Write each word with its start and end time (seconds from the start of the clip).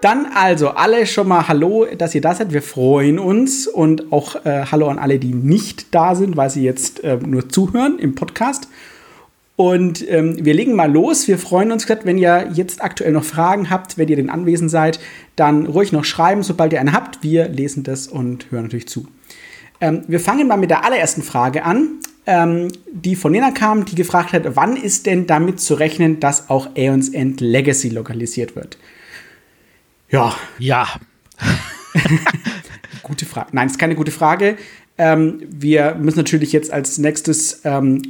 Dann 0.00 0.26
also 0.34 0.70
alle 0.70 1.06
schon 1.06 1.28
mal 1.28 1.46
Hallo, 1.46 1.86
dass 1.96 2.14
ihr 2.14 2.22
da 2.22 2.34
seid. 2.34 2.54
Wir 2.54 2.62
freuen 2.62 3.18
uns 3.18 3.66
und 3.66 4.12
auch 4.12 4.46
äh, 4.46 4.64
Hallo 4.70 4.88
an 4.88 4.98
alle, 4.98 5.18
die 5.18 5.34
nicht 5.34 5.94
da 5.94 6.14
sind, 6.14 6.38
weil 6.38 6.48
sie 6.48 6.62
jetzt 6.62 7.04
äh, 7.04 7.18
nur 7.18 7.50
zuhören 7.50 7.98
im 7.98 8.14
Podcast. 8.14 8.68
Und 9.56 10.08
ähm, 10.08 10.42
wir 10.42 10.54
legen 10.54 10.74
mal 10.74 10.90
los. 10.90 11.28
Wir 11.28 11.38
freuen 11.38 11.70
uns, 11.70 11.86
wenn 11.86 12.16
ihr 12.16 12.48
jetzt 12.54 12.82
aktuell 12.82 13.12
noch 13.12 13.24
Fragen 13.24 13.68
habt, 13.68 13.98
wenn 13.98 14.08
ihr 14.08 14.16
denn 14.16 14.30
anwesend 14.30 14.70
seid, 14.70 15.00
dann 15.36 15.66
ruhig 15.66 15.92
noch 15.92 16.04
schreiben, 16.04 16.42
sobald 16.42 16.72
ihr 16.72 16.80
eine 16.80 16.94
habt. 16.94 17.22
Wir 17.22 17.48
lesen 17.48 17.82
das 17.82 18.08
und 18.08 18.50
hören 18.50 18.62
natürlich 18.62 18.88
zu. 18.88 19.06
Ähm, 19.82 20.04
wir 20.08 20.18
fangen 20.18 20.48
mal 20.48 20.56
mit 20.56 20.70
der 20.70 20.82
allerersten 20.82 21.20
Frage 21.20 21.62
an, 21.62 22.00
ähm, 22.26 22.68
die 22.90 23.16
von 23.16 23.32
Nena 23.32 23.50
kam, 23.50 23.84
die 23.84 23.96
gefragt 23.96 24.32
hat, 24.32 24.56
wann 24.56 24.78
ist 24.78 25.04
denn 25.04 25.26
damit 25.26 25.60
zu 25.60 25.74
rechnen, 25.74 26.20
dass 26.20 26.48
auch 26.48 26.70
Aeons 26.74 27.10
End 27.10 27.42
Legacy 27.42 27.90
lokalisiert 27.90 28.56
wird? 28.56 28.78
Ja. 30.10 30.34
Ja. 30.58 30.88
gute 33.02 33.26
Frage. 33.26 33.48
Nein, 33.52 33.68
ist 33.68 33.78
keine 33.78 33.94
gute 33.94 34.10
Frage. 34.10 34.56
Ähm, 34.98 35.42
wir 35.48 35.94
müssen 35.94 36.18
natürlich 36.18 36.52
jetzt 36.52 36.72
als 36.72 36.98
nächstes 36.98 37.60
ähm, 37.64 38.02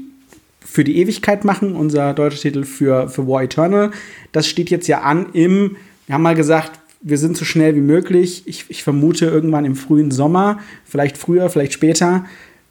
für 0.64 0.84
die 0.84 0.98
Ewigkeit 0.98 1.44
machen, 1.44 1.76
unser 1.76 2.14
deutscher 2.14 2.40
Titel 2.40 2.64
für, 2.64 3.08
für 3.08 3.26
War 3.26 3.42
Eternal. 3.42 3.90
Das 4.32 4.46
steht 4.46 4.70
jetzt 4.70 4.88
ja 4.88 5.00
an 5.02 5.26
im, 5.32 5.76
wir 6.06 6.14
haben 6.14 6.22
mal 6.22 6.34
gesagt, 6.34 6.72
wir 7.02 7.18
sind 7.18 7.36
so 7.36 7.44
schnell 7.44 7.74
wie 7.76 7.80
möglich. 7.80 8.42
Ich, 8.46 8.66
ich 8.68 8.82
vermute 8.82 9.26
irgendwann 9.26 9.64
im 9.64 9.74
frühen 9.74 10.10
Sommer, 10.10 10.58
vielleicht 10.84 11.16
früher, 11.16 11.48
vielleicht 11.48 11.72
später, 11.72 12.24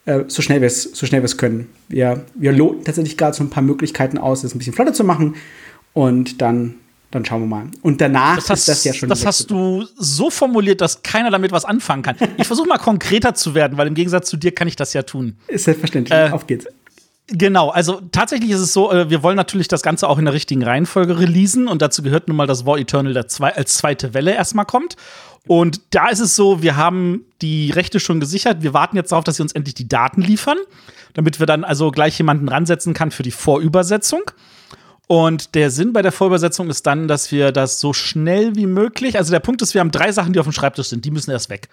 äh, 0.05 0.23
so 0.27 0.41
schnell 0.41 0.61
wir 0.61 0.67
es 0.67 0.83
so 0.83 1.05
schnell 1.05 1.21
wir 1.21 1.30
können. 1.30 1.67
Wir, 1.88 2.25
wir 2.35 2.52
loten 2.52 2.83
tatsächlich 2.83 3.17
gerade 3.17 3.35
so 3.35 3.43
ein 3.43 3.49
paar 3.49 3.63
Möglichkeiten 3.63 4.17
aus, 4.17 4.41
das 4.41 4.53
ein 4.53 4.59
bisschen 4.59 4.73
flotter 4.73 4.93
zu 4.93 5.03
machen. 5.03 5.35
Und 5.93 6.41
dann 6.41 6.75
dann 7.12 7.26
schauen 7.26 7.41
wir 7.41 7.48
mal. 7.48 7.66
Und 7.81 8.02
danach 8.02 8.36
das 8.36 8.50
hast, 8.50 8.59
ist 8.59 8.67
das 8.67 8.83
ja 8.83 8.94
schon. 8.94 9.09
Das 9.09 9.25
hast 9.25 9.50
du 9.50 9.86
so 9.95 10.30
formuliert, 10.30 10.81
dass 10.81 11.02
keiner 11.02 11.31
damit 11.31 11.52
was 11.52 11.66
anfangen 11.66 12.03
kann. 12.03 12.16
Ich 12.38 12.47
versuche 12.47 12.67
mal 12.67 12.78
konkreter 12.78 13.33
zu 13.33 13.56
werden, 13.56 13.78
weil 13.78 13.88
im 13.88 13.95
Gegensatz 13.95 14.30
zu 14.30 14.38
dir 14.38 14.53
kann 14.53 14.67
ich 14.67 14.75
das 14.75 14.94
ja 14.94 15.02
tun. 15.02 15.36
Ist 15.48 15.66
selbstverständlich. 15.66 16.17
Äh, 16.17 16.30
Auf 16.31 16.45
geht's. 16.45 16.67
Genau, 17.31 17.70
also 17.70 18.02
tatsächlich 18.11 18.50
ist 18.50 18.59
es 18.59 18.73
so, 18.73 18.92
äh, 18.92 19.09
wir 19.09 19.22
wollen 19.22 19.36
natürlich 19.36 19.67
das 19.67 19.83
Ganze 19.83 20.09
auch 20.09 20.17
in 20.17 20.25
der 20.25 20.33
richtigen 20.33 20.64
Reihenfolge 20.64 21.20
releasen 21.20 21.67
und 21.67 21.81
dazu 21.81 22.02
gehört 22.02 22.28
nun 22.28 22.38
mal, 22.38 22.48
dass 22.48 22.66
War 22.66 22.80
Eternal 22.80 23.16
als 23.16 23.73
zweite 23.76 24.14
Welle 24.14 24.33
erstmal 24.33 24.66
kommt. 24.66 24.95
Und 25.48 25.81
da 25.92 26.09
ist 26.09 26.20
es 26.20 26.36
so, 26.36 26.61
wir 26.61 26.76
haben 26.76 27.26
die 27.42 27.72
Rechte 27.72 28.00
schon 28.00 28.20
gesichert. 28.20 28.61
Wir 28.61 28.73
warten 28.73 28.95
jetzt 28.95 29.11
darauf, 29.11 29.23
dass 29.23 29.38
sie 29.38 29.42
uns 29.42 29.52
endlich 29.53 29.76
die 29.76 29.88
Daten 29.88 30.22
liefern, 30.22 30.58
damit 31.14 31.39
wir 31.39 31.45
dann 31.45 31.64
also 31.64 31.92
gleich 31.92 32.17
jemanden 32.17 32.50
ransetzen 32.50 32.94
kann 32.94 33.11
für 33.11 33.23
die 33.23 33.31
Vorübersetzung. 33.31 34.22
Und 35.11 35.55
der 35.55 35.71
Sinn 35.71 35.91
bei 35.91 36.03
der 36.03 36.11
Vorübersetzung 36.11 36.69
ist 36.69 36.85
dann, 36.85 37.07
dass 37.07 37.31
wir 37.31 37.52
das 37.52 37.79
so 37.79 37.93
schnell 37.93 38.55
wie 38.55 38.67
möglich, 38.67 39.17
also 39.17 39.31
der 39.31 39.39
Punkt 39.39 39.59
ist, 39.63 39.73
wir 39.73 39.81
haben 39.81 39.89
drei 39.89 40.11
Sachen, 40.11 40.33
die 40.33 40.39
auf 40.39 40.45
dem 40.45 40.53
Schreibtisch 40.53 40.89
sind, 40.89 41.03
die 41.03 41.09
müssen 41.09 41.31
erst 41.31 41.49
weg. 41.49 41.67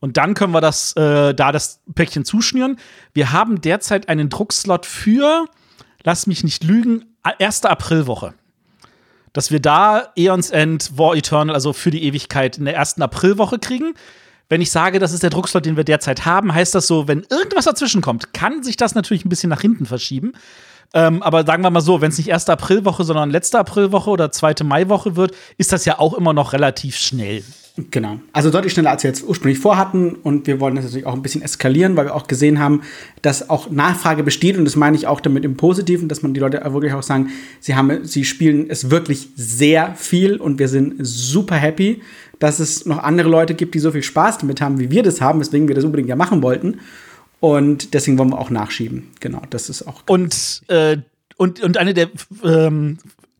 Und 0.00 0.16
dann 0.16 0.34
können 0.34 0.52
wir 0.52 0.60
das, 0.60 0.96
äh, 0.96 1.32
da 1.32 1.52
das 1.52 1.82
Päckchen 1.94 2.24
zuschnüren. 2.24 2.80
Wir 3.14 3.30
haben 3.30 3.60
derzeit 3.60 4.08
einen 4.08 4.28
Druckslot 4.28 4.86
für, 4.86 5.46
lass 6.02 6.26
mich 6.26 6.42
nicht 6.42 6.64
lügen, 6.64 7.04
erste 7.38 7.70
Aprilwoche. 7.70 8.34
Dass 9.32 9.52
wir 9.52 9.60
da 9.60 10.08
Eons 10.16 10.50
End, 10.50 10.98
War 10.98 11.14
Eternal, 11.14 11.54
also 11.54 11.72
für 11.72 11.92
die 11.92 12.02
Ewigkeit 12.02 12.58
in 12.58 12.64
der 12.64 12.74
ersten 12.74 13.02
Aprilwoche 13.02 13.60
kriegen. 13.60 13.94
Wenn 14.48 14.60
ich 14.60 14.72
sage, 14.72 14.98
das 14.98 15.12
ist 15.12 15.22
der 15.22 15.30
Druckslot, 15.30 15.64
den 15.64 15.76
wir 15.76 15.84
derzeit 15.84 16.26
haben, 16.26 16.52
heißt 16.52 16.74
das 16.74 16.88
so, 16.88 17.06
wenn 17.06 17.24
irgendwas 17.30 17.66
dazwischen 17.66 18.00
kommt, 18.00 18.34
kann 18.34 18.64
sich 18.64 18.76
das 18.76 18.96
natürlich 18.96 19.24
ein 19.24 19.28
bisschen 19.28 19.50
nach 19.50 19.60
hinten 19.60 19.86
verschieben. 19.86 20.32
Ähm, 20.92 21.22
aber 21.22 21.44
sagen 21.44 21.62
wir 21.62 21.70
mal 21.70 21.80
so, 21.80 22.00
wenn 22.00 22.10
es 22.10 22.18
nicht 22.18 22.28
erste 22.28 22.52
Aprilwoche, 22.52 23.04
sondern 23.04 23.30
letzte 23.30 23.58
Aprilwoche 23.58 24.10
oder 24.10 24.32
zweite 24.32 24.64
Maiwoche 24.64 25.16
wird, 25.16 25.34
ist 25.56 25.72
das 25.72 25.84
ja 25.84 25.98
auch 25.98 26.14
immer 26.14 26.32
noch 26.32 26.52
relativ 26.52 26.96
schnell. 26.96 27.42
Genau. 27.90 28.18
Also 28.32 28.50
deutlich 28.50 28.72
schneller, 28.72 28.90
als 28.90 29.04
wir 29.04 29.10
jetzt 29.10 29.26
ursprünglich 29.26 29.60
vorhatten. 29.60 30.16
Und 30.16 30.46
wir 30.46 30.60
wollen 30.60 30.74
das 30.74 30.84
natürlich 30.84 31.06
auch 31.06 31.14
ein 31.14 31.22
bisschen 31.22 31.42
eskalieren, 31.42 31.96
weil 31.96 32.06
wir 32.06 32.14
auch 32.14 32.26
gesehen 32.26 32.58
haben, 32.58 32.82
dass 33.22 33.48
auch 33.48 33.70
Nachfrage 33.70 34.22
besteht. 34.22 34.58
Und 34.58 34.64
das 34.64 34.76
meine 34.76 34.96
ich 34.96 35.06
auch 35.06 35.20
damit 35.20 35.44
im 35.44 35.56
Positiven, 35.56 36.08
dass 36.08 36.22
man 36.22 36.34
die 36.34 36.40
Leute 36.40 36.60
wirklich 36.72 36.92
auch 36.92 37.02
sagen, 37.02 37.30
sie 37.60 37.76
haben, 37.76 38.04
sie 38.04 38.24
spielen 38.24 38.66
es 38.68 38.90
wirklich 38.90 39.28
sehr 39.36 39.94
viel 39.94 40.36
und 40.36 40.58
wir 40.58 40.68
sind 40.68 40.96
super 41.00 41.56
happy, 41.56 42.02
dass 42.38 42.58
es 42.58 42.86
noch 42.86 42.98
andere 42.98 43.28
Leute 43.28 43.54
gibt, 43.54 43.74
die 43.74 43.78
so 43.78 43.92
viel 43.92 44.02
Spaß 44.02 44.38
damit 44.38 44.60
haben, 44.60 44.80
wie 44.80 44.90
wir 44.90 45.02
das 45.02 45.20
haben, 45.20 45.40
weswegen 45.40 45.68
wir 45.68 45.74
das 45.74 45.84
unbedingt 45.84 46.08
ja 46.08 46.16
machen 46.16 46.42
wollten. 46.42 46.80
Und 47.40 47.94
deswegen 47.94 48.18
wollen 48.18 48.30
wir 48.30 48.38
auch 48.38 48.50
nachschieben. 48.50 49.10
Genau, 49.20 49.42
das 49.50 49.68
ist 49.68 49.86
auch. 49.86 50.02
Und, 50.06 50.62
äh, 50.68 50.98
und, 51.36 51.60
und 51.60 51.78
eine 51.78 51.94
der, 51.94 52.10
ähm, 52.44 52.98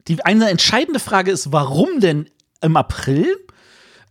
die 0.09 0.25
eine 0.25 0.49
entscheidende 0.49 1.01
Frage 1.01 1.31
ist, 1.31 1.53
warum 1.53 2.01
denn 2.01 2.29
im 2.63 2.77
April? 2.77 3.37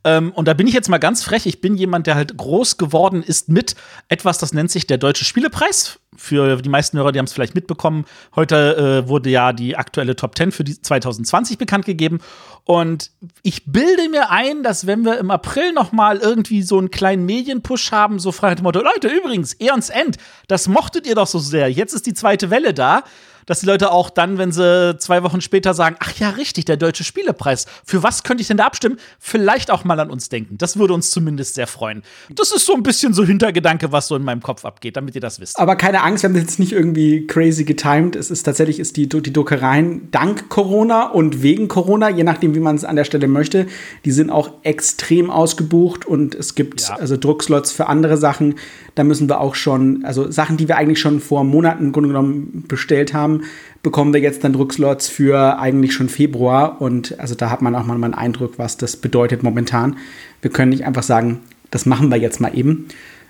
Ähm, 0.04 0.32
und 0.32 0.48
da 0.48 0.54
bin 0.54 0.68
ich 0.68 0.74
jetzt 0.74 0.90
mal 0.90 0.98
ganz 0.98 1.24
frech. 1.24 1.46
Ich 1.46 1.62
bin 1.62 1.76
jemand, 1.76 2.08
der 2.08 2.16
halt 2.16 2.38
groß 2.38 2.78
geworden 2.78 3.22
ist 3.22 3.50
mit 3.50 3.76
etwas, 4.08 4.38
das 4.38 4.54
nennt 4.54 4.72
sich 4.72 4.88
der 4.88 4.98
Deutsche 4.98 5.26
Spielepreis. 5.26 6.00
Für 6.16 6.58
die 6.58 6.70
meisten 6.70 6.98
Hörer, 6.98 7.12
die 7.12 7.20
haben 7.20 7.26
es 7.26 7.34
vielleicht 7.34 7.56
mitbekommen. 7.56 8.06
Heute 8.36 9.04
äh, 9.06 9.08
wurde 9.08 9.30
ja 9.30 9.54
die 9.54 9.78
aktuelle 9.78 10.16
Top 10.16 10.38
10 10.38 10.52
für 10.52 10.64
die 10.64 10.82
2020 10.82 11.58
bekannt 11.58 11.86
gegeben. 11.86 12.20
Und 12.64 13.12
ich 13.44 13.66
bilde 13.66 14.10
mir 14.10 14.30
ein, 14.30 14.64
dass 14.64 14.88
wenn 14.88 15.04
wir 15.04 15.18
im 15.18 15.32
April 15.32 15.74
noch 15.74 15.92
mal 15.92 16.18
irgendwie 16.18 16.62
so 16.62 16.78
einen 16.78 16.92
kleinen 16.92 17.26
Medienpush 17.26 17.92
haben, 17.92 18.20
so 18.20 18.32
frei 18.32 18.56
Motto, 18.62 18.82
Leute, 18.82 19.08
übrigens, 19.08 19.54
Eons 19.60 19.90
End, 19.90 20.18
das 20.48 20.68
mochtet 20.68 21.08
ihr 21.08 21.16
doch 21.16 21.28
so 21.28 21.40
sehr. 21.40 21.70
Jetzt 21.70 21.94
ist 21.94 22.06
die 22.06 22.14
zweite 22.14 22.50
Welle 22.50 22.74
da 22.74 23.04
dass 23.50 23.62
die 23.62 23.66
Leute 23.66 23.92
auch 23.92 24.12
dann, 24.12 24.38
wenn 24.38 24.52
sie 24.52 24.96
zwei 25.00 25.24
Wochen 25.24 25.42
später 25.42 25.74
sagen, 25.74 25.96
ach 26.00 26.14
ja, 26.20 26.30
richtig, 26.30 26.66
der 26.66 26.78
Deutsche 26.78 27.04
Spielepreis, 27.04 27.66
für 27.84 28.04
was 28.04 28.22
könnte 28.22 28.42
ich 28.42 28.48
denn 28.48 28.58
da 28.58 28.66
abstimmen? 28.66 28.98
Vielleicht 29.18 29.72
auch 29.72 29.84
mal 29.84 30.00
an 30.00 30.12
uns 30.12 30.30
denken. 30.30 30.60
Das 30.60 30.78
würde 30.78 30.94
uns 30.94 31.10
zumindest 31.10 31.56
sehr 31.56 31.66
freuen. 31.66 32.04
Das 32.30 32.52
ist 32.52 32.68
so 32.68 32.76
ein 32.76 32.84
bisschen 32.84 33.16
so 33.16 33.26
Hintergedanke, 33.26 33.92
was 33.92 34.08
so 34.08 34.16
in 34.16 34.24
meinem 34.24 34.44
Kopf 34.44 34.66
abgeht, 34.66 34.98
damit 34.98 35.16
ihr 35.16 35.22
das 35.22 35.40
wisst. 35.40 35.58
Aber 35.58 35.76
keine 35.76 36.04
Angst, 36.04 36.22
wir 36.22 36.28
haben 36.28 36.36
das 36.36 36.44
jetzt 36.44 36.60
nicht 36.60 36.74
irgendwie 36.74 37.26
crazy 37.26 37.64
getimed. 37.64 38.16
Es 38.16 38.30
ist 38.30 38.44
tatsächlich, 38.44 38.80
ist 38.80 38.98
die, 38.98 39.10
die 39.10 39.34
Druckereien 39.34 40.12
dank 40.12 40.50
Corona 40.50 41.08
und 41.08 41.42
wegen 41.42 41.68
Corona, 41.68 42.08
je 42.08 42.24
nachdem, 42.24 42.54
wie 42.54 42.60
man 42.60 42.76
es 42.76 42.86
an 42.86 42.98
der 42.98 43.04
Stelle 43.04 43.28
möchte, 43.28 43.66
die 44.06 44.12
sind 44.12 44.30
auch 44.30 44.52
extrem 44.62 45.32
ausgebucht 45.32 46.06
und 46.06 46.36
es 46.36 46.54
gibt 46.54 46.82
ja. 46.82 46.98
also 46.98 47.18
Druckslots 47.18 47.72
für 47.72 47.88
andere 47.88 48.18
Sachen. 48.18 48.60
Da 49.00 49.06
müssen 49.06 49.30
wir 49.30 49.40
auch 49.40 49.56
schon, 49.56 50.04
also 50.04 50.30
Sachen, 50.30 50.58
die 50.58 50.68
wir 50.68 50.76
eigentlich 50.76 51.00
schon 51.00 51.22
vor 51.22 51.46
Monaten 51.46 51.86
im 51.86 51.92
Grunde 51.94 52.10
genommen 52.10 52.66
bestellt 52.68 53.14
haben, 53.14 53.44
bekommen 53.82 54.14
wir 54.14 54.20
jetzt 54.20 54.44
dann 54.44 54.52
Druckslots 54.52 55.08
für 55.08 55.58
eigentlich 55.58 55.94
schon 55.94 56.10
Februar. 56.10 56.82
Und 56.82 57.18
also 57.18 57.34
da 57.34 57.50
hat 57.50 57.62
man 57.62 57.76
auch 57.76 57.86
mal 57.86 57.94
einen 57.96 58.14
Eindruck, 58.14 58.60
was 58.60 58.76
das 58.76 58.98
bedeutet 58.98 59.42
momentan. 59.42 59.96
Wir 60.42 60.52
können 60.52 60.72
nicht 60.72 60.84
einfach 60.84 61.04
sagen, 61.04 61.40
das 61.72 61.86
machen 61.86 62.10
wir 62.10 62.18
jetzt 62.18 62.42
mal 62.42 62.54
eben. 62.54 62.90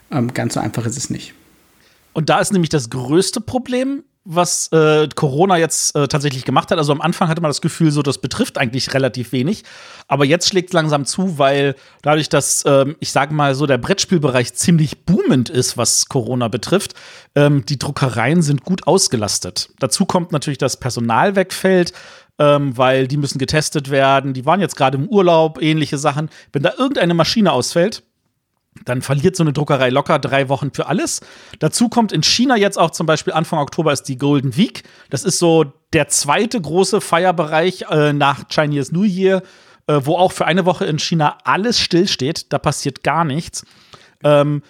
Ähm, 0.10 0.34
ganz 0.34 0.56
so 0.56 0.60
einfach 0.60 0.88
ist 0.88 0.98
es 0.98 1.12
nicht. 1.12 1.36
Und 2.14 2.32
da 2.32 2.40
ist 2.40 2.52
nämlich 2.52 2.70
das 2.70 2.90
größte 2.90 3.40
Problem, 3.40 4.02
was 4.32 4.72
äh, 4.72 5.08
Corona 5.16 5.58
jetzt 5.58 5.96
äh, 5.96 6.08
tatsächlich 6.08 6.46
gemacht 6.46 6.70
hat. 6.70 6.78
Also 6.78 6.92
am 6.92 7.02
Anfang 7.02 7.30
hatte 7.30 7.42
man 7.42 7.50
das 7.50 7.62
Gefühl, 7.62 7.92
so 7.92 8.04
das 8.04 8.20
betrifft 8.20 8.60
eigentlich 8.60 8.94
relativ 8.94 9.32
wenig. 9.32 9.64
Aber 10.08 10.24
jetzt 10.24 10.48
schlägt 10.48 10.70
es 10.70 10.74
langsam 10.74 11.06
zu, 11.06 11.40
weil 11.40 11.76
dadurch, 12.04 12.30
dass 12.30 12.64
ähm, 12.68 12.96
ich 13.00 13.12
sage 13.12 13.34
mal 13.34 13.56
so 13.56 13.66
der 13.66 13.80
Brettspielbereich 13.80 14.54
ziemlich 14.54 15.04
boomend 15.06 15.50
ist, 15.50 15.78
was 15.78 16.06
Corona 16.06 16.48
betrifft, 16.48 16.94
ähm, 17.34 17.66
die 17.66 17.80
Druckereien 17.80 18.44
sind 18.44 18.64
gut 18.64 18.86
ausgelastet. 18.86 19.72
Dazu 19.80 20.06
kommt 20.06 20.32
natürlich, 20.32 20.60
dass 20.60 20.78
Personal 20.78 21.36
wegfällt. 21.36 21.94
Ähm, 22.42 22.78
weil 22.78 23.10
die 23.10 23.18
müssen 23.18 23.38
getestet 23.38 23.92
werden. 23.92 24.32
Die 24.32 24.46
waren 24.46 24.62
jetzt 24.62 24.78
gerade 24.78 24.98
im 24.98 25.10
Urlaub, 25.10 25.62
ähnliche 25.62 25.98
Sachen. 25.98 26.30
Wenn 26.54 26.64
da 26.64 26.72
irgendeine 26.78 27.14
Maschine 27.14 27.52
ausfällt, 27.52 28.02
dann 28.86 29.02
verliert 29.02 29.36
so 29.36 29.44
eine 29.44 29.54
Druckerei 29.54 29.90
locker 29.90 30.20
drei 30.20 30.50
Wochen 30.50 30.72
für 30.72 30.88
alles. 30.88 31.22
Dazu 31.60 31.90
kommt 31.90 32.12
in 32.12 32.24
China 32.24 32.56
jetzt 32.58 32.78
auch 32.78 32.92
zum 32.92 33.06
Beispiel 33.06 33.34
Anfang 33.34 33.60
Oktober 33.60 33.92
ist 33.94 34.04
die 34.04 34.18
Golden 34.18 34.56
Week. 34.56 34.84
Das 35.10 35.24
ist 35.24 35.40
so 35.40 35.66
der 35.94 36.08
zweite 36.08 36.60
große 36.60 37.02
Feierbereich 37.02 37.86
äh, 37.90 38.14
nach 38.14 38.48
Chinese 38.50 38.94
New 38.94 39.04
Year, 39.04 39.44
äh, 39.88 40.00
wo 40.04 40.16
auch 40.16 40.32
für 40.32 40.46
eine 40.46 40.66
Woche 40.66 40.86
in 40.86 41.00
China 41.00 41.38
alles 41.44 41.80
stillsteht. 41.80 42.52
Da 42.54 42.60
passiert 42.60 43.04
gar 43.04 43.26
nichts. 43.26 43.66
Ähm, 44.24 44.62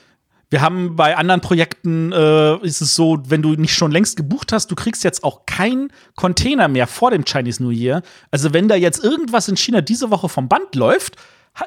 wir 0.52 0.62
haben 0.62 0.96
bei 0.96 1.16
anderen 1.16 1.42
Projekten 1.42 2.12
äh, 2.12 2.58
ist 2.66 2.82
es 2.82 2.96
so, 2.96 3.20
wenn 3.28 3.44
du 3.44 3.54
nicht 3.54 3.74
schon 3.74 3.92
längst 3.92 4.18
gebucht 4.18 4.52
hast, 4.52 4.72
du 4.72 4.76
kriegst 4.76 5.04
jetzt 5.04 5.24
auch 5.24 5.46
keinen 5.46 5.92
Container 6.16 6.68
mehr 6.68 6.88
vor 6.88 7.12
dem 7.12 7.24
Chinese 7.24 7.62
New 7.62 7.70
Year. 7.70 8.02
Also 8.32 8.52
wenn 8.52 8.68
da 8.68 8.76
jetzt 8.76 9.04
irgendwas 9.04 9.48
in 9.48 9.58
China 9.58 9.82
diese 9.82 10.10
Woche 10.10 10.28
vom 10.28 10.50
Band 10.50 10.74
läuft, 10.74 11.18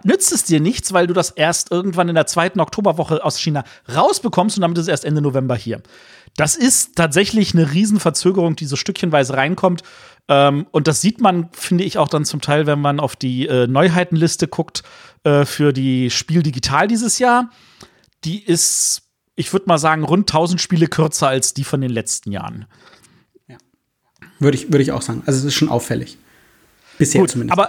nützt 0.05 0.33
es 0.33 0.45
dir 0.45 0.61
nichts, 0.61 0.93
weil 0.93 1.07
du 1.07 1.15
das 1.15 1.31
erst 1.31 1.71
irgendwann 1.71 2.09
in 2.09 2.15
der 2.15 2.27
zweiten 2.27 2.61
Oktoberwoche 2.61 3.25
aus 3.25 3.39
China 3.39 3.65
rausbekommst 3.95 4.57
und 4.57 4.63
damit 4.63 4.79
ist 4.79 4.83
es 4.83 4.89
erst 4.89 5.05
Ende 5.05 5.21
November 5.21 5.57
hier. 5.57 5.83
Das 6.37 6.57
ist 6.57 6.97
tatsächlich 6.97 7.55
eine 7.55 7.73
Riesenverzögerung, 7.73 8.57
die 8.57 8.65
so 8.65 8.77
stückchenweise 8.77 9.35
reinkommt. 9.35 9.83
Ähm, 10.29 10.67
und 10.71 10.89
das 10.89 11.01
sieht 11.01 11.21
man, 11.21 11.51
finde 11.53 11.85
ich, 11.85 11.99
auch 11.99 12.09
dann 12.09 12.25
zum 12.25 12.41
Teil, 12.41 12.67
wenn 12.67 12.81
man 12.81 13.01
auf 13.01 13.17
die 13.17 13.47
äh, 13.47 13.67
Neuheitenliste 13.67 14.49
guckt 14.49 14.83
äh, 15.25 15.45
für 15.45 15.73
die 15.73 16.11
Spiel 16.11 16.43
Digital 16.43 16.89
dieses 16.89 17.19
Jahr. 17.19 17.51
Die 18.25 18.43
ist, 18.43 19.03
ich 19.35 19.53
würde 19.53 19.67
mal 19.67 19.79
sagen, 19.79 20.05
rund 20.05 20.31
1000 20.31 20.61
Spiele 20.61 20.87
kürzer 20.87 21.29
als 21.29 21.55
die 21.55 21.65
von 21.65 21.81
den 21.81 21.91
letzten 21.91 22.33
Jahren. 22.33 22.67
Ja. 23.49 23.59
Würde 24.39 24.57
ich, 24.57 24.73
würde 24.73 24.83
ich 24.83 24.93
auch 24.93 25.03
sagen. 25.03 25.23
Also 25.27 25.41
es 25.41 25.45
ist 25.45 25.55
schon 25.55 25.69
auffällig. 25.69 26.17
Bisher 26.99 27.21
Gut, 27.21 27.31
zumindest. 27.31 27.59
Aber 27.59 27.69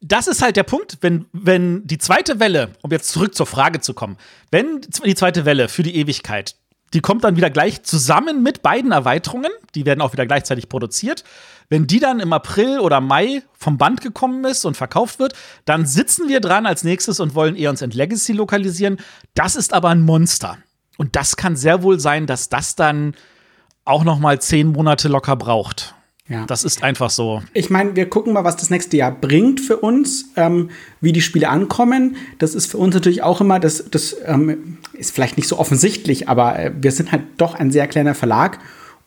das 0.00 0.26
ist 0.26 0.42
halt 0.42 0.56
der 0.56 0.62
Punkt, 0.62 0.98
wenn, 1.00 1.26
wenn 1.32 1.86
die 1.86 1.98
zweite 1.98 2.38
Welle, 2.38 2.70
um 2.82 2.90
jetzt 2.90 3.08
zurück 3.08 3.34
zur 3.34 3.46
Frage 3.46 3.80
zu 3.80 3.94
kommen, 3.94 4.16
wenn 4.50 4.80
die 5.04 5.14
zweite 5.14 5.44
Welle 5.44 5.68
für 5.68 5.82
die 5.82 5.96
Ewigkeit, 5.96 6.56
die 6.94 7.00
kommt 7.00 7.24
dann 7.24 7.36
wieder 7.36 7.50
gleich 7.50 7.82
zusammen 7.82 8.42
mit 8.42 8.62
beiden 8.62 8.92
Erweiterungen, 8.92 9.50
die 9.74 9.84
werden 9.86 10.00
auch 10.00 10.12
wieder 10.12 10.26
gleichzeitig 10.26 10.68
produziert. 10.68 11.24
Wenn 11.68 11.88
die 11.88 11.98
dann 11.98 12.20
im 12.20 12.32
April 12.32 12.78
oder 12.78 13.00
Mai 13.00 13.42
vom 13.52 13.76
Band 13.76 14.00
gekommen 14.00 14.44
ist 14.44 14.64
und 14.64 14.76
verkauft 14.76 15.18
wird, 15.18 15.34
dann 15.64 15.84
sitzen 15.84 16.28
wir 16.28 16.40
dran 16.40 16.64
als 16.64 16.84
nächstes 16.84 17.18
und 17.18 17.34
wollen 17.34 17.56
Eons 17.56 17.82
End 17.82 17.94
Legacy 17.94 18.32
lokalisieren. 18.32 18.98
Das 19.34 19.56
ist 19.56 19.72
aber 19.72 19.88
ein 19.88 20.02
Monster. 20.02 20.58
Und 20.96 21.16
das 21.16 21.36
kann 21.36 21.56
sehr 21.56 21.82
wohl 21.82 21.98
sein, 21.98 22.26
dass 22.26 22.48
das 22.48 22.76
dann 22.76 23.14
auch 23.84 24.04
noch 24.04 24.18
mal 24.18 24.40
zehn 24.40 24.68
Monate 24.68 25.08
locker 25.08 25.34
braucht. 25.36 25.95
Ja. 26.28 26.44
Das 26.46 26.64
ist 26.64 26.82
einfach 26.82 27.10
so. 27.10 27.42
Ich 27.52 27.70
meine, 27.70 27.94
wir 27.94 28.10
gucken 28.10 28.32
mal, 28.32 28.42
was 28.42 28.56
das 28.56 28.68
nächste 28.68 28.96
Jahr 28.96 29.12
bringt 29.12 29.60
für 29.60 29.76
uns, 29.76 30.30
ähm, 30.34 30.70
wie 31.00 31.12
die 31.12 31.20
Spiele 31.20 31.48
ankommen. 31.48 32.16
Das 32.38 32.54
ist 32.54 32.66
für 32.66 32.78
uns 32.78 32.94
natürlich 32.94 33.22
auch 33.22 33.40
immer, 33.40 33.60
das, 33.60 33.84
das 33.90 34.16
ähm, 34.24 34.78
ist 34.92 35.14
vielleicht 35.14 35.36
nicht 35.36 35.48
so 35.48 35.58
offensichtlich, 35.58 36.28
aber 36.28 36.58
äh, 36.58 36.72
wir 36.80 36.90
sind 36.90 37.12
halt 37.12 37.22
doch 37.36 37.54
ein 37.54 37.70
sehr 37.70 37.86
kleiner 37.86 38.14
Verlag. 38.14 38.58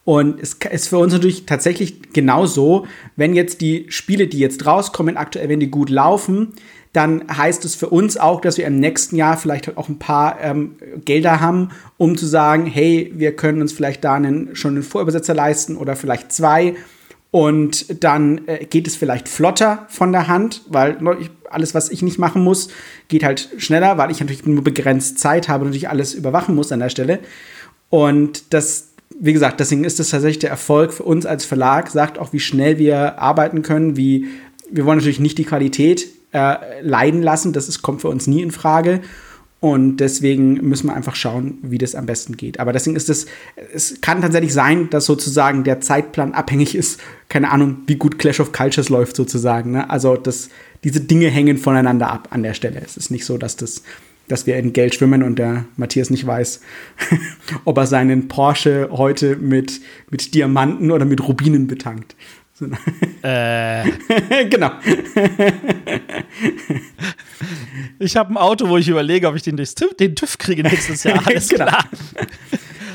Und 0.06 0.40
es 0.40 0.54
ist 0.72 0.88
für 0.88 0.98
uns 0.98 1.12
natürlich 1.12 1.46
tatsächlich 1.46 2.14
genauso, 2.14 2.88
wenn 3.18 3.36
jetzt 3.36 3.60
die 3.60 3.86
Spiele, 3.90 4.28
die 4.28 4.40
jetzt 4.40 4.66
rauskommen, 4.66 5.18
aktuell, 5.18 5.50
wenn 5.50 5.60
die 5.60 5.70
gut 5.70 5.90
laufen, 5.90 6.54
dann 6.94 7.26
heißt 7.30 7.66
es 7.66 7.76
für 7.76 7.90
uns 7.90 8.18
auch, 8.18 8.42
dass 8.42 8.58
wir 8.58 8.66
im 8.66 8.80
nächsten 8.80 9.18
Jahr 9.18 9.38
vielleicht 9.38 9.68
halt 9.68 9.78
auch 9.78 9.90
ein 9.90 10.00
paar 10.00 10.40
ähm, 10.42 10.78
Gelder 11.06 11.42
haben, 11.42 11.70
um 11.98 12.18
zu 12.18 12.26
sagen, 12.26 12.66
hey, 12.66 13.12
wir 13.16 13.36
können 13.36 13.62
uns 13.62 13.74
vielleicht 13.74 14.04
da 14.04 14.16
einen, 14.16 14.56
schon 14.56 14.76
einen 14.76 14.84
Vorübersetzer 14.84 15.36
leisten 15.36 15.76
oder 15.76 15.96
vielleicht 15.96 16.32
zwei 16.32 16.76
und 17.32 18.04
dann 18.04 18.48
äh, 18.48 18.66
geht 18.66 18.88
es 18.88 18.96
vielleicht 18.96 19.30
flotter 19.30 19.86
von 19.90 20.12
der 20.12 20.28
Hand, 20.28 20.64
weil 20.68 20.98
alles, 21.50 21.76
was 21.76 21.90
ich 21.90 22.02
nicht 22.02 22.18
machen 22.18 22.44
muss, 22.44 22.70
geht 23.08 23.24
halt 23.24 23.50
schneller, 23.58 23.98
weil 23.98 24.12
ich 24.12 24.20
natürlich 24.20 24.46
nur 24.46 24.64
begrenzt 24.64 25.20
Zeit 25.20 25.48
habe 25.48 25.64
und 25.64 25.70
natürlich 25.70 25.90
alles 25.90 26.14
überwachen 26.14 26.56
muss 26.56 26.72
an 26.72 26.80
der 26.80 26.90
Stelle. 26.90 27.20
Und 27.90 28.54
das, 28.54 28.90
wie 29.20 29.34
gesagt, 29.34 29.60
deswegen 29.60 29.84
ist 29.84 30.00
das 30.00 30.10
tatsächlich 30.10 30.40
der 30.40 30.50
Erfolg 30.50 30.94
für 30.94 31.04
uns 31.04 31.26
als 31.26 31.46
Verlag, 31.46 31.90
sagt 31.90 32.18
auch, 32.18 32.34
wie 32.34 32.40
schnell 32.40 32.78
wir 32.78 33.20
arbeiten 33.20 33.62
können, 33.62 33.96
wie 33.96 34.28
wir 34.72 34.86
wollen 34.86 34.98
natürlich 34.98 35.20
nicht 35.20 35.38
die 35.38 35.46
Qualität 35.46 36.08
äh, 36.32 36.82
leiden 36.82 37.22
lassen, 37.24 37.54
das 37.54 37.68
ist, 37.68 37.82
kommt 37.82 38.02
für 38.02 38.10
uns 38.10 38.28
nie 38.28 38.42
in 38.42 38.52
Frage. 38.52 39.02
Und 39.62 39.98
deswegen 39.98 40.54
müssen 40.54 40.88
wir 40.88 40.96
einfach 40.96 41.16
schauen, 41.16 41.58
wie 41.62 41.78
das 41.78 41.94
am 41.94 42.06
besten 42.06 42.38
geht. 42.38 42.62
Aber 42.62 42.72
deswegen 42.72 42.96
ist 42.96 43.10
es, 43.10 43.26
es 43.74 44.00
kann 44.00 44.22
tatsächlich 44.22 44.54
sein, 44.54 44.90
dass 44.90 45.06
sozusagen 45.06 45.66
der 45.66 45.82
Zeitplan 45.82 46.34
abhängig 46.34 46.76
ist, 46.76 47.02
keine 47.28 47.52
Ahnung, 47.52 47.80
wie 47.86 47.96
gut 47.96 48.20
Clash 48.20 48.40
of 48.40 48.54
Cultures 48.54 48.88
läuft 48.88 49.18
sozusagen. 49.18 49.72
Ne? 49.72 49.90
Also 49.90 50.16
das, 50.16 50.50
diese 50.86 51.02
Dinge 51.02 51.28
hängen 51.28 51.58
voneinander 51.58 52.10
ab 52.10 52.30
an 52.32 52.44
der 52.44 52.54
Stelle. 52.54 52.82
Es 52.84 52.96
ist 52.96 53.12
nicht 53.12 53.26
so, 53.26 53.38
dass 53.38 53.58
das 53.58 53.84
dass 54.30 54.46
wir 54.46 54.58
in 54.58 54.74
Geld 54.74 54.96
schwimmen 54.96 55.24
und 55.24 55.38
der 55.40 55.66
Matthias 55.76 56.10
nicht 56.10 56.26
weiß, 56.26 56.62
ob 57.66 57.78
er 57.78 57.88
seinen 57.88 58.28
Porsche 58.28 58.90
heute 58.92 59.36
mit, 59.36 59.82
mit 60.10 60.34
Diamanten 60.34 60.92
oder 60.92 61.04
mit 61.04 61.28
Rubinen 61.28 61.68
betankt. 61.68 62.16
Äh. 63.22 64.46
genau. 64.50 64.72
ich 68.00 68.16
habe 68.16 68.34
ein 68.34 68.38
Auto, 68.38 68.70
wo 68.70 68.78
ich 68.78 68.88
überlege, 68.88 69.28
ob 69.28 69.36
ich 69.36 69.44
den, 69.44 69.58
TÜV, 69.58 69.94
den 70.00 70.16
TÜV 70.16 70.38
kriege 70.38 70.64
nächstes 70.64 71.04
Jahr. 71.04 71.22
Alles 71.26 71.50
genau. 71.50 71.66
klar. 71.66 71.86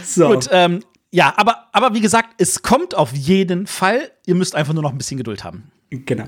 So. 0.04 0.28
Gut, 0.28 0.48
ähm, 0.50 0.80
ja, 1.10 1.32
aber, 1.36 1.68
aber 1.72 1.94
wie 1.94 2.00
gesagt, 2.00 2.30
es 2.38 2.62
kommt 2.62 2.94
auf 2.94 3.12
jeden 3.12 3.66
Fall. 3.66 4.10
Ihr 4.26 4.34
müsst 4.34 4.54
einfach 4.54 4.74
nur 4.74 4.82
noch 4.82 4.92
ein 4.92 4.98
bisschen 4.98 5.18
Geduld 5.18 5.44
haben. 5.44 5.70
Genau. 5.90 6.26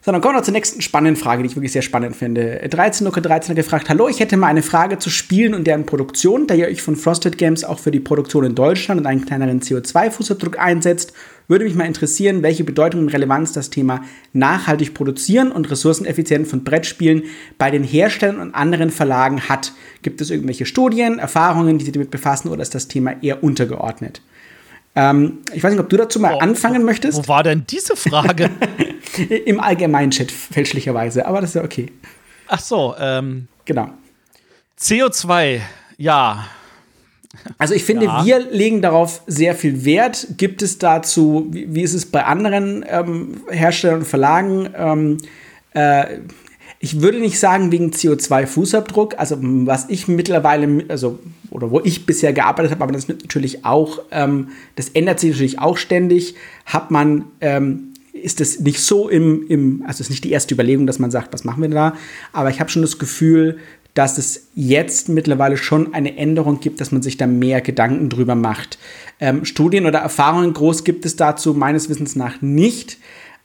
So, 0.00 0.12
dann 0.12 0.22
kommen 0.22 0.34
wir 0.34 0.38
noch 0.38 0.44
zur 0.44 0.54
nächsten 0.54 0.80
spannenden 0.80 1.22
Frage, 1.22 1.42
die 1.42 1.50
ich 1.50 1.56
wirklich 1.56 1.72
sehr 1.72 1.82
spannend 1.82 2.16
finde. 2.16 2.66
13 2.66 3.04
Nuke 3.04 3.20
13 3.20 3.50
hat 3.50 3.56
gefragt, 3.56 3.90
hallo, 3.90 4.08
ich 4.08 4.20
hätte 4.20 4.38
mal 4.38 4.46
eine 4.46 4.62
Frage 4.62 4.98
zu 4.98 5.10
Spielen 5.10 5.52
und 5.52 5.66
deren 5.66 5.84
Produktion, 5.84 6.46
da 6.46 6.54
ihr 6.54 6.66
euch 6.66 6.80
von 6.80 6.96
Frosted 6.96 7.36
Games 7.36 7.62
auch 7.62 7.78
für 7.78 7.90
die 7.90 8.00
Produktion 8.00 8.44
in 8.44 8.54
Deutschland 8.54 9.00
und 9.00 9.06
einen 9.06 9.26
kleineren 9.26 9.60
CO2-Fußabdruck 9.60 10.56
einsetzt 10.56 11.12
würde 11.48 11.64
mich 11.64 11.74
mal 11.74 11.86
interessieren, 11.86 12.42
welche 12.42 12.62
Bedeutung 12.62 13.00
und 13.00 13.08
Relevanz 13.08 13.52
das 13.52 13.70
Thema 13.70 14.02
nachhaltig 14.32 14.94
produzieren 14.94 15.50
und 15.50 15.70
ressourceneffizient 15.70 16.46
von 16.46 16.62
Brettspielen 16.62 17.24
bei 17.56 17.70
den 17.70 17.82
Herstellern 17.82 18.38
und 18.38 18.54
anderen 18.54 18.90
Verlagen 18.90 19.48
hat. 19.48 19.72
Gibt 20.02 20.20
es 20.20 20.30
irgendwelche 20.30 20.66
Studien, 20.66 21.18
Erfahrungen, 21.18 21.78
die 21.78 21.84
sich 21.84 21.94
damit 21.94 22.10
befassen 22.10 22.48
oder 22.48 22.62
ist 22.62 22.74
das 22.74 22.86
Thema 22.86 23.22
eher 23.22 23.42
untergeordnet? 23.42 24.20
Ähm, 24.94 25.38
ich 25.52 25.62
weiß 25.62 25.72
nicht, 25.72 25.80
ob 25.80 25.88
du 25.88 25.96
dazu 25.96 26.20
mal 26.20 26.34
oh, 26.34 26.38
anfangen 26.38 26.84
möchtest. 26.84 27.18
Wo 27.18 27.28
war 27.28 27.42
denn 27.42 27.64
diese 27.68 27.96
Frage? 27.96 28.50
Im 29.46 29.60
allgemeinen 29.60 30.10
Chat, 30.10 30.30
fälschlicherweise, 30.30 31.26
aber 31.26 31.40
das 31.40 31.50
ist 31.50 31.54
ja 31.54 31.64
okay. 31.64 31.90
Ach 32.48 32.60
so, 32.60 32.94
ähm. 32.98 33.48
Genau. 33.64 33.90
CO2, 34.78 35.60
ja. 35.98 36.46
Also 37.58 37.74
ich 37.74 37.84
finde, 37.84 38.06
ja. 38.06 38.24
wir 38.24 38.40
legen 38.50 38.82
darauf 38.82 39.22
sehr 39.26 39.54
viel 39.54 39.84
Wert. 39.84 40.28
Gibt 40.36 40.62
es 40.62 40.78
dazu, 40.78 41.46
wie, 41.50 41.74
wie 41.74 41.82
ist 41.82 41.94
es 41.94 42.06
bei 42.06 42.24
anderen 42.24 42.84
ähm, 42.88 43.42
Herstellern 43.50 44.00
und 44.00 44.06
Verlagen? 44.06 44.70
Ähm, 44.74 45.18
äh, 45.74 46.18
ich 46.80 47.00
würde 47.00 47.18
nicht 47.18 47.38
sagen 47.38 47.72
wegen 47.72 47.90
CO2-Fußabdruck, 47.90 49.16
also 49.16 49.36
was 49.40 49.88
ich 49.88 50.06
mittlerweile, 50.06 50.84
also 50.88 51.18
oder 51.50 51.70
wo 51.70 51.80
ich 51.80 52.06
bisher 52.06 52.32
gearbeitet 52.32 52.70
habe, 52.72 52.84
aber 52.84 52.92
das 52.92 53.08
natürlich 53.08 53.64
auch, 53.64 54.00
ähm, 54.10 54.48
das 54.76 54.90
ändert 54.90 55.18
sich 55.18 55.30
natürlich 55.30 55.58
auch 55.58 55.76
ständig, 55.76 56.34
hat 56.66 56.90
man, 56.90 57.24
ähm, 57.40 57.94
ist 58.12 58.40
es 58.40 58.60
nicht 58.60 58.80
so 58.80 59.08
im, 59.08 59.46
im, 59.48 59.82
also 59.82 59.96
es 59.96 60.00
ist 60.02 60.10
nicht 60.10 60.24
die 60.24 60.30
erste 60.30 60.54
Überlegung, 60.54 60.86
dass 60.86 60.98
man 60.98 61.10
sagt, 61.10 61.32
was 61.32 61.44
machen 61.44 61.62
wir 61.62 61.68
da, 61.68 61.94
aber 62.32 62.50
ich 62.50 62.60
habe 62.60 62.70
schon 62.70 62.82
das 62.82 62.98
Gefühl, 62.98 63.58
dass 63.98 64.16
es 64.16 64.46
jetzt 64.54 65.08
mittlerweile 65.08 65.56
schon 65.56 65.92
eine 65.92 66.16
Änderung 66.16 66.60
gibt, 66.60 66.80
dass 66.80 66.92
man 66.92 67.02
sich 67.02 67.16
da 67.16 67.26
mehr 67.26 67.60
Gedanken 67.60 68.08
drüber 68.08 68.36
macht. 68.36 68.78
Ähm, 69.18 69.44
Studien 69.44 69.86
oder 69.86 69.98
Erfahrungen 69.98 70.52
groß 70.52 70.84
gibt 70.84 71.04
es 71.04 71.16
dazu 71.16 71.52
meines 71.52 71.88
Wissens 71.88 72.14
nach 72.14 72.40
nicht. 72.40 72.98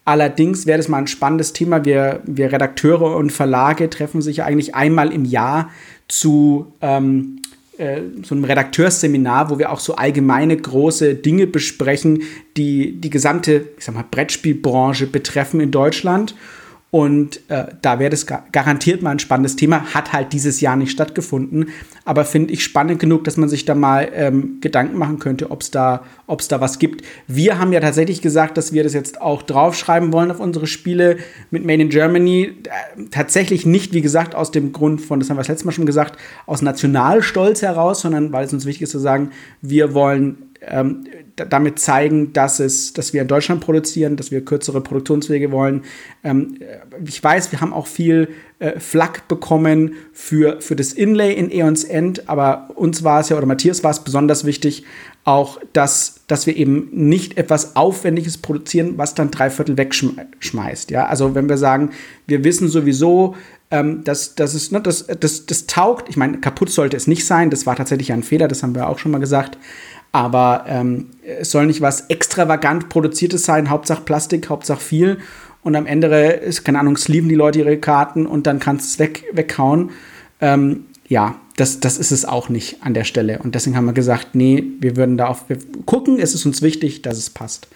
Allerdings 0.05 0.67
wäre 0.67 0.77
das 0.77 0.89
mal 0.89 1.00
ein 1.00 1.07
spannendes 1.07 1.53
Thema. 1.53 1.85
Wir, 1.85 2.21
wir 2.27 2.51
Redakteure 2.51 3.15
und 3.15 3.31
Verlage 3.31 3.89
treffen 3.89 4.21
sich 4.21 4.44
eigentlich 4.44 4.75
einmal 4.75 5.11
im 5.11 5.25
Jahr 5.25 5.71
zu 6.07 6.71
ähm, 6.81 7.41
äh, 7.79 8.01
so 8.21 8.35
einem 8.35 8.44
Redakteursseminar, 8.44 9.49
wo 9.49 9.57
wir 9.57 9.71
auch 9.71 9.79
so 9.79 9.95
allgemeine 9.95 10.56
große 10.56 11.15
Dinge 11.15 11.47
besprechen, 11.47 12.21
die 12.57 13.01
die 13.01 13.09
gesamte, 13.09 13.69
ich 13.79 13.85
sag 13.85 13.95
mal, 13.95 14.06
Brettspielbranche 14.11 15.07
betreffen 15.07 15.61
in 15.61 15.71
Deutschland. 15.71 16.35
Und 16.94 17.40
äh, 17.50 17.66
da 17.81 17.97
wäre 17.97 18.12
das 18.12 18.28
garantiert 18.28 19.02
mal 19.02 19.09
ein 19.09 19.18
spannendes 19.18 19.56
Thema. 19.56 19.95
Hat 19.95 20.14
halt 20.14 20.31
dieses 20.31 20.62
Jahr 20.62 20.76
nicht 20.76 20.92
stattgefunden. 20.92 21.69
Aber 22.06 22.23
finde 22.23 22.54
ich 22.54 22.64
spannend 22.64 23.00
genug, 23.00 23.23
dass 23.23 23.35
man 23.35 23.50
sich 23.50 23.66
da 23.66 23.73
mal 23.73 24.12
ähm, 24.14 24.59
Gedanken 24.62 25.00
machen 25.00 25.18
könnte, 25.18 25.50
ob 25.50 25.64
es 25.64 25.71
da, 25.71 26.04
ob's 26.28 26.50
da 26.50 26.62
was 26.62 26.78
gibt. 26.78 27.04
Wir 27.26 27.57
haben 27.57 27.73
ja 27.73 27.80
tatsächlich 27.80 28.21
gesagt, 28.21 28.59
dass 28.59 28.73
wir 28.73 28.83
das 28.83 28.94
jetzt 28.94 29.19
auch 29.21 29.42
draufschreiben 29.42 30.14
wollen 30.14 30.30
auf 30.30 30.40
unsere 30.40 30.68
Spiele 30.68 31.18
mit 31.50 31.66
Made 31.66 31.81
in 31.81 31.90
Germany. 31.90 32.57
Äh, 32.66 33.06
tatsächlich 33.09 33.66
nicht, 33.66 33.94
wie 33.94 34.02
gesagt, 34.02 34.35
aus 34.35 34.52
dem 34.52 34.71
Grund 34.71 35.02
von, 35.02 35.19
das 35.19 35.31
haben 35.31 35.38
wir 35.38 35.42
das 35.42 35.47
letzte 35.47 35.66
Mal 35.66 35.71
schon 35.71 35.88
gesagt, 35.88 36.19
aus 36.45 36.62
Nationalstolz 36.62 37.64
heraus, 37.64 38.02
sondern 38.02 38.31
weil 38.31 38.45
es 38.45 38.54
uns 38.54 38.68
wichtig 38.68 38.83
ist 38.83 38.92
zu 38.92 39.00
sagen, 39.00 39.31
wir 39.64 39.95
wollen 39.95 40.53
ähm, 40.67 41.05
damit 41.35 41.79
zeigen, 41.79 42.33
dass, 42.33 42.59
es, 42.59 42.93
dass 42.93 43.13
wir 43.13 43.21
in 43.21 43.27
Deutschland 43.27 43.61
produzieren, 43.61 44.15
dass 44.15 44.31
wir 44.31 44.45
kürzere 44.45 44.81
Produktionswege 44.81 45.51
wollen. 45.51 45.83
Ähm, 46.23 46.57
ich 47.05 47.23
weiß, 47.23 47.51
wir 47.51 47.61
haben 47.61 47.73
auch 47.73 47.87
viel 47.87 48.29
äh, 48.59 48.79
Flak 48.79 49.27
bekommen 49.27 49.95
für, 50.13 50.61
für 50.61 50.75
das 50.75 50.93
Inlay 50.93 51.33
in 51.33 51.49
Aeons 51.51 51.83
End, 51.83 52.29
aber 52.29 52.69
uns 52.75 53.03
war 53.03 53.21
es 53.21 53.29
ja, 53.29 53.37
oder 53.37 53.47
Matthias 53.47 53.83
war 53.83 53.91
es 53.91 54.03
besonders 54.03 54.45
wichtig, 54.45 54.83
auch, 55.25 55.59
dass, 55.71 56.21
dass 56.27 56.47
wir 56.47 56.55
eben 56.55 56.89
nicht 56.91 57.37
etwas 57.37 57.75
Aufwendiges 57.75 58.37
produzieren, 58.37 58.97
was 58.97 59.15
dann 59.15 59.31
drei 59.31 59.49
Viertel 59.49 59.77
wegschmeißt. 59.77 60.91
Ja? 60.91 61.05
Also 61.05 61.33
wenn 61.33 61.47
wir 61.49 61.57
sagen, 61.57 61.91
wir 62.27 62.43
wissen 62.43 62.67
sowieso, 62.67 63.35
ähm, 63.71 64.03
dass, 64.03 64.35
dass 64.35 64.53
es, 64.53 64.71
ne, 64.71 64.81
das, 64.81 65.07
das, 65.07 65.45
das 65.45 65.65
taugt, 65.65 66.07
ich 66.07 66.17
meine, 66.17 66.39
kaputt 66.39 66.69
sollte 66.69 66.95
es 66.95 67.07
nicht 67.07 67.25
sein, 67.25 67.49
das 67.49 67.65
war 67.65 67.75
tatsächlich 67.75 68.13
ein 68.13 68.21
Fehler, 68.21 68.47
das 68.47 68.61
haben 68.61 68.75
wir 68.75 68.87
auch 68.87 68.99
schon 68.99 69.11
mal 69.11 69.17
gesagt. 69.17 69.57
Aber 70.13 70.65
ähm, 70.67 71.07
es 71.25 71.51
soll 71.51 71.65
nicht 71.65 71.81
was 71.81 72.01
extravagant 72.01 72.87
produziertes 72.87 73.43
sein, 73.43 73.69
Hauptsache 73.69 74.03
Plastik, 74.03 74.47
Hauptsache 74.47 74.79
viel. 74.79 75.17
Und 75.63 75.75
am 75.75 75.87
Ende 75.87 76.07
ist, 76.07 76.63
keine 76.63 76.79
Ahnung, 76.79 76.97
sleeven 76.97 77.29
die 77.29 77.35
Leute 77.35 77.59
ihre 77.59 77.77
Karten 77.77 78.25
und 78.27 78.45
dann 78.45 78.59
kannst 78.59 78.85
du 78.85 78.89
es 78.89 78.99
weg, 78.99 79.25
weghauen. 79.33 79.89
Ähm, 80.39 80.85
ja, 81.07 81.35
das, 81.55 81.79
das 81.79 81.97
ist 81.97 82.11
es 82.11 82.25
auch 82.25 82.49
nicht 82.49 82.83
an 82.83 82.93
der 82.93 83.05
Stelle. 83.05 83.39
Und 83.39 83.55
deswegen 83.55 83.75
haben 83.75 83.85
wir 83.85 83.93
gesagt, 83.93 84.35
nee, 84.35 84.63
wir 84.79 84.95
würden 84.95 85.17
da 85.17 85.27
auf 85.27 85.45
gucken, 85.85 86.19
es 86.19 86.35
ist 86.35 86.45
uns 86.45 86.61
wichtig, 86.61 87.01
dass 87.01 87.17
es 87.17 87.29
passt. 87.29 87.67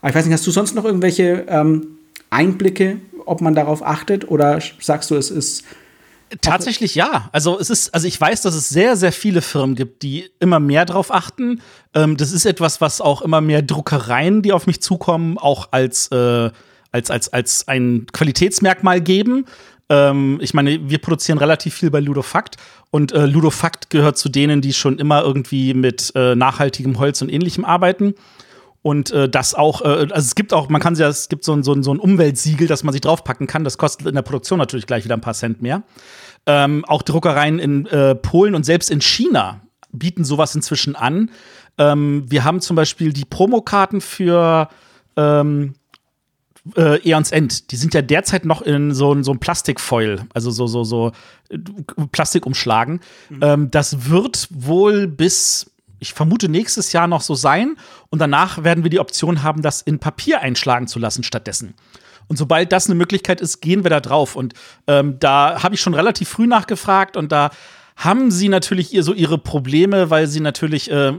Aber 0.00 0.10
ich 0.10 0.16
weiß 0.16 0.24
nicht, 0.24 0.34
hast 0.34 0.46
du 0.46 0.50
sonst 0.50 0.74
noch 0.74 0.84
irgendwelche 0.84 1.44
ähm, 1.48 1.98
Einblicke, 2.30 2.98
ob 3.24 3.40
man 3.40 3.54
darauf 3.54 3.84
achtet? 3.84 4.28
Oder 4.28 4.58
sagst 4.80 5.10
du, 5.10 5.14
es 5.14 5.30
ist 5.30 5.64
Tatsächlich 6.40 6.94
ja. 6.94 7.28
Also 7.32 7.58
es 7.58 7.70
ist, 7.70 7.94
also 7.94 8.06
ich 8.06 8.20
weiß, 8.20 8.42
dass 8.42 8.54
es 8.54 8.68
sehr, 8.68 8.96
sehr 8.96 9.12
viele 9.12 9.42
Firmen 9.42 9.76
gibt, 9.76 10.02
die 10.02 10.30
immer 10.40 10.60
mehr 10.60 10.84
darauf 10.84 11.12
achten. 11.12 11.60
Ähm, 11.94 12.16
das 12.16 12.32
ist 12.32 12.46
etwas, 12.46 12.80
was 12.80 13.00
auch 13.00 13.22
immer 13.22 13.40
mehr 13.40 13.62
Druckereien, 13.62 14.42
die 14.42 14.52
auf 14.52 14.66
mich 14.66 14.80
zukommen, 14.82 15.38
auch 15.38 15.68
als 15.70 16.08
äh, 16.08 16.50
als, 16.94 17.10
als, 17.10 17.32
als 17.32 17.66
ein 17.66 18.06
Qualitätsmerkmal 18.12 19.00
geben. 19.00 19.46
Ähm, 19.88 20.38
ich 20.40 20.54
meine, 20.54 20.88
wir 20.88 20.98
produzieren 20.98 21.38
relativ 21.38 21.74
viel 21.74 21.90
bei 21.90 21.98
Ludofakt 21.98 22.56
und 22.90 23.10
äh, 23.12 23.26
Ludofakt 23.26 23.90
gehört 23.90 24.16
zu 24.16 24.28
denen, 24.28 24.60
die 24.60 24.72
schon 24.72 24.98
immer 24.98 25.22
irgendwie 25.22 25.74
mit 25.74 26.12
äh, 26.14 26.36
nachhaltigem 26.36 26.98
Holz 27.00 27.20
und 27.20 27.30
ähnlichem 27.30 27.64
arbeiten. 27.64 28.14
Und 28.84 29.12
äh, 29.12 29.30
das 29.30 29.54
auch, 29.54 29.80
äh, 29.80 29.86
also 29.86 30.12
es 30.16 30.34
gibt 30.34 30.52
auch, 30.52 30.68
man 30.68 30.78
kann 30.78 30.94
ja, 30.94 31.08
es 31.08 31.30
gibt 31.30 31.42
so 31.42 31.54
ein, 31.54 31.62
so, 31.62 31.72
ein, 31.72 31.82
so 31.82 31.94
ein 31.94 31.98
Umweltsiegel, 31.98 32.66
das 32.66 32.84
man 32.84 32.92
sich 32.92 33.00
draufpacken 33.00 33.46
kann. 33.46 33.64
Das 33.64 33.78
kostet 33.78 34.06
in 34.06 34.14
der 34.14 34.20
Produktion 34.20 34.58
natürlich 34.58 34.86
gleich 34.86 35.04
wieder 35.04 35.16
ein 35.16 35.22
paar 35.22 35.32
Cent 35.32 35.62
mehr. 35.62 35.84
Ähm, 36.44 36.84
auch 36.84 37.00
Druckereien 37.00 37.58
in 37.58 37.86
äh, 37.86 38.14
Polen 38.14 38.54
und 38.54 38.64
selbst 38.64 38.90
in 38.90 39.00
China 39.00 39.62
bieten 39.90 40.22
sowas 40.22 40.54
inzwischen 40.54 40.96
an. 40.96 41.30
Ähm, 41.78 42.26
wir 42.28 42.44
haben 42.44 42.60
zum 42.60 42.76
Beispiel 42.76 43.14
die 43.14 43.24
Promokarten 43.24 44.02
für 44.02 44.68
ähm, 45.16 45.76
äh, 46.76 47.10
Eons 47.10 47.32
End. 47.32 47.70
Die 47.70 47.76
sind 47.76 47.94
ja 47.94 48.02
derzeit 48.02 48.44
noch 48.44 48.60
in 48.60 48.92
so, 48.92 49.22
so 49.22 49.30
einem 49.30 49.40
Plastikfoil, 49.40 50.26
also 50.34 50.50
so, 50.50 50.66
so, 50.66 50.84
so 50.84 51.12
äh, 51.48 51.56
Plastik 52.12 52.44
umschlagen. 52.44 53.00
Mhm. 53.30 53.38
Ähm, 53.40 53.70
das 53.70 54.10
wird 54.10 54.48
wohl 54.50 55.06
bis, 55.06 55.70
ich 56.04 56.14
vermute, 56.14 56.48
nächstes 56.48 56.92
Jahr 56.92 57.06
noch 57.06 57.22
so 57.22 57.34
sein. 57.34 57.76
Und 58.10 58.20
danach 58.20 58.62
werden 58.62 58.84
wir 58.84 58.90
die 58.90 59.00
Option 59.00 59.42
haben, 59.42 59.62
das 59.62 59.82
in 59.82 59.98
Papier 59.98 60.40
einschlagen 60.40 60.86
zu 60.86 60.98
lassen 60.98 61.24
stattdessen. 61.24 61.74
Und 62.28 62.36
sobald 62.36 62.72
das 62.72 62.86
eine 62.86 62.94
Möglichkeit 62.94 63.40
ist, 63.40 63.60
gehen 63.60 63.84
wir 63.84 63.90
da 63.90 64.00
drauf. 64.00 64.36
Und 64.36 64.54
ähm, 64.86 65.18
da 65.18 65.62
habe 65.62 65.74
ich 65.74 65.80
schon 65.80 65.94
relativ 65.94 66.28
früh 66.28 66.46
nachgefragt 66.46 67.16
und 67.16 67.32
da 67.32 67.50
haben 67.96 68.30
sie 68.30 68.48
natürlich 68.48 68.96
so 69.00 69.12
ihre 69.12 69.38
Probleme, 69.38 70.10
weil 70.10 70.26
sie 70.26 70.40
natürlich, 70.40 70.90
äh, 70.90 71.12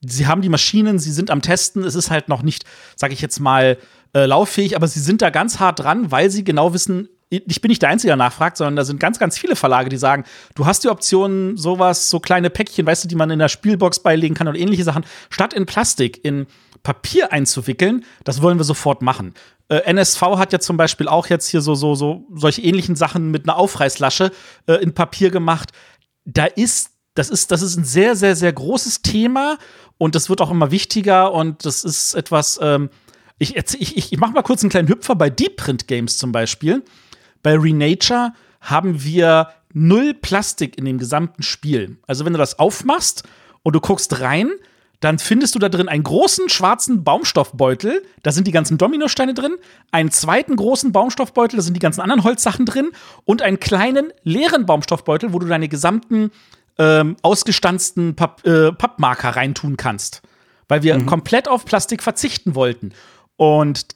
sie 0.00 0.26
haben 0.26 0.42
die 0.42 0.48
Maschinen, 0.48 0.98
sie 0.98 1.12
sind 1.12 1.30
am 1.30 1.42
Testen. 1.42 1.84
Es 1.84 1.94
ist 1.94 2.10
halt 2.10 2.28
noch 2.28 2.42
nicht, 2.42 2.64
sage 2.96 3.12
ich 3.12 3.20
jetzt 3.20 3.38
mal, 3.38 3.78
äh, 4.14 4.26
lauffähig, 4.26 4.76
aber 4.76 4.88
sie 4.88 5.00
sind 5.00 5.22
da 5.22 5.30
ganz 5.30 5.60
hart 5.60 5.80
dran, 5.80 6.10
weil 6.10 6.30
sie 6.30 6.42
genau 6.42 6.72
wissen, 6.72 7.08
ich 7.28 7.60
bin 7.60 7.70
nicht 7.70 7.82
der 7.82 7.88
Einzige, 7.88 8.10
der 8.10 8.16
nachfragt, 8.16 8.56
sondern 8.56 8.76
da 8.76 8.84
sind 8.84 9.00
ganz, 9.00 9.18
ganz 9.18 9.36
viele 9.36 9.56
Verlage, 9.56 9.88
die 9.88 9.96
sagen, 9.96 10.24
du 10.54 10.64
hast 10.64 10.84
die 10.84 10.88
Option, 10.88 11.56
sowas, 11.56 12.08
so 12.08 12.20
kleine 12.20 12.50
Päckchen, 12.50 12.86
weißt 12.86 13.04
du, 13.04 13.08
die 13.08 13.16
man 13.16 13.30
in 13.30 13.40
der 13.40 13.48
Spielbox 13.48 14.00
beilegen 14.00 14.34
kann 14.34 14.46
und 14.46 14.54
ähnliche 14.54 14.84
Sachen, 14.84 15.04
statt 15.28 15.52
in 15.52 15.66
Plastik, 15.66 16.24
in 16.24 16.46
Papier 16.84 17.32
einzuwickeln, 17.32 18.04
das 18.22 18.42
wollen 18.42 18.58
wir 18.58 18.64
sofort 18.64 19.02
machen. 19.02 19.34
Äh, 19.68 19.78
NSV 19.92 20.22
hat 20.36 20.52
ja 20.52 20.60
zum 20.60 20.76
Beispiel 20.76 21.08
auch 21.08 21.26
jetzt 21.26 21.48
hier 21.48 21.60
so, 21.60 21.74
so, 21.74 21.96
so 21.96 22.26
solche 22.32 22.62
ähnlichen 22.62 22.94
Sachen 22.94 23.32
mit 23.32 23.44
einer 23.44 23.56
Aufreißlasche 23.56 24.30
äh, 24.68 24.74
in 24.74 24.94
Papier 24.94 25.30
gemacht. 25.30 25.72
Da 26.24 26.44
ist, 26.44 26.90
das 27.14 27.28
ist, 27.28 27.50
das 27.50 27.62
ist 27.62 27.76
ein 27.76 27.84
sehr, 27.84 28.14
sehr, 28.14 28.36
sehr 28.36 28.52
großes 28.52 29.02
Thema 29.02 29.58
und 29.98 30.14
das 30.14 30.28
wird 30.28 30.40
auch 30.40 30.50
immer 30.52 30.70
wichtiger 30.70 31.32
und 31.32 31.64
das 31.64 31.82
ist 31.82 32.14
etwas, 32.14 32.60
ähm, 32.62 32.90
ich, 33.38 33.56
ich, 33.56 34.12
ich 34.12 34.18
mache 34.18 34.32
mal 34.32 34.42
kurz 34.42 34.62
einen 34.62 34.70
kleinen 34.70 34.88
Hüpfer 34.88 35.16
bei 35.16 35.28
Deep 35.28 35.56
Print 35.56 35.88
Games 35.88 36.18
zum 36.18 36.30
Beispiel. 36.30 36.84
Bei 37.46 37.56
Renature 37.56 38.32
haben 38.60 39.04
wir 39.04 39.50
null 39.72 40.14
Plastik 40.14 40.76
in 40.76 40.84
dem 40.84 40.98
gesamten 40.98 41.44
Spiel. 41.44 41.96
Also 42.08 42.24
wenn 42.24 42.32
du 42.32 42.40
das 42.40 42.58
aufmachst 42.58 43.22
und 43.62 43.76
du 43.76 43.78
guckst 43.78 44.20
rein, 44.20 44.50
dann 44.98 45.20
findest 45.20 45.54
du 45.54 45.60
da 45.60 45.68
drin 45.68 45.88
einen 45.88 46.02
großen 46.02 46.48
schwarzen 46.48 47.04
Baumstoffbeutel, 47.04 48.02
da 48.24 48.32
sind 48.32 48.48
die 48.48 48.50
ganzen 48.50 48.78
Dominosteine 48.78 49.32
drin, 49.32 49.54
einen 49.92 50.10
zweiten 50.10 50.56
großen 50.56 50.90
Baumstoffbeutel, 50.90 51.58
da 51.58 51.62
sind 51.62 51.74
die 51.74 51.80
ganzen 51.80 52.00
anderen 52.00 52.24
Holzsachen 52.24 52.66
drin 52.66 52.90
und 53.24 53.42
einen 53.42 53.60
kleinen 53.60 54.12
leeren 54.24 54.66
Baumstoffbeutel, 54.66 55.32
wo 55.32 55.38
du 55.38 55.46
deine 55.46 55.68
gesamten 55.68 56.32
ähm, 56.78 57.16
ausgestanzten 57.22 58.16
Papp, 58.16 58.44
äh, 58.44 58.72
Pappmarker 58.72 59.36
reintun 59.36 59.76
kannst. 59.76 60.20
Weil 60.66 60.82
wir 60.82 60.98
mhm. 60.98 61.06
komplett 61.06 61.46
auf 61.46 61.64
Plastik 61.64 62.02
verzichten 62.02 62.56
wollten. 62.56 62.90
Und 63.36 63.86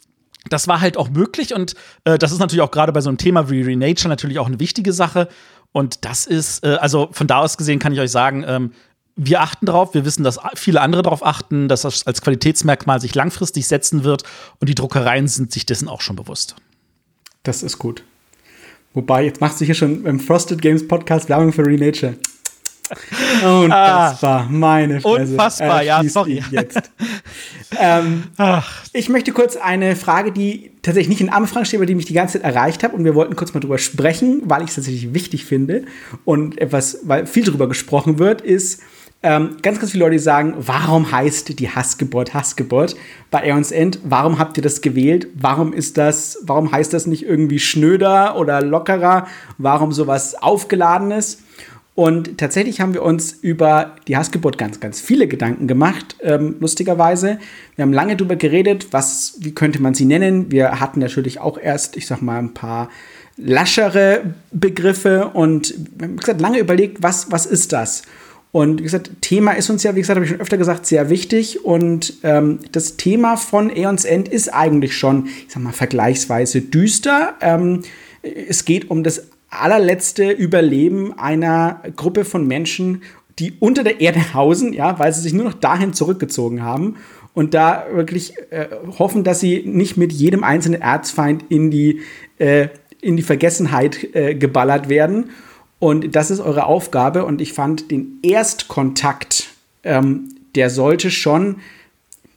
das 0.48 0.68
war 0.68 0.80
halt 0.80 0.96
auch 0.96 1.10
möglich 1.10 1.54
und 1.54 1.74
äh, 2.04 2.18
das 2.18 2.32
ist 2.32 2.38
natürlich 2.38 2.62
auch 2.62 2.70
gerade 2.70 2.92
bei 2.92 3.00
so 3.00 3.10
einem 3.10 3.18
Thema 3.18 3.50
wie 3.50 3.62
Renature 3.62 4.08
natürlich 4.08 4.38
auch 4.38 4.46
eine 4.46 4.60
wichtige 4.60 4.92
Sache. 4.92 5.28
Und 5.72 6.04
das 6.04 6.26
ist, 6.26 6.64
äh, 6.64 6.76
also 6.80 7.08
von 7.12 7.26
da 7.26 7.38
aus 7.38 7.56
gesehen 7.56 7.78
kann 7.78 7.92
ich 7.92 8.00
euch 8.00 8.10
sagen, 8.10 8.44
ähm, 8.46 8.72
wir 9.16 9.42
achten 9.42 9.66
darauf, 9.66 9.92
wir 9.92 10.04
wissen, 10.04 10.24
dass 10.24 10.38
viele 10.54 10.80
andere 10.80 11.02
darauf 11.02 11.24
achten, 11.24 11.68
dass 11.68 11.82
das 11.82 12.06
als 12.06 12.22
Qualitätsmerkmal 12.22 13.00
sich 13.00 13.14
langfristig 13.14 13.66
setzen 13.66 14.02
wird 14.02 14.22
und 14.60 14.68
die 14.68 14.74
Druckereien 14.74 15.28
sind 15.28 15.52
sich 15.52 15.66
dessen 15.66 15.88
auch 15.88 16.00
schon 16.00 16.16
bewusst. 16.16 16.56
Das 17.42 17.62
ist 17.62 17.78
gut. 17.78 18.02
Wobei, 18.94 19.24
jetzt 19.24 19.40
machst 19.40 19.60
du 19.60 19.64
hier 19.64 19.74
schon 19.74 20.04
im 20.06 20.18
Frosted 20.18 20.62
Games 20.62 20.86
Podcast 20.86 21.28
Werbung 21.28 21.52
für 21.52 21.64
Renature. 21.64 22.16
Unfassbar, 23.44 24.40
ah, 24.40 24.46
meine 24.50 25.00
Fresse. 25.00 25.32
Unfassbar, 25.32 25.82
ja, 25.82 26.02
sorry. 26.04 26.42
Jetzt. 26.50 26.90
ähm, 27.80 28.24
ich 28.92 29.08
möchte 29.08 29.32
kurz 29.32 29.56
eine 29.56 29.96
Frage, 29.96 30.32
die 30.32 30.72
tatsächlich 30.82 31.08
nicht 31.08 31.20
in 31.20 31.30
Anfang 31.30 31.64
steht, 31.64 31.78
aber 31.78 31.86
die 31.86 31.94
mich 31.94 32.06
die 32.06 32.14
ganze 32.14 32.40
Zeit 32.40 32.54
erreicht 32.54 32.82
hat 32.82 32.92
und 32.92 33.04
wir 33.04 33.14
wollten 33.14 33.36
kurz 33.36 33.54
mal 33.54 33.60
drüber 33.60 33.78
sprechen, 33.78 34.42
weil 34.44 34.62
ich 34.62 34.68
es 34.70 34.74
tatsächlich 34.76 35.14
wichtig 35.14 35.44
finde 35.44 35.84
und 36.24 36.60
etwas, 36.60 37.00
weil 37.04 37.26
viel 37.26 37.44
drüber 37.44 37.68
gesprochen 37.68 38.18
wird, 38.18 38.40
ist, 38.40 38.82
ähm, 39.22 39.58
ganz, 39.60 39.78
ganz 39.78 39.92
viele 39.92 40.04
Leute 40.04 40.18
sagen, 40.18 40.54
warum 40.58 41.12
heißt 41.12 41.58
die 41.58 41.68
Hassgeburt 41.68 42.32
Hassgeburt 42.32 42.96
bei 43.30 43.42
Aeons 43.42 43.70
End? 43.70 43.98
Warum 44.02 44.38
habt 44.38 44.56
ihr 44.56 44.62
das 44.62 44.80
gewählt? 44.80 45.28
Warum 45.34 45.74
ist 45.74 45.98
das, 45.98 46.38
warum 46.42 46.72
heißt 46.72 46.94
das 46.94 47.06
nicht 47.06 47.24
irgendwie 47.24 47.58
schnöder 47.58 48.38
oder 48.38 48.62
lockerer? 48.62 49.26
Warum 49.58 49.92
sowas 49.92 50.34
Aufgeladenes? 50.40 51.42
Und 52.00 52.38
tatsächlich 52.38 52.80
haben 52.80 52.94
wir 52.94 53.02
uns 53.02 53.30
über 53.30 53.94
die 54.08 54.16
Hassgeburt 54.16 54.56
ganz, 54.56 54.80
ganz 54.80 55.02
viele 55.02 55.28
Gedanken 55.28 55.68
gemacht, 55.68 56.16
ähm, 56.22 56.56
lustigerweise. 56.58 57.38
Wir 57.76 57.82
haben 57.82 57.92
lange 57.92 58.16
darüber 58.16 58.36
geredet, 58.36 58.86
was, 58.92 59.34
wie 59.40 59.52
könnte 59.52 59.82
man 59.82 59.92
sie 59.92 60.06
nennen. 60.06 60.50
Wir 60.50 60.80
hatten 60.80 60.98
natürlich 60.98 61.40
auch 61.40 61.58
erst, 61.58 61.98
ich 61.98 62.06
sag 62.06 62.22
mal, 62.22 62.38
ein 62.38 62.54
paar 62.54 62.88
laschere 63.36 64.32
Begriffe 64.50 65.28
und 65.34 65.74
wir 65.98 66.08
haben 66.08 66.16
gesagt, 66.16 66.40
lange 66.40 66.58
überlegt, 66.60 67.02
was, 67.02 67.30
was 67.32 67.44
ist 67.44 67.74
das? 67.74 68.00
Und 68.50 68.78
wie 68.78 68.84
gesagt, 68.84 69.10
Thema 69.20 69.52
ist 69.52 69.68
uns 69.68 69.82
ja, 69.82 69.94
wie 69.94 70.00
gesagt, 70.00 70.16
habe 70.16 70.24
ich 70.24 70.30
schon 70.30 70.40
öfter 70.40 70.56
gesagt, 70.56 70.86
sehr 70.86 71.10
wichtig. 71.10 71.66
Und 71.66 72.14
ähm, 72.22 72.60
das 72.72 72.96
Thema 72.96 73.36
von 73.36 73.70
Aeons 73.70 74.06
End 74.06 74.26
ist 74.26 74.48
eigentlich 74.48 74.96
schon, 74.96 75.26
ich 75.26 75.52
sag 75.52 75.62
mal, 75.62 75.74
vergleichsweise 75.74 76.62
düster. 76.62 77.34
Ähm, 77.42 77.82
es 78.22 78.64
geht 78.64 78.90
um 78.90 79.02
das 79.04 79.26
allerletzte 79.50 80.30
Überleben 80.30 81.18
einer 81.18 81.82
Gruppe 81.96 82.24
von 82.24 82.46
Menschen, 82.46 83.02
die 83.38 83.54
unter 83.58 83.84
der 83.84 84.00
Erde 84.00 84.34
hausen, 84.34 84.72
ja, 84.72 84.98
weil 84.98 85.12
sie 85.12 85.20
sich 85.20 85.32
nur 85.32 85.44
noch 85.44 85.54
dahin 85.54 85.92
zurückgezogen 85.92 86.62
haben 86.62 86.96
und 87.34 87.54
da 87.54 87.86
wirklich 87.92 88.34
äh, 88.50 88.68
hoffen, 88.98 89.24
dass 89.24 89.40
sie 89.40 89.62
nicht 89.64 89.96
mit 89.96 90.12
jedem 90.12 90.44
einzelnen 90.44 90.80
Erzfeind 90.80 91.44
in 91.48 91.70
die, 91.70 92.00
äh, 92.38 92.68
in 93.00 93.16
die 93.16 93.22
Vergessenheit 93.22 94.14
äh, 94.14 94.34
geballert 94.34 94.88
werden. 94.88 95.30
Und 95.78 96.14
das 96.14 96.30
ist 96.30 96.40
eure 96.40 96.66
Aufgabe. 96.66 97.24
Und 97.24 97.40
ich 97.40 97.52
fand 97.52 97.90
den 97.90 98.18
Erstkontakt, 98.22 99.48
ähm, 99.84 100.28
der 100.54 100.68
sollte 100.68 101.10
schon 101.10 101.56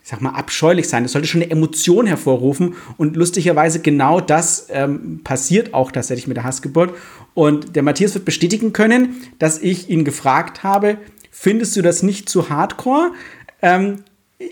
ich 0.03 0.09
sag 0.09 0.19
mal, 0.19 0.31
abscheulich 0.31 0.89
sein. 0.89 1.03
Das 1.03 1.13
sollte 1.13 1.29
schon 1.29 1.41
eine 1.41 1.49
Emotion 1.49 2.05
hervorrufen. 2.05 2.75
Und 2.97 3.15
lustigerweise 3.15 3.79
genau 3.79 4.19
das 4.19 4.67
ähm, 4.69 5.21
passiert 5.23 5.73
auch 5.73 5.93
tatsächlich 5.93 6.27
mit 6.27 6.35
der 6.35 6.43
Hassgeburt. 6.43 6.93
Und 7.33 7.77
der 7.77 7.83
Matthias 7.83 8.13
wird 8.13 8.25
bestätigen 8.25 8.73
können, 8.73 9.15
dass 9.39 9.59
ich 9.59 9.89
ihn 9.89 10.03
gefragt 10.03 10.61
habe, 10.63 10.97
findest 11.31 11.77
du 11.77 11.81
das 11.81 12.03
nicht 12.03 12.27
zu 12.27 12.49
hardcore? 12.49 13.11
Ähm, 13.61 14.03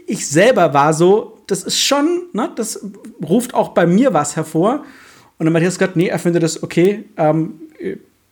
ich 0.08 0.25
selber 0.25 0.74
war 0.74 0.93
so, 0.93 1.38
das 1.48 1.63
ist 1.63 1.81
schon, 1.81 2.29
ne, 2.31 2.50
das 2.55 2.86
ruft 3.22 3.53
auch 3.53 3.70
bei 3.70 3.86
mir 3.86 4.13
was 4.13 4.38
hervor. 4.38 4.86
Und 5.38 5.46
der 5.46 5.51
Matthias 5.51 5.74
hat 5.74 5.79
gesagt, 5.79 5.96
nee, 5.98 6.08
er 6.08 6.20
findet 6.20 6.43
das 6.43 6.63
okay, 6.63 7.03
ähm, 7.17 7.55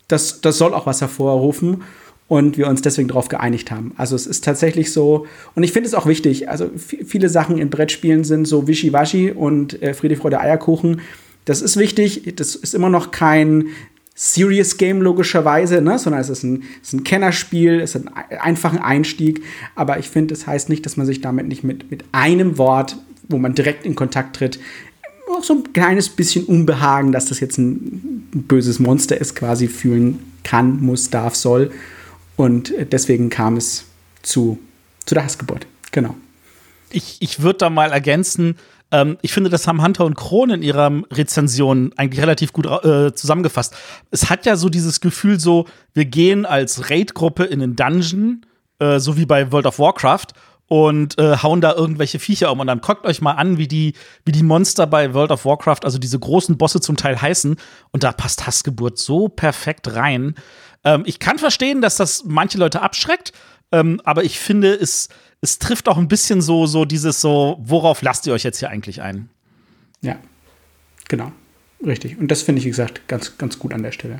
das, 0.07 0.39
das 0.39 0.57
soll 0.57 0.73
auch 0.73 0.85
was 0.85 1.01
hervorrufen 1.01 1.83
und 2.29 2.57
wir 2.57 2.67
uns 2.67 2.81
deswegen 2.81 3.09
darauf 3.09 3.27
geeinigt 3.27 3.71
haben. 3.71 3.91
Also 3.97 4.15
es 4.15 4.27
ist 4.27 4.45
tatsächlich 4.45 4.93
so, 4.93 5.25
und 5.55 5.63
ich 5.63 5.73
finde 5.73 5.87
es 5.87 5.95
auch 5.95 6.05
wichtig, 6.05 6.47
also 6.47 6.69
viele 6.77 7.27
Sachen 7.27 7.57
in 7.57 7.69
Brettspielen 7.69 8.23
sind 8.23 8.47
so 8.47 8.67
wischiwaschi 8.67 9.31
und 9.31 9.81
äh, 9.81 9.93
Friede, 9.93 10.15
Freude, 10.15 10.39
Eierkuchen. 10.39 11.01
Das 11.45 11.61
ist 11.61 11.75
wichtig, 11.75 12.35
das 12.35 12.55
ist 12.55 12.75
immer 12.75 12.89
noch 12.89 13.09
kein 13.09 13.65
Serious 14.13 14.77
Game 14.77 15.01
logischerweise, 15.01 15.81
ne? 15.81 15.97
sondern 15.97 16.21
es 16.21 16.29
ist 16.29 16.43
ein, 16.43 16.63
es 16.83 16.89
ist 16.89 16.93
ein 16.93 17.03
Kennerspiel, 17.03 17.79
es 17.79 17.95
ist 17.95 18.07
ein 18.07 18.13
einfacher 18.39 18.85
Einstieg, 18.85 19.41
aber 19.75 19.97
ich 19.97 20.09
finde, 20.09 20.35
es 20.35 20.41
das 20.41 20.47
heißt 20.47 20.69
nicht, 20.69 20.85
dass 20.85 20.97
man 20.97 21.07
sich 21.07 21.21
damit 21.21 21.47
nicht 21.47 21.63
mit, 21.63 21.89
mit 21.89 22.03
einem 22.11 22.59
Wort, 22.59 22.97
wo 23.27 23.39
man 23.39 23.55
direkt 23.55 23.85
in 23.85 23.95
Kontakt 23.95 24.35
tritt, 24.35 24.59
auch 25.35 25.43
so 25.43 25.55
ein 25.55 25.73
kleines 25.73 26.09
bisschen 26.09 26.45
Unbehagen, 26.45 27.11
dass 27.11 27.25
das 27.25 27.39
jetzt 27.39 27.57
ein 27.57 28.27
böses 28.47 28.79
Monster 28.79 29.19
ist, 29.19 29.35
quasi 29.35 29.67
fühlen 29.67 30.19
kann, 30.43 30.81
muss, 30.81 31.09
darf, 31.09 31.35
soll. 31.35 31.71
Und 32.39 32.73
deswegen 32.93 33.29
kam 33.29 33.57
es 33.57 33.83
zu, 34.21 34.59
zu 35.03 35.13
der 35.13 35.25
Hassgeburt. 35.25 35.67
Genau. 35.91 36.15
Ich, 36.89 37.17
ich 37.19 37.41
würde 37.41 37.57
da 37.57 37.69
mal 37.69 37.91
ergänzen, 37.91 38.55
ähm, 38.91 39.17
ich 39.21 39.33
finde, 39.33 39.49
das 39.49 39.67
haben 39.67 39.83
Hunter 39.83 40.05
und 40.05 40.15
Kron 40.15 40.49
in 40.49 40.63
ihrer 40.63 40.89
Rezension 41.11 41.91
eigentlich 41.97 42.21
relativ 42.21 42.53
gut 42.53 42.65
äh, 42.65 43.13
zusammengefasst. 43.13 43.75
Es 44.11 44.29
hat 44.29 44.45
ja 44.45 44.55
so 44.55 44.69
dieses 44.69 45.01
Gefühl, 45.01 45.37
so, 45.37 45.65
wir 45.93 46.05
gehen 46.05 46.45
als 46.45 46.89
Raid-Gruppe 46.89 47.43
in 47.43 47.59
den 47.59 47.75
Dungeon, 47.75 48.45
äh, 48.79 48.99
so 48.99 49.17
wie 49.17 49.25
bei 49.25 49.51
World 49.51 49.65
of 49.65 49.77
Warcraft, 49.77 50.27
und 50.69 51.17
äh, 51.17 51.35
hauen 51.43 51.59
da 51.59 51.73
irgendwelche 51.73 52.19
Viecher 52.19 52.53
um. 52.53 52.61
Und 52.61 52.67
dann 52.67 52.79
guckt 52.79 53.05
euch 53.05 53.19
mal 53.19 53.33
an, 53.33 53.57
wie 53.57 53.67
die, 53.67 53.95
wie 54.23 54.31
die 54.31 54.43
Monster 54.43 54.87
bei 54.87 55.13
World 55.13 55.31
of 55.31 55.43
Warcraft, 55.43 55.79
also 55.83 55.97
diese 55.97 56.19
großen 56.19 56.57
Bosse 56.57 56.79
zum 56.79 56.95
Teil 56.95 57.21
heißen. 57.21 57.57
Und 57.91 58.03
da 58.03 58.13
passt 58.13 58.47
Hassgeburt 58.47 58.97
so 58.97 59.27
perfekt 59.27 59.93
rein. 59.95 60.35
Ähm, 60.83 61.03
ich 61.05 61.19
kann 61.19 61.37
verstehen, 61.37 61.81
dass 61.81 61.97
das 61.97 62.23
manche 62.25 62.57
Leute 62.57 62.81
abschreckt, 62.81 63.33
ähm, 63.71 64.01
aber 64.03 64.23
ich 64.23 64.39
finde, 64.39 64.73
es, 64.73 65.09
es 65.41 65.59
trifft 65.59 65.87
auch 65.87 65.97
ein 65.97 66.07
bisschen 66.07 66.41
so, 66.41 66.65
so 66.65 66.85
dieses 66.85 67.21
so, 67.21 67.57
worauf 67.61 68.01
lasst 68.01 68.27
ihr 68.27 68.33
euch 68.33 68.43
jetzt 68.43 68.59
hier 68.59 68.69
eigentlich 68.69 69.01
ein? 69.01 69.29
Ja, 70.01 70.17
genau. 71.07 71.31
Richtig. 71.85 72.17
Und 72.17 72.29
das 72.29 72.41
finde 72.41 72.59
ich, 72.59 72.65
wie 72.65 72.69
gesagt, 72.69 73.07
ganz, 73.07 73.37
ganz 73.37 73.57
gut 73.59 73.73
an 73.73 73.83
der 73.83 73.91
Stelle. 73.91 74.19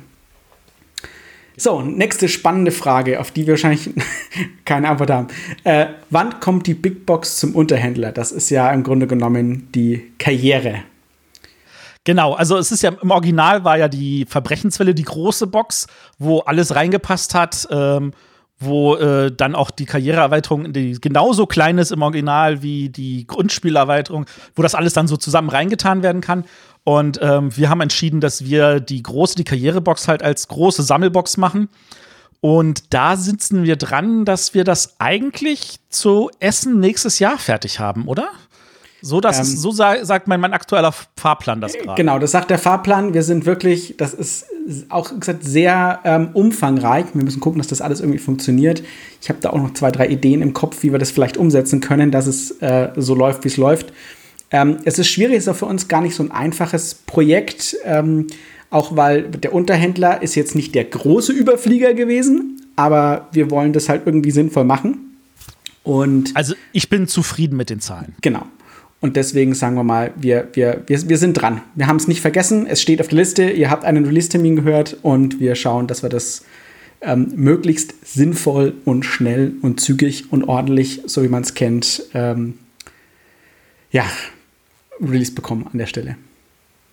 So, 1.56 1.82
nächste 1.82 2.28
spannende 2.28 2.70
Frage, 2.70 3.20
auf 3.20 3.32
die 3.32 3.46
wir 3.46 3.52
wahrscheinlich 3.52 3.90
keine 4.64 4.88
Antwort 4.88 5.10
haben. 5.10 5.28
Äh, 5.64 5.88
wann 6.08 6.40
kommt 6.40 6.66
die 6.66 6.74
Big 6.74 7.04
Box 7.04 7.36
zum 7.36 7.54
Unterhändler? 7.54 8.12
Das 8.12 8.32
ist 8.32 8.48
ja 8.50 8.70
im 8.72 8.82
Grunde 8.82 9.06
genommen 9.06 9.68
die 9.74 10.10
Karriere. 10.18 10.84
Genau, 12.10 12.32
also 12.32 12.56
es 12.56 12.72
ist 12.72 12.82
ja 12.82 12.90
im 13.00 13.12
Original 13.12 13.62
war 13.62 13.78
ja 13.78 13.86
die 13.86 14.26
Verbrechenswelle 14.28 14.96
die 14.96 15.04
große 15.04 15.46
Box, 15.46 15.86
wo 16.18 16.40
alles 16.40 16.74
reingepasst 16.74 17.36
hat. 17.36 17.68
Ähm, 17.70 18.10
wo 18.58 18.96
äh, 18.96 19.30
dann 19.30 19.54
auch 19.54 19.70
die 19.70 19.86
Karriereerweiterung, 19.86 20.72
die 20.72 21.00
genauso 21.00 21.46
klein 21.46 21.78
ist 21.78 21.92
im 21.92 22.02
Original 22.02 22.62
wie 22.62 22.88
die 22.88 23.28
Grundspielerweiterung, 23.28 24.26
wo 24.56 24.62
das 24.62 24.74
alles 24.74 24.92
dann 24.92 25.06
so 25.06 25.16
zusammen 25.16 25.48
reingetan 25.50 26.02
werden 26.02 26.20
kann. 26.20 26.44
Und 26.82 27.20
ähm, 27.22 27.56
wir 27.56 27.70
haben 27.70 27.80
entschieden, 27.80 28.20
dass 28.20 28.44
wir 28.44 28.80
die 28.80 29.04
große, 29.04 29.36
die 29.36 29.44
Karrierebox 29.44 30.08
halt 30.08 30.24
als 30.24 30.48
große 30.48 30.82
Sammelbox 30.82 31.36
machen. 31.36 31.68
Und 32.40 32.92
da 32.92 33.16
sitzen 33.16 33.62
wir 33.62 33.76
dran, 33.76 34.24
dass 34.24 34.52
wir 34.52 34.64
das 34.64 34.96
eigentlich 34.98 35.78
zu 35.88 36.28
Essen 36.40 36.80
nächstes 36.80 37.20
Jahr 37.20 37.38
fertig 37.38 37.78
haben, 37.78 38.08
oder? 38.08 38.30
So, 39.02 39.20
dass, 39.20 39.38
ähm, 39.38 39.44
so 39.44 39.70
sa 39.70 40.04
sagt 40.04 40.28
mein, 40.28 40.40
mein 40.40 40.52
aktueller 40.52 40.92
Fahrplan 41.16 41.60
das 41.60 41.74
gerade. 41.74 41.96
Genau, 41.96 42.18
das 42.18 42.32
sagt 42.32 42.50
der 42.50 42.58
Fahrplan. 42.58 43.14
Wir 43.14 43.22
sind 43.22 43.46
wirklich, 43.46 43.94
das 43.96 44.12
ist 44.12 44.46
auch 44.88 45.18
gesagt 45.18 45.44
sehr 45.44 46.00
ähm, 46.04 46.30
umfangreich. 46.34 47.06
Wir 47.14 47.24
müssen 47.24 47.40
gucken, 47.40 47.58
dass 47.58 47.68
das 47.68 47.80
alles 47.80 48.00
irgendwie 48.00 48.18
funktioniert. 48.18 48.82
Ich 49.22 49.28
habe 49.28 49.40
da 49.40 49.50
auch 49.50 49.58
noch 49.58 49.74
zwei, 49.74 49.90
drei 49.90 50.08
Ideen 50.08 50.42
im 50.42 50.52
Kopf, 50.52 50.82
wie 50.82 50.92
wir 50.92 50.98
das 50.98 51.10
vielleicht 51.10 51.36
umsetzen 51.36 51.80
können, 51.80 52.10
dass 52.10 52.26
es 52.26 52.50
äh, 52.60 52.90
so 52.96 53.14
läuft, 53.14 53.44
wie 53.44 53.48
es 53.48 53.56
läuft. 53.56 53.92
Ähm, 54.50 54.78
es 54.84 54.98
ist 54.98 55.08
schwierig, 55.08 55.36
es 55.36 55.44
ist 55.44 55.48
auch 55.48 55.56
für 55.56 55.66
uns 55.66 55.88
gar 55.88 56.00
nicht 56.00 56.14
so 56.14 56.22
ein 56.22 56.30
einfaches 56.30 56.94
Projekt, 56.94 57.76
ähm, 57.84 58.26
auch 58.70 58.96
weil 58.96 59.22
der 59.22 59.52
Unterhändler 59.52 60.22
ist 60.22 60.34
jetzt 60.34 60.54
nicht 60.54 60.74
der 60.74 60.84
große 60.84 61.32
Überflieger 61.32 61.94
gewesen, 61.94 62.60
aber 62.76 63.28
wir 63.32 63.50
wollen 63.50 63.72
das 63.72 63.88
halt 63.88 64.02
irgendwie 64.06 64.30
sinnvoll 64.30 64.64
machen. 64.64 65.16
Und 65.82 66.36
also 66.36 66.54
ich 66.72 66.88
bin 66.88 67.08
zufrieden 67.08 67.56
mit 67.56 67.70
den 67.70 67.80
Zahlen. 67.80 68.14
Genau. 68.20 68.46
Und 69.00 69.16
deswegen 69.16 69.54
sagen 69.54 69.76
wir 69.76 69.84
mal, 69.84 70.12
wir, 70.16 70.48
wir, 70.52 70.82
wir, 70.86 71.08
wir 71.08 71.18
sind 71.18 71.34
dran. 71.34 71.62
Wir 71.74 71.86
haben 71.86 71.96
es 71.96 72.06
nicht 72.06 72.20
vergessen, 72.20 72.66
es 72.66 72.82
steht 72.82 73.00
auf 73.00 73.08
der 73.08 73.18
Liste, 73.18 73.50
ihr 73.50 73.70
habt 73.70 73.84
einen 73.84 74.04
Release-Termin 74.04 74.56
gehört 74.56 74.98
und 75.02 75.40
wir 75.40 75.54
schauen, 75.54 75.86
dass 75.86 76.02
wir 76.02 76.10
das 76.10 76.44
ähm, 77.00 77.32
möglichst 77.34 77.94
sinnvoll 78.06 78.74
und 78.84 79.04
schnell 79.04 79.54
und 79.62 79.80
zügig 79.80 80.30
und 80.32 80.44
ordentlich, 80.44 81.02
so 81.06 81.22
wie 81.22 81.28
man 81.28 81.42
es 81.42 81.54
kennt, 81.54 82.02
ähm, 82.12 82.58
ja, 83.90 84.04
Release 85.00 85.32
bekommen 85.32 85.66
an 85.72 85.78
der 85.78 85.86
Stelle. 85.86 86.16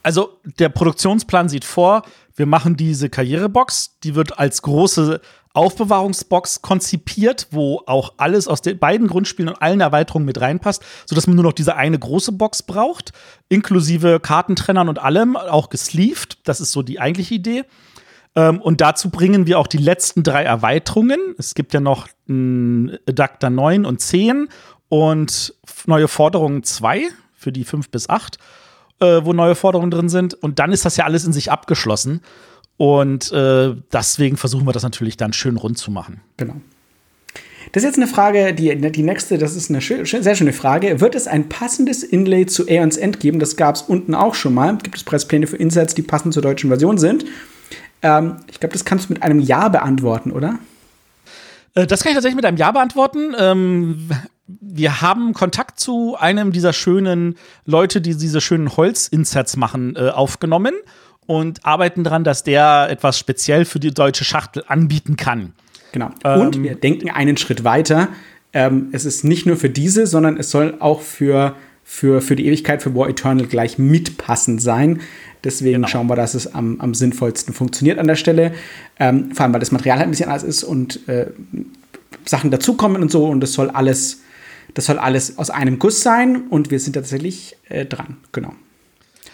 Also 0.02 0.38
der 0.60 0.70
Produktionsplan 0.70 1.50
sieht 1.50 1.66
vor, 1.66 2.04
wir 2.38 2.46
machen 2.46 2.78
diese 2.78 3.10
Karrierebox, 3.10 3.98
die 4.04 4.16
wird 4.16 4.40
als 4.40 4.62
große 4.62 5.20
Aufbewahrungsbox 5.58 6.62
konzipiert, 6.62 7.48
wo 7.52 7.82
auch 7.88 8.14
alles 8.18 8.48
aus 8.48 8.62
den 8.62 8.78
beiden 8.78 9.08
Grundspielen 9.08 9.50
und 9.50 9.62
allen 9.62 9.82
Erweiterungen 9.82 10.26
mit 10.26 10.40
reinpasst, 10.40 10.84
sodass 11.08 11.26
man 11.26 11.36
nur 11.36 11.44
noch 11.44 11.54
diese 11.54 11.76
eine 11.76 11.98
große 11.98 12.32
Box 12.32 12.62
braucht, 12.62 13.12
inklusive 13.50 14.20
Kartentrennern 14.20 14.88
und 14.88 15.00
allem, 15.00 15.36
auch 15.36 15.70
gesleeved. 15.70 16.38
Das 16.44 16.62
ist 16.62 16.72
so 16.72 16.84
die 16.84 17.00
eigentliche 17.00 17.34
Idee. 17.34 17.64
Ähm, 18.36 18.62
und 18.62 18.82
dazu 18.82 19.10
bringen 19.10 19.48
wir 19.48 19.58
auch 19.58 19.66
die 19.66 19.80
letzten 19.80 20.22
drei 20.22 20.44
Erweiterungen. 20.44 21.20
Es 21.40 21.56
gibt 21.56 21.74
ja 21.74 21.80
noch 21.80 22.08
Adapter 22.30 23.50
9 23.50 23.86
und 23.86 24.00
10 24.00 24.50
und 24.90 25.56
neue 25.88 26.08
Forderungen 26.08 26.64
2 26.64 27.08
für 27.34 27.52
die 27.52 27.64
5 27.64 27.90
bis 27.90 28.10
8, 28.10 28.38
äh, 29.00 29.22
wo 29.24 29.34
neue 29.34 29.56
Forderungen 29.56 29.90
drin 29.90 30.10
sind. 30.10 30.36
Und 30.36 30.60
dann 30.60 30.72
ist 30.72 30.86
das 30.86 30.98
ja 30.98 31.06
alles 31.06 31.26
in 31.26 31.34
sich 31.34 31.52
abgeschlossen. 31.52 32.22
Und 32.78 33.32
äh, 33.32 33.76
deswegen 33.92 34.38
versuchen 34.38 34.68
wir 34.68 34.72
das 34.72 34.84
natürlich 34.84 35.18
dann 35.18 35.34
schön 35.34 35.58
rund 35.58 35.78
zu 35.78 35.92
machen. 35.92 36.22
Genau. 36.38 36.56
Das 37.72 37.84
ist 37.84 37.88
jetzt 37.88 37.98
eine 37.98 38.08
Frage, 38.08 38.54
die, 38.54 38.76
die 38.92 39.04
nächste, 39.04 39.38
das 39.38 39.56
ist 39.56 39.70
eine 39.70 39.82
schön, 39.82 40.06
sehr 40.06 40.36
schöne 40.36 40.54
Frage. 40.54 41.02
Wird 41.02 41.16
es 41.16 41.28
ein 41.28 41.50
passendes 41.50 42.04
Inlay 42.04 42.46
zu 42.46 42.68
Aeons 42.68 42.98
End 42.98 43.20
geben? 43.20 43.40
Das 43.40 43.58
gab 43.58 43.76
es 43.76 43.82
unten 43.82 44.16
auch 44.16 44.36
schon 44.36 44.54
mal. 44.54 44.78
Gibt 44.78 44.96
es 44.96 45.04
Presspläne 45.04 45.48
für 45.48 45.58
Insets, 45.58 45.94
die 45.94 46.02
passend 46.02 46.34
zur 46.34 46.44
deutschen 46.44 46.70
Version 46.70 46.98
sind? 46.98 47.26
Ähm, 48.02 48.38
ich 48.50 48.60
glaube, 48.60 48.74
das 48.74 48.86
kannst 48.86 49.10
du 49.10 49.14
mit 49.14 49.24
einem 49.24 49.40
Ja 49.40 49.68
beantworten, 49.68 50.32
oder? 50.32 50.60
Äh, 51.74 51.88
das 51.88 52.04
kann 52.04 52.12
ich 52.12 52.16
tatsächlich 52.16 52.38
mit 52.38 52.46
einem 52.46 52.58
Ja 52.58 52.72
beantworten. 52.72 53.36
Ähm, 53.38 54.10
wir 54.46 55.02
haben 55.02 55.34
Kontakt 55.34 55.80
zu 55.80 56.16
einem 56.18 56.54
dieser 56.54 56.72
schönen 56.72 57.36
Leute, 57.66 58.00
die 58.00 58.16
diese 58.16 58.40
schönen 58.40 58.78
Holzinserts 58.78 59.58
machen, 59.58 59.96
äh, 59.98 60.10
aufgenommen 60.10 60.74
und 61.28 61.66
arbeiten 61.66 62.04
daran, 62.04 62.24
dass 62.24 62.44
der 62.44 62.88
etwas 62.90 63.20
speziell 63.20 63.66
für 63.66 63.80
die 63.80 63.94
deutsche 63.94 64.24
Schachtel 64.24 64.64
anbieten 64.68 65.18
kann. 65.18 65.54
Genau. 65.92 66.10
Und 66.24 66.56
ähm, 66.56 66.64
wir 66.64 66.76
denken 66.76 67.10
einen 67.10 67.38
Schritt 67.38 67.64
weiter. 67.64 68.10
Ähm, 68.54 68.88
es 68.92 69.06
ist 69.06 69.24
nicht 69.24 69.46
nur 69.46 69.58
für 69.58 69.70
diese, 69.70 70.08
sondern 70.08 70.38
es 70.38 70.50
soll 70.50 70.76
auch 70.80 71.02
für, 71.02 71.56
für, 71.84 72.22
für 72.22 72.36
die 72.36 72.48
Ewigkeit, 72.48 72.82
für 72.82 72.96
War 72.96 73.10
Eternal 73.10 73.46
gleich 73.46 73.78
mitpassend 73.78 74.62
sein. 74.62 75.02
Deswegen 75.44 75.76
genau. 75.76 75.88
schauen 75.88 76.08
wir, 76.08 76.16
dass 76.16 76.34
es 76.34 76.54
am, 76.54 76.80
am 76.80 76.94
sinnvollsten 76.94 77.54
funktioniert 77.54 78.00
an 78.00 78.08
der 78.08 78.16
Stelle. 78.16 78.54
Ähm, 79.00 79.32
vor 79.34 79.44
allem, 79.44 79.54
weil 79.54 79.60
das 79.60 79.72
Material 79.72 80.00
halt 80.00 80.08
ein 80.08 80.12
bisschen 80.12 80.30
anders 80.30 80.44
ist 80.44 80.64
und 80.64 81.08
äh, 81.08 81.28
Sachen 82.26 82.52
dazukommen 82.52 83.02
und 83.02 83.12
so. 83.12 83.26
Und 83.26 83.42
das 83.42 83.54
soll 83.54 83.70
alles, 83.70 84.22
das 84.74 84.86
soll 84.86 84.98
alles 84.98 85.38
aus 85.38 85.50
einem 85.50 85.78
Guss 85.78 86.02
sein. 86.02 86.48
Und 86.50 86.72
wir 86.72 86.80
sind 86.80 86.94
tatsächlich 86.94 87.58
äh, 87.70 87.86
dran. 87.86 88.18
Genau. 88.32 88.54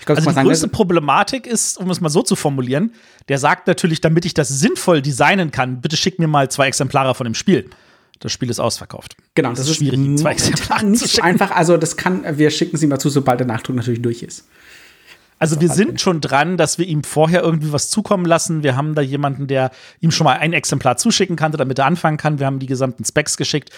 Glaub, 0.06 0.18
also 0.18 0.30
die 0.30 0.36
sagen, 0.36 0.48
größte 0.48 0.68
Problematik 0.68 1.48
ist, 1.48 1.78
um 1.78 1.90
es 1.90 2.02
mal 2.02 2.10
so 2.10 2.22
zu 2.22 2.36
formulieren, 2.36 2.94
der 3.28 3.38
sagt 3.38 3.68
natürlich, 3.68 4.02
damit 4.02 4.26
ich 4.26 4.34
das 4.34 4.50
sinnvoll 4.50 5.02
designen 5.02 5.52
kann, 5.52 5.82
bitte 5.82 5.98
schick 5.98 6.20
mir 6.20 6.28
mal 6.28 6.50
zwei 6.50 6.68
Exemplare 6.68 7.16
von 7.16 7.26
dem 7.26 7.36
Spiel. 7.36 7.70
Das 8.20 8.32
Spiel 8.32 8.50
ist 8.50 8.60
ausverkauft. 8.60 9.18
Genau, 9.36 9.50
das, 9.50 9.60
das 9.60 9.70
ist 9.70 9.78
schwierig, 9.78 10.18
zwei 10.18 10.32
Exemplare 10.32 10.86
nicht 10.86 11.08
so 11.08 11.22
einfach. 11.22 11.52
Also 11.52 11.78
das 11.78 11.98
kann, 11.98 12.38
wir 12.38 12.52
schicken 12.52 12.78
sie 12.78 12.88
mal 12.88 13.00
zu, 13.00 13.10
sobald 13.10 13.40
der 13.40 13.48
Nachdruck 13.48 13.76
natürlich 13.76 14.02
durch 14.02 14.24
ist. 14.24 14.48
Also 15.40 15.60
wir 15.60 15.68
sind 15.68 16.00
schon 16.00 16.22
dran, 16.22 16.56
dass 16.56 16.78
wir 16.78 16.88
ihm 16.88 17.04
vorher 17.04 17.42
irgendwie 17.42 17.74
was 17.74 17.90
zukommen 17.90 18.26
lassen. 18.26 18.64
Wir 18.64 18.78
haben 18.78 18.96
da 18.96 19.02
jemanden, 19.02 19.48
der 19.48 19.72
ihm 20.00 20.10
schon 20.10 20.24
mal 20.24 20.38
ein 20.38 20.54
Exemplar 20.54 20.96
zuschicken 20.96 21.36
kann, 21.36 21.52
damit 21.52 21.80
er 21.80 21.86
anfangen 21.86 22.16
kann. 22.16 22.40
Wir 22.40 22.46
haben 22.46 22.60
die 22.60 22.66
gesamten 22.66 23.04
Specs 23.04 23.36
geschickt. 23.36 23.70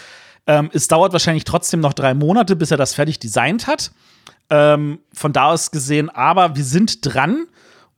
Ähm, 0.46 0.70
es 0.74 0.88
dauert 0.88 1.12
wahrscheinlich 1.12 1.44
trotzdem 1.44 1.80
noch 1.80 1.94
drei 1.94 2.14
Monate, 2.14 2.56
bis 2.56 2.70
er 2.70 2.78
das 2.78 2.94
fertig 2.94 3.18
designt 3.18 3.66
hat. 3.66 3.92
Ähm, 4.50 5.00
von 5.14 5.34
da 5.34 5.48
aus 5.48 5.72
gesehen, 5.72 6.10
aber 6.10 6.56
wir 6.56 6.64
sind 6.64 7.00
dran 7.04 7.48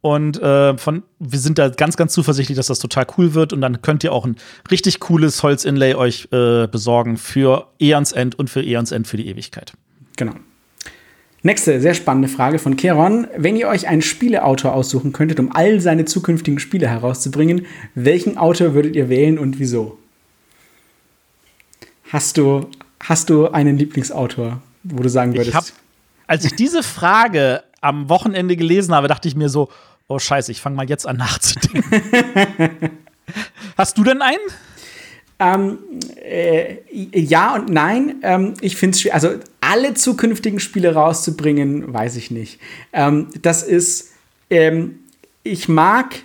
und 0.01 0.41
äh, 0.41 0.77
von, 0.77 1.03
wir 1.19 1.39
sind 1.39 1.57
da 1.57 1.69
ganz, 1.69 1.97
ganz 1.97 2.13
zuversichtlich, 2.13 2.55
dass 2.55 2.67
das 2.67 2.79
total 2.79 3.05
cool 3.17 3.33
wird 3.33 3.51
und 3.51 3.61
dann 3.61 3.81
könnt 3.81 4.03
ihr 4.03 4.13
auch 4.13 4.25
ein 4.25 4.37
richtig 4.71 5.01
cooles 5.01 5.43
Holz-Inlay 5.43 5.95
euch 5.95 6.29
äh, 6.31 6.67
besorgen 6.67 7.17
für 7.17 7.67
Eons 7.79 8.13
End 8.13 8.39
und 8.39 8.49
für 8.49 8.61
Eons 8.61 8.91
End 8.91 9.07
für 9.07 9.17
die 9.17 9.27
Ewigkeit. 9.27 9.73
Genau. 10.15 10.33
Nächste 11.43 11.79
sehr 11.81 11.93
spannende 11.93 12.27
Frage 12.27 12.59
von 12.59 12.77
Keron. 12.77 13.27
Wenn 13.37 13.55
ihr 13.55 13.67
euch 13.67 13.87
einen 13.87 14.01
Spieleautor 14.01 14.73
aussuchen 14.73 15.13
könntet, 15.13 15.39
um 15.39 15.51
all 15.51 15.79
seine 15.81 16.05
zukünftigen 16.05 16.59
Spiele 16.59 16.87
herauszubringen, 16.87 17.65
welchen 17.95 18.37
Autor 18.37 18.73
würdet 18.73 18.95
ihr 18.95 19.09
wählen 19.09 19.37
und 19.37 19.59
wieso? 19.59 19.97
Hast 22.11 22.37
du, 22.37 22.69
hast 22.99 23.29
du 23.29 23.49
einen 23.49 23.77
Lieblingsautor, 23.77 24.61
wo 24.83 25.03
du 25.03 25.09
sagen 25.09 25.33
würdest? 25.33 25.49
Ich 25.49 25.55
habe 25.55 25.67
als 26.27 26.45
ich 26.45 26.53
diese 26.55 26.83
Frage 26.83 27.63
am 27.81 28.09
Wochenende 28.09 28.55
gelesen 28.55 28.93
habe, 28.93 29.07
dachte 29.07 29.27
ich 29.27 29.35
mir 29.35 29.49
so, 29.49 29.69
oh 30.07 30.19
Scheiße, 30.19 30.51
ich 30.51 30.61
fange 30.61 30.75
mal 30.75 30.89
jetzt 30.89 31.07
an 31.07 31.17
nachzudenken. 31.17 32.01
Hast 33.77 33.97
du 33.97 34.03
denn 34.03 34.21
einen? 34.21 34.37
Ähm, 35.39 35.77
äh, 36.23 36.77
ja 36.91 37.55
und 37.55 37.69
nein. 37.69 38.15
Ähm, 38.23 38.53
ich 38.61 38.75
finde 38.75 38.95
es 38.95 39.01
schwierig. 39.01 39.13
Also 39.13 39.35
alle 39.61 39.93
zukünftigen 39.93 40.59
Spiele 40.59 40.93
rauszubringen, 40.93 41.93
weiß 41.93 42.15
ich 42.15 42.31
nicht. 42.31 42.59
Ähm, 42.93 43.27
das 43.41 43.63
ist, 43.63 44.11
ähm, 44.49 44.99
ich 45.43 45.69
mag 45.69 46.15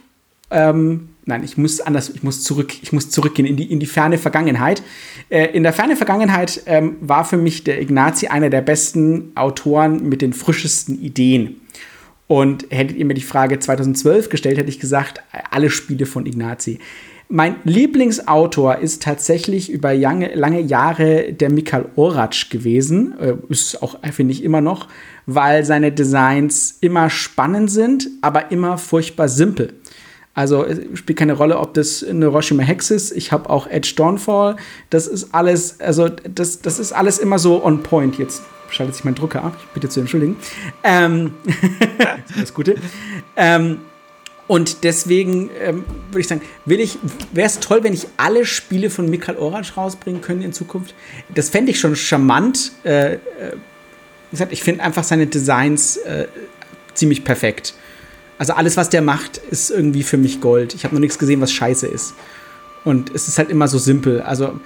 ähm, 0.51 1.11
nein, 1.25 1.45
ich 1.45 1.57
muss 1.57 1.81
anders, 1.81 2.11
ich 2.11 2.23
muss 2.23 2.43
zurück, 2.43 2.75
ich 2.83 2.93
muss 2.93 3.11
zurückgehen 3.11 3.47
in 3.47 3.57
die, 3.57 3.71
in 3.71 3.81
die 3.81 3.87
ferne 3.87 4.19
Vergangenheit. 4.19 4.83
Äh, 5.29 5.47
in 5.47 5.63
der 5.63 5.73
ferne 5.73 5.97
Vergangenheit 5.97 6.63
ähm, 6.67 6.97
war 7.01 7.25
für 7.25 7.37
mich 7.37 7.65
der 7.65 7.81
Ignazi 7.81 8.29
einer 8.29 8.51
der 8.51 8.63
besten 8.63 9.33
Autoren 9.35 10.09
mit 10.09 10.23
den 10.23 10.33
frischesten 10.33 11.01
Ideen. 11.01 11.61
Und 12.27 12.67
hättet 12.71 12.97
ihr 12.97 13.05
mir 13.05 13.15
die 13.15 13.21
Frage 13.21 13.59
2012 13.59 14.31
gestellt, 14.31 14.57
hätte 14.57 14.71
ich 14.71 14.81
gesagt, 14.81 15.23
alle 15.51 15.71
Spiele 15.71 16.07
von 16.07 16.25
Ignazi. 16.25 16.79
mein 17.29 17.57
Lieblingsautor 17.65 18.79
ist 18.79 19.03
tatsächlich 19.03 19.71
über 19.71 19.95
lange, 19.95 20.35
lange 20.35 20.61
Jahre 20.61 21.33
der 21.33 21.51
Mikhail 21.51 21.87
Oratsch 21.97 22.51
gewesen. 22.51 23.15
Äh, 23.19 23.35
ist 23.49 23.83
auch, 23.83 23.99
finde 24.13 24.33
ich, 24.33 24.43
immer 24.43 24.61
noch, 24.61 24.89
weil 25.27 25.65
seine 25.65 25.93
Designs 25.93 26.79
immer 26.81 27.11
spannend 27.11 27.71
sind, 27.71 28.09
aber 28.23 28.51
immer 28.51 28.79
furchtbar 28.79 29.29
simpel. 29.29 29.75
Also 30.35 30.67
spielt 30.95 31.19
keine 31.19 31.35
Rolle, 31.35 31.59
ob 31.59 31.75
das 31.75 32.03
eine 32.03 32.27
Hiroshima 32.27 32.63
Hex 32.63 32.91
ist. 32.91 33.13
Ich 33.13 33.33
habe 33.33 33.51
auch 33.51 33.67
Edge 33.67 33.93
Dawnfall. 33.97 34.57
Das 34.89 35.07
ist 35.07 35.35
alles, 35.35 35.81
also 35.81 36.09
das, 36.09 36.63
das 36.63 36.79
ist 36.79 36.93
alles 36.93 37.19
immer 37.19 37.39
so 37.39 37.63
on 37.63 37.83
point. 37.83 38.19
Jetzt 38.19 38.43
schaltet 38.71 38.95
sich 38.95 39.05
mein 39.05 39.15
Drucker 39.15 39.45
ab. 39.45 39.55
Ich 39.59 39.67
bitte 39.75 39.91
zu 39.91 40.01
entschuldigen. 40.01 40.37
Ähm, 40.85 41.35
das 42.39 42.55
Gute. 42.55 42.77
Ähm, 43.37 43.81
und 44.49 44.85
deswegen 44.85 45.51
ähm, 45.61 45.85
würde 46.11 46.21
ich 46.21 46.29
sagen, 46.29 46.43
will 46.65 46.81
ich, 46.81 46.99
wäre 47.33 47.47
es 47.47 47.61
toll, 47.61 47.85
wenn 47.85 47.93
ich 47.93 48.07
alle 48.17 48.45
Spiele 48.45 48.91
von 48.91 49.09
Mikhail 49.09 49.37
Orange 49.37 49.75
rausbringen 49.77 50.21
könnte 50.21 50.45
in 50.45 50.53
Zukunft. 50.53 50.95
Das 51.35 51.51
fände 51.51 51.71
ich 51.71 51.81
schon 51.81 51.95
charmant. 51.95 52.73
Äh, 52.85 53.15
äh, 53.15 53.19
wie 54.31 54.45
ich 54.51 54.63
finde 54.63 54.83
einfach 54.83 55.05
seine 55.05 55.27
Designs 55.27 55.99
äh, 55.99 56.27
ziemlich 56.95 57.25
perfekt. 57.25 57.75
Also 58.43 58.55
alles, 58.55 58.77
was 58.77 58.91
der 58.91 59.03
macht, 59.03 59.37
ist 59.37 59.71
irgendwie 59.71 60.03
für 60.03 60.17
mich 60.17 60.41
Gold. 60.41 60.75
Ich 60.75 60.83
habe 60.83 60.97
noch 60.97 61.01
nichts 61.01 61.17
gesehen, 61.17 61.41
was 61.41 61.53
scheiße 61.53 61.87
ist. 61.87 62.15
Und 62.83 63.15
es 63.15 63.29
ist 63.29 63.39
halt 63.39 63.51
immer 63.51 63.69
so 63.69 63.79
simpel. 63.79 64.21
Also 64.21 64.59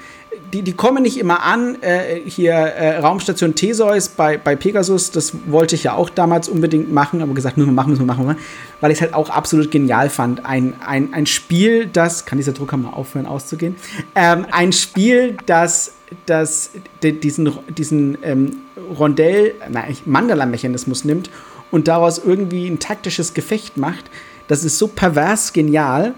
die, 0.50 0.62
die 0.62 0.72
kommen 0.72 1.02
nicht 1.02 1.18
immer 1.18 1.42
an. 1.42 1.76
Äh, 1.82 2.22
hier 2.24 2.54
äh, 2.54 2.96
Raumstation 3.00 3.54
Theseus 3.54 4.08
bei, 4.08 4.38
bei 4.38 4.56
Pegasus, 4.56 5.10
das 5.10 5.34
wollte 5.44 5.74
ich 5.74 5.84
ja 5.84 5.92
auch 5.92 6.08
damals 6.08 6.48
unbedingt 6.48 6.90
machen, 6.90 7.20
aber 7.20 7.34
gesagt, 7.34 7.58
müssen 7.58 7.68
wir 7.68 7.74
machen, 7.74 7.90
müssen 7.90 8.06
wir 8.06 8.14
machen, 8.14 8.38
weil 8.80 8.92
ich 8.92 8.96
es 8.96 9.02
halt 9.02 9.12
auch 9.12 9.28
absolut 9.28 9.70
genial 9.70 10.08
fand. 10.08 10.46
Ein, 10.46 10.72
ein, 10.80 11.12
ein 11.12 11.26
Spiel, 11.26 11.86
das, 11.86 12.24
kann 12.24 12.38
dieser 12.38 12.52
Drucker 12.52 12.78
mal 12.78 12.94
aufhören 12.94 13.26
auszugehen, 13.26 13.76
ähm, 14.14 14.46
ein 14.52 14.72
Spiel, 14.72 15.36
das, 15.44 15.92
das 16.24 16.70
diesen, 17.02 17.52
diesen 17.76 18.16
ähm, 18.22 18.56
Rondell, 18.98 19.52
nein, 19.68 19.94
Mandala-Mechanismus 20.06 21.04
nimmt 21.04 21.28
und 21.70 21.88
daraus 21.88 22.18
irgendwie 22.18 22.66
ein 22.66 22.78
taktisches 22.78 23.34
Gefecht 23.34 23.76
macht. 23.76 24.04
Das 24.48 24.64
ist 24.64 24.78
so 24.78 24.88
pervers 24.88 25.52
genial 25.52 26.14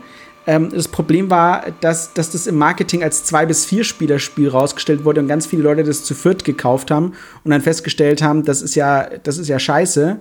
ähm, 0.48 0.70
das 0.70 0.88
Problem 0.88 1.28
war, 1.28 1.66
dass, 1.82 2.14
dass 2.14 2.30
das 2.30 2.46
im 2.46 2.56
Marketing 2.56 3.02
als 3.04 3.22
zwei 3.22 3.44
bis 3.44 3.66
vier 3.66 3.84
Spieler-Spiel 3.84 4.48
rausgestellt 4.48 5.04
wurde 5.04 5.20
und 5.20 5.28
ganz 5.28 5.46
viele 5.46 5.62
Leute 5.62 5.84
das 5.84 6.04
zu 6.04 6.14
viert 6.14 6.42
gekauft 6.42 6.90
haben 6.90 7.12
und 7.44 7.50
dann 7.50 7.60
festgestellt 7.60 8.22
haben, 8.22 8.44
das 8.44 8.62
ist 8.62 8.74
ja, 8.74 9.10
das 9.22 9.36
ist 9.36 9.48
ja 9.48 9.58
scheiße. 9.58 10.18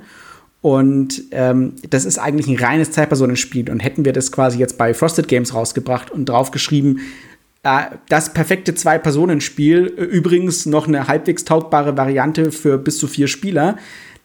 Und 0.59 1.23
ähm, 1.31 1.75
das 1.89 2.03
ist 2.03 2.17
eigentlich 2.17 2.47
ein 2.47 2.57
reines 2.57 2.91
Zeitpersonenspiel. 2.91 3.69
Und 3.71 3.79
hätten 3.79 4.03
wir 4.03 4.11
das 4.11 4.33
quasi 4.33 4.59
jetzt 4.59 4.77
bei 4.77 4.93
Frosted 4.93 5.29
Games 5.29 5.53
rausgebracht 5.53 6.11
und 6.11 6.27
draufgeschrieben, 6.27 6.99
äh, 7.63 7.83
das 8.09 8.33
perfekte 8.33 8.75
Zwei-Personen-Spiel, 8.75 9.85
übrigens 9.85 10.65
noch 10.65 10.89
eine 10.89 11.07
halbwegs 11.07 11.45
taugbare 11.45 11.95
Variante 11.95 12.51
für 12.51 12.77
bis 12.77 12.97
zu 12.97 13.07
vier 13.07 13.29
Spieler, 13.29 13.77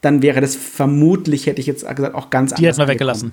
dann 0.03 0.21
wäre 0.21 0.41
das 0.41 0.55
vermutlich, 0.55 1.47
hätte 1.47 1.61
ich 1.61 1.67
jetzt 1.67 1.87
gesagt, 1.87 2.13
auch 2.13 2.29
ganz 2.29 2.51
anders. 2.51 2.59
Die 2.59 2.67
hätten 2.67 2.77
wir 2.77 2.87
weggelassen. 2.87 3.31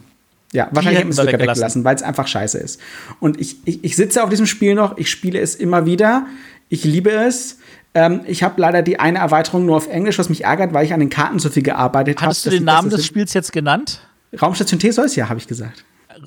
Ja, 0.52 0.68
wahrscheinlich 0.70 1.00
hätten 1.00 1.12
sie 1.12 1.20
es 1.20 1.26
sogar 1.26 1.40
weggelassen, 1.40 1.84
weil 1.84 1.96
es 1.96 2.02
einfach 2.02 2.26
scheiße 2.26 2.58
ist. 2.58 2.80
Und 3.18 3.40
ich, 3.40 3.56
ich, 3.64 3.84
ich 3.84 3.96
sitze 3.96 4.22
auf 4.22 4.30
diesem 4.30 4.46
Spiel 4.46 4.74
noch, 4.74 4.96
ich 4.96 5.10
spiele 5.10 5.40
es 5.40 5.54
immer 5.54 5.84
wieder, 5.84 6.26
ich 6.68 6.84
liebe 6.84 7.10
es. 7.10 7.58
Ähm, 7.92 8.20
ich 8.26 8.44
habe 8.44 8.60
leider 8.60 8.82
die 8.82 9.00
eine 9.00 9.18
Erweiterung 9.18 9.66
nur 9.66 9.76
auf 9.76 9.88
Englisch, 9.88 10.18
was 10.18 10.28
mich 10.28 10.44
ärgert, 10.44 10.72
weil 10.72 10.84
ich 10.84 10.92
an 10.92 11.00
den 11.00 11.10
Karten 11.10 11.40
so 11.40 11.50
viel 11.50 11.64
gearbeitet 11.64 12.18
habe. 12.18 12.26
Hattest 12.26 12.46
hab, 12.46 12.52
du 12.52 12.58
den 12.58 12.64
Namen 12.64 12.90
des 12.90 13.04
Spiels 13.04 13.34
jetzt 13.34 13.52
genannt? 13.52 14.00
Raumstation 14.40 14.78
Theseus, 14.78 15.16
ja, 15.16 15.28
habe 15.28 15.40
ich 15.40 15.48
gesagt. 15.48 15.84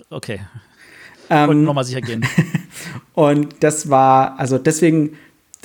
Okay. 0.10 0.42
Ähm, 1.30 1.50
und 1.50 1.64
nochmal 1.64 1.86
sicher 1.86 2.02
gehen. 2.02 2.26
und 3.14 3.56
das 3.62 3.90
war, 3.90 4.38
also 4.38 4.58
deswegen, 4.58 5.18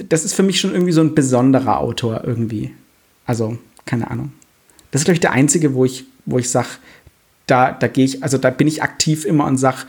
das 0.09 0.25
ist 0.25 0.35
für 0.35 0.45
mich 0.45 0.61
schon 0.61 0.73
irgendwie 0.73 0.93
so 0.93 1.01
ein 1.01 1.17
besonderer 1.17 1.81
Autor 1.81 2.23
irgendwie. 2.25 2.73
Also, 3.27 3.59
keine 3.85 4.09
Ahnung. 4.09 4.33
Das 4.91 5.03
ist, 5.03 5.05
glaube 5.05 5.15
ich, 5.15 5.21
der 5.21 5.33
einzige, 5.33 5.75
wo 5.75 5.85
ich, 5.85 6.05
wo 6.27 6.39
ich 6.39 6.51
sage, 6.51 6.69
da, 7.47 7.73
da 7.73 7.89
gehe 7.89 8.05
ich, 8.05 8.23
also 8.23 8.39
da 8.39 8.51
bin 8.51 8.67
ich 8.67 8.83
aktiv 8.83 9.25
immer 9.25 9.47
und 9.47 9.57
sag, 9.57 9.87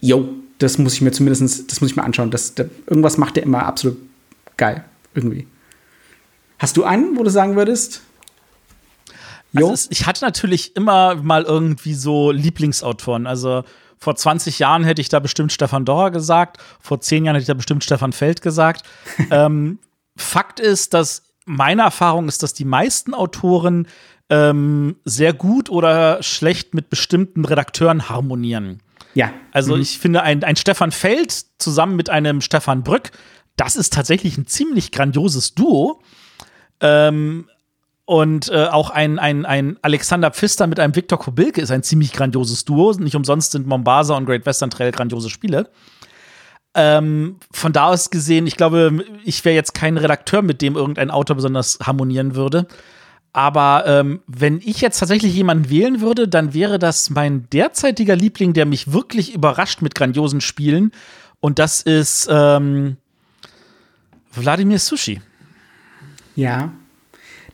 yo, 0.00 0.28
das 0.58 0.78
muss 0.78 0.94
ich 0.94 1.02
mir 1.02 1.12
zumindest, 1.12 1.70
das 1.70 1.80
muss 1.80 1.90
ich 1.90 1.96
mir 1.96 2.04
anschauen. 2.04 2.30
Das, 2.30 2.54
das, 2.54 2.66
irgendwas 2.86 3.18
macht 3.18 3.36
der 3.36 3.42
immer 3.42 3.64
absolut 3.64 3.98
geil, 4.56 4.84
irgendwie. 5.14 5.46
Hast 6.58 6.76
du 6.76 6.84
einen, 6.84 7.16
wo 7.16 7.22
du 7.22 7.30
sagen 7.30 7.56
würdest? 7.56 8.00
Jo? 9.52 9.70
Also 9.70 9.88
ich 9.90 10.06
hatte 10.06 10.24
natürlich 10.24 10.74
immer 10.76 11.16
mal 11.16 11.42
irgendwie 11.44 11.94
so 11.94 12.30
Lieblingsautoren. 12.30 13.26
Also 13.26 13.64
vor 13.98 14.16
20 14.16 14.58
Jahren 14.58 14.84
hätte 14.84 15.00
ich 15.00 15.08
da 15.08 15.20
bestimmt 15.20 15.52
Stefan 15.52 15.84
Dorrer 15.84 16.10
gesagt, 16.10 16.58
vor 16.80 17.00
10 17.00 17.24
Jahren 17.24 17.34
hätte 17.34 17.42
ich 17.42 17.48
da 17.48 17.54
bestimmt 17.54 17.84
Stefan 17.84 18.12
Feld 18.12 18.42
gesagt. 18.42 18.86
ähm, 19.30 19.78
Fakt 20.16 20.60
ist, 20.60 20.94
dass 20.94 21.22
meine 21.46 21.82
Erfahrung 21.82 22.28
ist, 22.28 22.42
dass 22.42 22.52
die 22.52 22.64
meisten 22.64 23.14
Autoren 23.14 23.88
ähm, 24.28 24.96
sehr 25.04 25.32
gut 25.32 25.70
oder 25.70 26.22
schlecht 26.22 26.74
mit 26.74 26.90
bestimmten 26.90 27.44
Redakteuren 27.44 28.08
harmonieren. 28.08 28.82
Ja. 29.14 29.32
Also 29.52 29.76
mhm. 29.76 29.82
ich 29.82 29.98
finde, 29.98 30.22
ein, 30.22 30.44
ein 30.44 30.56
Stefan 30.56 30.92
Feld 30.92 31.46
zusammen 31.58 31.96
mit 31.96 32.10
einem 32.10 32.40
Stefan 32.42 32.82
Brück, 32.82 33.12
das 33.56 33.76
ist 33.76 33.92
tatsächlich 33.92 34.36
ein 34.36 34.46
ziemlich 34.46 34.92
grandioses 34.92 35.54
Duo. 35.54 36.02
Ähm, 36.80 37.48
und 38.04 38.50
äh, 38.50 38.66
auch 38.66 38.90
ein, 38.90 39.18
ein, 39.18 39.44
ein 39.44 39.78
Alexander 39.82 40.30
Pfister 40.30 40.68
mit 40.68 40.78
einem 40.78 40.94
Viktor 40.94 41.18
Kobilke 41.18 41.60
ist 41.60 41.72
ein 41.72 41.82
ziemlich 41.82 42.12
grandioses 42.12 42.64
Duo. 42.64 42.92
Nicht 42.92 43.16
umsonst 43.16 43.52
sind 43.52 43.66
Mombasa 43.66 44.16
und 44.16 44.26
Great 44.26 44.46
Western 44.46 44.70
Trail 44.70 44.92
grandiose 44.92 45.28
Spiele. 45.28 45.68
Ähm, 46.76 47.36
von 47.50 47.72
da 47.72 47.86
aus 47.86 48.10
gesehen, 48.10 48.46
ich 48.46 48.56
glaube, 48.56 49.04
ich 49.24 49.44
wäre 49.44 49.54
jetzt 49.54 49.72
kein 49.72 49.96
Redakteur, 49.96 50.42
mit 50.42 50.60
dem 50.60 50.76
irgendein 50.76 51.10
Autor 51.10 51.36
besonders 51.36 51.78
harmonieren 51.82 52.34
würde. 52.36 52.66
Aber 53.32 53.84
ähm, 53.86 54.20
wenn 54.26 54.60
ich 54.64 54.80
jetzt 54.80 54.98
tatsächlich 54.98 55.34
jemanden 55.34 55.68
wählen 55.68 56.00
würde, 56.00 56.26
dann 56.26 56.54
wäre 56.54 56.78
das 56.78 57.10
mein 57.10 57.48
derzeitiger 57.50 58.16
Liebling, 58.16 58.54
der 58.54 58.64
mich 58.64 58.92
wirklich 58.92 59.34
überrascht 59.34 59.82
mit 59.82 59.94
grandiosen 59.94 60.40
Spielen. 60.40 60.92
Und 61.40 61.58
das 61.58 61.82
ist 61.82 62.28
ähm, 62.30 62.96
Wladimir 64.32 64.78
Sushi. 64.78 65.20
Ja. 66.34 66.72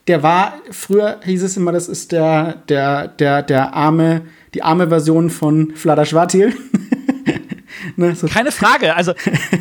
Der 0.07 0.23
war, 0.23 0.55
früher 0.71 1.21
hieß 1.25 1.43
es 1.43 1.57
immer, 1.57 1.73
das 1.73 1.89
ist 1.89 2.13
der, 2.13 2.63
der, 2.69 3.09
der, 3.09 3.43
der 3.43 3.75
arme, 3.75 4.23
die 4.55 4.63
arme 4.63 4.89
Version 4.89 5.31
von 5.31 5.75
Vlada 5.75 6.05
Schwartil. 6.05 6.55
Ne, 7.97 8.15
so. 8.15 8.27
Keine 8.27 8.53
Frage. 8.53 8.95
Also 8.95 9.13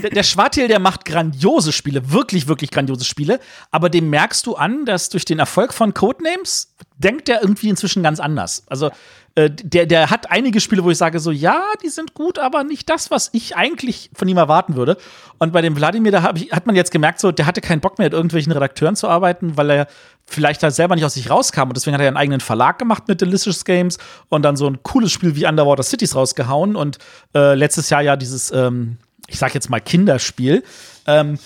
der, 0.04 0.10
der 0.10 0.24
Schwartil, 0.24 0.68
der 0.68 0.80
macht 0.80 1.06
grandiose 1.06 1.72
Spiele, 1.72 2.12
wirklich, 2.12 2.48
wirklich 2.48 2.72
grandiose 2.72 3.06
Spiele. 3.06 3.40
Aber 3.72 3.90
dem 3.90 4.10
merkst 4.10 4.46
du 4.46 4.56
an, 4.56 4.86
dass 4.86 5.10
durch 5.10 5.26
den 5.26 5.40
Erfolg 5.40 5.74
von 5.74 5.94
Codenames 5.94 6.74
denkt 6.98 7.30
er 7.30 7.42
irgendwie 7.42 7.70
inzwischen 7.70 8.04
ganz 8.04 8.20
anders. 8.20 8.64
Also 8.68 8.92
äh, 9.36 9.50
der, 9.50 9.86
der 9.86 10.10
hat 10.10 10.30
einige 10.30 10.60
Spiele, 10.60 10.84
wo 10.84 10.90
ich 10.90 10.98
sage 10.98 11.20
so, 11.20 11.32
ja, 11.32 11.64
die 11.84 11.90
sind 11.90 12.14
gut, 12.14 12.38
aber 12.38 12.64
nicht 12.64 12.90
das, 12.90 13.12
was 13.12 13.30
ich 13.32 13.56
eigentlich 13.56 14.10
von 14.14 14.28
ihm 14.28 14.38
erwarten 14.38 14.76
würde. 14.76 14.98
Und 15.38 15.54
bei 15.54 15.62
dem 15.62 15.76
Wladimir, 15.76 16.12
da 16.12 16.34
ich, 16.36 16.52
hat 16.52 16.66
man 16.66 16.76
jetzt 16.76 16.92
gemerkt, 16.92 17.20
so, 17.20 17.32
der 17.32 17.46
hatte 17.46 17.62
keinen 17.62 17.80
Bock 17.80 17.98
mehr, 17.98 18.08
mit 18.08 18.14
irgendwelchen 18.14 18.52
Redakteuren 18.52 18.96
zu 18.96 19.08
arbeiten, 19.08 19.56
weil 19.56 19.70
er 19.70 19.88
vielleicht 20.26 20.64
halt 20.64 20.74
selber 20.74 20.96
nicht 20.96 21.06
aus 21.06 21.14
sich 21.14 21.30
rauskam. 21.30 21.64
Und 21.64 21.78
deswegen 21.78 21.94
hat 21.94 22.02
er 22.02 22.08
einen 22.08 22.18
eigenen 22.18 22.42
Verlag 22.42 22.78
gemacht 22.78 23.08
mit 23.08 23.22
Delicious 23.22 23.64
Games 23.64 23.98
und 24.28 24.44
dann 24.44 24.58
so 24.58 24.68
ein 24.68 24.84
cooles 24.84 25.12
Spiel 25.12 25.36
wie 25.36 25.48
Underwater 25.48 25.84
Cities 25.84 26.16
rausgehauen. 26.16 26.76
Und 26.76 26.98
äh, 27.34 27.56
letztes 27.56 27.90
Jahr 27.90 28.02
ja 28.02 28.18
dieses, 28.18 28.52
ähm, 28.52 28.98
ich 29.28 29.40
sag 29.40 29.54
jetzt 29.54 29.70
mal 29.70 29.80
Kinderspiel. 29.80 30.64
Ähm, 31.08 31.40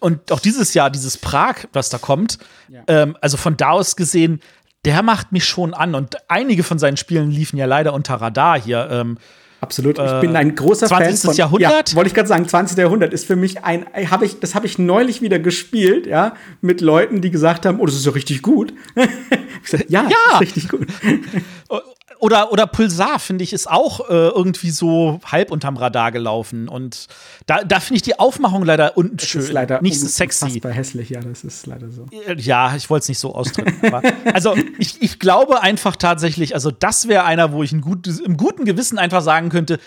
und 0.00 0.30
auch 0.32 0.40
dieses 0.40 0.74
Jahr 0.74 0.90
dieses 0.90 1.18
Prag, 1.18 1.66
was 1.72 1.88
da 1.88 1.98
kommt. 1.98 2.38
Ja. 2.68 2.82
Ähm, 2.86 3.16
also 3.20 3.36
von 3.36 3.56
da 3.56 3.70
aus 3.70 3.96
gesehen, 3.96 4.40
der 4.86 5.02
macht 5.02 5.32
mich 5.32 5.44
schon 5.44 5.74
an. 5.74 5.94
Und 5.94 6.16
einige 6.28 6.62
von 6.62 6.78
seinen 6.78 6.96
Spielen 6.96 7.30
liefen 7.30 7.58
ja 7.58 7.66
leider 7.66 7.92
unter 7.92 8.14
Radar 8.14 8.58
hier. 8.58 8.88
Ähm, 8.90 9.18
Absolut. 9.60 9.98
Ich 9.98 10.20
bin 10.20 10.36
ein 10.36 10.54
großer 10.54 10.86
20. 10.86 11.06
Fan 11.08 11.16
von 11.16 11.34
Jahrhundert. 11.34 11.90
Ja, 11.90 11.96
wollte 11.96 12.08
ich 12.08 12.14
gerade 12.14 12.28
sagen, 12.28 12.46
20. 12.46 12.78
Jahrhundert 12.78 13.12
ist 13.12 13.26
für 13.26 13.36
mich 13.36 13.64
ein 13.64 13.86
habe 14.10 14.26
ich 14.26 14.38
das 14.38 14.54
habe 14.54 14.66
ich 14.66 14.78
neulich 14.78 15.22
wieder 15.22 15.38
gespielt, 15.38 16.06
ja, 16.06 16.34
mit 16.60 16.80
Leuten, 16.80 17.20
die 17.20 17.30
gesagt 17.30 17.66
haben, 17.66 17.80
oh, 17.80 17.86
das 17.86 17.96
ist 17.96 18.06
ja 18.06 18.12
richtig 18.12 18.42
gut. 18.42 18.74
ja, 19.88 20.02
ja. 20.02 20.08
Das 20.08 20.34
ist 20.34 20.40
richtig 20.40 20.68
gut. 20.68 20.86
oder, 22.18 22.52
oder 22.52 22.66
Pulsar, 22.66 23.18
finde 23.18 23.44
ich, 23.44 23.52
ist 23.52 23.70
auch 23.70 24.08
äh, 24.08 24.28
irgendwie 24.28 24.70
so 24.70 25.20
halb 25.24 25.50
unterm 25.50 25.76
Radar 25.76 26.12
gelaufen. 26.12 26.68
Und 26.68 27.06
da, 27.46 27.62
da 27.62 27.80
finde 27.80 27.96
ich 27.96 28.02
die 28.02 28.18
Aufmachung 28.18 28.64
leider 28.64 28.96
unschön. 28.96 29.42
Ist 29.42 29.52
leider 29.52 29.82
nicht 29.82 30.00
so 30.00 30.06
sexy. 30.06 30.60
hässlich, 30.60 31.10
ja, 31.10 31.20
das 31.20 31.44
ist 31.44 31.66
leider 31.66 31.90
so. 31.90 32.06
Äh, 32.10 32.36
ja, 32.40 32.74
ich 32.74 32.88
wollte 32.90 33.04
es 33.04 33.08
nicht 33.08 33.18
so 33.18 33.34
ausdrücken. 33.34 33.74
aber, 33.86 34.02
also, 34.32 34.54
ich, 34.78 35.02
ich 35.02 35.18
glaube 35.18 35.62
einfach 35.62 35.96
tatsächlich, 35.96 36.54
also, 36.54 36.70
das 36.70 37.08
wäre 37.08 37.24
einer, 37.24 37.52
wo 37.52 37.62
ich 37.62 37.72
ein 37.72 37.80
gutes, 37.80 38.20
im 38.20 38.36
guten 38.36 38.64
Gewissen 38.64 38.98
einfach 38.98 39.22
sagen 39.22 39.48
könnte, 39.48 39.78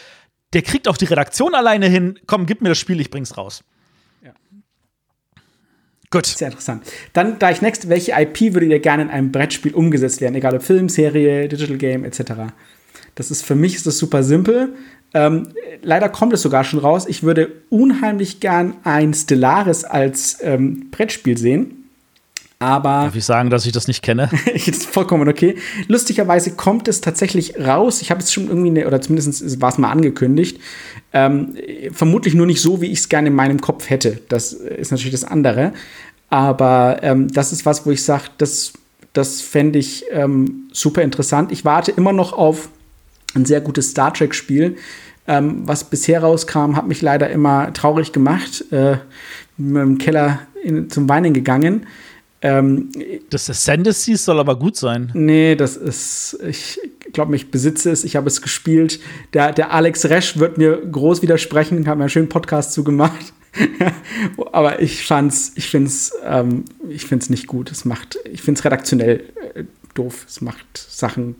der 0.54 0.62
kriegt 0.62 0.88
auch 0.88 0.98
die 0.98 1.06
Redaktion 1.06 1.56
alleine 1.56 1.88
hin. 1.88 2.20
Komm, 2.26 2.46
gib 2.46 2.62
mir 2.62 2.70
das 2.70 2.78
Spiel, 2.78 3.00
ich 3.00 3.12
bring's 3.12 3.38
raus. 3.38 3.64
Gut. 6.12 6.26
Sehr 6.26 6.48
interessant. 6.48 6.84
Dann 7.14 7.38
da 7.38 7.52
ich 7.52 7.62
next, 7.62 7.88
welche 7.88 8.14
IP 8.14 8.54
würdet 8.54 8.72
ihr 8.72 8.80
gerne 8.80 9.04
in 9.04 9.10
einem 9.10 9.32
Brettspiel 9.32 9.74
umgesetzt 9.74 10.22
werden? 10.22 10.36
Egal 10.36 10.56
ob 10.56 10.64
Film, 10.64 10.90
Serie, 10.90 11.48
Digital 11.48 11.78
Game 11.78 12.04
etc. 12.04 12.22
Das 13.14 13.30
ist 13.30 13.46
für 13.46 13.56
mich 13.56 13.76
ist 13.76 13.86
das 13.86 13.98
super 14.00 14.24
simpel. 14.24 14.74
Ähm, 15.14 15.50
leider 15.82 16.10
kommt 16.10 16.34
es 16.34 16.42
sogar 16.42 16.64
schon 16.64 16.80
raus. 16.80 17.06
Ich 17.08 17.24
würde 17.24 17.52
unheimlich 17.70 18.40
gern 18.40 18.76
ein 18.84 19.14
Stellaris 19.14 19.84
als 19.84 20.38
ähm, 20.42 20.90
Brettspiel 20.92 21.38
sehen. 21.38 21.79
Aber. 22.62 23.04
Darf 23.04 23.16
ich 23.16 23.24
sagen, 23.24 23.50
dass 23.50 23.66
ich 23.66 23.72
das 23.72 23.88
nicht 23.88 24.04
kenne? 24.04 24.30
ist 24.54 24.86
vollkommen 24.86 25.30
okay. 25.30 25.56
Lustigerweise 25.88 26.52
kommt 26.52 26.90
es 26.90 27.00
tatsächlich 27.00 27.58
raus. 27.58 28.02
Ich 28.02 28.12
habe 28.12 28.22
es 28.22 28.34
schon 28.34 28.50
irgendwie, 28.50 28.70
ne, 28.70 28.86
oder 28.86 29.00
zumindest 29.00 29.62
war 29.62 29.70
es 29.70 29.78
mal 29.78 29.90
angekündigt. 29.90 30.60
Ähm, 31.14 31.56
vermutlich 31.94 32.34
nur 32.34 32.46
nicht 32.46 32.62
so, 32.62 32.82
wie 32.82 32.88
ich 32.88 33.00
es 33.00 33.10
gerne 33.10 33.30
in 33.30 33.36
meinem 33.36 33.62
Kopf 33.62 33.90
hätte. 33.90 34.20
Das 34.28 34.52
ist 34.52 34.92
natürlich 34.92 35.14
das 35.14 35.24
andere. 35.24 35.72
Aber 36.30 37.00
ähm, 37.02 37.32
das 37.32 37.54
ist 37.54 37.66
was, 37.66 37.86
wo 37.86 37.92
ich 37.92 38.04
sage, 38.04 38.26
das, 38.38 38.74
das 39.14 39.40
fände 39.40 39.80
ich 39.80 40.04
ähm, 40.12 40.70
super 40.74 41.02
interessant. 41.02 41.54
Ich 41.54 41.64
warte 41.64 41.92
immer 41.92 42.12
noch 42.12 42.34
auf 42.34 42.70
ein 43.36 43.46
sehr 43.46 43.62
gutes 43.62 43.92
Star 43.92 44.14
Trek-Spiel. 44.14 44.76
Ähm, 45.28 45.62
was 45.66 45.86
bisher 45.86 46.22
rauskam, 46.24 46.76
hat 46.76 46.88
mich 46.88 47.02
leider 47.02 47.30
immer 47.30 47.72
traurig 47.72 48.12
gemacht. 48.12 48.66
Äh, 48.72 48.98
mit 49.58 49.82
dem 49.82 49.98
Keller 49.98 50.40
in, 50.62 50.90
zum 50.90 51.08
Weinen 51.08 51.34
gegangen. 51.34 51.86
Ähm, 52.42 52.90
das 53.30 53.50
Ascendancy 53.50 54.16
soll 54.16 54.40
aber 54.40 54.58
gut 54.58 54.78
sein. 54.78 55.12
Nee, 55.14 55.56
das 55.56 55.76
ist, 55.76 56.40
ich 56.48 56.80
glaube, 57.12 57.36
ich 57.36 57.52
besitze 57.52 57.92
es, 57.92 58.04
ich 58.04 58.16
habe 58.16 58.28
es 58.28 58.42
gespielt. 58.42 59.00
Der, 59.34 59.52
der 59.52 59.74
Alex 59.74 60.06
Resch 60.06 60.38
wird 60.38 60.58
mir 60.58 60.78
groß 60.78 61.22
widersprechen, 61.22 61.88
hat 61.88 61.98
mir 61.98 62.04
einen 62.04 62.10
schönen 62.10 62.30
Podcast 62.30 62.74
zugemacht. 62.74 63.34
aber 64.52 64.82
ich 64.82 65.06
fand's, 65.06 65.54
ich 65.56 65.68
finde 65.70 65.88
es 65.88 66.14
ähm, 66.24 66.66
ich 66.88 67.06
find's 67.06 67.30
nicht 67.30 67.48
gut. 67.48 67.72
Es 67.72 67.84
macht, 67.84 68.18
ich 68.32 68.42
finde 68.42 68.60
es 68.60 68.66
redaktionell 68.66 69.24
äh, 69.56 69.64
doof. 69.96 70.26
Es 70.28 70.40
macht 70.40 70.78
Sachen, 70.78 71.36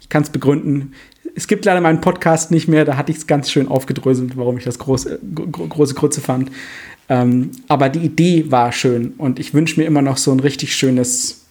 ich 0.00 0.08
kann 0.08 0.22
es 0.22 0.30
begründen. 0.30 0.92
Es 1.34 1.48
gibt 1.48 1.64
leider 1.64 1.80
meinen 1.80 2.00
Podcast 2.00 2.50
nicht 2.50 2.68
mehr, 2.68 2.84
da 2.84 2.96
hatte 2.96 3.12
ich 3.12 3.18
es 3.18 3.26
ganz 3.26 3.50
schön 3.50 3.68
aufgedröselt, 3.68 4.36
warum 4.36 4.56
ich 4.56 4.64
das 4.64 4.78
große, 4.78 5.18
große 5.22 5.94
Krütze 5.94 6.20
fand. 6.20 6.50
Ähm, 7.08 7.52
aber 7.68 7.88
die 7.88 8.00
Idee 8.00 8.50
war 8.50 8.72
schön 8.72 9.14
und 9.18 9.38
ich 9.38 9.54
wünsche 9.54 9.78
mir 9.78 9.86
immer 9.86 10.02
noch 10.02 10.16
so 10.16 10.32
ein 10.32 10.40
richtig 10.40 10.74
schönes, 10.74 11.46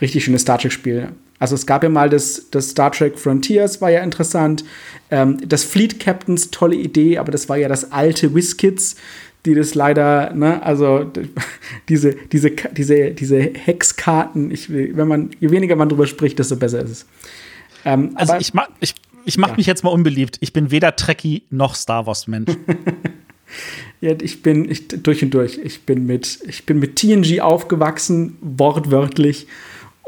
richtig 0.00 0.24
schönes 0.24 0.42
Star 0.42 0.58
Trek-Spiel. 0.58 1.10
Also 1.40 1.54
es 1.54 1.66
gab 1.66 1.82
ja 1.82 1.88
mal 1.88 2.10
das, 2.10 2.50
das 2.50 2.70
Star 2.70 2.92
Trek 2.92 3.18
Frontiers, 3.18 3.80
war 3.80 3.90
ja 3.90 4.02
interessant. 4.02 4.62
Ähm, 5.10 5.38
das 5.48 5.64
Fleet 5.64 5.98
Captains, 5.98 6.50
tolle 6.50 6.76
Idee, 6.76 7.16
aber 7.16 7.32
das 7.32 7.48
war 7.48 7.56
ja 7.56 7.66
das 7.66 7.92
alte 7.92 8.34
WizKids, 8.34 8.96
die 9.46 9.54
das 9.54 9.74
leider, 9.74 10.34
ne, 10.34 10.62
also 10.62 11.10
diese, 11.88 12.12
diese, 12.12 12.50
diese, 12.50 13.12
diese 13.12 13.40
Hexkarten, 13.40 14.50
ich, 14.50 14.70
wenn 14.70 15.08
man, 15.08 15.30
je 15.40 15.50
weniger 15.50 15.76
man 15.76 15.88
drüber 15.88 16.06
spricht, 16.06 16.38
desto 16.38 16.56
besser 16.56 16.80
ist 16.80 16.90
es. 16.90 17.06
Ähm, 17.86 18.10
also 18.16 18.34
ich 18.38 18.52
mach, 18.52 18.68
ich, 18.80 18.94
ich 19.24 19.38
mach 19.38 19.48
ja. 19.48 19.56
mich 19.56 19.66
jetzt 19.66 19.82
mal 19.82 19.90
unbeliebt. 19.90 20.36
Ich 20.40 20.52
bin 20.52 20.70
weder 20.70 20.94
Trekkie 20.94 21.44
noch 21.48 21.74
Star 21.74 22.06
Wars 22.06 22.26
Mensch. 22.26 22.52
Ja, 24.00 24.14
ich 24.20 24.42
bin 24.42 24.70
ich, 24.70 24.88
durch 24.88 25.22
und 25.22 25.34
durch. 25.34 25.58
Ich 25.62 25.82
bin 25.82 26.06
mit, 26.06 26.40
ich 26.46 26.66
bin 26.66 26.78
mit 26.78 26.96
TNG 26.96 27.40
aufgewachsen, 27.40 28.36
wortwörtlich. 28.40 29.46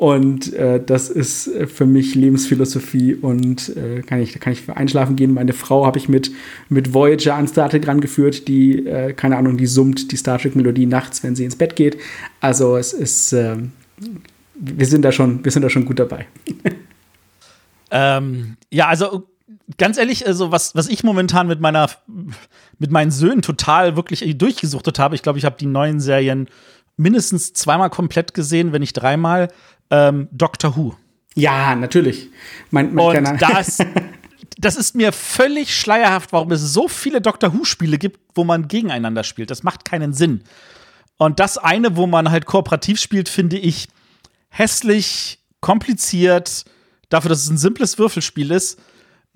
Und 0.03 0.53
äh, 0.55 0.83
das 0.85 1.11
ist 1.11 1.49
für 1.67 1.87
mich 1.87 2.17
Lebensphilosophie 2.17 3.15
und 3.15 3.77
äh, 3.77 4.03
kann 4.03 4.21
ich, 4.21 4.33
da 4.33 4.41
kann 4.41 4.53
ich 4.53 4.69
einschlafen 4.69 5.15
gehen. 5.15 5.33
Meine 5.33 5.53
Frau 5.53 5.87
habe 5.87 5.97
ich 5.97 6.09
mit, 6.09 6.33
mit 6.69 6.93
Voyager 6.93 7.37
an 7.37 7.47
Star 7.47 7.71
Trek 7.71 7.87
rangeführt, 7.87 8.49
die, 8.49 8.85
äh, 8.85 9.13
keine 9.13 9.37
Ahnung, 9.37 9.59
die 9.59 9.67
summt 9.67 10.11
die 10.11 10.17
Star 10.17 10.41
Trek-Melodie 10.41 10.87
nachts, 10.87 11.23
wenn 11.23 11.37
sie 11.37 11.45
ins 11.45 11.55
Bett 11.55 11.77
geht. 11.77 11.99
Also 12.41 12.77
es 12.77 12.93
ist, 12.93 13.33
ähm, 13.33 13.71
wir 14.55 14.87
sind 14.87 15.03
da 15.03 15.13
schon, 15.13 15.45
wir 15.45 15.53
sind 15.53 15.63
da 15.63 15.71
schon 15.71 15.85
gut 15.85 16.01
dabei. 16.01 16.27
ähm, 17.93 18.57
ja, 18.71 18.89
also 18.89 19.29
ganz 19.79 19.99
ehrlich, 19.99 20.27
also 20.27 20.51
was, 20.51 20.75
was 20.75 20.89
ich 20.89 21.05
momentan 21.05 21.47
mit 21.47 21.61
meiner, 21.61 21.89
mit 22.79 22.91
meinen 22.91 23.11
Söhnen 23.11 23.43
total 23.43 23.97
wirklich 23.97 24.25
durchgesuchtet 24.37 24.99
habe, 24.99 25.15
ich 25.15 25.23
glaube, 25.23 25.39
ich 25.39 25.45
habe 25.45 25.57
die 25.59 25.67
neuen 25.67 26.01
Serien 26.01 26.49
mindestens 26.97 27.53
zweimal 27.53 27.91
komplett 27.91 28.35
gesehen, 28.35 28.73
wenn 28.73 28.81
nicht 28.81 28.95
dreimal. 28.95 29.49
Ähm, 29.91 30.29
Doctor 30.33 30.77
Who. 30.77 30.95
Ja, 31.35 31.75
natürlich. 31.75 32.29
Mein, 32.71 32.95
mein 32.95 33.27
Und 33.27 33.43
das, 33.43 33.79
das 34.59 34.77
ist 34.77 34.95
mir 34.95 35.13
völlig 35.13 35.75
schleierhaft, 35.75 36.33
warum 36.33 36.53
es 36.53 36.61
so 36.61 36.89
viele 36.89 37.21
Doctor 37.21 37.55
Who-Spiele 37.55 37.99
gibt, 37.99 38.21
wo 38.35 38.45
man 38.45 38.69
gegeneinander 38.69 39.25
spielt. 39.25 39.51
Das 39.51 39.63
macht 39.63 39.85
keinen 39.85 40.13
Sinn. 40.13 40.43
Und 41.17 41.41
das 41.41 41.57
eine, 41.59 41.97
wo 41.97 42.07
man 42.07 42.31
halt 42.31 42.47
kooperativ 42.47 43.01
spielt, 43.01 43.29
finde 43.29 43.59
ich 43.59 43.89
hässlich, 44.49 45.39
kompliziert, 45.61 46.65
dafür, 47.09 47.29
dass 47.29 47.45
es 47.45 47.51
ein 47.51 47.59
simples 47.59 47.99
Würfelspiel 47.99 48.51
ist 48.51 48.79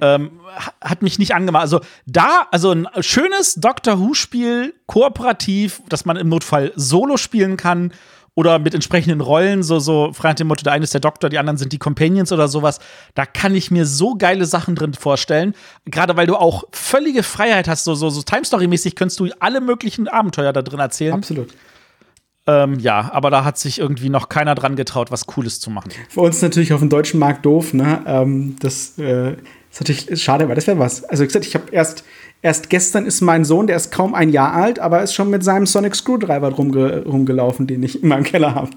ähm, 0.01 0.41
hat 0.81 1.03
mich 1.03 1.19
nicht 1.19 1.35
angemacht. 1.35 1.63
Also 1.63 1.81
da, 2.07 2.47
also 2.51 2.71
ein 2.73 2.89
schönes 3.01 3.55
Doctor 3.55 3.99
Who-Spiel, 3.99 4.75
kooperativ, 4.87 5.83
dass 5.89 6.05
man 6.05 6.17
im 6.17 6.29
Notfall 6.29 6.73
solo 6.77 7.17
spielen 7.17 7.57
kann 7.57 7.93
oder 8.35 8.59
mit 8.59 8.75
entsprechenden 8.75 9.23
Rollen, 9.23 9.63
so, 9.63 9.79
so 9.79 10.13
frei 10.13 10.29
nach 10.29 10.35
dem 10.37 10.49
Motto, 10.49 10.63
der 10.63 10.75
eine 10.75 10.85
ist 10.85 10.93
der 10.93 11.01
Doktor, 11.01 11.31
die 11.31 11.39
anderen 11.39 11.57
sind 11.57 11.73
die 11.73 11.79
Companions 11.79 12.33
oder 12.33 12.49
sowas. 12.49 12.81
Da 13.15 13.25
kann 13.25 13.55
ich 13.55 13.71
mir 13.71 13.87
so 13.87 14.15
geile 14.15 14.45
Sachen 14.45 14.75
drin 14.75 14.93
vorstellen. 14.93 15.55
Gerade 15.87 16.17
weil 16.19 16.27
du 16.27 16.37
auch 16.37 16.65
völlige 16.71 17.23
Freiheit 17.23 17.67
hast, 17.67 17.85
so, 17.85 17.95
so, 17.95 18.11
so 18.11 18.21
Time 18.21 18.45
Story-mäßig 18.45 18.95
könntest 18.95 19.19
du 19.21 19.29
alle 19.41 19.63
möglichen 19.63 20.07
Abenteuer 20.07 20.53
da 20.53 20.61
drin 20.61 20.81
erzählen. 20.81 21.15
Absolut. 21.15 21.49
Ähm, 22.47 22.79
ja, 22.79 23.11
aber 23.13 23.31
da 23.31 23.45
hat 23.45 23.59
sich 23.59 23.81
irgendwie 23.81 24.11
noch 24.11 24.29
keiner 24.29 24.55
dran 24.55 24.77
getraut, 24.77 25.11
was 25.11 25.27
Cooles 25.27 25.59
zu 25.59 25.71
machen. 25.71 25.91
Für 26.11 26.21
uns 26.21 26.41
natürlich 26.43 26.75
auf 26.75 26.81
dem 26.81 26.91
deutschen 26.91 27.19
Markt 27.19 27.45
doof, 27.45 27.73
ne? 27.73 28.03
Ähm, 28.07 28.57
das 28.61 28.99
äh, 28.99 29.37
ist 29.77 29.81
natürlich 29.81 30.23
schade, 30.23 30.49
weil 30.49 30.55
das 30.55 30.67
wäre 30.67 30.79
was. 30.79 31.05
Also, 31.05 31.23
wie 31.23 31.27
gesagt, 31.27 31.47
ich 31.47 31.55
habe 31.55 31.67
erst, 31.71 32.05
erst 32.41 32.71
gestern 32.71 33.05
ist 33.05 33.21
mein 33.21 33.45
Sohn, 33.45 33.67
der 33.67 33.77
ist 33.77 33.91
kaum 33.93 34.15
ein 34.15 34.31
Jahr 34.31 34.53
alt, 34.55 34.79
aber 34.79 35.03
ist 35.03 35.15
schon 35.15 35.29
mit 35.29 35.45
seinem 35.45 35.67
Sonic 35.67 35.95
Screwdriver 35.95 36.51
rumge 36.51 37.05
rumgelaufen, 37.05 37.67
den 37.67 37.83
ich 37.83 38.03
in 38.03 38.09
meinem 38.09 38.25
Keller 38.25 38.55
habe. 38.55 38.71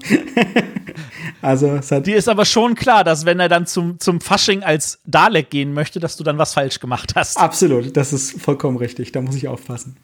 also, 1.42 1.80
Die 2.00 2.12
ist 2.12 2.28
aber 2.28 2.44
schon 2.44 2.74
klar, 2.74 3.02
dass 3.02 3.24
wenn 3.24 3.40
er 3.40 3.48
dann 3.48 3.66
zum, 3.66 3.98
zum 3.98 4.20
Fasching 4.20 4.62
als 4.62 5.00
Dalek 5.06 5.48
gehen 5.50 5.72
möchte, 5.72 6.00
dass 6.00 6.16
du 6.16 6.24
dann 6.24 6.36
was 6.36 6.52
falsch 6.52 6.80
gemacht 6.80 7.14
hast. 7.14 7.38
Absolut, 7.38 7.96
das 7.96 8.12
ist 8.12 8.40
vollkommen 8.40 8.76
richtig. 8.76 9.12
Da 9.12 9.22
muss 9.22 9.36
ich 9.36 9.48
aufpassen. 9.48 9.96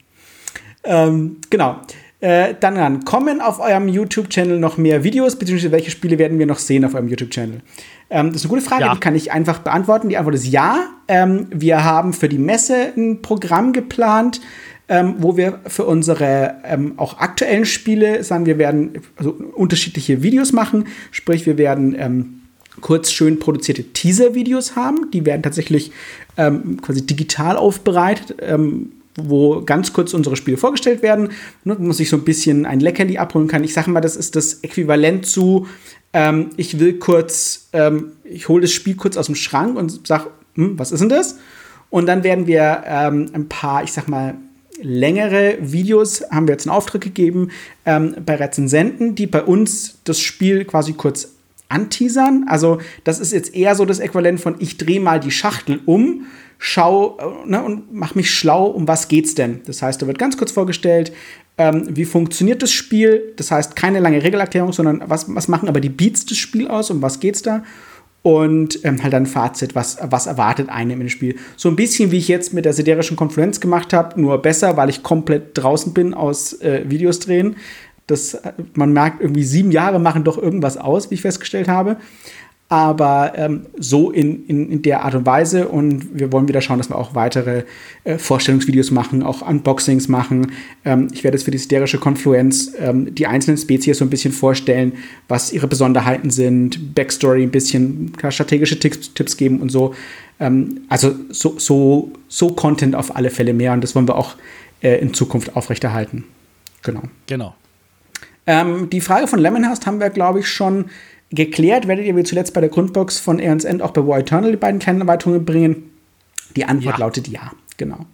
Ähm, 0.85 1.39
genau. 1.51 1.81
Äh, 2.21 2.55
dann, 2.59 2.77
dann 2.77 3.05
kommen 3.05 3.43
auf 3.43 3.61
eurem 3.61 3.89
YouTube-Channel 3.89 4.59
noch 4.59 4.79
mehr 4.79 5.05
Videos, 5.05 5.37
beziehungsweise 5.37 5.73
welche 5.73 5.91
Spiele 5.91 6.19
werden 6.19 6.39
wir 6.39 6.47
noch 6.47 6.59
sehen 6.59 6.85
auf 6.87 6.95
eurem 6.95 7.09
YouTube-Channel? 7.09 7.61
Ähm, 8.09 8.29
das 8.29 8.37
ist 8.37 8.45
eine 8.45 8.51
gute 8.51 8.63
Frage, 8.63 8.85
ja. 8.85 8.95
die 8.95 9.01
kann 9.01 9.15
ich 9.15 9.33
einfach 9.33 9.59
beantworten. 9.61 10.09
Die 10.09 10.17
Antwort 10.17 10.35
ist 10.37 10.47
ja. 10.47 10.87
Ähm, 11.09 11.47
wir 11.51 11.85
haben 11.85 12.13
für 12.13 12.29
die 12.29 12.39
Messe 12.39 12.93
ein 12.97 13.23
Programm 13.23 13.73
geplant, 13.73 14.41
ähm, 14.89 15.17
wo 15.19 15.37
wir 15.37 15.61
für 15.67 15.85
unsere 15.85 16.57
ähm, 16.65 16.95
auch 16.97 17.19
aktuellen 17.19 17.65
Spiele 17.65 18.23
sagen, 18.23 18.47
wir 18.47 18.59
werden 18.59 19.01
also 19.17 19.31
unterschiedliche 19.55 20.23
Videos 20.23 20.53
machen. 20.53 20.87
Sprich, 21.11 21.47
wir 21.47 21.59
werden 21.59 21.97
ähm, 21.99 22.43
kurz 22.81 23.11
schön 23.11 23.39
produzierte 23.39 23.83
Teaser-Videos 23.83 24.77
haben. 24.77 25.11
Die 25.11 25.27
werden 25.27 25.43
tatsächlich 25.43 25.91
ähm, 26.37 26.81
quasi 26.83 27.05
digital 27.05 27.57
aufbereitet 27.57 28.37
wo 29.17 29.63
ganz 29.63 29.93
kurz 29.93 30.15
unsere 30.15 30.37
Spiele 30.37 30.57
vorgestellt 30.57 31.03
werden, 31.03 31.31
ne, 31.65 31.77
wo 31.79 31.83
man 31.83 31.93
sich 31.93 32.09
so 32.09 32.17
ein 32.17 32.25
bisschen 32.25 32.67
ein 32.67 32.81
Leckerli 32.81 33.19
abholen 33.19 33.49
kann. 33.49 33.65
Ich 33.65 33.73
sage 33.73 33.91
mal, 33.91 34.01
das 34.01 34.17
ist 34.17 34.37
das 34.37 34.55
Äquivalent 34.63 35.27
zu, 35.27 35.67
ähm, 36.17 36.49
ich 36.57 36.81
will 36.81 36.99
kurz, 36.99 37.69
ähm, 37.75 38.13
ich 38.25 38.49
hole 38.49 38.63
das 38.63 38.73
Spiel 38.73 38.97
kurz 38.97 39.19
aus 39.19 39.27
dem 39.27 39.35
Schrank 39.35 39.77
und 39.77 40.07
sage, 40.07 40.31
hm, 40.55 40.79
was 40.79 40.91
ist 40.91 41.01
denn 41.01 41.11
das? 41.11 41.37
Und 41.91 42.07
dann 42.07 42.25
werden 42.25 42.47
wir 42.47 42.85
ähm, 42.87 43.29
ein 43.35 43.51
paar, 43.51 43.85
ich 43.85 43.93
sag 43.93 44.09
mal, 44.09 44.35
längere 44.81 45.59
Videos 45.61 46.25
haben 46.31 46.49
wir 46.49 46.55
jetzt 46.55 46.67
einen 46.67 46.75
Auftrag 46.75 47.03
gegeben 47.03 47.51
ähm, 47.85 48.17
bei 48.25 48.37
Rezensenten, 48.37 49.15
die 49.15 49.27
bei 49.27 49.43
uns 49.43 49.99
das 50.05 50.19
Spiel 50.19 50.65
quasi 50.65 50.95
kurz 50.95 51.35
anteasern. 51.69 52.47
Also 52.49 52.79
das 53.05 53.21
ist 53.21 53.35
jetzt 53.35 53.55
eher 53.55 53.75
so 53.75 53.85
das 53.85 53.99
Äquivalent 53.99 54.41
von 54.41 54.57
ich 54.59 54.79
drehe 54.79 55.01
mal 55.01 55.21
die 55.21 55.31
Schachtel 55.31 55.81
um 55.85 56.25
schau 56.59 57.19
äh, 57.19 57.49
ne, 57.49 57.63
und 57.63 57.93
mach 57.93 58.15
mich 58.15 58.31
schlau, 58.31 58.67
um 58.67 58.89
was 58.89 59.09
geht's 59.09 59.35
denn. 59.35 59.61
Das 59.67 59.83
heißt, 59.83 60.01
da 60.01 60.07
wird 60.07 60.19
ganz 60.19 60.37
kurz 60.37 60.53
vorgestellt, 60.53 61.13
ähm, 61.59 61.87
wie 61.91 62.05
funktioniert 62.05 62.63
das 62.63 62.73
Spiel. 62.73 63.33
Das 63.37 63.51
heißt, 63.51 63.77
keine 63.77 64.01
lange 64.01 64.23
Regelerklärung, 64.23 64.73
sondern 64.73 65.03
was, 65.07 65.35
was 65.35 65.49
machen 65.49 65.69
aber 65.69 65.81
die 65.81 65.89
Beats 65.89 66.27
des 66.27 66.39
Spiels 66.39 66.71
aus, 66.71 66.91
um 66.91 67.03
was 67.03 67.21
geht's 67.21 67.43
da. 67.43 67.63
Und 68.23 68.85
ähm, 68.85 69.03
halt 69.05 69.15
ein 69.15 69.27
Fazit, 69.27 69.77
was, 69.77 69.99
was 70.03 70.27
erwartet 70.27 70.69
einem 70.69 71.01
im 71.01 71.09
Spiel. 71.09 71.37
So 71.57 71.69
ein 71.69 71.77
bisschen 71.77 72.11
wie 72.11 72.19
ich 72.19 72.27
jetzt 72.27 72.53
mit 72.53 72.65
der 72.65 72.73
siderischen 72.73 73.17
Konfluenz 73.17 73.61
gemacht 73.61 73.93
habe, 73.93 74.21
nur 74.21 74.43
besser, 74.43 74.77
weil 74.77 74.91
ich 74.91 75.05
komplett 75.05 75.51
draußen 75.55 75.95
bin 75.95 76.13
aus 76.13 76.61
äh, 76.61 76.83
Videos 76.89 77.21
drehen. 77.21 77.57
Das, 78.09 78.37
man 78.75 78.93
merkt, 78.93 79.21
irgendwie 79.21 79.45
sieben 79.45 79.71
Jahre 79.71 80.01
machen 80.01 80.25
doch 80.25 80.39
irgendwas 80.39 80.77
aus, 80.77 81.11
wie 81.11 81.15
ich 81.15 81.23
festgestellt 81.23 81.69
habe. 81.69 81.99
Aber 82.69 83.35
ähm, 83.37 83.67
so 83.79 84.11
in, 84.11 84.45
in, 84.47 84.73
in, 84.73 84.83
der 84.83 85.05
Art 85.05 85.15
und 85.15 85.25
Weise. 85.25 85.69
Und 85.69 86.19
wir 86.19 86.33
wollen 86.33 86.49
wieder 86.49 86.61
schauen, 86.61 86.79
dass 86.79 86.91
wir 86.91 86.99
auch 86.99 87.15
weitere 87.15 87.63
äh, 88.03 88.19
Vorstellungsvideos 88.19 88.91
machen, 88.91 89.23
auch 89.23 89.47
Unboxings 89.47 90.09
machen. 90.09 90.53
Ähm, 90.85 91.07
ich 91.13 91.23
werde 91.23 91.37
jetzt 91.37 91.45
für 91.45 91.53
die 91.53 91.59
hysterische 91.59 91.99
Konfluenz 91.99 92.73
ähm, 92.79 93.15
die 93.15 93.29
einzelnen 93.29 93.57
Spezies 93.57 93.99
so 93.99 94.05
ein 94.05 94.11
bisschen 94.11 94.33
vorstellen, 94.33 94.95
was 95.29 95.53
ihre 95.53 95.69
Besonderheiten 95.69 96.31
sind, 96.31 96.95
Backstory 96.95 97.45
ein 97.45 97.53
bisschen, 97.53 98.13
strategische 98.31 98.81
Tipps, 98.81 99.15
Tipps 99.15 99.37
geben 99.37 99.61
und 99.61 99.71
so. 99.71 99.95
Ähm, 100.41 100.81
also 100.89 101.15
so, 101.31 101.59
so, 101.59 102.11
so 102.27 102.49
Content 102.49 102.97
auf 102.97 103.15
alle 103.15 103.31
Fälle 103.31 103.53
mehr 103.53 103.73
und 103.75 103.83
das 103.83 103.95
wollen 103.95 104.09
wir 104.09 104.17
auch 104.17 104.35
äh, 104.83 105.01
in 105.01 105.15
Zukunft 105.15 105.55
aufrechterhalten. 105.55 106.25
Genau. 106.83 107.03
Genau. 107.27 107.55
Ähm, 108.47 108.91
die 108.91 109.01
Frage 109.01 109.27
von 109.27 109.39
Lemonhurst 109.39 109.87
haben 109.87 110.01
wir, 110.01 110.11
glaube 110.11 110.41
ich, 110.41 110.49
schon 110.49 110.87
geklärt. 111.37 111.87
Werdet 111.87 112.07
ihr 112.07 112.17
wie 112.17 112.25
zuletzt 112.25 112.53
bei 112.53 112.61
der 112.61 112.71
Grundbox 112.71 113.21
von 113.21 113.39
Aeons 113.39 113.65
End 113.65 113.83
auch 113.83 113.93
bei 113.93 114.05
War 114.05 114.19
Eternal 114.19 114.51
die 114.51 114.57
beiden 114.57 114.81
Kernerweiterungen 114.81 115.45
bringen? 115.45 115.91
Die 116.57 116.65
Antwort 116.65 116.99
ja. 116.99 117.05
lautet 117.05 117.29
ja, 117.29 117.53
genau. 117.77 118.07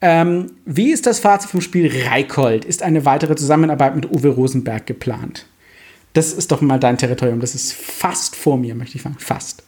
Ähm, 0.00 0.52
wie 0.64 0.92
ist 0.92 1.06
das 1.06 1.18
Fazit 1.18 1.50
vom 1.50 1.60
Spiel 1.60 1.90
Reikold? 2.06 2.64
Ist 2.64 2.82
eine 2.82 3.04
weitere 3.04 3.34
Zusammenarbeit 3.34 3.96
mit 3.96 4.10
Uwe 4.10 4.28
Rosenberg 4.28 4.86
geplant? 4.86 5.46
Das 6.12 6.32
ist 6.32 6.52
doch 6.52 6.60
mal 6.60 6.78
dein 6.78 6.98
Territorium. 6.98 7.40
Das 7.40 7.54
ist 7.54 7.72
fast 7.72 8.36
vor 8.36 8.56
mir, 8.58 8.74
möchte 8.74 8.96
ich 8.96 9.02
sagen. 9.02 9.16
Fast. 9.18 9.62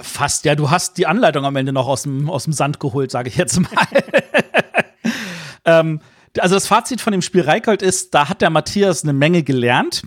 Fast, 0.00 0.44
ja. 0.44 0.54
Du 0.54 0.70
hast 0.70 0.98
die 0.98 1.06
Anleitung 1.06 1.44
am 1.44 1.56
Ende 1.56 1.72
noch 1.72 1.88
aus 1.88 2.02
dem, 2.02 2.28
aus 2.30 2.44
dem 2.44 2.52
Sand 2.52 2.78
geholt, 2.78 3.10
sage 3.10 3.28
ich 3.28 3.36
jetzt 3.36 3.58
mal. 3.58 3.70
ähm, 5.64 6.00
also 6.38 6.54
das 6.54 6.66
Fazit 6.66 7.00
von 7.00 7.12
dem 7.12 7.22
Spiel 7.22 7.42
Reikold 7.42 7.82
ist, 7.82 8.14
da 8.14 8.28
hat 8.28 8.40
der 8.40 8.50
Matthias 8.50 9.02
eine 9.02 9.12
Menge 9.12 9.42
gelernt. 9.42 10.02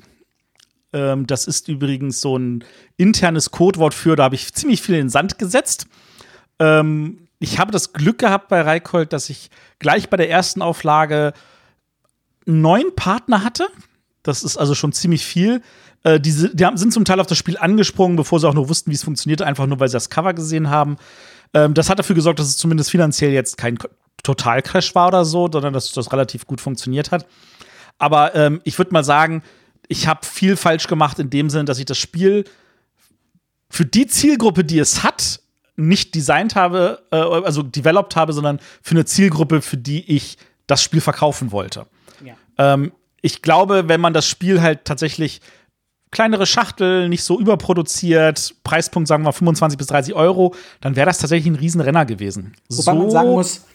Ähm, 0.95 1.27
das 1.27 1.45
ist 1.45 1.67
übrigens 1.67 2.21
so 2.21 2.37
ein 2.37 2.63
internes 2.95 3.51
Codewort 3.51 3.93
für, 3.93 4.15
da 4.15 4.23
habe 4.23 4.35
ich 4.35 4.53
ziemlich 4.53 4.81
viel 4.81 4.95
in 4.95 5.01
den 5.01 5.09
Sand 5.09 5.37
gesetzt. 5.37 5.87
Ähm, 6.57 7.27
ich 7.39 7.59
habe 7.59 7.73
das 7.73 7.91
Glück 7.91 8.17
gehabt 8.17 8.47
bei 8.47 8.61
Reikold, 8.61 9.11
dass 9.11 9.29
ich 9.29 9.49
gleich 9.77 10.09
bei 10.09 10.15
der 10.15 10.29
ersten 10.29 10.61
Auflage 10.61 11.33
neun 12.45 12.95
Partner 12.95 13.43
hatte. 13.43 13.67
Das 14.23 14.41
ist 14.41 14.55
also 14.55 14.73
schon 14.73 14.93
ziemlich 14.93 15.25
viel. 15.25 15.61
Äh, 16.03 16.21
die, 16.21 16.31
die 16.53 16.67
sind 16.75 16.93
zum 16.93 17.03
Teil 17.03 17.19
auf 17.19 17.27
das 17.27 17.37
Spiel 17.37 17.57
angesprungen, 17.57 18.15
bevor 18.15 18.39
sie 18.39 18.47
auch 18.47 18.53
nur 18.53 18.69
wussten, 18.69 18.89
wie 18.89 18.95
es 18.95 19.03
funktioniert, 19.03 19.41
einfach 19.41 19.65
nur, 19.65 19.81
weil 19.81 19.89
sie 19.89 19.97
das 19.97 20.09
Cover 20.09 20.33
gesehen 20.33 20.69
haben. 20.69 20.95
Ähm, 21.53 21.73
das 21.73 21.89
hat 21.89 21.99
dafür 21.99 22.15
gesorgt, 22.15 22.39
dass 22.39 22.47
es 22.47 22.57
zumindest 22.57 22.89
finanziell 22.89 23.31
jetzt 23.31 23.57
kein 23.57 23.77
Totalcrash 24.23 24.95
war 24.95 25.09
oder 25.09 25.25
so, 25.25 25.49
sondern 25.51 25.73
dass 25.73 25.91
das 25.91 26.13
relativ 26.13 26.47
gut 26.47 26.61
funktioniert 26.61 27.11
hat. 27.11 27.27
Aber 27.97 28.33
ähm, 28.33 28.61
ich 28.63 28.77
würde 28.77 28.93
mal 28.93 29.03
sagen, 29.03 29.43
ich 29.87 30.07
habe 30.07 30.25
viel 30.25 30.55
falsch 30.55 30.87
gemacht 30.87 31.19
in 31.19 31.29
dem 31.29 31.49
Sinne, 31.49 31.65
dass 31.65 31.79
ich 31.79 31.85
das 31.85 31.97
Spiel 31.97 32.45
für 33.69 33.85
die 33.85 34.07
Zielgruppe, 34.07 34.63
die 34.63 34.79
es 34.79 35.03
hat, 35.03 35.41
nicht 35.75 36.15
designt 36.15 36.55
habe, 36.55 37.03
äh, 37.11 37.17
also 37.17 37.61
developed 37.61 38.15
habe, 38.15 38.33
sondern 38.33 38.59
für 38.81 38.95
eine 38.95 39.05
Zielgruppe, 39.05 39.61
für 39.61 39.77
die 39.77 40.09
ich 40.09 40.37
das 40.67 40.81
Spiel 40.81 41.01
verkaufen 41.01 41.51
wollte. 41.51 41.85
Ja. 42.23 42.35
Ähm, 42.57 42.91
ich 43.21 43.41
glaube, 43.41 43.87
wenn 43.87 43.99
man 43.99 44.13
das 44.13 44.27
Spiel 44.27 44.61
halt 44.61 44.85
tatsächlich 44.85 45.41
kleinere 46.11 46.45
Schachtel, 46.45 47.09
nicht 47.09 47.23
so 47.23 47.39
überproduziert, 47.39 48.55
Preispunkt 48.63 49.07
sagen 49.07 49.23
wir 49.23 49.33
25 49.33 49.77
bis 49.77 49.87
30 49.87 50.13
Euro, 50.13 50.55
dann 50.79 50.95
wäre 50.95 51.07
das 51.07 51.17
tatsächlich 51.17 51.51
ein 51.51 51.57
Riesenrenner 51.57 52.05
gewesen. 52.05 52.53
Wobei 52.69 52.83
so 52.83 52.93
man 52.93 53.11
sagen 53.11 53.31
muss, 53.31 53.65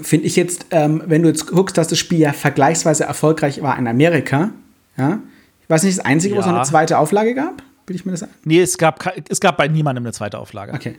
finde 0.00 0.26
ich 0.26 0.36
jetzt, 0.36 0.66
ähm, 0.70 1.02
wenn 1.06 1.22
du 1.22 1.28
jetzt 1.28 1.46
guckst, 1.46 1.76
dass 1.76 1.88
das 1.88 1.98
Spiel 1.98 2.18
ja 2.18 2.32
vergleichsweise 2.32 3.04
erfolgreich 3.04 3.60
war 3.60 3.78
in 3.78 3.86
Amerika, 3.86 4.52
ja, 4.96 5.20
ich 5.60 5.70
weiß 5.70 5.82
nicht, 5.84 5.98
das 5.98 6.04
Einzige, 6.04 6.34
ja. 6.34 6.40
wo 6.40 6.44
es 6.44 6.52
eine 6.52 6.62
zweite 6.64 6.98
Auflage 6.98 7.34
gab? 7.34 7.62
Will 7.86 7.96
ich 7.96 8.04
mir 8.04 8.12
das 8.12 8.26
Nee, 8.44 8.60
es 8.60 8.78
gab, 8.78 9.04
es 9.28 9.40
gab 9.40 9.56
bei 9.56 9.68
niemandem 9.68 10.04
eine 10.04 10.12
zweite 10.12 10.38
Auflage. 10.38 10.72
Okay. 10.72 10.96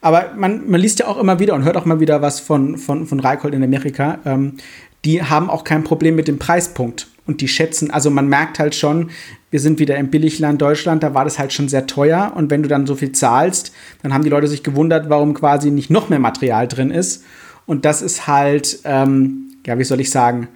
Aber 0.00 0.32
man, 0.36 0.68
man 0.68 0.80
liest 0.80 0.98
ja 0.98 1.06
auch 1.06 1.18
immer 1.18 1.38
wieder 1.38 1.54
und 1.54 1.64
hört 1.64 1.76
auch 1.76 1.86
mal 1.86 2.00
wieder 2.00 2.20
was 2.20 2.40
von, 2.40 2.76
von, 2.76 3.06
von 3.06 3.20
Reikold 3.20 3.54
in 3.54 3.64
Amerika. 3.64 4.18
Ähm, 4.24 4.58
die 5.04 5.22
haben 5.22 5.48
auch 5.48 5.64
kein 5.64 5.84
Problem 5.84 6.14
mit 6.14 6.28
dem 6.28 6.38
Preispunkt. 6.38 7.08
Und 7.26 7.40
die 7.40 7.48
schätzen, 7.48 7.90
also 7.90 8.10
man 8.10 8.28
merkt 8.28 8.58
halt 8.58 8.74
schon, 8.74 9.10
wir 9.50 9.60
sind 9.60 9.78
wieder 9.78 9.96
im 9.96 10.10
Billigland 10.10 10.62
Deutschland, 10.62 11.02
da 11.02 11.14
war 11.14 11.24
das 11.24 11.38
halt 11.38 11.52
schon 11.52 11.68
sehr 11.68 11.86
teuer. 11.86 12.32
Und 12.36 12.50
wenn 12.50 12.62
du 12.62 12.68
dann 12.68 12.86
so 12.86 12.94
viel 12.94 13.12
zahlst, 13.12 13.72
dann 14.02 14.12
haben 14.12 14.22
die 14.22 14.30
Leute 14.30 14.46
sich 14.46 14.62
gewundert, 14.62 15.08
warum 15.08 15.34
quasi 15.34 15.70
nicht 15.70 15.90
noch 15.90 16.08
mehr 16.08 16.18
Material 16.18 16.68
drin 16.68 16.90
ist. 16.90 17.24
Und 17.64 17.84
das 17.84 18.02
ist 18.02 18.26
halt, 18.26 18.80
ähm, 18.84 19.48
ja, 19.66 19.78
wie 19.78 19.84
soll 19.84 20.00
ich 20.00 20.10
sagen, 20.10 20.48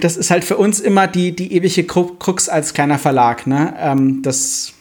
das 0.00 0.16
ist 0.16 0.30
halt 0.30 0.44
für 0.44 0.56
uns 0.56 0.80
immer 0.80 1.06
die, 1.06 1.34
die 1.34 1.52
ewige 1.52 1.84
Krux 1.84 2.48
als 2.48 2.74
kleiner 2.74 2.98
Verlag. 2.98 3.46
Ne? 3.46 3.74
Ähm, 3.78 4.22
das, 4.22 4.72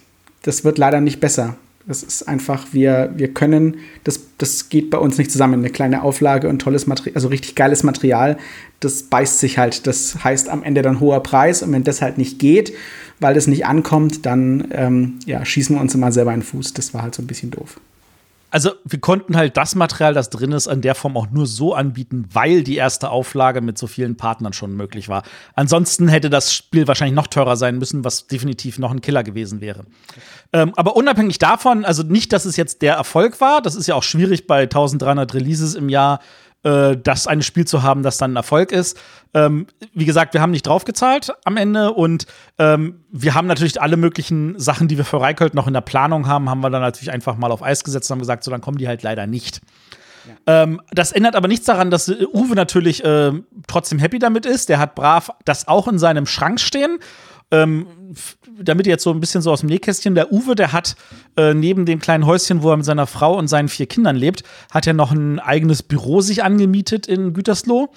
das 0.44 0.64
wird 0.64 0.78
leider 0.78 1.02
nicht 1.02 1.20
besser. 1.20 1.56
Das 1.86 2.02
ist 2.02 2.30
einfach, 2.30 2.68
wir, 2.72 3.12
wir 3.16 3.34
können, 3.34 3.78
das, 4.06 4.22
das 4.38 4.70
geht 4.70 4.90
bei 4.90 4.98
uns 4.98 5.18
nicht 5.18 5.32
zusammen. 5.32 5.56
Eine 5.56 5.70
kleine 5.70 6.04
Auflage 6.04 6.48
und 6.48 6.60
tolles 6.60 6.88
Material, 6.88 7.16
also 7.16 7.28
richtig 7.28 7.56
geiles 7.56 7.84
Material, 7.84 8.38
das 8.80 9.04
beißt 9.04 9.40
sich 9.40 9.58
halt. 9.58 9.86
Das 9.86 10.24
heißt 10.24 10.48
am 10.48 10.64
Ende 10.64 10.82
dann 10.82 11.02
hoher 11.02 11.22
Preis. 11.22 11.62
Und 11.62 11.74
wenn 11.74 11.84
das 11.84 12.02
halt 12.02 12.18
nicht 12.18 12.40
geht, 12.40 12.74
weil 13.20 13.34
das 13.34 13.48
nicht 13.48 13.66
ankommt, 13.66 14.26
dann 14.26 14.70
ähm, 14.72 15.20
ja, 15.26 15.44
schießen 15.44 15.76
wir 15.76 15.82
uns 15.82 15.94
immer 15.94 16.12
selber 16.12 16.34
in 16.34 16.40
den 16.40 16.46
Fuß. 16.46 16.74
Das 16.74 16.94
war 16.94 17.02
halt 17.02 17.16
so 17.16 17.22
ein 17.22 17.28
bisschen 17.28 17.52
doof 17.52 17.80
also 18.54 18.74
wir 18.86 19.00
konnten 19.00 19.36
halt 19.36 19.58
das 19.58 19.74
Material, 19.74 20.14
das 20.14 20.30
drin 20.30 20.52
ist, 20.52 20.68
in 20.68 20.82
der 20.82 20.94
Form 20.94 21.18
auch 21.18 21.32
nur 21.32 21.48
so 21.48 21.74
anbieten, 21.74 22.26
weil 22.34 22.62
die 22.62 22.76
erste 22.76 23.10
Auflage 23.10 23.62
mit 23.62 23.80
so 23.80 23.88
vielen 23.88 24.16
Partnern 24.16 24.54
schon 24.54 24.76
möglich 24.76 25.10
war. 25.10 25.24
Ansonsten 25.56 26.08
hätte 26.08 26.30
das 26.30 26.54
Spiel 26.54 26.88
wahrscheinlich 26.88 27.16
noch 27.16 27.26
teurer 27.26 27.58
sein 27.58 27.80
müssen, 27.80 28.04
was 28.04 28.28
definitiv 28.28 28.78
noch 28.78 28.92
ein 28.92 29.02
Killer 29.02 29.24
gewesen 29.24 29.60
wäre. 29.60 29.86
Ähm, 30.54 30.72
aber 30.76 30.96
unabhängig 30.96 31.40
davon, 31.40 31.84
also 31.84 32.04
nicht, 32.04 32.32
dass 32.32 32.46
es 32.46 32.56
jetzt 32.56 32.84
der 32.84 32.94
Erfolg 32.94 33.42
war, 33.42 33.60
das 33.60 33.74
ist 33.74 33.88
ja 33.88 33.96
auch 33.96 34.04
schwierig 34.04 34.46
bei 34.46 34.62
1300 34.62 35.34
Releases 35.34 35.74
im 35.74 35.90
Jahr 35.90 36.20
äh, 36.64 36.98
das 36.98 37.28
eine 37.28 37.44
Spiel 37.44 37.66
zu 37.66 37.84
haben, 37.84 38.04
das 38.04 38.18
dann 38.18 38.34
ein 38.34 38.36
Erfolg 38.36 38.72
ist. 38.72 39.00
Ähm, 39.34 39.68
wie 39.94 40.06
gesagt, 40.06 40.34
wir 40.34 40.42
haben 40.42 40.52
nicht 40.52 40.68
draufgezahlt 40.68 41.34
am 41.46 41.58
Ende 41.58 41.92
und 41.92 42.26
ähm, 42.58 43.04
wir 43.12 43.36
haben 43.36 43.48
natürlich 43.48 43.82
alle 43.82 43.98
möglichen 43.98 44.60
Sachen, 44.60 44.88
die 44.88 44.98
wir 44.98 45.06
für 45.06 45.20
Reikold 45.22 45.54
noch 45.54 45.68
in 45.68 45.74
der 45.74 45.82
Planung 45.82 46.28
haben, 46.28 46.50
haben 46.50 46.62
wir 46.62 46.70
dann 46.70 46.82
natürlich 46.82 47.12
einfach 47.12 47.38
mal 47.38 47.52
auf 47.52 47.64
Eis 47.64 47.84
gesetzt 47.84 48.10
und 48.10 48.16
haben 48.16 48.22
gesagt, 48.22 48.44
so 48.44 48.52
dann 48.52 48.62
kommen 48.62 48.78
die 48.78 48.88
halt 48.88 49.04
leider 49.04 49.28
nicht. 49.28 49.62
Ja. 50.28 50.64
Ähm, 50.64 50.82
das 50.92 51.12
ändert 51.12 51.36
aber 51.36 51.48
nichts 51.48 51.66
daran, 51.66 51.92
dass 51.92 52.10
Uwe 52.10 52.56
natürlich 52.56 53.04
äh, 53.04 53.34
trotzdem 53.68 54.00
happy 54.00 54.20
damit 54.20 54.46
ist. 54.46 54.70
Der 54.70 54.80
hat 54.80 54.96
brav 54.96 55.32
das 55.46 55.68
auch 55.68 55.88
in 55.88 56.00
seinem 56.00 56.26
Schrank 56.26 56.60
stehen. 56.60 57.00
Ähm, 57.54 57.86
damit 58.60 58.88
jetzt 58.88 59.04
so 59.04 59.12
ein 59.12 59.20
bisschen 59.20 59.44
so 59.44 59.52
aus 59.52 59.60
dem 59.60 59.70
Nähkästchen, 59.70 60.16
der 60.16 60.34
Uwe, 60.34 60.56
der 60.56 60.74
hat 60.74 60.96
äh, 61.38 61.54
neben 61.54 61.86
dem 61.86 62.00
kleinen 62.00 62.26
Häuschen, 62.26 62.64
wo 62.64 62.72
er 62.72 62.78
mit 62.78 62.86
seiner 62.86 63.06
Frau 63.06 63.38
und 63.38 63.48
seinen 63.48 63.70
vier 63.70 63.86
Kindern 63.86 64.16
lebt, 64.16 64.44
hat 64.72 64.88
er 64.88 64.94
noch 64.94 65.12
ein 65.12 65.40
eigenes 65.40 65.84
Büro 65.84 66.22
sich 66.22 66.44
angemietet 66.44 67.08
in 67.08 67.34
Gütersloh. 67.34 67.90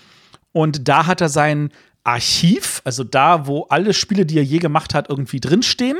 Und 0.52 0.88
da 0.88 1.06
hat 1.06 1.22
er 1.22 1.30
sein 1.30 1.70
Archiv, 2.04 2.82
also 2.84 3.02
da, 3.02 3.46
wo 3.46 3.62
alle 3.64 3.94
Spiele, 3.94 4.26
die 4.26 4.36
er 4.36 4.44
je 4.44 4.58
gemacht 4.58 4.92
hat, 4.92 5.08
irgendwie 5.08 5.40
drinstehen. 5.40 5.98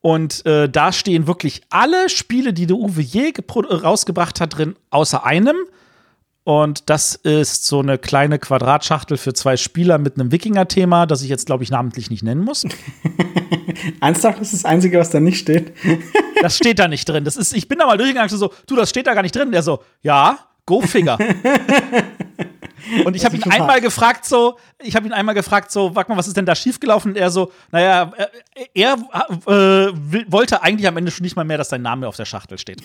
Und 0.00 0.44
äh, 0.44 0.68
da 0.68 0.92
stehen 0.92 1.26
wirklich 1.26 1.62
alle 1.70 2.08
Spiele, 2.08 2.52
die 2.52 2.66
der 2.66 2.76
Uwe 2.76 3.00
je 3.00 3.32
rausgebracht 3.48 4.40
hat, 4.40 4.58
drin, 4.58 4.74
außer 4.90 5.24
einem. 5.24 5.56
Und 6.46 6.88
das 6.90 7.16
ist 7.16 7.64
so 7.64 7.80
eine 7.80 7.98
kleine 7.98 8.38
Quadratschachtel 8.38 9.16
für 9.16 9.34
zwei 9.34 9.56
Spieler 9.56 9.98
mit 9.98 10.14
einem 10.14 10.30
Wikinger-Thema, 10.30 11.04
das 11.06 11.22
ich 11.22 11.28
jetzt, 11.28 11.46
glaube 11.46 11.64
ich, 11.64 11.70
namentlich 11.72 12.08
nicht 12.08 12.22
nennen 12.22 12.44
muss. 12.44 12.64
Ernsthaft 14.00 14.40
ist 14.40 14.52
das 14.52 14.64
Einzige, 14.64 15.00
was 15.00 15.10
da 15.10 15.18
nicht 15.18 15.40
steht. 15.40 15.72
das 16.40 16.56
steht 16.56 16.78
da 16.78 16.86
nicht 16.86 17.08
drin. 17.08 17.24
Das 17.24 17.36
ist, 17.36 17.52
ich 17.52 17.66
bin 17.66 17.80
da 17.80 17.86
mal 17.86 17.96
durchgegangen, 17.96 18.28
so, 18.28 18.52
du, 18.68 18.76
das 18.76 18.90
steht 18.90 19.08
da 19.08 19.14
gar 19.14 19.22
nicht 19.22 19.34
drin. 19.34 19.50
Der 19.50 19.64
so, 19.64 19.82
ja, 20.02 20.38
go 20.66 20.80
figure. 20.82 21.18
Und 23.04 23.16
ich 23.16 23.24
habe 23.24 23.36
ihn 23.36 23.42
einmal 23.44 23.80
gefragt, 23.80 24.24
so, 24.24 24.58
ich 24.82 24.94
habe 24.96 25.06
ihn 25.06 25.12
einmal 25.12 25.34
gefragt, 25.34 25.70
so, 25.72 25.94
warte 25.94 26.10
mal, 26.10 26.18
was 26.18 26.26
ist 26.26 26.36
denn 26.36 26.46
da 26.46 26.54
schiefgelaufen? 26.54 27.12
Und 27.12 27.16
er 27.16 27.30
so, 27.30 27.50
naja, 27.72 28.12
er, 28.14 28.30
er 28.74 28.92
äh, 29.46 29.92
wollte 30.30 30.62
eigentlich 30.62 30.86
am 30.86 30.96
Ende 30.96 31.10
schon 31.10 31.24
nicht 31.24 31.36
mal 31.36 31.44
mehr, 31.44 31.58
dass 31.58 31.68
sein 31.68 31.82
Name 31.82 32.06
auf 32.06 32.16
der 32.16 32.24
Schachtel 32.24 32.58
steht. 32.58 32.82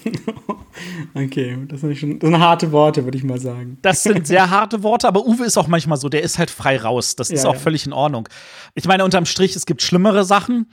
okay, 1.13 1.57
das 1.67 1.81
sind, 1.81 1.97
schon, 1.97 2.19
das 2.19 2.29
sind 2.29 2.39
harte 2.39 2.71
Worte, 2.71 3.03
würde 3.03 3.17
ich 3.17 3.23
mal 3.23 3.39
sagen. 3.39 3.77
Das 3.81 4.03
sind 4.03 4.25
sehr 4.27 4.49
harte 4.49 4.83
Worte, 4.83 5.07
aber 5.07 5.25
Uwe 5.25 5.45
ist 5.45 5.57
auch 5.57 5.67
manchmal 5.67 5.97
so, 5.97 6.09
der 6.09 6.23
ist 6.23 6.39
halt 6.39 6.49
frei 6.49 6.77
raus. 6.77 7.15
Das 7.15 7.29
ist 7.29 7.43
ja, 7.43 7.49
auch 7.49 7.55
ja. 7.55 7.59
völlig 7.59 7.85
in 7.85 7.93
Ordnung. 7.93 8.27
Ich 8.75 8.85
meine, 8.85 9.03
unterm 9.03 9.25
Strich, 9.25 9.55
es 9.55 9.65
gibt 9.65 9.81
schlimmere 9.81 10.25
Sachen. 10.25 10.67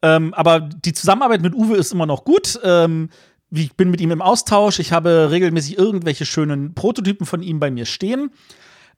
Ähm, 0.00 0.32
aber 0.34 0.60
die 0.60 0.92
Zusammenarbeit 0.92 1.42
mit 1.42 1.54
Uwe 1.54 1.76
ist 1.76 1.92
immer 1.92 2.06
noch 2.06 2.24
gut. 2.24 2.58
Ähm, 2.62 3.10
ich 3.50 3.74
bin 3.76 3.90
mit 3.90 4.00
ihm 4.00 4.10
im 4.10 4.22
Austausch. 4.22 4.78
Ich 4.78 4.92
habe 4.92 5.28
regelmäßig 5.30 5.78
irgendwelche 5.78 6.26
schönen 6.26 6.74
Prototypen 6.74 7.26
von 7.26 7.42
ihm 7.42 7.60
bei 7.60 7.70
mir 7.70 7.86
stehen. 7.86 8.30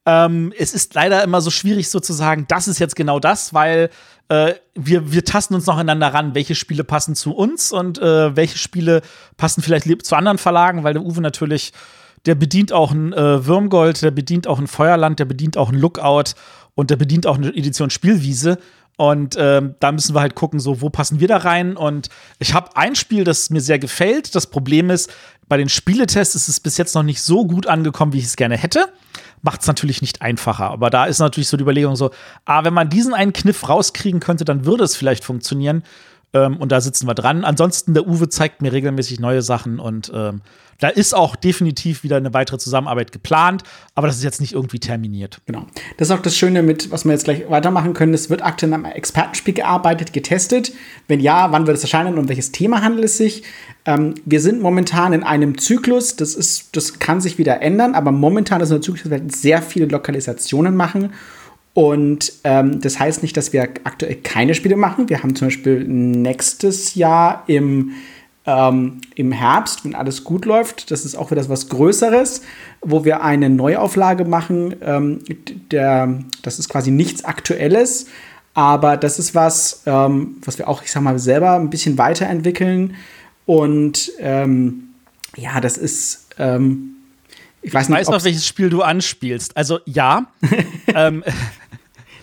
Ähm, 0.05 0.53
es 0.57 0.73
ist 0.73 0.93
leider 0.95 1.23
immer 1.23 1.41
so 1.41 1.51
schwierig 1.51 1.89
sozusagen, 1.89 2.45
das 2.47 2.67
ist 2.67 2.79
jetzt 2.79 2.95
genau 2.95 3.19
das, 3.19 3.53
weil 3.53 3.89
äh, 4.29 4.55
wir, 4.73 5.11
wir 5.11 5.25
tasten 5.25 5.53
uns 5.55 5.65
noch 5.65 5.77
einander 5.77 6.13
ran, 6.13 6.33
welche 6.33 6.55
Spiele 6.55 6.83
passen 6.83 7.15
zu 7.15 7.35
uns 7.35 7.71
und 7.71 7.99
äh, 7.99 8.35
welche 8.35 8.57
Spiele 8.57 9.01
passen 9.37 9.61
vielleicht 9.61 10.05
zu 10.05 10.15
anderen 10.15 10.37
Verlagen, 10.37 10.83
weil 10.83 10.93
der 10.93 11.03
Uwe 11.03 11.21
natürlich, 11.21 11.73
der 12.25 12.35
bedient 12.35 12.71
auch 12.71 12.91
ein 12.91 13.13
äh, 13.13 13.45
Würmgold, 13.45 14.01
der 14.01 14.11
bedient 14.11 14.47
auch 14.47 14.57
ein 14.57 14.67
Feuerland, 14.67 15.19
der 15.19 15.25
bedient 15.25 15.57
auch 15.57 15.69
ein 15.69 15.77
Lookout 15.77 16.35
und 16.75 16.89
der 16.89 16.95
bedient 16.95 17.27
auch 17.27 17.37
eine 17.37 17.49
Edition 17.49 17.89
Spielwiese. 17.89 18.57
Und 18.97 19.35
ähm, 19.37 19.75
da 19.79 19.91
müssen 19.91 20.15
wir 20.15 20.21
halt 20.21 20.35
gucken, 20.35 20.59
so, 20.59 20.81
wo 20.81 20.89
passen 20.89 21.19
wir 21.19 21.27
da 21.27 21.37
rein. 21.37 21.75
Und 21.75 22.09
ich 22.39 22.53
habe 22.53 22.77
ein 22.77 22.95
Spiel, 22.95 23.23
das 23.23 23.49
mir 23.49 23.61
sehr 23.61 23.79
gefällt. 23.79 24.35
Das 24.35 24.47
Problem 24.47 24.89
ist, 24.89 25.11
bei 25.47 25.57
den 25.57 25.69
Spieletests 25.69 26.35
ist 26.35 26.47
es 26.47 26.59
bis 26.59 26.77
jetzt 26.77 26.93
noch 26.93 27.03
nicht 27.03 27.21
so 27.21 27.45
gut 27.45 27.67
angekommen, 27.67 28.13
wie 28.13 28.19
ich 28.19 28.25
es 28.25 28.35
gerne 28.35 28.57
hätte. 28.57 28.87
Macht 29.41 29.61
es 29.61 29.67
natürlich 29.67 30.01
nicht 30.01 30.21
einfacher. 30.21 30.69
Aber 30.69 30.89
da 30.89 31.05
ist 31.05 31.19
natürlich 31.19 31.49
so 31.49 31.57
die 31.57 31.63
Überlegung 31.63 31.95
so, 31.95 32.11
ah, 32.45 32.63
wenn 32.63 32.73
man 32.73 32.89
diesen 32.89 33.13
einen 33.13 33.33
Kniff 33.33 33.67
rauskriegen 33.67 34.19
könnte, 34.19 34.45
dann 34.45 34.65
würde 34.65 34.83
es 34.83 34.95
vielleicht 34.95 35.23
funktionieren. 35.23 35.83
Ähm, 36.33 36.57
und 36.57 36.71
da 36.71 36.81
sitzen 36.81 37.07
wir 37.07 37.15
dran. 37.15 37.43
Ansonsten, 37.43 37.93
der 37.93 38.07
Uwe 38.07 38.29
zeigt 38.29 38.61
mir 38.61 38.71
regelmäßig 38.71 39.19
neue 39.19 39.41
Sachen 39.41 39.79
und 39.79 40.11
ähm, 40.13 40.41
da 40.81 40.87
ist 40.87 41.13
auch 41.13 41.35
definitiv 41.35 42.03
wieder 42.03 42.17
eine 42.17 42.33
weitere 42.33 42.57
Zusammenarbeit 42.57 43.11
geplant, 43.11 43.61
aber 43.93 44.07
das 44.07 44.17
ist 44.17 44.23
jetzt 44.23 44.41
nicht 44.41 44.53
irgendwie 44.53 44.79
terminiert. 44.79 45.39
Genau. 45.45 45.67
Das 45.97 46.07
ist 46.07 46.11
auch 46.11 46.23
das 46.23 46.35
Schöne 46.35 46.63
mit, 46.63 46.89
was 46.89 47.05
wir 47.05 47.11
jetzt 47.11 47.25
gleich 47.25 47.47
weitermachen 47.49 47.93
können. 47.93 48.15
Es 48.15 48.31
wird 48.31 48.43
aktuell 48.43 48.73
am 48.73 48.85
Expertenspiel 48.85 49.53
gearbeitet, 49.53 50.11
getestet. 50.11 50.73
Wenn 51.07 51.19
ja, 51.19 51.51
wann 51.51 51.67
wird 51.67 51.77
es 51.77 51.83
erscheinen 51.83 52.13
und 52.13 52.19
um 52.19 52.29
welches 52.29 52.51
Thema 52.51 52.81
handelt 52.81 53.05
es 53.05 53.17
sich? 53.17 53.43
Ähm, 53.85 54.15
wir 54.25 54.41
sind 54.41 54.59
momentan 54.59 55.13
in 55.13 55.23
einem 55.23 55.59
Zyklus, 55.59 56.15
das, 56.15 56.33
ist, 56.33 56.75
das 56.75 56.97
kann 56.97 57.21
sich 57.21 57.37
wieder 57.37 57.61
ändern, 57.61 57.93
aber 57.93 58.11
momentan 58.11 58.59
ist 58.61 58.71
ein 58.71 58.81
Zyklus, 58.81 59.05
wir 59.05 59.11
werden 59.11 59.29
sehr 59.29 59.61
viele 59.61 59.85
Lokalisationen 59.85 60.75
machen. 60.75 61.13
Und 61.73 62.33
ähm, 62.43 62.81
das 62.81 62.99
heißt 62.99 63.21
nicht, 63.21 63.37
dass 63.37 63.53
wir 63.53 63.63
aktuell 63.83 64.15
keine 64.15 64.55
Spiele 64.55 64.75
machen. 64.75 65.09
Wir 65.09 65.23
haben 65.23 65.35
zum 65.35 65.47
Beispiel 65.47 65.85
nächstes 65.85 66.95
Jahr 66.95 67.43
im, 67.47 67.91
ähm, 68.45 68.99
im 69.15 69.31
Herbst, 69.31 69.85
wenn 69.85 69.95
alles 69.95 70.23
gut 70.25 70.45
läuft, 70.45 70.91
das 70.91 71.05
ist 71.05 71.15
auch 71.15 71.31
wieder 71.31 71.47
was 71.47 71.69
Größeres, 71.69 72.41
wo 72.81 73.05
wir 73.05 73.23
eine 73.23 73.49
Neuauflage 73.49 74.25
machen. 74.25 74.75
Ähm, 74.81 75.19
der, 75.71 76.19
das 76.41 76.59
ist 76.59 76.67
quasi 76.67 76.91
nichts 76.91 77.23
Aktuelles, 77.23 78.07
aber 78.53 78.97
das 78.97 79.17
ist 79.17 79.33
was, 79.33 79.83
ähm, 79.85 80.37
was 80.43 80.57
wir 80.57 80.67
auch, 80.67 80.83
ich 80.83 80.91
sag 80.91 81.03
mal, 81.03 81.19
selber 81.19 81.53
ein 81.53 81.69
bisschen 81.69 81.97
weiterentwickeln. 81.97 82.95
Und 83.45 84.11
ähm, 84.19 84.89
ja, 85.37 85.61
das 85.61 85.77
ist 85.77 86.27
ähm, 86.37 86.91
ich 87.61 87.73
weiß, 87.73 87.89
nicht, 87.89 87.99
ich 87.99 88.07
weiß 88.07 88.11
noch, 88.11 88.23
welches 88.23 88.47
Spiel 88.47 88.69
du 88.69 88.81
anspielst. 88.81 89.55
Also 89.55 89.79
ja. 89.85 90.25
ähm, 90.87 91.23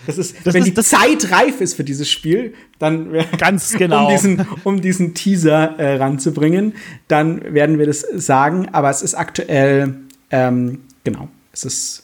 das 0.07 0.17
ist, 0.17 0.35
das 0.43 0.53
wenn 0.53 0.63
ist, 0.63 0.77
die 0.77 0.83
Zeit 0.83 1.31
reif 1.31 1.61
ist 1.61 1.75
für 1.75 1.83
dieses 1.83 2.09
Spiel, 2.09 2.53
dann 2.79 3.13
ganz 3.37 3.73
genau, 3.73 4.05
um 4.05 4.11
diesen, 4.11 4.47
um 4.63 4.81
diesen 4.81 5.13
Teaser 5.13 5.79
äh, 5.79 5.97
ranzubringen, 5.97 6.73
dann 7.07 7.53
werden 7.53 7.79
wir 7.79 7.85
das 7.85 8.01
sagen. 8.01 8.69
Aber 8.71 8.89
es 8.89 9.01
ist 9.01 9.15
aktuell, 9.15 9.95
ähm, 10.31 10.81
genau, 11.03 11.29
es 11.51 11.65
ist. 11.65 12.03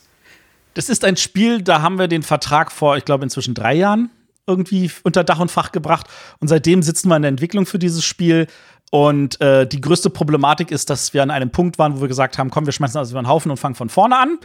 Das 0.74 0.88
ist 0.90 1.04
ein 1.04 1.16
Spiel, 1.16 1.62
da 1.62 1.80
haben 1.80 1.98
wir 1.98 2.06
den 2.06 2.22
Vertrag 2.22 2.70
vor, 2.70 2.98
ich 2.98 3.04
glaube, 3.06 3.24
inzwischen 3.24 3.54
drei 3.54 3.74
Jahren 3.74 4.10
irgendwie 4.46 4.90
unter 5.02 5.24
Dach 5.24 5.40
und 5.40 5.50
Fach 5.50 5.72
gebracht. 5.72 6.06
Und 6.38 6.48
seitdem 6.48 6.82
sitzen 6.82 7.08
wir 7.08 7.16
in 7.16 7.22
der 7.22 7.30
Entwicklung 7.30 7.66
für 7.66 7.78
dieses 7.78 8.04
Spiel. 8.04 8.46
Und 8.90 9.40
äh, 9.40 9.66
die 9.66 9.80
größte 9.80 10.10
Problematik 10.10 10.70
ist, 10.70 10.90
dass 10.90 11.12
wir 11.12 11.22
an 11.22 11.30
einem 11.30 11.50
Punkt 11.50 11.78
waren, 11.78 11.96
wo 11.96 12.02
wir 12.02 12.08
gesagt 12.08 12.38
haben, 12.38 12.50
komm, 12.50 12.66
wir 12.66 12.72
schmeißen 12.72 12.96
alles 12.96 13.10
über 13.10 13.20
den 13.20 13.28
Haufen 13.28 13.50
und 13.50 13.56
fangen 13.56 13.74
von 13.74 13.88
vorne 13.88 14.16
an. 14.16 14.38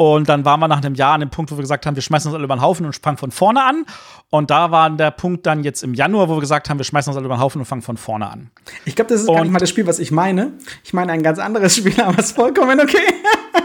Und 0.00 0.28
dann 0.28 0.44
waren 0.44 0.60
wir 0.60 0.68
nach 0.68 0.78
einem 0.78 0.94
Jahr 0.94 1.14
an 1.14 1.20
dem 1.20 1.30
Punkt, 1.30 1.50
wo 1.50 1.56
wir 1.56 1.62
gesagt 1.62 1.84
haben, 1.84 1.96
wir 1.96 2.04
schmeißen 2.04 2.30
uns 2.30 2.34
alle 2.36 2.44
über 2.44 2.54
den 2.54 2.62
Haufen 2.62 2.86
und 2.86 2.94
fangen 2.94 3.16
von 3.16 3.32
vorne 3.32 3.64
an. 3.64 3.84
Und 4.30 4.48
da 4.48 4.70
war 4.70 4.88
der 4.90 5.10
Punkt 5.10 5.44
dann 5.44 5.64
jetzt 5.64 5.82
im 5.82 5.92
Januar, 5.92 6.28
wo 6.28 6.36
wir 6.36 6.40
gesagt 6.40 6.70
haben, 6.70 6.78
wir 6.78 6.84
schmeißen 6.84 7.10
uns 7.10 7.16
alle 7.16 7.26
über 7.26 7.34
den 7.34 7.40
Haufen 7.40 7.60
und 7.60 7.64
fangen 7.64 7.82
von 7.82 7.96
vorne 7.96 8.30
an. 8.30 8.52
Ich 8.84 8.94
glaube, 8.94 9.08
das 9.08 9.22
ist 9.22 9.28
und 9.28 9.34
gar 9.34 9.42
nicht 9.42 9.50
mal 9.50 9.58
das 9.58 9.70
Spiel, 9.70 9.88
was 9.88 9.98
ich 9.98 10.12
meine. 10.12 10.52
Ich 10.84 10.92
meine 10.92 11.10
ein 11.10 11.24
ganz 11.24 11.40
anderes 11.40 11.74
Spiel, 11.74 12.00
aber 12.00 12.16
es 12.16 12.26
ist 12.26 12.36
vollkommen 12.36 12.78
okay. 12.78 13.12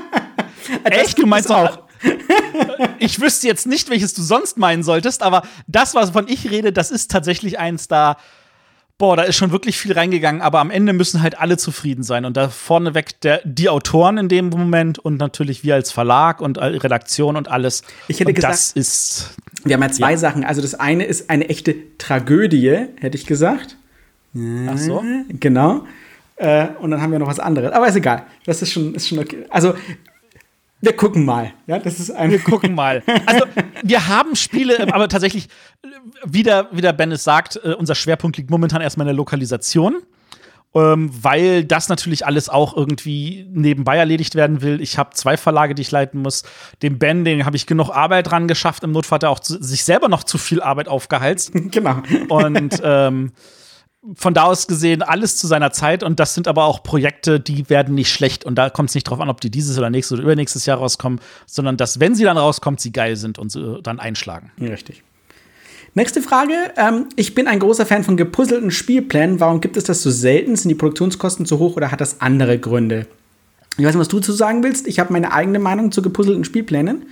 Echt? 0.85 1.19
Du 1.19 1.27
meinst 1.27 1.51
auch? 1.51 1.83
ich 2.97 3.21
wüsste 3.21 3.45
jetzt 3.45 3.67
nicht, 3.67 3.91
welches 3.91 4.15
du 4.15 4.23
sonst 4.23 4.57
meinen 4.57 4.81
solltest, 4.81 5.21
aber 5.21 5.43
das, 5.67 5.93
wovon 5.93 6.27
ich 6.27 6.49
rede, 6.49 6.73
das 6.73 6.89
ist 6.89 7.11
tatsächlich 7.11 7.59
eins 7.59 7.87
da 7.87 8.17
boah, 8.97 9.17
da 9.17 9.23
ist 9.23 9.35
schon 9.35 9.51
wirklich 9.51 9.77
viel 9.77 9.93
reingegangen, 9.93 10.41
aber 10.41 10.59
am 10.59 10.71
Ende 10.71 10.93
müssen 10.93 11.21
halt 11.21 11.39
alle 11.39 11.57
zufrieden 11.57 12.03
sein. 12.03 12.25
Und 12.25 12.37
da 12.37 12.49
vorneweg 12.49 13.19
der, 13.21 13.41
die 13.43 13.69
Autoren 13.69 14.17
in 14.17 14.29
dem 14.29 14.49
Moment 14.49 14.99
und 14.99 15.17
natürlich 15.17 15.63
wir 15.63 15.75
als 15.75 15.91
Verlag 15.91 16.41
und 16.41 16.57
Redaktion 16.57 17.35
und 17.35 17.49
alles. 17.49 17.83
Ich 18.07 18.19
hätte 18.19 18.29
und 18.29 18.35
gesagt, 18.35 18.53
das 18.53 18.71
ist. 18.71 19.31
Wir 19.63 19.75
haben 19.75 19.81
ja 19.81 19.91
zwei 19.91 20.11
ja. 20.11 20.17
Sachen. 20.17 20.43
Also 20.43 20.61
das 20.61 20.75
eine 20.75 21.05
ist 21.05 21.29
eine 21.29 21.49
echte 21.49 21.75
Tragödie, 21.97 22.87
hätte 22.99 23.17
ich 23.17 23.25
gesagt. 23.25 23.77
Ach 24.67 24.77
so. 24.77 25.03
Genau. 25.29 25.85
Äh, 26.37 26.67
und 26.79 26.91
dann 26.91 27.01
haben 27.01 27.11
wir 27.11 27.19
noch 27.19 27.27
was 27.27 27.39
anderes. 27.39 27.71
Aber 27.71 27.87
ist 27.87 27.95
egal. 27.95 28.23
Das 28.45 28.61
ist 28.61 28.71
schon, 28.71 28.95
ist 28.95 29.07
schon 29.07 29.19
okay. 29.19 29.45
Also 29.49 29.75
wir 30.83 30.93
gucken 30.93 31.23
mal. 31.23 31.53
Ja, 31.65 31.79
das 31.79 31.99
ist 31.99 32.11
ein 32.11 32.29
wir 32.29 32.39
gucken 32.39 32.75
mal. 32.75 33.01
Also, 33.25 33.45
wir 33.83 34.07
haben 34.09 34.35
Spiele, 34.35 34.93
aber 34.93 35.07
tatsächlich, 35.07 35.47
wie 36.25 36.43
der, 36.43 36.67
wie 36.71 36.81
der 36.81 36.91
Ben 36.91 37.11
es 37.13 37.23
sagt, 37.23 37.57
äh, 37.63 37.73
unser 37.73 37.95
Schwerpunkt 37.95 38.35
liegt 38.35 38.49
momentan 38.49 38.81
erstmal 38.81 39.05
in 39.05 39.09
der 39.09 39.15
Lokalisation. 39.15 40.01
Ähm, 40.75 41.11
weil 41.21 41.63
das 41.63 41.87
natürlich 41.87 42.25
alles 42.25 42.49
auch 42.49 42.75
irgendwie 42.75 43.47
nebenbei 43.51 43.95
erledigt 43.95 44.33
werden 44.33 44.63
will. 44.63 44.81
Ich 44.81 44.97
habe 44.97 45.11
zwei 45.13 45.37
Verlage, 45.37 45.75
die 45.75 45.83
ich 45.83 45.91
leiten 45.91 46.19
muss. 46.19 46.43
Dem 46.81 46.97
Ben, 46.97 47.23
den 47.23 47.45
habe 47.45 47.55
ich 47.55 47.67
genug 47.67 47.91
Arbeit 47.91 48.31
dran 48.31 48.47
geschafft. 48.47 48.83
Im 48.83 48.91
Notfall 48.91 49.17
hat 49.17 49.23
er 49.23 49.29
auch 49.29 49.39
zu, 49.39 49.61
sich 49.61 49.83
selber 49.83 50.09
noch 50.09 50.23
zu 50.23 50.39
viel 50.39 50.61
Arbeit 50.61 50.87
aufgeheizt. 50.87 51.53
Genau. 51.71 52.01
Und 52.29 52.81
ähm, 52.83 53.31
von 54.15 54.33
da 54.33 54.43
aus 54.43 54.67
gesehen 54.67 55.01
alles 55.01 55.37
zu 55.37 55.47
seiner 55.47 55.71
Zeit 55.71 56.03
und 56.03 56.19
das 56.19 56.33
sind 56.33 56.47
aber 56.47 56.65
auch 56.65 56.83
Projekte, 56.83 57.39
die 57.39 57.69
werden 57.69 57.95
nicht 57.95 58.11
schlecht 58.11 58.43
und 58.45 58.55
da 58.55 58.69
kommt 58.69 58.89
es 58.89 58.95
nicht 58.95 59.05
drauf 59.05 59.19
an, 59.21 59.29
ob 59.29 59.39
die 59.39 59.49
dieses 59.49 59.77
oder 59.77 59.89
nächstes 59.89 60.17
oder 60.17 60.23
übernächstes 60.23 60.65
Jahr 60.65 60.77
rauskommen, 60.77 61.19
sondern 61.45 61.77
dass, 61.77 61.99
wenn 61.99 62.13
sie 62.13 62.23
dann 62.23 62.37
rauskommt, 62.37 62.81
sie 62.81 62.91
geil 62.91 63.15
sind 63.15 63.39
und 63.39 63.51
so 63.51 63.79
dann 63.81 63.99
einschlagen. 63.99 64.51
Richtig. 64.59 65.03
Nächste 65.95 66.21
Frage. 66.21 66.53
Ähm, 66.75 67.07
ich 67.15 67.35
bin 67.35 67.47
ein 67.47 67.59
großer 67.59 67.85
Fan 67.85 68.03
von 68.03 68.17
gepuzzelten 68.17 68.71
Spielplänen. 68.71 69.39
Warum 69.39 69.61
gibt 69.61 69.77
es 69.77 69.83
das 69.83 70.01
so 70.01 70.09
selten? 70.09 70.55
Sind 70.55 70.69
die 70.69 70.75
Produktionskosten 70.75 71.45
zu 71.45 71.59
hoch 71.59 71.77
oder 71.77 71.91
hat 71.91 72.01
das 72.01 72.19
andere 72.19 72.57
Gründe? 72.57 73.05
Ich 73.77 73.85
weiß 73.85 73.93
nicht, 73.93 74.01
was 74.01 74.07
du 74.07 74.19
zu 74.19 74.33
sagen 74.33 74.63
willst. 74.63 74.87
Ich 74.87 74.99
habe 74.99 75.13
meine 75.13 75.31
eigene 75.31 75.59
Meinung 75.59 75.91
zu 75.91 76.01
gepuzzelten 76.01 76.43
Spielplänen. 76.43 77.05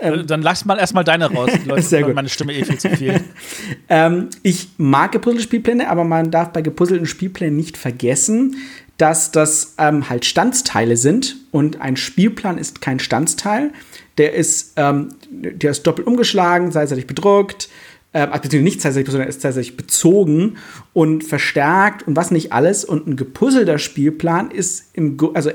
Ähm, 0.00 0.26
Dann 0.26 0.42
lass 0.42 0.64
mal 0.64 0.78
erstmal 0.78 1.04
deine 1.04 1.30
raus. 1.30 1.50
Leute 1.64 1.82
Sehr 1.82 2.02
gut. 2.02 2.14
meine 2.14 2.28
Stimme 2.28 2.54
eh 2.54 2.64
viel 2.64 2.78
zu 2.78 2.90
viel. 2.90 3.20
ähm, 3.88 4.28
ich 4.42 4.68
mag 4.76 5.12
gepuzzelte 5.12 5.42
Spielpläne, 5.42 5.88
aber 5.88 6.04
man 6.04 6.30
darf 6.30 6.52
bei 6.52 6.62
gepuzzelten 6.62 7.06
Spielplänen 7.06 7.56
nicht 7.56 7.76
vergessen, 7.76 8.56
dass 8.96 9.30
das 9.30 9.74
ähm, 9.78 10.08
halt 10.08 10.24
Standsteile 10.24 10.96
sind 10.96 11.36
und 11.52 11.80
ein 11.80 11.96
Spielplan 11.96 12.58
ist 12.58 12.80
kein 12.80 12.98
Standsteil. 12.98 13.70
Der 14.18 14.34
ist, 14.34 14.72
ähm, 14.76 15.10
der 15.30 15.70
ist 15.70 15.84
doppelt 15.84 16.06
umgeschlagen, 16.08 16.72
seitig 16.72 17.06
bedruckt, 17.06 17.68
äh, 18.12 18.26
beziehungsweise 18.26 18.62
nicht 18.62 18.80
zeitseitig, 18.80 19.10
sondern 19.10 19.28
ist 19.28 19.40
zeitseitig 19.40 19.76
bezogen 19.76 20.56
und 20.92 21.22
verstärkt 21.22 22.06
und 22.08 22.16
was 22.16 22.32
nicht 22.32 22.52
alles. 22.52 22.84
Und 22.84 23.06
ein 23.06 23.16
gepuzzelter 23.16 23.78
Spielplan 23.78 24.50
ist 24.50 24.90
im, 24.94 25.16
also 25.34 25.50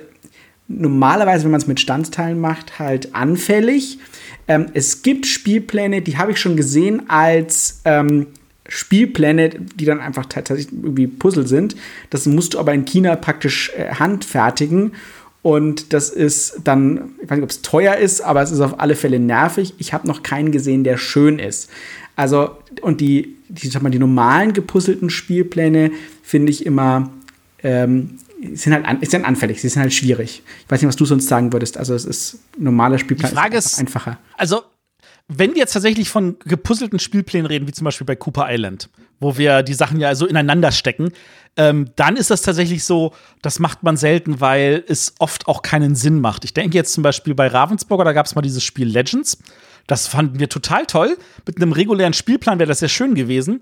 normalerweise, 0.70 1.44
wenn 1.44 1.52
man 1.52 1.62
es 1.62 1.68
mit 1.68 1.82
Standsteilen 1.82 2.40
macht, 2.40 2.80
halt 2.80 3.14
anfällig 3.14 4.00
ähm, 4.48 4.68
es 4.74 5.02
gibt 5.02 5.26
Spielpläne, 5.26 6.02
die 6.02 6.18
habe 6.18 6.32
ich 6.32 6.40
schon 6.40 6.58
gesehen 6.58 7.10
als 7.10 7.82
ähm, 7.86 8.28
Spielpläne, 8.68 9.50
die 9.50 9.86
dann 9.86 10.00
einfach 10.00 10.26
tatsächlich 10.26 10.72
irgendwie 10.72 11.08
Puzzle 11.08 11.48
sind. 11.48 11.76
Das 12.10 12.26
musst 12.26 12.54
du 12.54 12.60
aber 12.60 12.74
in 12.74 12.86
China 12.86 13.16
praktisch 13.16 13.72
äh, 13.78 13.94
handfertigen. 13.96 14.94
Und 15.42 15.92
das 15.92 16.10
ist 16.10 16.62
dann, 16.64 17.12
ich 17.22 17.30
weiß 17.30 17.38
nicht, 17.38 17.44
ob 17.44 17.50
es 17.50 17.62
teuer 17.62 17.96
ist, 17.98 18.22
aber 18.22 18.42
es 18.42 18.52
ist 18.52 18.62
auf 18.62 18.80
alle 18.80 18.96
Fälle 18.96 19.20
nervig. 19.20 19.74
Ich 19.78 19.94
habe 19.94 20.08
noch 20.08 20.24
keinen 20.24 20.52
gesehen, 20.54 20.86
der 20.86 20.98
schön 20.98 21.38
ist. 21.38 21.70
Also, 22.16 22.52
und 22.82 23.02
die, 23.02 23.36
die, 23.50 23.68
sag 23.68 23.82
mal, 23.82 23.90
die 23.90 24.00
normalen 24.00 24.54
gepuzzelten 24.54 25.10
Spielpläne 25.10 25.92
finde 26.22 26.52
ich 26.52 26.66
immer 26.66 27.12
ähm, 27.62 28.20
sind 28.54 28.74
halt 28.74 29.10
sind 29.10 29.26
anfällig, 29.26 29.62
sie 29.62 29.70
sind 29.70 29.82
halt 29.82 29.94
schwierig. 29.94 30.44
Ich 30.66 30.72
weiß 30.72 30.82
nicht, 30.82 30.88
was 30.88 30.96
du 30.96 31.06
sonst 31.06 31.28
sagen 31.28 31.54
würdest. 31.54 31.78
Also 31.78 31.94
es 31.94 32.06
ist 32.06 32.40
normaler 32.58 32.98
Spielplan 32.98 33.32
Die 33.32 33.36
Frage 33.36 33.58
ist, 33.58 33.80
einfacher. 33.80 34.18
Also 34.38 34.62
wenn 35.28 35.52
wir 35.52 35.60
jetzt 35.60 35.74
tatsächlich 35.74 36.10
von 36.10 36.38
gepuzzelten 36.46 37.00
Spielplänen 37.00 37.46
reden, 37.46 37.68
wie 37.68 37.72
zum 37.72 37.86
Beispiel 37.86 38.06
bei 38.06 38.16
Cooper 38.16 38.48
Island, 38.50 38.90
wo 39.20 39.38
wir 39.38 39.64
die 39.64 39.74
Sachen 39.74 40.00
ja 40.00 40.16
so 40.16 40.26
ineinander 40.26 40.72
stecken, 40.72 41.12
ähm, 41.56 41.92
dann 41.96 42.18
ist 42.18 42.30
das 42.30 42.42
tatsächlich 42.42 42.84
so, 42.84 43.14
das 43.42 43.60
macht 43.60 43.84
man 43.84 43.96
selten, 43.96 44.42
weil 44.42 44.84
es 44.88 45.14
oft 45.20 45.48
auch 45.48 45.62
keinen 45.62 45.96
Sinn 45.96 46.20
macht. 46.20 46.44
Ich 46.46 46.54
denke 46.54 46.78
jetzt 46.78 46.94
zum 46.94 47.04
Beispiel 47.04 47.36
bei 47.36 47.48
Ravensburger, 47.48 48.04
da 48.04 48.14
gab 48.14 48.26
es 48.26 48.36
mal 48.36 48.42
dieses 48.42 48.64
Spiel 48.64 48.88
Legends. 48.88 49.38
Das 49.88 50.08
fanden 50.08 50.40
wir 50.40 50.50
total 50.50 50.86
toll. 50.86 51.18
Mit 51.46 51.58
einem 51.58 51.72
regulären 51.72 52.14
Spielplan 52.14 52.60
wäre 52.60 52.68
das 52.68 52.80
sehr 52.80 52.90
schön 52.90 53.16
gewesen. 53.16 53.62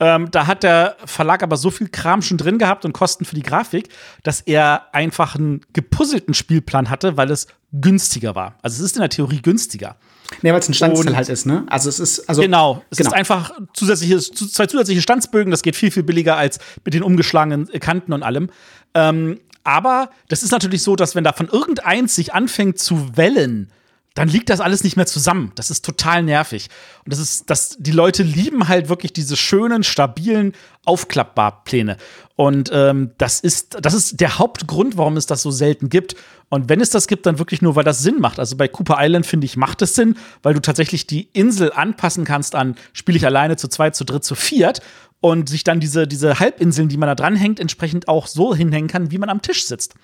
Ähm, 0.00 0.30
da 0.30 0.46
hat 0.46 0.62
der 0.62 0.96
Verlag 1.04 1.42
aber 1.42 1.58
so 1.58 1.70
viel 1.70 1.88
Kram 1.88 2.22
schon 2.22 2.38
drin 2.38 2.58
gehabt 2.58 2.86
und 2.86 2.94
Kosten 2.94 3.26
für 3.26 3.34
die 3.34 3.42
Grafik, 3.42 3.90
dass 4.22 4.40
er 4.40 4.86
einfach 4.92 5.34
einen 5.34 5.60
gepuzzelten 5.74 6.32
Spielplan 6.32 6.88
hatte, 6.88 7.18
weil 7.18 7.30
es 7.30 7.46
günstiger 7.72 8.34
war. 8.34 8.56
Also 8.62 8.82
es 8.82 8.90
ist 8.90 8.96
in 8.96 9.02
der 9.02 9.10
Theorie 9.10 9.42
günstiger. 9.42 9.96
Nee, 10.42 10.52
weil 10.52 10.60
es 10.60 10.68
ein 10.68 10.74
Standsteil 10.74 11.16
halt 11.16 11.28
ist, 11.28 11.44
ne? 11.44 11.64
Also 11.68 11.88
es 11.88 11.98
ist 11.98 12.28
also 12.28 12.40
genau, 12.40 12.82
es 12.90 12.98
genau. 12.98 13.10
ist 13.10 13.14
einfach 13.14 13.52
zusätzliche, 13.74 14.18
zwei 14.20 14.66
zusätzliche 14.66 15.02
Standsbögen. 15.02 15.50
Das 15.50 15.62
geht 15.62 15.76
viel 15.76 15.90
viel 15.90 16.02
billiger 16.02 16.36
als 16.36 16.60
mit 16.84 16.94
den 16.94 17.02
umgeschlagenen 17.02 17.66
Kanten 17.80 18.12
und 18.12 18.22
allem. 18.22 18.48
Ähm, 18.94 19.40
aber 19.64 20.10
das 20.28 20.42
ist 20.42 20.52
natürlich 20.52 20.82
so, 20.82 20.96
dass 20.96 21.14
wenn 21.14 21.24
da 21.24 21.32
von 21.32 21.48
irgendeins 21.48 22.14
sich 22.14 22.32
anfängt 22.32 22.78
zu 22.78 23.16
wellen, 23.16 23.70
dann 24.14 24.28
liegt 24.28 24.50
das 24.50 24.60
alles 24.60 24.82
nicht 24.82 24.96
mehr 24.96 25.06
zusammen. 25.06 25.52
Das 25.54 25.70
ist 25.70 25.84
total 25.84 26.22
nervig. 26.22 26.68
Und 27.04 27.12
das 27.12 27.20
ist, 27.20 27.48
das, 27.48 27.76
die 27.78 27.92
Leute 27.92 28.22
lieben 28.22 28.66
halt 28.66 28.88
wirklich 28.88 29.12
diese 29.12 29.36
schönen, 29.36 29.84
stabilen 29.84 30.52
Aufklappbarpläne. 30.84 31.96
Und 32.34 32.70
ähm, 32.72 33.12
das 33.18 33.40
ist, 33.40 33.76
das 33.80 33.94
ist 33.94 34.20
der 34.20 34.38
Hauptgrund, 34.38 34.96
warum 34.96 35.16
es 35.16 35.26
das 35.26 35.42
so 35.42 35.50
selten 35.50 35.90
gibt. 35.90 36.16
Und 36.48 36.68
wenn 36.68 36.80
es 36.80 36.90
das 36.90 37.06
gibt, 37.06 37.26
dann 37.26 37.38
wirklich 37.38 37.62
nur, 37.62 37.76
weil 37.76 37.84
das 37.84 38.02
Sinn 38.02 38.20
macht. 38.20 38.40
Also 38.40 38.56
bei 38.56 38.66
Cooper 38.66 38.96
Island, 38.98 39.26
finde 39.26 39.44
ich, 39.44 39.56
macht 39.56 39.80
es 39.82 39.94
Sinn, 39.94 40.16
weil 40.42 40.54
du 40.54 40.60
tatsächlich 40.60 41.06
die 41.06 41.28
Insel 41.32 41.72
anpassen 41.72 42.24
kannst 42.24 42.56
an, 42.56 42.74
spiele 42.92 43.16
ich 43.16 43.26
alleine 43.26 43.56
zu 43.56 43.68
zweit, 43.68 43.94
zu 43.94 44.04
dritt, 44.04 44.24
zu 44.24 44.34
viert 44.34 44.80
und 45.20 45.48
sich 45.48 45.62
dann 45.62 45.78
diese, 45.78 46.08
diese 46.08 46.40
Halbinseln, 46.40 46.88
die 46.88 46.96
man 46.96 47.08
da 47.08 47.14
dranhängt, 47.14 47.60
entsprechend 47.60 48.08
auch 48.08 48.26
so 48.26 48.54
hinhängen 48.54 48.88
kann, 48.88 49.12
wie 49.12 49.18
man 49.18 49.28
am 49.28 49.42
Tisch 49.42 49.66
sitzt. 49.66 49.94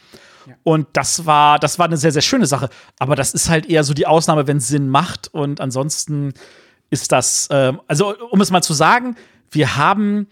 Und 0.62 0.88
das 0.92 1.26
war, 1.26 1.58
das 1.58 1.78
war 1.78 1.86
eine 1.86 1.96
sehr, 1.96 2.12
sehr 2.12 2.22
schöne 2.22 2.46
Sache. 2.46 2.68
Aber 2.98 3.16
das 3.16 3.34
ist 3.34 3.48
halt 3.48 3.66
eher 3.66 3.84
so 3.84 3.94
die 3.94 4.06
Ausnahme, 4.06 4.46
wenn 4.46 4.58
es 4.58 4.68
Sinn 4.68 4.88
macht. 4.88 5.28
Und 5.32 5.60
ansonsten 5.60 6.34
ist 6.90 7.12
das, 7.12 7.48
äh, 7.48 7.72
also 7.86 8.14
um 8.30 8.40
es 8.40 8.50
mal 8.50 8.62
zu 8.62 8.74
sagen, 8.74 9.16
wir 9.50 9.76
haben 9.76 10.28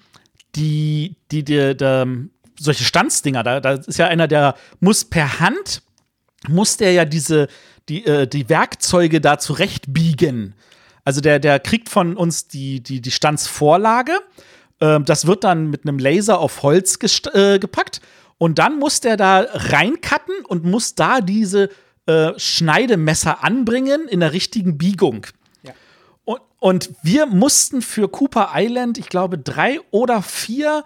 die, 0.55 1.17
die, 1.31 1.45
die, 1.45 1.77
die 1.77 2.29
solche 2.59 2.85
Stanzdinger, 2.85 3.43
da, 3.43 3.61
da 3.61 3.73
ist 3.73 3.99
ja 3.99 4.07
einer, 4.07 4.29
der 4.29 4.55
muss 4.81 5.05
per 5.05 5.41
Hand, 5.41 5.83
muss 6.49 6.77
der 6.77 6.93
ja 6.93 7.05
diese, 7.05 7.49
die, 7.89 8.07
äh, 8.07 8.27
die 8.27 8.49
Werkzeuge 8.49 9.21
da 9.21 9.39
zurechtbiegen. 9.39 10.55
Also 11.05 11.21
der, 11.21 11.39
der 11.39 11.61
kriegt 11.61 11.89
von 11.89 12.17
uns 12.17 12.49
die, 12.49 12.83
die, 12.83 13.01
die 13.01 13.11
Stanzvorlage. 13.11 14.12
Äh, 14.81 15.01
das 15.01 15.27
wird 15.27 15.45
dann 15.45 15.71
mit 15.71 15.87
einem 15.87 15.99
Laser 15.99 16.39
auf 16.39 16.62
Holz 16.62 16.99
äh, 17.35 17.59
gepackt 17.59 18.01
und 18.39 18.59
dann 18.59 18.78
muss 18.78 19.01
der 19.01 19.16
da 19.16 19.47
reincutten 19.53 20.45
und 20.47 20.64
muss 20.64 20.95
da 20.95 21.20
diese 21.20 21.70
äh, 22.07 22.32
Schneidemesser 22.39 23.43
anbringen 23.43 24.09
in 24.09 24.20
der 24.20 24.32
richtigen 24.32 24.76
Biegung. 24.76 25.26
Ja. 25.62 25.72
Und, 26.24 26.41
und 26.59 26.91
wir 27.03 27.26
mussten 27.26 27.82
für 27.82 28.09
Cooper 28.09 28.51
Island, 28.55 28.99
ich 28.99 29.09
glaube, 29.09 29.39
drei 29.39 29.80
oder 29.91 30.22
vier 30.22 30.85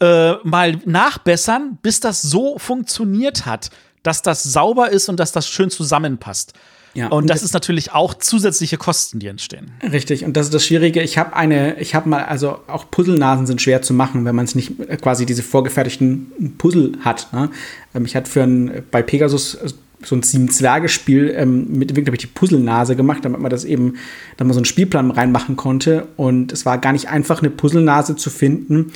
äh, 0.00 0.34
mal 0.42 0.76
nachbessern, 0.84 1.78
bis 1.82 2.00
das 2.00 2.22
so 2.22 2.58
funktioniert 2.58 3.46
hat, 3.46 3.70
dass 4.02 4.22
das 4.22 4.42
sauber 4.42 4.90
ist 4.90 5.08
und 5.08 5.18
dass 5.18 5.32
das 5.32 5.48
schön 5.48 5.70
zusammenpasst. 5.70 6.52
Ja, 6.94 7.08
und 7.08 7.28
das 7.28 7.42
ist 7.42 7.52
natürlich 7.52 7.92
auch 7.92 8.14
zusätzliche 8.14 8.76
Kosten, 8.76 9.18
die 9.18 9.26
entstehen. 9.26 9.72
Richtig, 9.82 10.24
und 10.24 10.36
das 10.36 10.46
ist 10.46 10.54
das 10.54 10.64
Schwierige. 10.64 11.02
Ich 11.02 11.18
habe 11.18 11.34
eine, 11.34 11.78
ich 11.80 11.94
habe 11.94 12.08
mal, 12.08 12.24
also 12.24 12.60
auch 12.68 12.90
Puzzlenasen 12.90 13.46
sind 13.46 13.60
schwer 13.60 13.82
zu 13.82 13.92
machen, 13.92 14.24
wenn 14.24 14.34
man 14.34 14.44
es 14.44 14.54
nicht 14.54 14.78
äh, 14.80 14.96
quasi 14.96 15.26
diese 15.26 15.42
vorgefertigten 15.42 16.54
Puzzle 16.56 16.92
hat. 17.00 17.32
Ne? 17.32 17.50
Ähm, 17.94 18.04
ich 18.04 18.14
hatte 18.14 18.30
für 18.30 18.42
ein, 18.42 18.84
bei 18.90 19.02
Pegasus 19.02 19.54
äh, 19.56 19.68
so 20.02 20.14
ein 20.14 20.22
Sieben-Zwerge-Spiel 20.22 21.34
ähm, 21.36 21.66
mit 21.70 21.90
wirklich 21.90 22.06
habe 22.06 22.16
ich 22.16 22.22
die 22.22 22.28
Puzzlenase 22.28 22.94
gemacht, 22.94 23.24
damit 23.24 23.40
man 23.40 23.50
das 23.50 23.64
eben, 23.64 23.94
damit 24.36 24.48
man 24.48 24.54
so 24.54 24.58
einen 24.58 24.66
Spielplan 24.66 25.10
reinmachen 25.10 25.56
konnte. 25.56 26.06
Und 26.16 26.52
es 26.52 26.64
war 26.64 26.78
gar 26.78 26.92
nicht 26.92 27.08
einfach, 27.08 27.40
eine 27.40 27.50
Puzzlenase 27.50 28.14
zu 28.14 28.30
finden, 28.30 28.92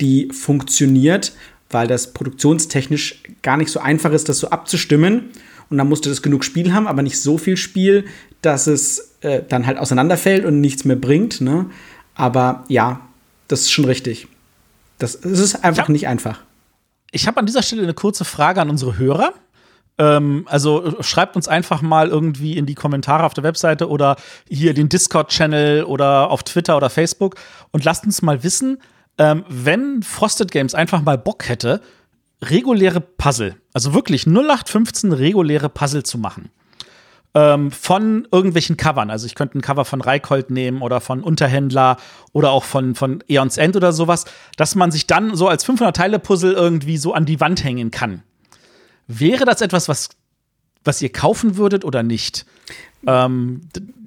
die 0.00 0.28
funktioniert, 0.32 1.32
weil 1.70 1.86
das 1.86 2.12
produktionstechnisch 2.12 3.22
gar 3.42 3.56
nicht 3.56 3.70
so 3.70 3.80
einfach 3.80 4.12
ist, 4.12 4.28
das 4.28 4.38
so 4.38 4.50
abzustimmen. 4.50 5.30
Und 5.70 5.78
dann 5.78 5.88
musste 5.88 6.08
das 6.08 6.22
genug 6.22 6.44
Spiel 6.44 6.72
haben, 6.72 6.86
aber 6.86 7.02
nicht 7.02 7.20
so 7.20 7.38
viel 7.38 7.56
Spiel, 7.56 8.04
dass 8.42 8.66
es 8.66 9.16
äh, 9.20 9.42
dann 9.48 9.66
halt 9.66 9.78
auseinanderfällt 9.78 10.44
und 10.44 10.60
nichts 10.60 10.84
mehr 10.84 10.96
bringt. 10.96 11.40
Ne? 11.40 11.66
Aber 12.14 12.64
ja, 12.68 13.00
das 13.48 13.60
ist 13.62 13.70
schon 13.72 13.84
richtig. 13.84 14.28
Das, 14.98 15.20
das 15.20 15.38
ist 15.38 15.64
einfach 15.64 15.88
ja. 15.88 15.92
nicht 15.92 16.08
einfach. 16.08 16.40
Ich 17.12 17.26
habe 17.26 17.38
an 17.38 17.46
dieser 17.46 17.62
Stelle 17.62 17.82
eine 17.82 17.94
kurze 17.94 18.24
Frage 18.24 18.60
an 18.60 18.70
unsere 18.70 18.98
Hörer. 18.98 19.32
Ähm, 19.98 20.44
also 20.46 21.02
schreibt 21.02 21.36
uns 21.36 21.48
einfach 21.48 21.82
mal 21.82 22.08
irgendwie 22.08 22.56
in 22.56 22.66
die 22.66 22.74
Kommentare 22.74 23.24
auf 23.24 23.34
der 23.34 23.44
Webseite 23.44 23.88
oder 23.88 24.16
hier 24.48 24.74
den 24.74 24.88
Discord-Channel 24.88 25.84
oder 25.84 26.30
auf 26.30 26.42
Twitter 26.42 26.76
oder 26.76 26.90
Facebook 26.90 27.36
und 27.70 27.84
lasst 27.84 28.04
uns 28.04 28.22
mal 28.22 28.42
wissen, 28.42 28.78
ähm, 29.18 29.44
wenn 29.48 30.02
Frosted 30.02 30.50
Games 30.50 30.74
einfach 30.74 31.02
mal 31.02 31.18
Bock 31.18 31.48
hätte, 31.48 31.82
reguläre 32.42 33.00
Puzzle, 33.00 33.56
also 33.72 33.94
wirklich 33.94 34.26
0815 34.26 35.12
reguläre 35.12 35.68
Puzzle 35.68 36.02
zu 36.02 36.18
machen. 36.18 36.50
Ähm, 37.32 37.70
von 37.70 38.26
irgendwelchen 38.32 38.76
Covern. 38.76 39.08
Also 39.08 39.26
ich 39.26 39.36
könnte 39.36 39.56
ein 39.56 39.60
Cover 39.60 39.84
von 39.84 40.00
Reikold 40.00 40.50
nehmen 40.50 40.82
oder 40.82 41.00
von 41.00 41.22
Unterhändler 41.22 41.96
oder 42.32 42.50
auch 42.50 42.64
von, 42.64 42.96
von 42.96 43.22
Eons 43.28 43.56
End 43.56 43.76
oder 43.76 43.92
sowas, 43.92 44.24
dass 44.56 44.74
man 44.74 44.90
sich 44.90 45.06
dann 45.06 45.36
so 45.36 45.46
als 45.46 45.64
500-Teile-Puzzle 45.64 46.54
irgendwie 46.54 46.96
so 46.96 47.14
an 47.14 47.26
die 47.26 47.38
Wand 47.38 47.62
hängen 47.62 47.92
kann. 47.92 48.24
Wäre 49.06 49.44
das 49.44 49.60
etwas, 49.60 49.88
was, 49.88 50.08
was 50.82 51.00
ihr 51.02 51.12
kaufen 51.12 51.56
würdet 51.56 51.84
oder 51.84 52.02
nicht? 52.02 52.46
Ähm, 53.06 53.62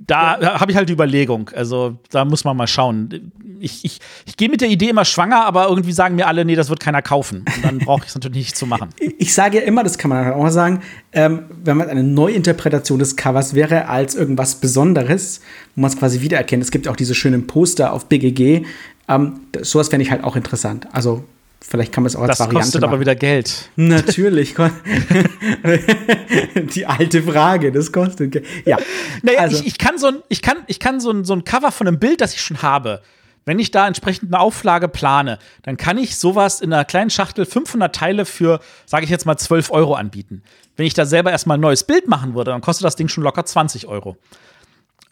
da 0.07 0.39
ja. 0.39 0.59
habe 0.59 0.71
ich 0.71 0.77
halt 0.77 0.89
die 0.89 0.93
Überlegung. 0.93 1.49
Also 1.55 1.97
da 2.09 2.25
muss 2.25 2.43
man 2.43 2.57
mal 2.57 2.67
schauen. 2.67 3.31
Ich, 3.59 3.85
ich, 3.85 3.99
ich 4.25 4.35
gehe 4.35 4.49
mit 4.49 4.59
der 4.59 4.67
Idee 4.67 4.89
immer 4.89 5.05
schwanger, 5.05 5.45
aber 5.45 5.69
irgendwie 5.69 5.93
sagen 5.93 6.15
mir 6.15 6.27
alle, 6.27 6.43
nee, 6.43 6.55
das 6.55 6.69
wird 6.69 6.81
keiner 6.81 7.01
kaufen. 7.01 7.45
Und 7.55 7.63
dann 7.63 7.77
brauche 7.79 8.03
ich 8.03 8.09
es 8.09 8.15
natürlich 8.15 8.37
nicht 8.37 8.57
zu 8.57 8.65
machen. 8.65 8.89
Ich 9.17 9.33
sage 9.33 9.59
ja 9.59 9.63
immer, 9.63 9.83
das 9.83 9.97
kann 9.97 10.09
man 10.09 10.33
auch 10.33 10.49
sagen, 10.49 10.81
ähm, 11.13 11.43
wenn 11.63 11.77
man 11.77 11.89
eine 11.89 12.03
Neuinterpretation 12.03 12.99
des 12.99 13.15
Covers 13.15 13.53
wäre 13.53 13.87
als 13.87 14.15
irgendwas 14.15 14.55
Besonderes, 14.55 15.39
wo 15.75 15.81
man 15.81 15.91
es 15.91 15.97
quasi 15.97 16.21
wiedererkennt. 16.21 16.63
Es 16.63 16.71
gibt 16.71 16.87
auch 16.87 16.97
diese 16.97 17.15
schönen 17.15 17.47
Poster 17.47 17.93
auf 17.93 18.07
BGG. 18.09 18.65
Ähm, 19.07 19.39
sowas 19.61 19.87
fände 19.89 20.03
ich 20.03 20.11
halt 20.11 20.23
auch 20.23 20.35
interessant. 20.35 20.87
Also 20.91 21.23
Vielleicht 21.65 21.93
kann 21.93 22.03
man 22.03 22.09
es 22.09 22.15
auch 22.15 22.21
als 22.21 22.37
das 22.37 22.41
Variante 22.41 22.59
Das 22.59 22.65
kostet 22.65 22.83
aber 22.83 22.99
wieder 22.99 23.15
Geld. 23.15 23.69
Natürlich. 23.77 24.53
Die 26.75 26.85
alte 26.85 27.23
Frage, 27.23 27.71
das 27.71 27.91
kostet 27.91 28.33
Geld. 28.33 28.45
Ja. 28.65 28.77
Naja, 29.21 29.39
also. 29.39 29.57
ich, 29.57 29.67
ich, 29.67 29.77
kann, 29.77 29.97
so 29.97 30.07
ein, 30.07 30.17
ich 30.27 30.41
kann, 30.41 30.57
ich 30.67 30.79
kann 30.79 30.99
so, 30.99 31.11
ein, 31.11 31.23
so 31.23 31.33
ein 31.33 31.45
Cover 31.45 31.71
von 31.71 31.87
einem 31.87 31.99
Bild, 31.99 32.19
das 32.21 32.33
ich 32.33 32.41
schon 32.41 32.61
habe, 32.61 33.01
wenn 33.45 33.59
ich 33.59 33.71
da 33.71 33.87
entsprechend 33.87 34.33
eine 34.33 34.41
Auflage 34.41 34.89
plane, 34.89 35.39
dann 35.63 35.77
kann 35.77 35.97
ich 35.97 36.17
sowas 36.17 36.61
in 36.61 36.73
einer 36.73 36.85
kleinen 36.85 37.09
Schachtel 37.09 37.45
500 37.45 37.95
Teile 37.95 38.25
für, 38.25 38.59
sage 38.85 39.05
ich 39.05 39.09
jetzt 39.09 39.25
mal, 39.25 39.37
12 39.37 39.71
Euro 39.71 39.95
anbieten. 39.95 40.43
Wenn 40.75 40.85
ich 40.85 40.93
da 40.93 41.05
selber 41.05 41.31
erstmal 41.31 41.57
ein 41.57 41.61
neues 41.61 41.85
Bild 41.85 42.07
machen 42.07 42.35
würde, 42.35 42.51
dann 42.51 42.61
kostet 42.61 42.85
das 42.85 42.97
Ding 42.97 43.07
schon 43.07 43.23
locker 43.23 43.45
20 43.45 43.87
Euro 43.87 44.17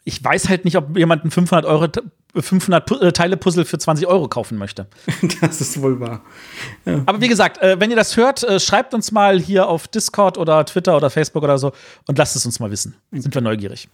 ich 0.04 0.22
weiß 0.22 0.48
halt 0.48 0.64
nicht, 0.64 0.76
ob 0.76 0.96
jemand 0.96 1.24
ein 1.24 1.30
500 1.30 1.64
Euro 1.64 1.86
500 2.34 3.02
äh, 3.02 3.12
Teile 3.12 3.36
Puzzle 3.36 3.64
für 3.64 3.78
20 3.78 4.06
Euro 4.06 4.28
kaufen 4.28 4.58
möchte. 4.58 4.86
Das 5.40 5.60
ist 5.60 5.80
wohl 5.80 6.00
wahr. 6.00 6.22
Ja. 6.84 7.02
Aber 7.06 7.20
wie 7.20 7.28
gesagt, 7.28 7.58
äh, 7.58 7.78
wenn 7.78 7.90
ihr 7.90 7.96
das 7.96 8.16
hört, 8.16 8.42
äh, 8.42 8.58
schreibt 8.58 8.94
uns 8.94 9.12
mal 9.12 9.38
hier 9.38 9.68
auf 9.68 9.86
Discord 9.88 10.38
oder 10.38 10.64
Twitter 10.64 10.96
oder 10.96 11.10
Facebook 11.10 11.42
oder 11.42 11.58
so 11.58 11.72
und 12.06 12.18
lasst 12.18 12.36
es 12.36 12.46
uns 12.46 12.58
mal 12.58 12.70
wissen. 12.70 12.94
Sind 13.12 13.34
wir 13.34 13.42
neugierig. 13.42 13.88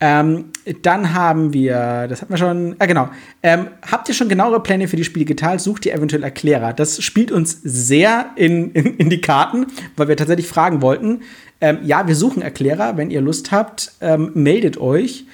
Ähm, 0.00 0.46
dann 0.82 1.12
haben 1.12 1.52
wir, 1.52 2.06
das 2.08 2.22
hatten 2.22 2.32
wir 2.32 2.38
schon, 2.38 2.76
ah 2.78 2.86
genau, 2.86 3.08
ähm, 3.42 3.66
habt 3.90 4.08
ihr 4.08 4.14
schon 4.14 4.28
genauere 4.28 4.62
Pläne 4.62 4.86
für 4.86 4.96
die 4.96 5.02
Spiele 5.02 5.24
geteilt? 5.24 5.60
Sucht 5.60 5.86
ihr 5.86 5.94
eventuell 5.94 6.22
Erklärer? 6.22 6.72
Das 6.72 7.02
spielt 7.02 7.32
uns 7.32 7.60
sehr 7.62 8.30
in, 8.36 8.70
in, 8.72 8.96
in 8.96 9.10
die 9.10 9.20
Karten, 9.20 9.66
weil 9.96 10.06
wir 10.06 10.16
tatsächlich 10.16 10.46
fragen 10.46 10.82
wollten. 10.82 11.22
Ähm, 11.60 11.78
ja, 11.82 12.06
wir 12.06 12.14
suchen 12.14 12.42
Erklärer. 12.42 12.96
Wenn 12.96 13.10
ihr 13.10 13.20
Lust 13.20 13.50
habt, 13.50 13.92
ähm, 14.00 14.30
meldet 14.34 14.78
euch. 14.78 15.26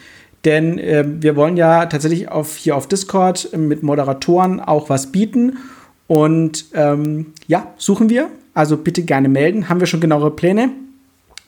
Denn 0.47 0.79
äh, 0.79 1.05
wir 1.07 1.37
wollen 1.37 1.57
ja 1.57 1.87
tatsächlich 1.87 2.29
auf, 2.29 2.57
hier 2.57 2.77
auf 2.77 2.87
Discord 2.87 3.55
mit 3.57 3.83
Moderatoren 3.83 4.61
auch 4.61 4.89
was 4.89 5.13
bieten. 5.13 5.59
Und 6.07 6.67
ähm, 6.75 7.33
ja, 7.47 7.75
suchen 7.77 8.09
wir. 8.09 8.29
Also 8.55 8.77
bitte 8.77 9.03
gerne 9.03 9.29
melden. 9.29 9.69
Haben 9.69 9.81
wir 9.81 9.87
schon 9.87 10.01
genauere 10.01 10.31
Pläne? 10.31 10.71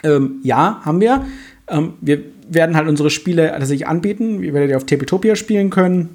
Ähm, 0.03 0.41
ja, 0.43 0.81
haben 0.85 1.01
wir. 1.01 1.25
Ähm, 1.69 1.95
wir 2.01 2.23
werden 2.49 2.77
halt 2.77 2.89
unsere 2.89 3.11
Spiele 3.11 3.49
tatsächlich 3.51 3.87
anbieten. 3.87 4.43
Ihr 4.43 4.55
werdet 4.55 4.71
ja 4.71 4.77
auf 4.77 4.87
Tabletopia 4.87 5.37
spielen 5.37 5.71
können. 5.71 6.15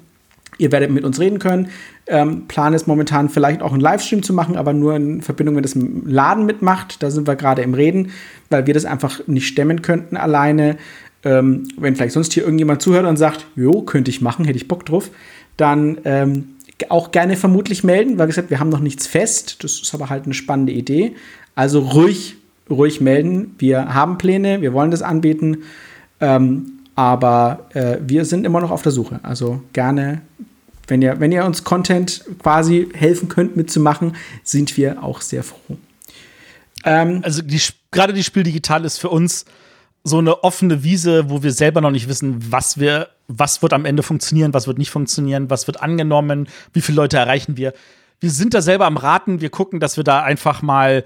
Ihr 0.58 0.70
werdet 0.70 0.90
mit 0.90 1.04
uns 1.04 1.18
reden 1.18 1.38
können. 1.38 1.68
Ähm, 2.06 2.46
Plan 2.46 2.74
ist 2.74 2.86
momentan 2.86 3.28
vielleicht 3.28 3.62
auch 3.62 3.72
einen 3.72 3.80
Livestream 3.80 4.22
zu 4.22 4.34
machen, 4.34 4.56
aber 4.56 4.72
nur 4.72 4.94
in 4.94 5.22
Verbindung, 5.22 5.56
wenn 5.56 5.62
das 5.62 5.74
Laden 5.74 6.46
mitmacht. 6.46 7.02
Da 7.02 7.10
sind 7.10 7.26
wir 7.26 7.36
gerade 7.36 7.62
im 7.62 7.74
Reden, 7.74 8.10
weil 8.50 8.66
wir 8.66 8.74
das 8.74 8.84
einfach 8.84 9.26
nicht 9.26 9.46
stemmen 9.46 9.82
könnten 9.82 10.16
alleine. 10.16 10.76
Ähm, 11.24 11.68
wenn 11.76 11.96
vielleicht 11.96 12.14
sonst 12.14 12.32
hier 12.32 12.42
irgendjemand 12.42 12.82
zuhört 12.82 13.06
und 13.06 13.16
sagt, 13.16 13.46
jo, 13.56 13.82
könnte 13.82 14.10
ich 14.10 14.20
machen, 14.20 14.44
hätte 14.44 14.56
ich 14.56 14.68
Bock 14.68 14.84
drauf, 14.84 15.10
dann 15.56 15.98
ähm, 16.04 16.56
auch 16.88 17.12
gerne 17.12 17.36
vermutlich 17.36 17.84
melden, 17.84 18.18
weil 18.18 18.26
gesagt, 18.26 18.50
wir 18.50 18.58
haben 18.58 18.68
noch 18.68 18.80
nichts 18.80 19.06
fest. 19.06 19.62
Das 19.62 19.80
ist 19.80 19.94
aber 19.94 20.10
halt 20.10 20.24
eine 20.24 20.34
spannende 20.34 20.72
Idee. 20.72 21.14
Also 21.54 21.80
ruhig, 21.80 22.36
ruhig 22.72 23.00
melden. 23.00 23.54
Wir 23.58 23.94
haben 23.94 24.18
Pläne, 24.18 24.60
wir 24.60 24.72
wollen 24.72 24.90
das 24.90 25.02
anbieten. 25.02 25.58
Ähm, 26.20 26.72
aber 26.94 27.66
äh, 27.74 27.98
wir 28.00 28.24
sind 28.24 28.44
immer 28.44 28.60
noch 28.60 28.70
auf 28.70 28.82
der 28.82 28.92
Suche. 28.92 29.20
Also 29.22 29.62
gerne, 29.72 30.22
wenn 30.86 31.00
ihr, 31.02 31.20
wenn 31.20 31.32
ihr 31.32 31.44
uns 31.44 31.64
Content 31.64 32.24
quasi 32.42 32.88
helfen 32.94 33.28
könnt 33.28 33.56
mitzumachen, 33.56 34.16
sind 34.42 34.76
wir 34.76 35.02
auch 35.02 35.20
sehr 35.20 35.42
froh. 35.42 35.78
Ähm, 36.84 37.20
also 37.22 37.42
gerade 37.90 38.12
die 38.12 38.24
Spiel 38.24 38.42
digital 38.42 38.84
ist 38.84 38.98
für 38.98 39.08
uns 39.08 39.44
so 40.04 40.18
eine 40.18 40.42
offene 40.42 40.82
Wiese, 40.82 41.30
wo 41.30 41.42
wir 41.42 41.52
selber 41.52 41.80
noch 41.80 41.92
nicht 41.92 42.08
wissen, 42.08 42.50
was 42.50 42.78
wir, 42.78 43.08
was 43.28 43.62
wird 43.62 43.72
am 43.72 43.84
Ende 43.84 44.02
funktionieren, 44.02 44.52
was 44.52 44.66
wird 44.66 44.78
nicht 44.78 44.90
funktionieren, 44.90 45.48
was 45.48 45.66
wird 45.66 45.80
angenommen, 45.80 46.48
wie 46.72 46.80
viele 46.80 46.96
Leute 46.96 47.18
erreichen 47.18 47.56
wir. 47.56 47.72
Wir 48.18 48.30
sind 48.30 48.54
da 48.54 48.62
selber 48.62 48.86
am 48.86 48.96
Raten, 48.96 49.40
wir 49.40 49.50
gucken, 49.50 49.80
dass 49.80 49.96
wir 49.96 50.04
da 50.04 50.22
einfach 50.22 50.62
mal 50.62 51.04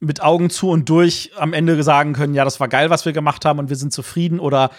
mit 0.00 0.22
Augen 0.22 0.50
zu 0.50 0.70
und 0.70 0.88
durch 0.88 1.32
am 1.36 1.52
Ende 1.52 1.82
sagen 1.82 2.12
können, 2.12 2.34
ja, 2.34 2.44
das 2.44 2.60
war 2.60 2.68
geil, 2.68 2.90
was 2.90 3.04
wir 3.04 3.12
gemacht 3.12 3.44
haben 3.44 3.58
und 3.58 3.68
wir 3.68 3.76
sind 3.76 3.92
zufrieden 3.92 4.38
oder 4.38 4.70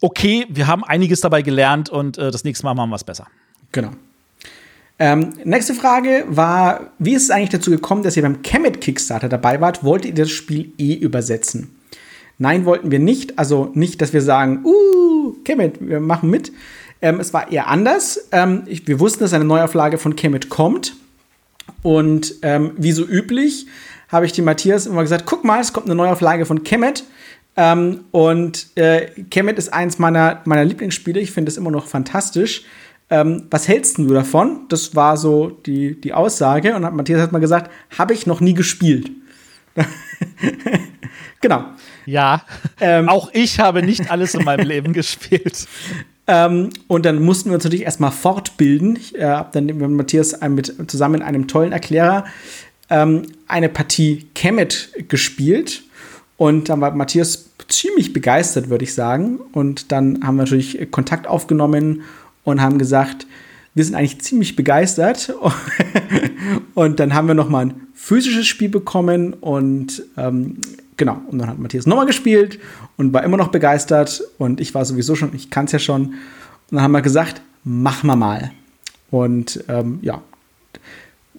okay, 0.00 0.46
wir 0.48 0.66
haben 0.66 0.84
einiges 0.84 1.20
dabei 1.20 1.42
gelernt 1.42 1.88
und 1.88 2.18
äh, 2.18 2.30
das 2.30 2.44
nächste 2.44 2.64
Mal 2.66 2.74
machen 2.74 2.90
wir 2.90 2.96
es 2.96 3.04
besser. 3.04 3.26
Genau. 3.72 3.90
Ähm, 4.98 5.34
nächste 5.44 5.74
Frage 5.74 6.24
war, 6.28 6.92
wie 6.98 7.14
ist 7.14 7.24
es 7.24 7.30
eigentlich 7.30 7.50
dazu 7.50 7.70
gekommen, 7.70 8.02
dass 8.02 8.16
ihr 8.16 8.22
beim 8.22 8.42
Kemet 8.42 8.80
Kickstarter 8.80 9.28
dabei 9.28 9.60
wart? 9.60 9.82
Wollt 9.82 10.04
ihr 10.04 10.14
das 10.14 10.30
Spiel 10.30 10.72
eh 10.78 10.94
übersetzen? 10.94 11.74
Nein, 12.38 12.64
wollten 12.64 12.90
wir 12.90 13.00
nicht. 13.00 13.38
Also 13.38 13.70
nicht, 13.74 14.00
dass 14.02 14.12
wir 14.12 14.22
sagen, 14.22 14.64
uh, 14.64 15.32
Kemet, 15.44 15.80
wir 15.80 16.00
machen 16.00 16.30
mit. 16.30 16.52
Ähm, 17.00 17.20
es 17.20 17.32
war 17.32 17.50
eher 17.50 17.68
anders. 17.68 18.28
Ähm, 18.32 18.62
ich, 18.66 18.86
wir 18.86 19.00
wussten, 19.00 19.20
dass 19.24 19.32
eine 19.32 19.44
Neuauflage 19.44 19.98
von 19.98 20.16
Kemet 20.16 20.48
kommt. 20.48 20.94
Und 21.82 22.34
ähm, 22.42 22.72
wie 22.76 22.92
so 22.92 23.04
üblich 23.04 23.66
habe 24.14 24.26
ich 24.26 24.32
dem 24.32 24.46
Matthias 24.46 24.86
immer 24.86 25.02
gesagt, 25.02 25.26
guck 25.26 25.44
mal, 25.44 25.60
es 25.60 25.72
kommt 25.72 25.86
eine 25.86 25.94
Neuauflage 25.94 26.46
von 26.46 26.62
Kemet. 26.62 27.04
Ähm, 27.56 28.04
und 28.10 28.68
äh, 28.76 29.06
Kemet 29.30 29.58
ist 29.58 29.72
eins 29.72 29.98
meiner, 29.98 30.40
meiner 30.44 30.64
Lieblingsspiele. 30.64 31.20
Ich 31.20 31.32
finde 31.32 31.50
es 31.50 31.56
immer 31.56 31.70
noch 31.70 31.86
fantastisch. 31.86 32.64
Ähm, 33.10 33.46
was 33.50 33.68
hältst 33.68 33.98
du 33.98 34.08
davon? 34.08 34.62
Das 34.68 34.96
war 34.96 35.16
so 35.16 35.50
die, 35.50 36.00
die 36.00 36.14
Aussage. 36.14 36.74
Und 36.74 36.82
Matthias 36.94 37.20
hat 37.20 37.32
mal 37.32 37.38
gesagt, 37.38 37.70
habe 37.98 38.14
ich 38.14 38.26
noch 38.26 38.40
nie 38.40 38.54
gespielt. 38.54 39.10
genau. 41.40 41.64
Ja, 42.06 42.42
ähm, 42.80 43.08
auch 43.08 43.30
ich 43.32 43.60
habe 43.60 43.82
nicht 43.82 44.10
alles 44.10 44.34
in 44.34 44.44
meinem 44.44 44.66
Leben 44.66 44.92
gespielt. 44.92 45.66
Ähm, 46.26 46.70
und 46.88 47.04
dann 47.04 47.22
mussten 47.22 47.50
wir 47.50 47.54
uns 47.54 47.64
natürlich 47.64 47.84
erstmal 47.84 48.12
fortbilden. 48.12 48.96
Ich 48.96 49.14
äh, 49.14 49.24
habe 49.24 49.50
dann 49.52 49.66
mit 49.66 49.78
Matthias 49.78 50.40
mit, 50.48 50.90
zusammen 50.90 51.16
in 51.16 51.22
einem 51.22 51.46
tollen 51.48 51.72
Erklärer 51.72 52.24
ähm, 52.90 53.22
eine 53.48 53.68
Partie 53.68 54.26
Kemet 54.34 54.90
gespielt. 55.08 55.82
Und 56.36 56.68
dann 56.68 56.80
war 56.80 56.94
Matthias 56.94 57.50
ziemlich 57.68 58.12
begeistert, 58.12 58.68
würde 58.68 58.84
ich 58.84 58.94
sagen. 58.94 59.38
Und 59.52 59.92
dann 59.92 60.24
haben 60.24 60.36
wir 60.36 60.42
natürlich 60.42 60.90
Kontakt 60.90 61.26
aufgenommen 61.26 62.02
und 62.42 62.60
haben 62.60 62.78
gesagt, 62.78 63.26
wir 63.74 63.84
sind 63.84 63.94
eigentlich 63.94 64.20
ziemlich 64.20 64.56
begeistert. 64.56 65.34
und 66.74 67.00
dann 67.00 67.14
haben 67.14 67.28
wir 67.28 67.34
noch 67.34 67.48
mal 67.48 67.66
ein 67.66 67.74
physisches 67.94 68.46
Spiel 68.46 68.68
bekommen 68.68 69.32
und 69.32 70.02
ähm, 70.16 70.58
genau. 70.96 71.20
Und 71.30 71.38
dann 71.38 71.48
hat 71.48 71.58
Matthias 71.58 71.86
nochmal 71.86 72.06
gespielt 72.06 72.58
und 72.96 73.12
war 73.12 73.24
immer 73.24 73.36
noch 73.36 73.48
begeistert. 73.48 74.22
Und 74.38 74.60
ich 74.60 74.74
war 74.74 74.84
sowieso 74.84 75.14
schon, 75.14 75.34
ich 75.34 75.50
kann 75.50 75.66
es 75.66 75.72
ja 75.72 75.78
schon. 75.78 76.06
Und 76.06 76.14
dann 76.70 76.82
haben 76.82 76.92
wir 76.92 77.02
gesagt, 77.02 77.42
machen 77.64 78.06
wir 78.06 78.16
mal. 78.16 78.52
Und 79.10 79.64
ähm, 79.68 79.98
ja, 80.02 80.22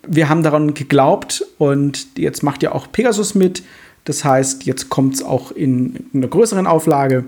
wir 0.07 0.29
haben 0.29 0.43
daran 0.43 0.73
geglaubt 0.73 1.45
und 1.57 2.17
jetzt 2.17 2.43
macht 2.43 2.63
ja 2.63 2.71
auch 2.71 2.91
Pegasus 2.91 3.35
mit. 3.35 3.63
Das 4.05 4.23
heißt, 4.23 4.65
jetzt 4.65 4.89
kommt 4.89 5.15
es 5.15 5.23
auch 5.23 5.51
in, 5.51 5.95
in 6.13 6.21
einer 6.21 6.27
größeren 6.27 6.67
Auflage. 6.67 7.25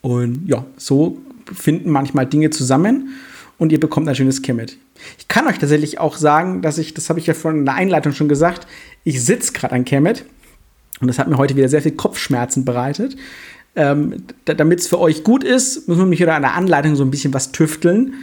Und 0.00 0.46
ja, 0.46 0.64
so 0.76 1.18
finden 1.52 1.90
manchmal 1.90 2.26
Dinge 2.26 2.50
zusammen 2.50 3.10
und 3.58 3.72
ihr 3.72 3.80
bekommt 3.80 4.08
ein 4.08 4.14
schönes 4.14 4.42
Kemet. 4.42 4.76
Ich 5.18 5.28
kann 5.28 5.46
euch 5.46 5.58
tatsächlich 5.58 5.98
auch 6.00 6.16
sagen, 6.16 6.62
dass 6.62 6.78
ich, 6.78 6.94
das 6.94 7.08
habe 7.08 7.18
ich 7.18 7.26
ja 7.26 7.34
vorhin 7.34 7.60
in 7.60 7.66
der 7.66 7.74
Einleitung 7.74 8.12
schon 8.12 8.28
gesagt, 8.28 8.66
ich 9.04 9.24
sitze 9.24 9.52
gerade 9.52 9.74
an 9.74 9.84
Kemet 9.84 10.24
und 11.00 11.08
das 11.08 11.18
hat 11.18 11.28
mir 11.28 11.36
heute 11.36 11.56
wieder 11.56 11.68
sehr 11.68 11.82
viel 11.82 11.92
Kopfschmerzen 11.92 12.64
bereitet. 12.64 13.16
Ähm, 13.76 14.22
Damit 14.44 14.80
es 14.80 14.86
für 14.86 15.00
euch 15.00 15.24
gut 15.24 15.44
ist, 15.44 15.88
müssen 15.88 16.00
wir 16.00 16.06
mich 16.06 16.20
wieder 16.20 16.34
an 16.34 16.42
der 16.42 16.54
Anleitung 16.54 16.96
so 16.96 17.04
ein 17.04 17.10
bisschen 17.10 17.34
was 17.34 17.52
tüfteln 17.52 18.14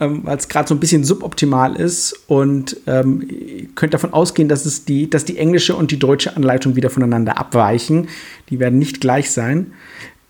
ähm, 0.00 0.20
weil 0.24 0.36
es 0.36 0.48
gerade 0.48 0.68
so 0.68 0.74
ein 0.74 0.80
bisschen 0.80 1.04
suboptimal 1.04 1.76
ist 1.76 2.14
und 2.26 2.76
ähm, 2.86 3.26
ihr 3.28 3.68
könnt 3.74 3.94
davon 3.94 4.12
ausgehen, 4.12 4.48
dass, 4.48 4.66
es 4.66 4.84
die, 4.84 5.08
dass 5.08 5.24
die 5.24 5.38
englische 5.38 5.76
und 5.76 5.90
die 5.90 5.98
deutsche 5.98 6.36
Anleitung 6.36 6.76
wieder 6.76 6.90
voneinander 6.90 7.38
abweichen. 7.38 8.08
Die 8.50 8.58
werden 8.58 8.78
nicht 8.78 9.00
gleich 9.00 9.30
sein. 9.30 9.72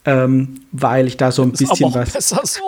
Ähm, 0.07 0.57
weil 0.71 1.07
ich 1.07 1.17
da 1.17 1.33
so 1.33 1.41
ein 1.41 1.53
bisschen 1.53 1.95
was 1.95 2.29
so. 2.29 2.61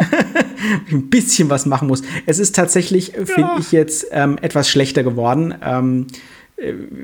ein 0.90 1.10
bisschen 1.10 1.50
was 1.50 1.66
machen 1.66 1.86
muss. 1.86 2.00
Es 2.24 2.38
ist 2.38 2.54
tatsächlich, 2.54 3.08
ja. 3.08 3.26
finde 3.26 3.50
ich 3.58 3.72
jetzt 3.72 4.06
ähm, 4.10 4.38
etwas 4.40 4.70
schlechter 4.70 5.02
geworden. 5.02 5.54
Ähm, 5.62 6.06
äh, 6.06 6.14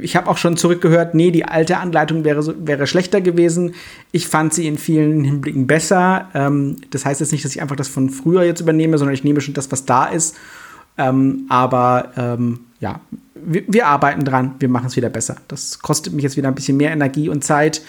ich 0.01 0.17
habe 0.17 0.31
auch 0.31 0.39
schon 0.39 0.57
zurückgehört, 0.57 1.15
nee, 1.15 1.31
die 1.31 1.45
alte 1.45 1.77
Anleitung 1.77 2.25
wäre, 2.25 2.67
wäre 2.67 2.87
schlechter 2.87 3.21
gewesen. 3.21 3.75
Ich 4.11 4.27
fand 4.27 4.55
sie 4.55 4.67
in 4.67 4.79
vielen 4.79 5.25
Hinblicken 5.25 5.67
besser. 5.67 6.31
Ähm, 6.35 6.79
das 6.91 7.05
heißt 7.05 7.21
jetzt 7.21 7.33
nicht, 7.33 7.45
dass 7.45 7.55
ich 7.55 7.61
einfach 7.61 7.77
das 7.77 7.89
von 7.89 8.09
früher 8.09 8.45
jetzt 8.45 8.61
übernehme, 8.61 8.97
sondern 8.97 9.15
ich 9.15 9.25
nehme 9.25 9.43
schon 9.43 9.55
das, 9.55 9.71
was 9.71 9.85
da 9.85 10.07
ist. 10.07 10.37
Ähm, 10.97 11.47
aber 11.51 12.13
ähm, 12.17 12.61
ja, 12.81 13.01
wir, 13.35 13.65
wir, 13.67 13.87
arbeiten 13.87 14.25
dran, 14.25 14.55
wir 14.59 14.69
machen 14.71 14.87
es 14.87 14.97
wieder 14.97 15.11
besser. 15.11 15.37
Das 15.49 15.81
kostet 15.81 16.15
mich 16.15 16.23
jetzt 16.23 16.37
wieder 16.37 16.49
ein 16.49 16.55
bisschen 16.55 16.79
mehr 16.79 16.91
Energie 16.91 17.29
und 17.29 17.45
Zeit. 17.45 17.83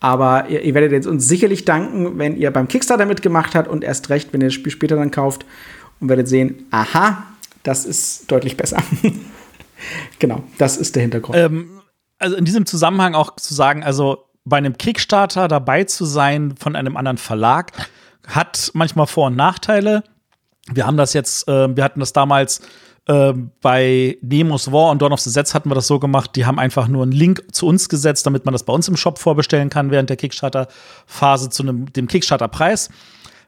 Aber 0.00 0.50
ihr, 0.50 0.62
ihr 0.62 0.74
werdet 0.74 0.92
jetzt 0.92 1.06
uns 1.06 1.26
sicherlich 1.26 1.64
danken, 1.64 2.18
wenn 2.18 2.36
ihr 2.36 2.50
beim 2.50 2.68
Kickstarter 2.68 3.06
mitgemacht 3.06 3.54
habt 3.54 3.68
und 3.68 3.84
erst 3.84 4.10
recht, 4.10 4.34
wenn 4.34 4.42
ihr 4.42 4.48
das 4.48 4.54
Spiel 4.54 4.72
später 4.72 4.96
dann 4.96 5.10
kauft 5.10 5.46
und 5.98 6.10
werdet 6.10 6.28
sehen, 6.28 6.66
aha, 6.70 7.24
das 7.62 7.86
ist 7.86 8.30
deutlich 8.30 8.58
besser. 8.58 8.82
genau, 10.18 10.42
das 10.58 10.76
ist 10.76 10.94
der 10.94 11.02
Hintergrund. 11.02 11.36
Ähm, 11.36 11.80
also 12.18 12.36
in 12.36 12.44
diesem 12.44 12.66
Zusammenhang 12.66 13.14
auch 13.14 13.36
zu 13.36 13.54
sagen, 13.54 13.82
also 13.82 14.24
bei 14.44 14.56
einem 14.56 14.78
Kickstarter 14.78 15.48
dabei 15.48 15.84
zu 15.84 16.04
sein 16.04 16.54
von 16.56 16.76
einem 16.76 16.96
anderen 16.96 17.18
Verlag, 17.18 17.72
hat 18.26 18.70
manchmal 18.74 19.06
Vor- 19.06 19.26
und 19.26 19.36
Nachteile. 19.36 20.02
Wir 20.72 20.86
haben 20.86 20.96
das 20.96 21.12
jetzt, 21.12 21.48
äh, 21.48 21.76
wir 21.76 21.84
hatten 21.84 22.00
das 22.00 22.12
damals 22.12 22.60
äh, 23.06 23.32
bei 23.60 24.18
Nemos 24.20 24.72
War 24.72 24.90
und 24.90 25.00
Dawn 25.00 25.12
of 25.12 25.20
the 25.20 25.30
Sets 25.30 25.54
hatten 25.54 25.70
wir 25.70 25.74
das 25.74 25.86
so 25.86 25.98
gemacht, 26.00 26.32
die 26.34 26.44
haben 26.44 26.58
einfach 26.58 26.88
nur 26.88 27.04
einen 27.04 27.12
Link 27.12 27.44
zu 27.52 27.66
uns 27.66 27.88
gesetzt, 27.88 28.26
damit 28.26 28.44
man 28.44 28.52
das 28.52 28.64
bei 28.64 28.72
uns 28.72 28.88
im 28.88 28.96
Shop 28.96 29.18
vorbestellen 29.18 29.70
kann 29.70 29.90
während 29.90 30.10
der 30.10 30.16
Kickstarter-Phase 30.16 31.50
zu 31.50 31.62
einem, 31.62 31.92
dem 31.92 32.08
Kickstarter-Preis. 32.08 32.88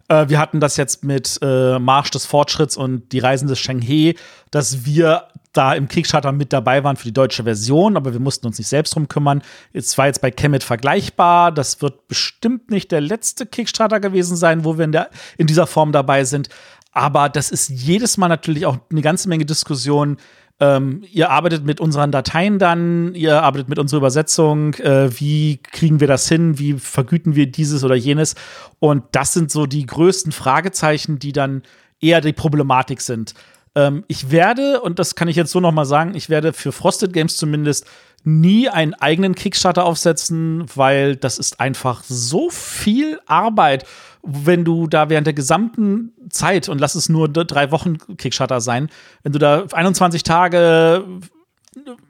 Äh, 0.09 0.29
wir 0.29 0.39
hatten 0.39 0.61
das 0.61 0.77
jetzt 0.77 1.05
mit 1.05 1.39
äh, 1.43 1.79
Marsch 1.79 2.11
des 2.11 2.25
Fortschritts 2.25 2.77
und 2.77 3.13
die 3.13 3.19
Reisen 3.19 3.49
des 3.49 3.59
Shanghai, 3.59 4.15
dass 4.51 4.85
wir 4.85 5.25
da 5.59 5.75
im 5.75 5.89
Kickstarter 5.89 6.31
mit 6.31 6.53
dabei 6.53 6.85
waren 6.85 6.97
für 6.97 7.05
die 7.05 7.13
deutsche 7.13 7.43
Version, 7.43 7.97
aber 7.97 8.13
wir 8.13 8.21
mussten 8.21 8.47
uns 8.47 8.59
nicht 8.59 8.69
selbst 8.69 8.95
drum 8.95 9.09
kümmern. 9.09 9.43
Es 9.73 9.99
war 9.99 10.07
jetzt 10.07 10.21
bei 10.21 10.31
Kemet 10.31 10.63
vergleichbar. 10.63 11.51
Das 11.51 11.83
wird 11.83 12.07
bestimmt 12.07 12.71
nicht 12.71 12.93
der 12.93 13.01
letzte 13.01 13.45
Kickstarter 13.45 13.99
gewesen 13.99 14.37
sein, 14.37 14.65
wo 14.65 14.79
wir 14.79 14.85
in, 14.85 14.93
der, 14.93 15.11
in 15.37 15.49
dieser 15.49 15.67
Form 15.67 15.91
dabei 15.91 16.23
sind. 16.25 16.49
Aber 16.93 17.29
das 17.29 17.51
ist 17.51 17.69
jedes 17.69 18.17
Mal 18.17 18.29
natürlich 18.29 18.67
auch 18.67 18.79
eine 18.91 19.03
ganze 19.03 19.29
Menge 19.29 19.45
Diskussion. 19.45 20.17
Ähm, 20.61 21.05
ihr 21.13 21.31
arbeitet 21.31 21.65
mit 21.65 21.81
unseren 21.81 22.13
Dateien 22.13 22.59
dann, 22.59 23.15
ihr 23.15 23.43
arbeitet 23.43 23.69
mit 23.69 23.79
unserer 23.79 23.99
Übersetzung, 23.99 24.75
äh, 24.75 25.09
wie 25.21 25.59
kriegen 25.59 26.01
wir 26.01 26.09
das 26.09 26.29
hin, 26.29 26.59
wie 26.59 26.75
vergüten 26.75 27.37
wir 27.37 27.51
dieses 27.51 27.85
oder 27.85 27.95
jenes. 27.95 28.35
Und 28.79 29.05
das 29.13 29.33
sind 29.33 29.51
so 29.51 29.67
die 29.67 29.87
größten 29.87 30.33
Fragezeichen, 30.33 31.19
die 31.19 31.33
dann 31.33 31.63
eher 32.01 32.21
die 32.21 32.33
Problematik 32.33 33.01
sind. 33.01 33.35
Ähm, 33.79 34.05
ich 34.09 34.33
werde, 34.33 34.81
und 34.81 34.99
das 34.99 35.15
kann 35.15 35.29
ich 35.29 35.37
jetzt 35.37 35.53
so 35.53 35.61
noch 35.61 35.71
mal 35.71 35.85
sagen, 35.85 36.17
ich 36.17 36.29
werde 36.29 36.53
für 36.53 36.73
Frosted 36.73 37.13
Games 37.13 37.37
zumindest 37.37 37.87
nie 38.25 38.69
einen 38.69 38.95
eigenen 38.95 39.37
Kickstarter 39.37 39.85
aufsetzen, 39.85 40.67
weil 40.75 41.15
das 41.15 41.39
ist 41.39 41.61
einfach 41.61 42.03
so 42.03 42.51
viel 42.51 43.21
Arbeit, 43.27 43.87
wenn 44.25 44.65
du 44.65 44.89
da 44.89 45.09
während 45.09 45.29
der 45.29 45.35
gesamten 45.35 46.13
Zeit, 46.29 46.69
und 46.69 46.81
lass 46.81 46.97
es 46.97 47.09
nur 47.09 47.29
drei 47.29 47.71
Wochen 47.71 47.99
Kickstarter 48.17 48.61
sein, 48.61 48.91
wenn 49.23 49.33
du 49.33 49.39
da 49.39 49.65
21 49.73 50.25
Tage 50.25 51.05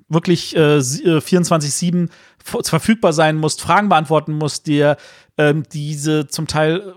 wirklich 0.08 0.56
äh, 0.56 0.78
24-7 0.78 2.04
äh, 2.04 2.62
verfügbar 2.64 3.12
sein 3.12 3.36
musst, 3.36 3.60
Fragen 3.60 3.90
beantworten 3.90 4.32
musst, 4.32 4.66
dir 4.66 4.96
ähm, 5.36 5.64
diese 5.70 6.28
zum 6.28 6.46
Teil 6.46 6.94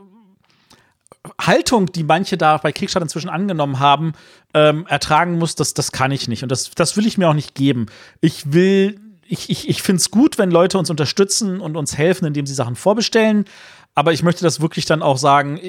Haltung, 1.39 1.91
die 1.91 2.03
manche 2.03 2.37
da 2.37 2.57
bei 2.57 2.71
Kickstarter 2.71 3.05
inzwischen 3.05 3.29
angenommen 3.29 3.79
haben, 3.79 4.13
ähm, 4.53 4.85
ertragen 4.87 5.37
muss, 5.37 5.55
das, 5.55 5.73
das 5.73 5.91
kann 5.91 6.11
ich 6.11 6.27
nicht. 6.27 6.43
Und 6.43 6.51
das, 6.51 6.71
das 6.71 6.97
will 6.97 7.05
ich 7.05 7.17
mir 7.17 7.29
auch 7.29 7.33
nicht 7.33 7.53
geben. 7.53 7.87
Ich 8.21 8.53
will, 8.53 8.99
ich, 9.27 9.49
ich, 9.49 9.69
ich 9.69 9.81
finde 9.81 9.99
es 9.99 10.09
gut, 10.09 10.37
wenn 10.37 10.51
Leute 10.51 10.77
uns 10.77 10.89
unterstützen 10.89 11.61
und 11.61 11.77
uns 11.77 11.97
helfen, 11.97 12.25
indem 12.25 12.45
sie 12.45 12.53
Sachen 12.53 12.75
vorbestellen. 12.75 13.45
Aber 13.93 14.13
ich 14.13 14.23
möchte 14.23 14.43
das 14.43 14.61
wirklich 14.61 14.85
dann 14.85 15.01
auch 15.03 15.17
sagen, 15.17 15.59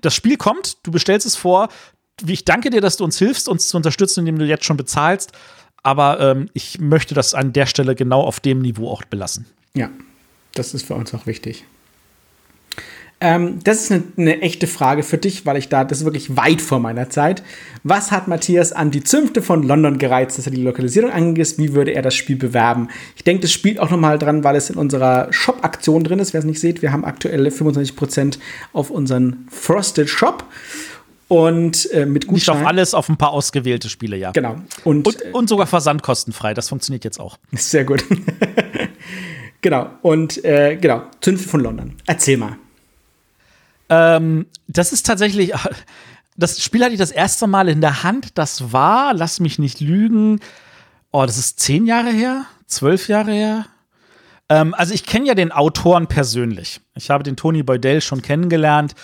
das 0.00 0.14
Spiel 0.14 0.36
kommt, 0.36 0.78
du 0.84 0.90
bestellst 0.90 1.26
es 1.26 1.36
vor. 1.36 1.68
Ich 2.24 2.44
danke 2.44 2.70
dir, 2.70 2.80
dass 2.80 2.96
du 2.96 3.04
uns 3.04 3.18
hilfst, 3.18 3.48
uns 3.48 3.68
zu 3.68 3.76
unterstützen, 3.76 4.20
indem 4.20 4.38
du 4.38 4.44
jetzt 4.44 4.64
schon 4.64 4.76
bezahlst. 4.76 5.32
Aber 5.82 6.20
ähm, 6.20 6.50
ich 6.52 6.78
möchte 6.78 7.14
das 7.14 7.34
an 7.34 7.52
der 7.52 7.66
Stelle 7.66 7.94
genau 7.94 8.22
auf 8.22 8.38
dem 8.38 8.60
Niveau 8.60 8.90
auch 8.90 9.02
belassen. 9.04 9.46
Ja, 9.74 9.90
das 10.54 10.74
ist 10.74 10.86
für 10.86 10.94
uns 10.94 11.14
auch 11.14 11.26
wichtig. 11.26 11.64
Ähm, 13.22 13.58
das 13.64 13.82
ist 13.82 13.92
eine, 13.92 14.02
eine, 14.16 14.40
echte 14.40 14.66
Frage 14.66 15.02
für 15.02 15.18
dich, 15.18 15.44
weil 15.44 15.58
ich 15.58 15.68
da, 15.68 15.84
das 15.84 15.98
ist 15.98 16.04
wirklich 16.04 16.36
weit 16.36 16.62
vor 16.62 16.80
meiner 16.80 17.10
Zeit. 17.10 17.42
Was 17.82 18.12
hat 18.12 18.28
Matthias 18.28 18.72
an 18.72 18.90
die 18.90 19.04
Zünfte 19.04 19.42
von 19.42 19.62
London 19.62 19.98
gereizt, 19.98 20.38
dass 20.38 20.46
er 20.46 20.52
die 20.52 20.62
Lokalisierung 20.62 21.10
angeht? 21.10 21.58
Wie 21.58 21.74
würde 21.74 21.90
er 21.90 22.00
das 22.00 22.14
Spiel 22.14 22.36
bewerben? 22.36 22.88
Ich 23.16 23.24
denke, 23.24 23.42
das 23.42 23.52
spielt 23.52 23.78
auch 23.78 23.90
nochmal 23.90 24.18
dran, 24.18 24.42
weil 24.42 24.56
es 24.56 24.70
in 24.70 24.76
unserer 24.76 25.30
Shop-Aktion 25.32 26.02
drin 26.02 26.18
ist. 26.18 26.32
Wer 26.32 26.38
es 26.38 26.46
nicht 26.46 26.60
sieht, 26.60 26.80
wir 26.80 26.92
haben 26.92 27.04
aktuell 27.04 27.46
25% 27.46 28.38
auf 28.72 28.90
unseren 28.90 29.46
Frosted 29.50 30.08
Shop. 30.08 30.44
Und 31.28 31.90
äh, 31.92 32.06
mit 32.06 32.26
Gutschein. 32.26 32.56
Nicht 32.56 32.62
auf 32.62 32.66
alles, 32.66 32.94
auf 32.94 33.08
ein 33.08 33.16
paar 33.16 33.30
ausgewählte 33.30 33.88
Spiele, 33.88 34.16
ja. 34.16 34.32
Genau. 34.32 34.56
Und, 34.82 35.06
und, 35.06 35.22
und 35.32 35.48
sogar 35.48 35.66
versandkostenfrei. 35.66 36.54
Das 36.54 36.70
funktioniert 36.70 37.04
jetzt 37.04 37.20
auch. 37.20 37.38
Sehr 37.52 37.84
gut. 37.84 38.02
genau, 39.60 39.90
und 40.02 40.42
äh, 40.44 40.76
genau, 40.80 41.02
Zünfte 41.20 41.48
von 41.48 41.60
London. 41.60 41.94
Erzähl 42.06 42.36
mal. 42.36 42.56
Ähm, 43.90 44.46
das 44.68 44.92
ist 44.92 45.04
tatsächlich, 45.04 45.52
das 46.36 46.62
Spiel 46.62 46.82
hatte 46.82 46.92
ich 46.92 46.98
das 46.98 47.10
erste 47.10 47.46
Mal 47.46 47.68
in 47.68 47.82
der 47.82 48.02
Hand. 48.02 48.38
Das 48.38 48.72
war, 48.72 49.12
lass 49.12 49.40
mich 49.40 49.58
nicht 49.58 49.80
lügen, 49.80 50.40
oh, 51.12 51.26
das 51.26 51.36
ist 51.36 51.60
zehn 51.60 51.86
Jahre 51.86 52.10
her, 52.10 52.44
zwölf 52.66 53.08
Jahre 53.08 53.32
her. 53.32 53.66
Ähm, 54.48 54.74
also 54.74 54.94
ich 54.94 55.04
kenne 55.04 55.26
ja 55.26 55.34
den 55.34 55.52
Autoren 55.52 56.06
persönlich. 56.06 56.80
Ich 56.94 57.10
habe 57.10 57.24
den 57.24 57.36
Tony 57.36 57.62
Boydell 57.62 58.00
schon 58.00 58.22
kennengelernt. 58.22 58.94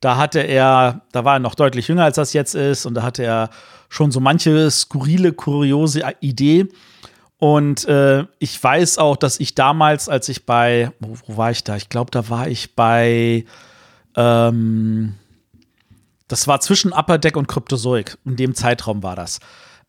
Da 0.00 0.16
hatte 0.16 0.40
er, 0.40 1.02
da 1.12 1.24
war 1.24 1.36
er 1.36 1.38
noch 1.38 1.54
deutlich 1.54 1.86
jünger, 1.88 2.04
als 2.04 2.16
das 2.16 2.32
jetzt 2.32 2.56
ist, 2.56 2.86
und 2.86 2.94
da 2.94 3.04
hatte 3.04 3.22
er 3.22 3.50
schon 3.88 4.10
so 4.10 4.18
manche 4.18 4.68
skurrile, 4.70 5.32
kuriose 5.32 6.02
Idee. 6.20 6.66
Und 7.38 7.86
äh, 7.86 8.24
ich 8.38 8.62
weiß 8.62 8.98
auch, 8.98 9.16
dass 9.16 9.38
ich 9.38 9.54
damals, 9.54 10.08
als 10.08 10.28
ich 10.28 10.46
bei, 10.46 10.92
wo, 10.98 11.16
wo 11.26 11.36
war 11.36 11.50
ich 11.50 11.62
da? 11.62 11.76
Ich 11.76 11.88
glaube, 11.88 12.10
da 12.10 12.28
war 12.28 12.48
ich 12.48 12.74
bei, 12.74 13.44
ähm, 14.16 15.14
das 16.28 16.48
war 16.48 16.60
zwischen 16.60 16.92
Upper 16.92 17.18
Deck 17.18 17.36
und 17.36 17.48
Kryptozoik. 17.48 18.16
In 18.24 18.36
dem 18.36 18.54
Zeitraum 18.54 19.02
war 19.02 19.16
das. 19.16 19.40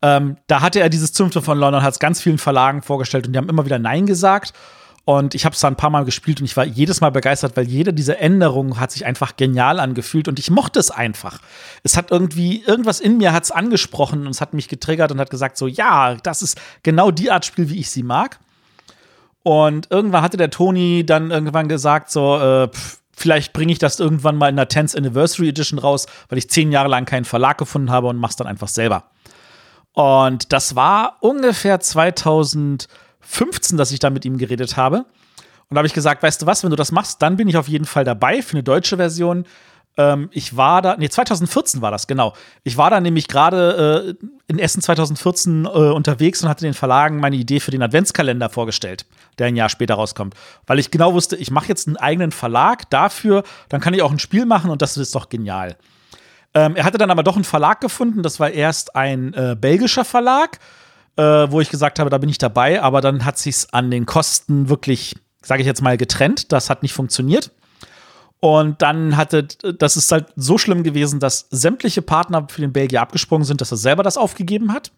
Ähm, 0.02 0.38
da 0.48 0.62
hatte 0.62 0.82
er 0.82 0.90
dieses 0.90 1.14
Zünfte 1.14 1.42
von 1.42 1.58
London, 1.58 1.82
hat 1.82 1.94
es 1.94 2.00
ganz 2.00 2.22
vielen 2.22 2.38
Verlagen 2.38 2.82
vorgestellt 2.82 3.26
und 3.26 3.34
die 3.34 3.38
haben 3.38 3.50
immer 3.50 3.66
wieder 3.66 3.80
Nein 3.80 4.06
gesagt. 4.06 4.54
Und 5.06 5.36
ich 5.36 5.44
habe 5.44 5.54
es 5.54 5.60
da 5.60 5.68
ein 5.68 5.76
paar 5.76 5.90
Mal 5.90 6.06
gespielt 6.06 6.40
und 6.40 6.46
ich 6.46 6.56
war 6.56 6.66
jedes 6.66 7.02
Mal 7.02 7.10
begeistert, 7.10 7.58
weil 7.58 7.68
jede 7.68 7.94
dieser 7.94 8.20
Änderungen 8.20 8.80
hat 8.80 8.92
sich 8.92 9.06
einfach 9.06 9.36
genial 9.36 9.80
angefühlt 9.82 10.30
und 10.30 10.40
ich 10.40 10.50
mochte 10.50 10.80
es 10.80 10.92
einfach. 10.92 11.40
Es 11.84 11.98
hat 11.98 12.12
irgendwie, 12.12 12.64
irgendwas 12.64 13.02
in 13.02 13.18
mir 13.18 13.34
hat 13.34 13.44
es 13.44 13.52
angesprochen 13.52 14.26
und 14.26 14.32
es 14.32 14.40
hat 14.40 14.54
mich 14.54 14.70
getriggert 14.70 15.12
und 15.12 15.20
hat 15.20 15.30
gesagt, 15.30 15.58
so, 15.58 15.68
ja, 15.68 16.16
das 16.16 16.42
ist 16.42 16.60
genau 16.84 17.12
die 17.12 17.32
Art 17.32 17.46
Spiel, 17.46 17.70
wie 17.70 17.80
ich 17.80 17.90
sie 17.90 18.04
mag. 18.04 18.40
Und 19.44 19.92
irgendwann 19.92 20.22
hatte 20.22 20.38
der 20.38 20.50
Toni 20.50 21.06
dann 21.06 21.32
irgendwann 21.32 21.68
gesagt, 21.68 22.10
so, 22.10 22.40
äh, 22.40 22.68
pff, 22.70 23.00
vielleicht 23.16 23.54
bringe 23.54 23.72
ich 23.72 23.80
das 23.80 24.00
irgendwann 24.00 24.36
mal 24.36 24.50
in 24.50 24.56
der 24.56 24.70
10th 24.70 24.98
Anniversary 24.98 25.50
Edition 25.50 25.80
raus, 25.80 26.08
weil 26.30 26.38
ich 26.38 26.50
zehn 26.50 26.72
Jahre 26.72 26.90
lang 26.90 27.06
keinen 27.06 27.26
Verlag 27.26 27.58
gefunden 27.58 27.92
habe 27.92 28.08
und 28.08 28.18
mach's 28.18 28.36
dann 28.36 28.48
einfach 28.48 28.68
selber. 28.68 29.06
Und 29.94 30.52
das 30.52 30.76
war 30.76 31.18
ungefähr 31.22 31.80
2000 31.80 32.88
15, 33.24 33.78
dass 33.78 33.92
ich 33.92 34.00
da 34.00 34.10
mit 34.10 34.26
ihm 34.26 34.38
geredet 34.38 34.78
habe. 34.78 34.98
Und 34.98 35.76
da 35.76 35.78
habe 35.78 35.88
ich 35.88 35.94
gesagt, 35.94 36.22
weißt 36.22 36.42
du 36.42 36.46
was, 36.46 36.64
wenn 36.64 36.70
du 36.70 36.76
das 36.76 36.92
machst, 36.92 37.22
dann 37.22 37.38
bin 37.38 37.48
ich 37.48 37.58
auf 37.58 37.68
jeden 37.68 37.86
Fall 37.86 38.04
dabei 38.04 38.42
für 38.42 38.54
eine 38.54 38.64
deutsche 38.64 38.98
Version. 38.98 39.46
Ähm, 39.98 40.30
ich 40.32 40.56
war 40.56 40.82
da, 40.82 40.98
nee, 40.98 41.10
2014 41.10 41.82
war 41.82 41.90
das, 41.90 42.06
genau. 42.06 42.34
Ich 42.64 42.78
war 42.78 42.90
da 42.90 43.00
nämlich 43.00 43.28
gerade 43.28 44.16
äh, 44.20 44.26
in 44.48 44.60
Essen 44.60 44.82
2014 44.82 45.66
äh, 45.66 45.68
unterwegs 45.68 46.44
und 46.44 46.50
hatte 46.50 46.66
den 46.66 46.74
Verlagen 46.74 47.20
meine 47.20 47.36
Idee 47.36 47.60
für 47.60 47.72
den 47.72 47.82
Adventskalender 47.82 48.50
vorgestellt, 48.50 49.06
der 49.40 49.48
ein 49.48 49.56
Jahr 49.56 49.70
später 49.70 49.96
rauskommt. 49.96 50.36
Weil 50.68 50.80
ich 50.80 50.92
genau 50.92 51.14
wusste, 51.14 51.36
ich 51.36 51.52
mache 51.52 51.68
jetzt 51.68 51.88
einen 51.88 51.98
eigenen 51.98 52.32
Verlag 52.32 52.90
dafür, 52.90 53.44
dann 53.70 53.82
kann 53.82 53.94
ich 53.94 54.02
auch 54.02 54.12
ein 54.12 54.20
Spiel 54.20 54.46
machen 54.46 54.70
und 54.72 54.82
das 54.82 54.98
ist 54.98 55.16
doch 55.16 55.30
genial. 55.30 55.76
Ähm, 56.54 56.76
er 56.76 56.84
hatte 56.84 56.98
dann 56.98 57.12
aber 57.12 57.24
doch 57.24 57.36
einen 57.36 57.44
Verlag 57.44 57.82
gefunden, 57.82 58.24
das 58.24 58.40
war 58.40 58.52
erst 58.52 58.96
ein 58.96 59.34
äh, 59.34 59.56
belgischer 59.60 60.06
Verlag 60.06 60.60
äh, 61.16 61.22
wo 61.24 61.62
ich 61.62 61.70
gesagt 61.70 62.00
habe, 62.00 62.10
da 62.10 62.18
bin 62.18 62.30
ich 62.30 62.38
dabei, 62.38 62.82
aber 62.82 63.02
dann 63.02 63.26
hat 63.26 63.38
sich's 63.38 63.68
an 63.72 63.92
den 63.92 64.06
Kosten 64.06 64.70
wirklich, 64.70 65.16
sage 65.42 65.62
ich 65.62 65.68
jetzt 65.68 65.82
mal, 65.82 65.98
getrennt. 65.98 66.52
Das 66.52 66.70
hat 66.70 66.84
nicht 66.84 66.94
funktioniert. 66.94 67.52
Und 68.40 68.82
dann 68.82 69.16
hatte, 69.16 69.44
das 69.44 69.96
ist 69.96 70.12
halt 70.12 70.28
so 70.36 70.58
schlimm 70.58 70.84
gewesen, 70.84 71.20
dass 71.20 71.48
sämtliche 71.50 72.02
Partner 72.02 72.48
für 72.50 72.62
den 72.62 72.74
Belgier 72.74 73.02
abgesprungen 73.02 73.46
sind, 73.46 73.62
dass 73.62 73.72
er 73.72 73.78
selber 73.78 74.04
das 74.04 74.18
aufgegeben 74.18 74.74
hat. 74.74 74.92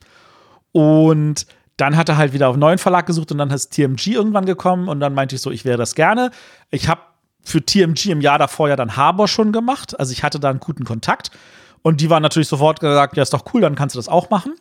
Und 0.71 1.45
dann 1.77 1.97
hat 1.97 2.09
er 2.09 2.17
halt 2.17 2.33
wieder 2.33 2.47
auf 2.49 2.53
einen 2.53 2.61
neuen 2.61 2.77
Verlag 2.77 3.05
gesucht 3.05 3.31
und 3.31 3.37
dann 3.37 3.49
ist 3.51 3.69
TMG 3.69 4.07
irgendwann 4.07 4.45
gekommen 4.45 4.87
und 4.87 4.99
dann 4.99 5.13
meinte 5.13 5.35
ich 5.35 5.41
so, 5.41 5.51
ich 5.51 5.65
wäre 5.65 5.77
das 5.77 5.95
gerne. 5.95 6.31
Ich 6.71 6.87
habe 6.87 7.01
für 7.43 7.63
TMG 7.63 8.07
im 8.07 8.21
Jahr 8.21 8.39
davor 8.39 8.69
ja 8.69 8.75
dann 8.75 8.95
Harbor 8.95 9.27
schon 9.27 9.51
gemacht, 9.51 9.99
also 9.99 10.11
ich 10.11 10.23
hatte 10.23 10.39
da 10.39 10.49
einen 10.49 10.59
guten 10.59 10.85
Kontakt 10.85 11.31
und 11.81 12.01
die 12.01 12.09
waren 12.09 12.23
natürlich 12.23 12.47
sofort 12.47 12.79
gesagt, 12.79 13.17
ja 13.17 13.23
ist 13.23 13.33
doch 13.33 13.45
cool, 13.53 13.61
dann 13.61 13.75
kannst 13.75 13.95
du 13.95 13.99
das 13.99 14.07
auch 14.07 14.29
machen. 14.29 14.53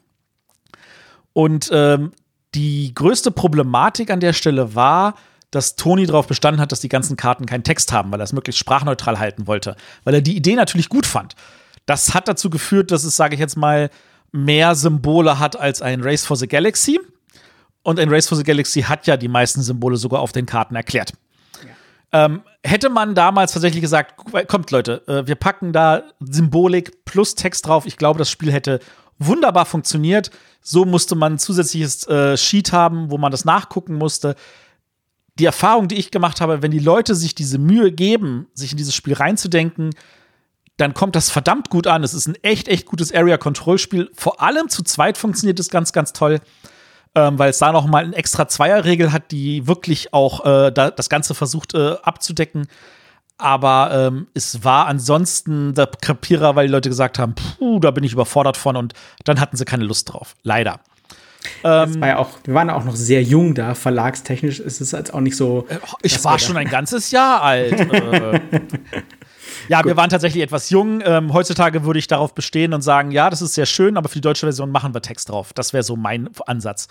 Und 1.32 1.70
ähm, 1.72 2.12
die 2.54 2.94
größte 2.94 3.30
Problematik 3.30 4.10
an 4.10 4.20
der 4.20 4.32
Stelle 4.32 4.74
war, 4.74 5.14
dass 5.50 5.76
Toni 5.76 6.06
darauf 6.06 6.26
bestanden 6.26 6.60
hat, 6.60 6.72
dass 6.72 6.80
die 6.80 6.88
ganzen 6.88 7.16
Karten 7.16 7.46
keinen 7.46 7.64
Text 7.64 7.92
haben, 7.92 8.10
weil 8.12 8.20
er 8.20 8.24
es 8.24 8.32
möglichst 8.32 8.58
sprachneutral 8.58 9.18
halten 9.18 9.46
wollte. 9.46 9.76
Weil 10.04 10.14
er 10.14 10.20
die 10.20 10.36
Idee 10.36 10.54
natürlich 10.54 10.88
gut 10.88 11.06
fand. 11.06 11.34
Das 11.86 12.14
hat 12.14 12.28
dazu 12.28 12.50
geführt, 12.50 12.90
dass 12.90 13.04
es, 13.04 13.16
sage 13.16 13.34
ich 13.34 13.40
jetzt 13.40 13.56
mal, 13.56 13.90
mehr 14.34 14.74
Symbole 14.74 15.38
hat 15.38 15.58
als 15.58 15.80
ein 15.80 16.02
Race 16.02 16.26
for 16.26 16.36
the 16.36 16.48
Galaxy. 16.48 16.98
Und 17.84 18.00
ein 18.00 18.08
Race 18.08 18.26
for 18.26 18.36
the 18.36 18.42
Galaxy 18.42 18.82
hat 18.82 19.06
ja 19.06 19.16
die 19.16 19.28
meisten 19.28 19.62
Symbole 19.62 19.96
sogar 19.96 20.20
auf 20.20 20.32
den 20.32 20.44
Karten 20.44 20.74
erklärt. 20.74 21.12
Ja. 21.62 22.24
Ähm, 22.24 22.42
hätte 22.64 22.90
man 22.90 23.14
damals 23.14 23.52
tatsächlich 23.52 23.80
gesagt, 23.80 24.16
kommt 24.48 24.70
Leute, 24.72 25.06
äh, 25.06 25.26
wir 25.28 25.36
packen 25.36 25.72
da 25.72 26.02
Symbolik 26.18 27.04
plus 27.04 27.36
Text 27.36 27.66
drauf, 27.66 27.86
ich 27.86 27.96
glaube, 27.96 28.18
das 28.18 28.28
Spiel 28.28 28.50
hätte 28.50 28.80
wunderbar 29.18 29.66
funktioniert. 29.66 30.32
So 30.60 30.84
musste 30.84 31.14
man 31.14 31.34
ein 31.34 31.38
zusätzliches 31.38 32.08
äh, 32.08 32.36
Sheet 32.36 32.72
haben, 32.72 33.10
wo 33.12 33.18
man 33.18 33.30
das 33.30 33.44
nachgucken 33.44 33.94
musste. 33.94 34.34
Die 35.38 35.44
Erfahrung, 35.44 35.86
die 35.86 35.96
ich 35.96 36.10
gemacht 36.10 36.40
habe, 36.40 36.60
wenn 36.60 36.72
die 36.72 36.80
Leute 36.80 37.14
sich 37.14 37.36
diese 37.36 37.58
Mühe 37.58 37.92
geben, 37.92 38.48
sich 38.54 38.72
in 38.72 38.78
dieses 38.78 38.96
Spiel 38.96 39.14
reinzudenken, 39.14 39.90
dann 40.76 40.94
kommt 40.94 41.14
das 41.14 41.30
verdammt 41.30 41.70
gut 41.70 41.86
an. 41.86 42.02
Es 42.02 42.14
ist 42.14 42.26
ein 42.26 42.36
echt, 42.42 42.68
echt 42.68 42.86
gutes 42.86 43.12
Area-Control-Spiel. 43.14 44.10
Vor 44.14 44.42
allem 44.42 44.68
zu 44.68 44.82
zweit 44.82 45.18
funktioniert 45.18 45.60
es 45.60 45.70
ganz, 45.70 45.92
ganz 45.92 46.12
toll, 46.12 46.40
ähm, 47.14 47.38
weil 47.38 47.50
es 47.50 47.58
da 47.58 47.72
noch 47.72 47.86
mal 47.86 48.04
eine 48.04 48.16
extra 48.16 48.48
Zweierregel 48.48 49.12
hat, 49.12 49.30
die 49.30 49.66
wirklich 49.66 50.12
auch 50.12 50.44
äh, 50.44 50.72
da, 50.72 50.90
das 50.90 51.08
Ganze 51.08 51.34
versucht 51.34 51.74
äh, 51.74 51.94
abzudecken. 52.02 52.66
Aber 53.36 53.90
ähm, 53.92 54.28
es 54.34 54.64
war 54.64 54.86
ansonsten 54.86 55.74
der 55.74 55.86
Krepierer, 55.86 56.54
weil 56.56 56.66
die 56.66 56.72
Leute 56.72 56.88
gesagt 56.88 57.18
haben, 57.18 57.34
puh, 57.34 57.80
da 57.80 57.90
bin 57.90 58.04
ich 58.04 58.12
überfordert 58.12 58.56
von 58.56 58.76
und 58.76 58.94
dann 59.24 59.40
hatten 59.40 59.56
sie 59.56 59.64
keine 59.64 59.84
Lust 59.84 60.12
drauf. 60.12 60.34
Leider. 60.42 60.80
Ähm, 61.62 62.00
war 62.00 62.08
ja 62.08 62.18
auch, 62.18 62.30
wir 62.44 62.54
waren 62.54 62.70
auch 62.70 62.84
noch 62.84 62.96
sehr 62.96 63.22
jung 63.22 63.54
da, 63.54 63.74
verlagstechnisch 63.74 64.60
ist 64.60 64.80
es 64.80 64.92
jetzt 64.92 65.12
auch 65.12 65.20
nicht 65.20 65.36
so. 65.36 65.66
Äh, 65.68 65.78
ich 66.02 66.24
war 66.24 66.38
schon 66.38 66.56
ein 66.56 66.68
ganzes 66.68 67.10
Jahr 67.10 67.42
alt. 67.42 67.80
äh. 67.80 68.40
Ja, 69.68 69.78
Gut. 69.78 69.86
wir 69.86 69.96
waren 69.96 70.10
tatsächlich 70.10 70.42
etwas 70.42 70.70
jung. 70.70 71.02
Ähm, 71.04 71.32
heutzutage 71.32 71.84
würde 71.84 71.98
ich 71.98 72.06
darauf 72.06 72.34
bestehen 72.34 72.72
und 72.74 72.82
sagen, 72.82 73.10
ja, 73.10 73.30
das 73.30 73.42
ist 73.42 73.54
sehr 73.54 73.66
schön, 73.66 73.96
aber 73.96 74.08
für 74.08 74.16
die 74.16 74.22
deutsche 74.22 74.46
Version 74.46 74.70
machen 74.70 74.94
wir 74.94 75.02
Text 75.02 75.28
drauf. 75.28 75.52
Das 75.52 75.72
wäre 75.72 75.82
so 75.82 75.96
mein 75.96 76.28
Ansatz. 76.46 76.88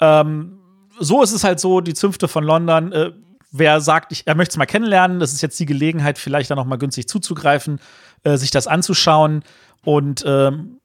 Ähm, 0.00 0.58
so 0.98 1.22
ist 1.22 1.32
es 1.32 1.44
halt 1.44 1.60
so, 1.60 1.80
die 1.80 1.94
Zünfte 1.94 2.28
von 2.28 2.44
London. 2.44 2.92
Äh, 2.92 3.12
wer 3.50 3.80
sagt, 3.80 4.12
ich, 4.12 4.26
er 4.26 4.34
möchte 4.34 4.52
es 4.52 4.56
mal 4.56 4.66
kennenlernen, 4.66 5.20
das 5.20 5.32
ist 5.32 5.42
jetzt 5.42 5.58
die 5.60 5.66
Gelegenheit, 5.66 6.18
vielleicht 6.18 6.50
da 6.50 6.54
noch 6.54 6.64
mal 6.64 6.76
günstig 6.76 7.08
zuzugreifen, 7.08 7.80
äh, 8.24 8.36
sich 8.36 8.50
das 8.50 8.66
anzuschauen 8.66 9.42
und 9.84 10.24
ähm, 10.26 10.78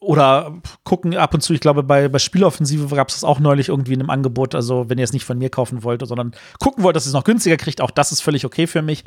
oder 0.00 0.54
gucken 0.82 1.14
ab 1.14 1.34
und 1.34 1.42
zu, 1.42 1.52
ich 1.52 1.60
glaube, 1.60 1.82
bei, 1.82 2.08
bei 2.08 2.18
Spieloffensive 2.18 2.94
gab 2.96 3.10
es 3.10 3.16
das 3.16 3.24
auch 3.24 3.38
neulich 3.38 3.68
irgendwie 3.68 3.92
in 3.92 4.00
einem 4.00 4.08
Angebot. 4.08 4.54
Also, 4.54 4.88
wenn 4.88 4.96
ihr 4.96 5.04
es 5.04 5.12
nicht 5.12 5.26
von 5.26 5.36
mir 5.36 5.50
kaufen 5.50 5.82
wollt, 5.82 6.06
sondern 6.06 6.32
gucken 6.58 6.82
wollt, 6.82 6.96
dass 6.96 7.04
ihr 7.04 7.08
es 7.08 7.14
noch 7.14 7.24
günstiger 7.24 7.58
kriegt, 7.58 7.82
auch 7.82 7.90
das 7.90 8.10
ist 8.10 8.22
völlig 8.22 8.46
okay 8.46 8.66
für 8.66 8.80
mich. 8.80 9.04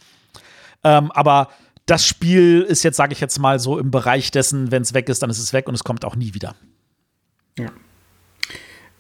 Ähm, 0.84 1.12
aber 1.12 1.50
das 1.86 2.06
Spiel 2.06 2.62
ist 2.62 2.84
jetzt, 2.84 2.98
sage 2.98 3.14
ich 3.14 3.20
jetzt 3.20 3.40
mal, 3.40 3.60
so 3.60 3.78
im 3.78 3.92
Bereich 3.92 4.32
dessen, 4.32 4.72
wenn 4.72 4.82
es 4.82 4.94
weg 4.94 5.10
ist, 5.10 5.22
dann 5.22 5.30
ist 5.30 5.40
es 5.40 5.54
weg 5.54 5.68
und 5.68 5.76
es 5.76 5.84
kommt 5.84 6.06
auch 6.06 6.16
nie 6.16 6.34
wieder. 6.34 6.56
Ja. 7.58 7.68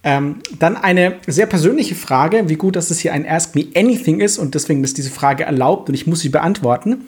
Ähm, 0.06 0.40
dann 0.60 0.76
eine 0.76 1.16
sehr 1.28 1.46
persönliche 1.46 1.96
Frage, 1.96 2.50
wie 2.50 2.56
gut, 2.56 2.76
dass 2.76 2.92
es 2.92 3.00
hier 3.00 3.14
ein 3.14 3.28
Ask 3.28 3.56
Me 3.56 3.68
Anything 3.74 4.20
ist 4.20 4.38
und 4.38 4.54
deswegen 4.54 4.84
ist 4.84 4.98
diese 4.98 5.10
Frage 5.10 5.44
erlaubt 5.44 5.88
und 5.88 5.96
ich 5.96 6.08
muss 6.08 6.20
sie 6.20 6.30
beantworten. 6.30 7.06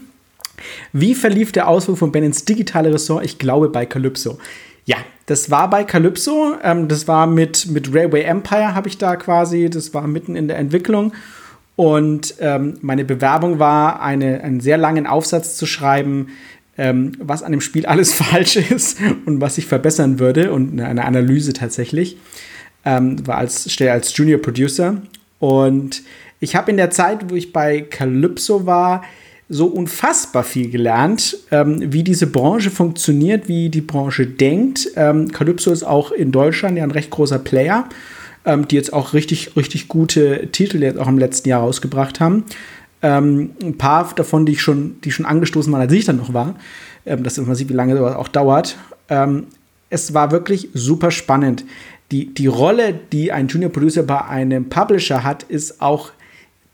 Wie 0.94 1.14
verlief 1.14 1.52
der 1.52 1.68
Ausflug 1.68 1.98
von 1.98 2.14
Ben 2.14 2.24
ins 2.24 2.46
digitale 2.46 2.94
Ressort? 2.94 3.26
Ich 3.26 3.38
glaube 3.38 3.68
bei 3.68 3.86
Calypso. 3.86 4.38
Ja, 4.86 4.98
das 5.26 5.52
war 5.52 5.70
bei 5.70 5.84
Calypso. 5.84 6.56
Ähm, 6.64 6.88
das 6.88 7.08
war 7.08 7.28
mit, 7.28 7.68
mit 7.68 7.94
Railway 7.94 8.22
Empire, 8.22 8.76
habe 8.76 8.88
ich 8.88 8.98
da 8.98 9.18
quasi. 9.18 9.70
Das 9.70 9.94
war 9.94 10.08
mitten 10.08 10.38
in 10.38 10.48
der 10.48 10.58
Entwicklung. 10.58 11.12
Und 11.76 12.36
ähm, 12.40 12.76
meine 12.82 13.04
Bewerbung 13.04 13.60
war, 13.60 14.02
eine, 14.02 14.42
einen 14.42 14.62
sehr 14.62 14.78
langen 14.78 15.08
Aufsatz 15.08 15.58
zu 15.58 15.66
schreiben, 15.66 16.30
ähm, 16.78 17.14
was 17.20 17.44
an 17.44 17.52
dem 17.52 17.62
Spiel 17.62 17.86
alles 17.88 18.14
falsch 18.14 18.56
ist 18.56 18.98
und 19.26 19.42
was 19.42 19.58
ich 19.58 19.66
verbessern 19.66 20.20
würde 20.20 20.52
und 20.52 20.80
eine 20.80 21.06
Analyse 21.06 21.54
tatsächlich 21.54 22.18
ähm, 22.86 23.26
war 23.28 23.38
als, 23.38 23.72
stehe 23.72 23.92
als 23.92 24.16
Junior 24.16 24.40
Producer. 24.40 25.02
Und 25.40 26.04
ich 26.40 26.56
habe 26.56 26.72
in 26.72 26.78
der 26.78 26.92
Zeit, 26.92 27.30
wo 27.30 27.36
ich 27.36 27.52
bei 27.52 27.82
Calypso 27.82 28.66
war, 28.66 29.04
so 29.48 29.68
unfassbar 29.68 30.44
viel 30.44 30.72
gelernt, 30.72 31.38
ähm, 31.52 31.94
wie 31.94 32.04
diese 32.04 32.28
Branche 32.28 32.72
funktioniert, 32.72 33.48
wie 33.48 33.70
die 33.70 33.82
Branche 33.82 34.26
denkt. 34.26 34.90
Ähm, 34.96 35.32
Calypso 35.32 35.72
ist 35.72 35.84
auch 35.84 36.12
in 36.12 36.32
Deutschland 36.32 36.78
ja 36.78 36.84
ein 36.84 36.92
recht 36.92 37.12
großer 37.12 37.38
Player, 37.38 37.88
ähm, 38.46 38.68
die 38.68 38.76
jetzt 38.76 38.94
auch 38.94 39.14
richtig, 39.14 39.56
richtig 39.56 39.88
gute 39.88 40.48
Titel 40.52 40.82
jetzt 40.82 41.00
auch 41.00 41.08
im 41.08 41.18
letzten 41.18 41.50
Jahr 41.50 41.62
rausgebracht 41.62 42.20
haben. 42.20 42.46
Ähm, 43.02 43.52
ein 43.62 43.78
paar 43.78 44.12
davon, 44.16 44.46
die 44.46 44.54
ich 44.54 44.62
schon, 44.62 45.02
die 45.02 45.12
schon 45.12 45.26
angestoßen 45.26 45.72
waren, 45.72 45.82
als 45.82 45.94
ich 45.94 46.06
dann 46.06 46.18
noch 46.18 46.34
war. 46.34 46.56
Ähm, 47.06 47.24
ist 47.24 47.38
man 47.38 47.56
sieht, 47.56 47.70
wie 47.70 47.74
lange 47.74 47.96
sowas 47.96 48.16
auch 48.16 48.28
dauert. 48.28 48.78
Ähm, 49.10 49.48
es 49.90 50.14
war 50.14 50.32
wirklich 50.32 50.70
super 50.74 51.12
spannend. 51.12 51.66
die, 52.12 52.34
die 52.34 52.48
Rolle, 52.48 52.94
die 53.12 53.32
ein 53.32 53.48
Junior 53.48 53.72
Producer 53.72 54.04
bei 54.04 54.24
einem 54.26 54.70
Publisher 54.70 55.24
hat, 55.24 55.44
ist 55.44 55.82
auch 55.82 56.12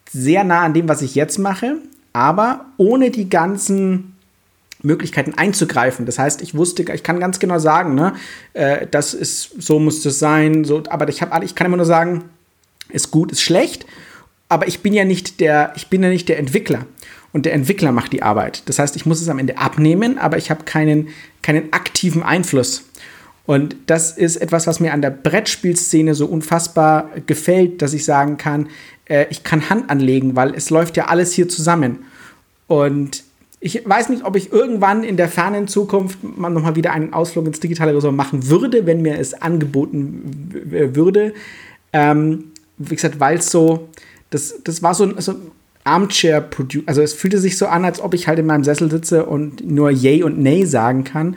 sehr 0.09 0.43
nah 0.43 0.61
an 0.61 0.73
dem, 0.73 0.89
was 0.89 1.01
ich 1.01 1.15
jetzt 1.15 1.37
mache, 1.37 1.77
aber 2.13 2.65
ohne 2.77 3.11
die 3.11 3.29
ganzen 3.29 4.10
Möglichkeiten 4.83 5.33
einzugreifen. 5.35 6.05
Das 6.05 6.19
heißt, 6.19 6.41
ich 6.41 6.55
wusste, 6.55 6.83
ich 6.93 7.03
kann 7.03 7.19
ganz 7.19 7.39
genau 7.39 7.59
sagen, 7.59 7.95
ne, 7.95 8.13
äh, 8.53 8.87
das 8.89 9.13
ist, 9.13 9.61
so 9.61 9.79
muss 9.79 10.01
das 10.01 10.19
sein, 10.19 10.63
so, 10.63 10.83
aber 10.89 11.07
ich 11.09 11.21
habe 11.21 11.43
ich 11.45 11.55
kann 11.55 11.67
immer 11.67 11.77
nur 11.77 11.85
sagen, 11.85 12.23
ist 12.89 13.11
gut, 13.11 13.31
ist 13.31 13.41
schlecht, 13.41 13.85
aber 14.49 14.67
ich 14.67 14.81
bin 14.81 14.93
ja 14.93 15.05
nicht 15.05 15.39
der, 15.39 15.73
ich 15.75 15.87
bin 15.87 16.03
ja 16.03 16.09
nicht 16.09 16.27
der 16.29 16.39
Entwickler. 16.39 16.85
Und 17.33 17.45
der 17.45 17.53
Entwickler 17.53 17.93
macht 17.93 18.11
die 18.11 18.23
Arbeit. 18.23 18.63
Das 18.67 18.77
heißt, 18.77 18.97
ich 18.97 19.05
muss 19.05 19.21
es 19.21 19.29
am 19.29 19.39
Ende 19.39 19.57
abnehmen, 19.57 20.17
aber 20.17 20.37
ich 20.37 20.51
habe 20.51 20.65
keinen, 20.65 21.07
keinen 21.41 21.71
aktiven 21.71 22.23
Einfluss. 22.23 22.83
Und 23.45 23.75
das 23.87 24.17
ist 24.17 24.35
etwas, 24.35 24.67
was 24.67 24.79
mir 24.79 24.93
an 24.93 25.01
der 25.01 25.11
Brettspielszene 25.11 26.13
so 26.13 26.25
unfassbar 26.25 27.09
gefällt, 27.25 27.81
dass 27.81 27.93
ich 27.93 28.03
sagen 28.03 28.37
kann, 28.37 28.67
äh, 29.05 29.25
ich 29.29 29.43
kann 29.43 29.69
Hand 29.69 29.89
anlegen, 29.89 30.35
weil 30.35 30.53
es 30.53 30.69
läuft 30.69 30.97
ja 30.97 31.05
alles 31.05 31.31
hier 31.31 31.47
zusammen. 31.47 31.99
Und 32.67 33.23
ich 33.63 33.87
weiß 33.87 34.09
nicht, 34.09 34.25
ob 34.25 34.35
ich 34.35 34.51
irgendwann 34.51 35.03
in 35.03 35.17
der 35.17 35.29
fernen 35.29 35.67
Zukunft 35.67 36.17
mal 36.23 36.49
nochmal 36.49 36.75
wieder 36.75 36.93
einen 36.93 37.13
Ausflug 37.13 37.45
ins 37.45 37.59
digitale 37.59 37.95
Ressort 37.95 38.15
machen 38.15 38.49
würde, 38.49 38.87
wenn 38.87 39.03
mir 39.03 39.19
es 39.19 39.35
angeboten 39.35 40.49
würde. 40.65 41.33
Ähm, 41.93 42.45
wie 42.79 42.95
gesagt, 42.95 43.19
weil 43.19 43.37
es 43.37 43.51
so, 43.51 43.87
das, 44.31 44.55
das 44.63 44.81
war 44.81 44.95
so, 44.95 45.13
so 45.19 45.35
Armchair 45.83 46.41
Produce, 46.41 46.83
also 46.87 47.03
es 47.03 47.13
fühlte 47.13 47.37
sich 47.37 47.55
so 47.55 47.67
an, 47.67 47.85
als 47.85 48.01
ob 48.01 48.15
ich 48.15 48.27
halt 48.27 48.39
in 48.39 48.47
meinem 48.47 48.63
Sessel 48.63 48.89
sitze 48.89 49.27
und 49.27 49.63
nur 49.63 49.91
Yay 49.91 50.23
und 50.23 50.39
Nay 50.39 50.65
sagen 50.65 51.03
kann. 51.03 51.35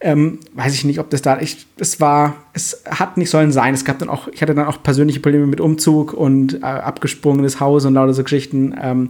Ähm, 0.00 0.40
weiß 0.54 0.74
ich 0.74 0.84
nicht, 0.84 0.98
ob 0.98 1.10
das 1.10 1.22
da, 1.22 1.40
ich, 1.40 1.66
es 1.78 2.00
war, 2.00 2.36
es 2.52 2.82
hat 2.88 3.16
nicht 3.16 3.30
sollen 3.30 3.52
sein. 3.52 3.74
Es 3.74 3.84
gab 3.84 4.00
dann 4.00 4.08
auch, 4.08 4.26
ich 4.26 4.42
hatte 4.42 4.54
dann 4.54 4.66
auch 4.66 4.82
persönliche 4.82 5.20
Probleme 5.20 5.46
mit 5.46 5.60
Umzug 5.60 6.14
und 6.14 6.54
äh, 6.54 6.66
abgesprungenes 6.66 7.60
Haus 7.60 7.84
und 7.84 7.94
lauter 7.94 8.14
so 8.14 8.24
Geschichten. 8.24 8.74
Ähm, 8.80 9.08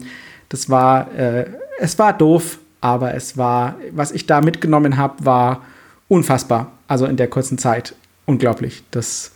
das 0.49 0.71
war, 0.71 1.13
äh, 1.15 1.47
es 1.79 1.99
war 1.99 2.17
doof, 2.17 2.59
aber 2.81 3.15
es 3.15 3.37
war, 3.37 3.77
was 3.93 4.13
ich 4.13 4.27
da 4.27 4.41
mitgenommen 4.41 4.97
habe, 4.97 5.25
war 5.25 5.63
unfassbar. 6.09 6.73
Also 6.87 7.07
in 7.07 7.17
der 7.17 7.29
kurzen 7.29 7.59
Zeit. 7.59 7.95
Unglaublich. 8.27 8.83
Das, 8.91 9.33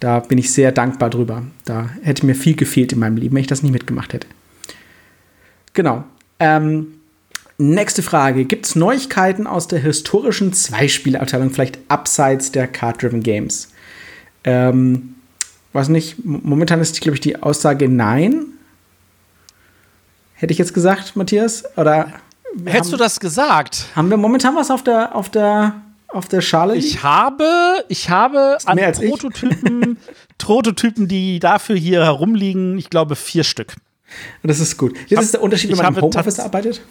da 0.00 0.20
bin 0.20 0.38
ich 0.38 0.52
sehr 0.52 0.72
dankbar 0.72 1.10
drüber. 1.10 1.42
Da 1.64 1.90
hätte 2.02 2.26
mir 2.26 2.34
viel 2.34 2.56
gefehlt 2.56 2.92
in 2.92 2.98
meinem 2.98 3.16
Leben, 3.16 3.34
wenn 3.34 3.42
ich 3.42 3.46
das 3.46 3.62
nicht 3.62 3.72
mitgemacht 3.72 4.12
hätte. 4.12 4.26
Genau. 5.74 6.04
Ähm, 6.38 6.88
nächste 7.58 8.02
Frage. 8.02 8.44
Gibt 8.44 8.66
es 8.66 8.76
Neuigkeiten 8.76 9.46
aus 9.46 9.68
der 9.68 9.80
historischen 9.80 10.52
Zweispielerabteilung, 10.52 11.50
vielleicht 11.50 11.78
abseits 11.88 12.52
der 12.52 12.66
Card-Driven 12.66 13.22
Games? 13.22 13.72
Ähm, 14.44 15.16
weiß 15.72 15.88
nicht, 15.88 16.24
momentan 16.24 16.80
ist, 16.80 17.00
glaube 17.00 17.16
ich, 17.16 17.20
die 17.20 17.42
Aussage 17.42 17.88
nein. 17.88 18.46
Hätte 20.36 20.52
ich 20.52 20.58
jetzt 20.58 20.74
gesagt, 20.74 21.16
Matthias? 21.16 21.64
Oder 21.76 22.12
Hättest 22.64 22.84
haben, 22.84 22.90
du 22.92 22.96
das 22.98 23.20
gesagt? 23.20 23.86
Haben 23.94 24.10
wir 24.10 24.18
momentan 24.18 24.54
was 24.54 24.70
auf 24.70 24.82
der, 24.82 25.14
auf 25.14 25.30
der, 25.30 25.80
auf 26.08 26.28
der 26.28 26.42
Schale? 26.42 26.76
Ich 26.76 27.02
habe, 27.02 27.84
ich 27.88 28.10
habe 28.10 28.58
an 28.66 28.78
Prototypen, 28.92 29.98
Prototypen, 30.38 31.08
die 31.08 31.38
dafür 31.38 31.76
hier 31.76 32.04
herumliegen, 32.04 32.76
ich 32.76 32.90
glaube, 32.90 33.16
vier 33.16 33.44
Stück. 33.44 33.76
Das 34.42 34.60
ist 34.60 34.76
gut. 34.76 34.94
Das 35.10 35.24
ist 35.24 35.34
der 35.34 35.42
Unterschied, 35.42 35.70
wenn 35.70 35.78
man 35.78 35.94
im 35.94 36.00
Homeoffice 36.02 36.38
arbeitet. 36.38 36.82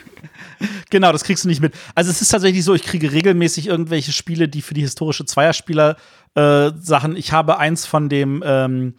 genau, 0.90 1.12
das 1.12 1.24
kriegst 1.24 1.44
du 1.44 1.48
nicht 1.48 1.60
mit. 1.60 1.74
Also 1.94 2.10
es 2.10 2.22
ist 2.22 2.28
tatsächlich 2.28 2.64
so, 2.64 2.74
ich 2.74 2.84
kriege 2.84 3.12
regelmäßig 3.12 3.66
irgendwelche 3.66 4.12
Spiele, 4.12 4.48
die 4.48 4.62
für 4.62 4.74
die 4.74 4.80
historische 4.82 5.24
Zweierspieler 5.24 5.96
äh, 6.36 6.70
Sachen. 6.80 7.16
Ich 7.16 7.32
habe 7.32 7.58
eins 7.58 7.86
von 7.86 8.08
dem, 8.08 8.42
ähm, 8.46 8.94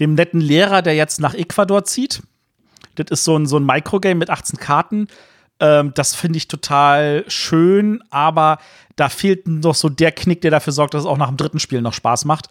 dem 0.00 0.14
netten 0.14 0.40
Lehrer, 0.40 0.82
der 0.82 0.94
jetzt 0.94 1.20
nach 1.20 1.34
Ecuador 1.34 1.84
zieht. 1.84 2.22
Das 3.04 3.20
ist 3.20 3.24
so 3.24 3.36
ein, 3.36 3.46
so 3.46 3.58
ein 3.58 3.64
Microgame 3.64 4.18
mit 4.18 4.30
18 4.30 4.58
Karten. 4.58 5.08
Ähm, 5.60 5.92
das 5.94 6.14
finde 6.14 6.38
ich 6.38 6.48
total 6.48 7.24
schön, 7.28 8.02
aber 8.10 8.58
da 8.96 9.08
fehlt 9.08 9.46
noch 9.46 9.74
so 9.74 9.88
der 9.88 10.12
Knick, 10.12 10.40
der 10.40 10.50
dafür 10.50 10.72
sorgt, 10.72 10.94
dass 10.94 11.02
es 11.02 11.06
auch 11.06 11.18
nach 11.18 11.28
dem 11.28 11.36
dritten 11.36 11.60
Spiel 11.60 11.82
noch 11.82 11.94
Spaß 11.94 12.24
macht. 12.24 12.48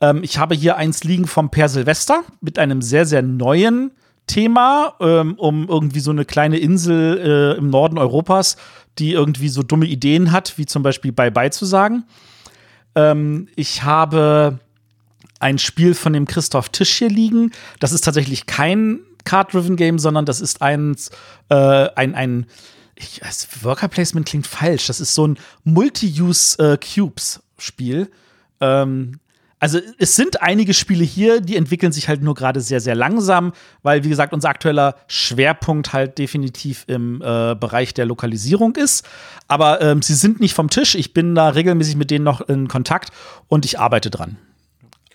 Ähm, 0.00 0.22
ich 0.22 0.38
habe 0.38 0.54
hier 0.54 0.76
eins 0.76 1.04
liegen 1.04 1.26
vom 1.26 1.50
Per 1.50 1.68
Silvester 1.68 2.22
mit 2.40 2.58
einem 2.58 2.80
sehr, 2.82 3.04
sehr 3.04 3.22
neuen 3.22 3.92
Thema, 4.26 4.94
ähm, 5.00 5.34
um 5.34 5.68
irgendwie 5.68 6.00
so 6.00 6.12
eine 6.12 6.24
kleine 6.24 6.58
Insel 6.58 7.54
äh, 7.54 7.58
im 7.58 7.70
Norden 7.70 7.98
Europas, 7.98 8.56
die 8.98 9.12
irgendwie 9.12 9.48
so 9.48 9.62
dumme 9.62 9.86
Ideen 9.86 10.32
hat, 10.32 10.56
wie 10.58 10.66
zum 10.66 10.82
Beispiel 10.82 11.12
Bye-Bye 11.12 11.50
zu 11.50 11.64
sagen. 11.64 12.04
Ähm, 12.94 13.48
ich 13.56 13.82
habe 13.82 14.60
ein 15.40 15.58
Spiel 15.58 15.94
von 15.94 16.12
dem 16.12 16.26
Christoph 16.26 16.68
Tisch 16.68 16.92
hier 16.92 17.08
liegen. 17.08 17.50
Das 17.80 17.92
ist 17.92 18.02
tatsächlich 18.02 18.46
kein 18.46 19.00
Card-Driven 19.24 19.76
Game, 19.76 19.98
sondern 19.98 20.26
das 20.26 20.40
ist 20.40 20.62
eins, 20.62 21.10
äh, 21.48 21.88
ein, 21.94 22.14
ein 22.14 22.46
ich, 22.94 23.20
Worker 23.62 23.88
Placement 23.88 24.26
klingt 24.26 24.46
falsch. 24.46 24.86
Das 24.86 25.00
ist 25.00 25.14
so 25.14 25.26
ein 25.26 25.38
Multi-Use-Cubes-Spiel. 25.64 28.10
Äh, 28.60 28.82
ähm, 28.82 29.18
also 29.58 29.80
es 29.98 30.14
sind 30.16 30.42
einige 30.42 30.74
Spiele 30.74 31.04
hier, 31.04 31.40
die 31.40 31.54
entwickeln 31.54 31.92
sich 31.92 32.08
halt 32.08 32.20
nur 32.20 32.34
gerade 32.34 32.60
sehr, 32.60 32.80
sehr 32.80 32.96
langsam, 32.96 33.52
weil, 33.84 34.02
wie 34.02 34.08
gesagt, 34.08 34.32
unser 34.32 34.48
aktueller 34.48 34.96
Schwerpunkt 35.06 35.92
halt 35.92 36.18
definitiv 36.18 36.82
im 36.88 37.22
äh, 37.22 37.54
Bereich 37.54 37.94
der 37.94 38.06
Lokalisierung 38.06 38.74
ist. 38.74 39.08
Aber 39.46 39.80
ähm, 39.80 40.02
sie 40.02 40.14
sind 40.14 40.40
nicht 40.40 40.54
vom 40.54 40.68
Tisch. 40.68 40.96
Ich 40.96 41.14
bin 41.14 41.36
da 41.36 41.50
regelmäßig 41.50 41.94
mit 41.94 42.10
denen 42.10 42.24
noch 42.24 42.40
in 42.40 42.66
Kontakt 42.66 43.10
und 43.46 43.64
ich 43.64 43.78
arbeite 43.78 44.10
dran 44.10 44.36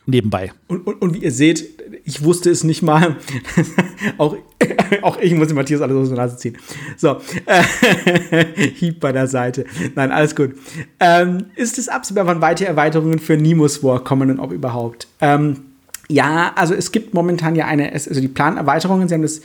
nebenbei. 0.08 0.52
Und, 0.68 0.88
und, 0.88 1.02
und, 1.02 1.14
wie 1.14 1.20
ihr 1.20 1.32
seht, 1.32 1.66
ich 2.04 2.24
wusste 2.24 2.50
es 2.50 2.64
nicht 2.64 2.82
mal. 2.82 3.18
auch, 4.18 4.38
auch 5.02 5.20
ich 5.20 5.34
muss 5.34 5.54
Matthias 5.54 5.82
alles 5.82 5.96
aus 5.96 6.08
der 6.08 6.18
Nase 6.18 6.38
ziehen. 6.38 6.58
So, 6.96 7.18
äh, 7.46 8.46
Hieb 8.76 9.00
bei 9.00 9.12
der 9.12 9.28
Seite. 9.28 9.66
Nein, 9.96 10.12
alles 10.12 10.36
gut. 10.36 10.56
Ähm, 11.00 11.46
ist 11.56 11.78
es 11.78 11.90
absehbar, 11.90 12.26
wann 12.26 12.42
weitere 12.42 12.68
Erweiterungen 12.68 13.20
für 13.20 13.38
Nemus 13.38 13.84
War 13.84 14.04
kommen 14.04 14.32
und 14.32 14.40
ob 14.40 14.52
überhaupt? 14.52 15.08
Ähm, 15.22 15.58
ja, 16.10 16.54
also 16.56 16.74
es 16.74 16.92
gibt 16.92 17.14
momentan 17.14 17.56
ja 17.56 17.66
eine, 17.66 17.92
also 17.92 18.20
die 18.20 18.30
Planerweiterungen, 18.30 19.10
sie 19.10 19.14
haben 19.14 19.22
das 19.24 19.42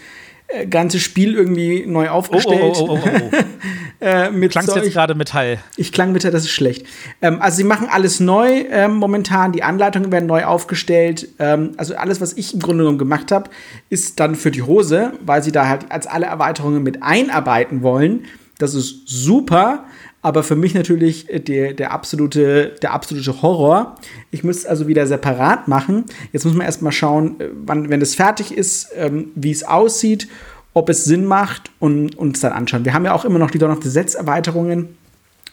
ganze 0.69 0.99
Spiel 1.01 1.35
irgendwie 1.35 1.85
neu 1.87 2.09
aufgestellt. 2.09 2.77
Oh, 2.79 2.87
oh, 2.89 2.93
oh, 2.93 3.01
oh, 3.05 3.09
oh. 3.13 3.37
oh. 4.01 4.05
äh, 4.05 4.31
mit 4.31 4.53
Klangst 4.53 4.75
jetzt 4.75 4.93
gerade 4.93 5.15
Metall? 5.15 5.59
Ich 5.77 5.93
klang 5.93 6.13
Metall, 6.13 6.31
das 6.31 6.45
ist 6.45 6.51
schlecht. 6.51 6.87
Ähm, 7.21 7.41
also 7.41 7.57
sie 7.57 7.65
machen 7.65 7.89
alles 7.91 8.21
neu 8.21 8.65
ähm, 8.71 8.97
momentan, 8.97 9.53
die 9.53 9.63
Anleitungen 9.63 10.13
werden 10.13 10.27
neu 10.27 10.45
aufgestellt. 10.45 11.29
Ähm, 11.39 11.73
also 11.77 11.95
alles, 11.97 12.21
was 12.21 12.33
ich 12.35 12.55
im 12.55 12.61
Grunde 12.61 12.85
genommen 12.85 12.99
gemacht 12.99 13.33
habe, 13.33 13.51
ist 13.91 14.21
dann 14.21 14.35
für 14.35 14.51
die 14.51 14.63
Hose, 14.63 15.13
weil 15.25 15.43
sie 15.43 15.53
da 15.53 15.69
halt 15.69 15.91
als 15.91 16.07
alle 16.07 16.27
Erweiterungen 16.27 16.83
mit 16.83 17.03
einarbeiten 17.03 17.83
wollen. 17.83 18.27
Das 18.59 18.75
ist 18.75 19.03
super 19.07 19.85
aber 20.23 20.45
für 20.45 20.55
mich 20.55 20.73
natürlich 20.73 21.29
äh, 21.29 21.41
der, 21.41 21.75
der, 21.75 21.91
absolute, 21.91 22.77
der 22.81 22.93
absolute 22.93 23.43
Horror. 23.43 23.97
Ich 24.31 24.45
müsste 24.45 24.63
es 24.63 24.67
also 24.67 24.87
wieder 24.87 25.07
separat 25.07 25.69
machen. 25.69 26.05
Jetzt 26.33 26.45
muss 26.45 26.55
man 26.55 26.65
erstmal 26.65 26.93
schauen, 26.93 27.41
äh, 27.41 27.49
wann, 27.53 27.91
wenn 27.91 28.01
es 28.01 28.15
fertig 28.15 28.57
ist, 28.57 28.91
ähm, 28.97 29.33
wie 29.35 29.51
es 29.51 29.65
aussieht, 29.65 30.29
ob 30.75 30.89
es 30.89 31.05
Sinn 31.05 31.27
macht 31.27 31.71
und 31.81 32.17
uns 32.17 32.41
dann 32.41 32.53
anschauen. 32.53 32.85
Wir 32.85 32.95
haben 32.95 33.05
ja 33.05 33.13
auch 33.13 33.25
immer 33.25 33.41
noch 33.41 33.51
die 33.51 33.59
Dawn 33.59 33.73
of 33.73 33.83
the 33.83 33.91
Sets 33.91 34.15
Erweiterungen, 34.15 34.97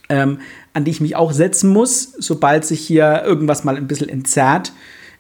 ähm, 0.08 0.40
an 0.74 0.86
die 0.86 0.92
ich 0.92 1.02
mich 1.02 1.16
auch 1.16 1.34
setzen 1.34 1.72
muss, 1.72 2.14
sobald 2.20 2.64
sich 2.64 2.80
hier 2.80 3.24
irgendwas 3.26 3.64
mal 3.64 3.76
ein 3.76 3.88
bisschen 3.88 4.08
entzerrt. 4.08 4.72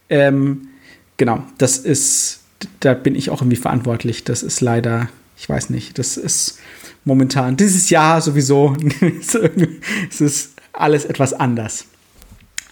Ähm, 0.10 0.70
genau, 1.18 1.44
das 1.58 1.80
ist, 1.80 2.42
da 2.80 2.94
bin 2.94 3.16
ich 3.16 3.30
auch 3.30 3.42
irgendwie 3.42 3.58
verantwortlich. 3.58 4.24
Das 4.24 4.44
ist 4.44 4.62
leider, 4.62 5.10
ich 5.38 5.50
weiß 5.50 5.72
nicht, 5.72 5.98
das 5.98 6.18
ist 6.18 6.60
momentan. 7.06 7.58
Dieses 7.58 7.90
Jahr 7.90 8.22
sowieso. 8.22 8.76
es 10.10 10.22
ist 10.22 10.54
alles 10.74 11.06
etwas 11.06 11.34
anders. 11.34 11.86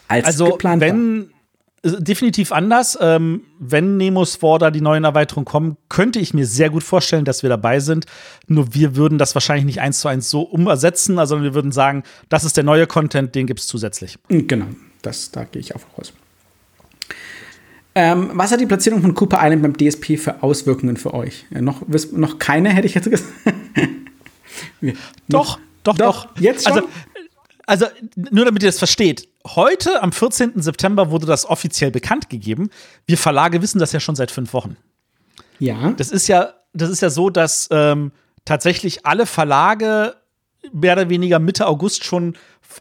Als 0.07 0.25
also, 0.25 0.51
geplant 0.51 0.81
wenn, 0.81 1.29
war. 1.83 1.99
definitiv 1.99 2.51
anders. 2.51 2.97
Ähm, 3.01 3.41
wenn 3.59 3.97
Nemos 3.97 4.39
da 4.39 4.71
die 4.71 4.81
neuen 4.81 5.03
Erweiterungen 5.03 5.45
kommen, 5.45 5.77
könnte 5.89 6.19
ich 6.19 6.33
mir 6.33 6.45
sehr 6.45 6.69
gut 6.69 6.83
vorstellen, 6.83 7.25
dass 7.25 7.43
wir 7.43 7.49
dabei 7.49 7.79
sind. 7.79 8.05
Nur 8.47 8.73
wir 8.73 8.95
würden 8.95 9.17
das 9.17 9.35
wahrscheinlich 9.35 9.65
nicht 9.65 9.81
eins 9.81 9.99
zu 9.99 10.07
eins 10.07 10.29
so 10.29 10.41
umsetzen, 10.41 11.19
also 11.19 11.41
wir 11.41 11.53
würden 11.53 11.71
sagen, 11.71 12.03
das 12.29 12.43
ist 12.43 12.55
der 12.57 12.63
neue 12.63 12.87
Content, 12.87 13.35
den 13.35 13.47
gibt 13.47 13.59
es 13.59 13.67
zusätzlich. 13.67 14.17
Genau, 14.29 14.67
das, 15.01 15.31
da 15.31 15.43
gehe 15.43 15.59
ich 15.59 15.75
auch 15.75 15.81
raus. 15.97 16.13
Ähm, 17.95 18.29
was 18.33 18.51
hat 18.51 18.61
die 18.61 18.67
Platzierung 18.67 19.01
von 19.01 19.15
Cooper 19.15 19.39
Island 19.41 19.63
beim 19.63 19.75
DSP 19.75 20.17
für 20.17 20.43
Auswirkungen 20.43 20.97
für 20.97 21.15
euch? 21.15 21.47
Ja, 21.49 21.61
noch, 21.61 21.81
noch 22.11 22.37
keine, 22.37 22.69
hätte 22.69 22.85
ich 22.85 22.93
jetzt 22.93 23.09
gesagt. 23.09 23.33
doch, 25.27 25.59
doch, 25.83 25.97
doch. 25.97 26.27
Jetzt 26.39 26.67
schon? 26.67 26.73
Also, 26.73 26.87
also, 27.65 27.85
nur 28.15 28.45
damit 28.45 28.63
ihr 28.63 28.69
das 28.69 28.77
versteht. 28.77 29.27
Heute, 29.45 30.01
am 30.01 30.11
14. 30.11 30.61
September, 30.61 31.11
wurde 31.11 31.25
das 31.25 31.45
offiziell 31.45 31.91
bekannt 31.91 32.29
gegeben. 32.29 32.69
Wir 33.05 33.17
Verlage 33.17 33.61
wissen 33.61 33.79
das 33.79 33.91
ja 33.91 33.99
schon 33.99 34.15
seit 34.15 34.31
fünf 34.31 34.53
Wochen. 34.53 34.77
Ja. 35.59 35.91
Das 35.91 36.11
ist 36.11 36.27
ja, 36.27 36.53
das 36.73 36.89
ist 36.89 37.01
ja 37.01 37.09
so, 37.09 37.29
dass 37.29 37.67
ähm, 37.71 38.11
tatsächlich 38.45 39.05
alle 39.05 39.25
Verlage 39.25 40.15
mehr 40.71 40.93
oder 40.93 41.09
weniger 41.09 41.39
Mitte 41.39 41.67
August 41.67 42.03
schon 42.03 42.35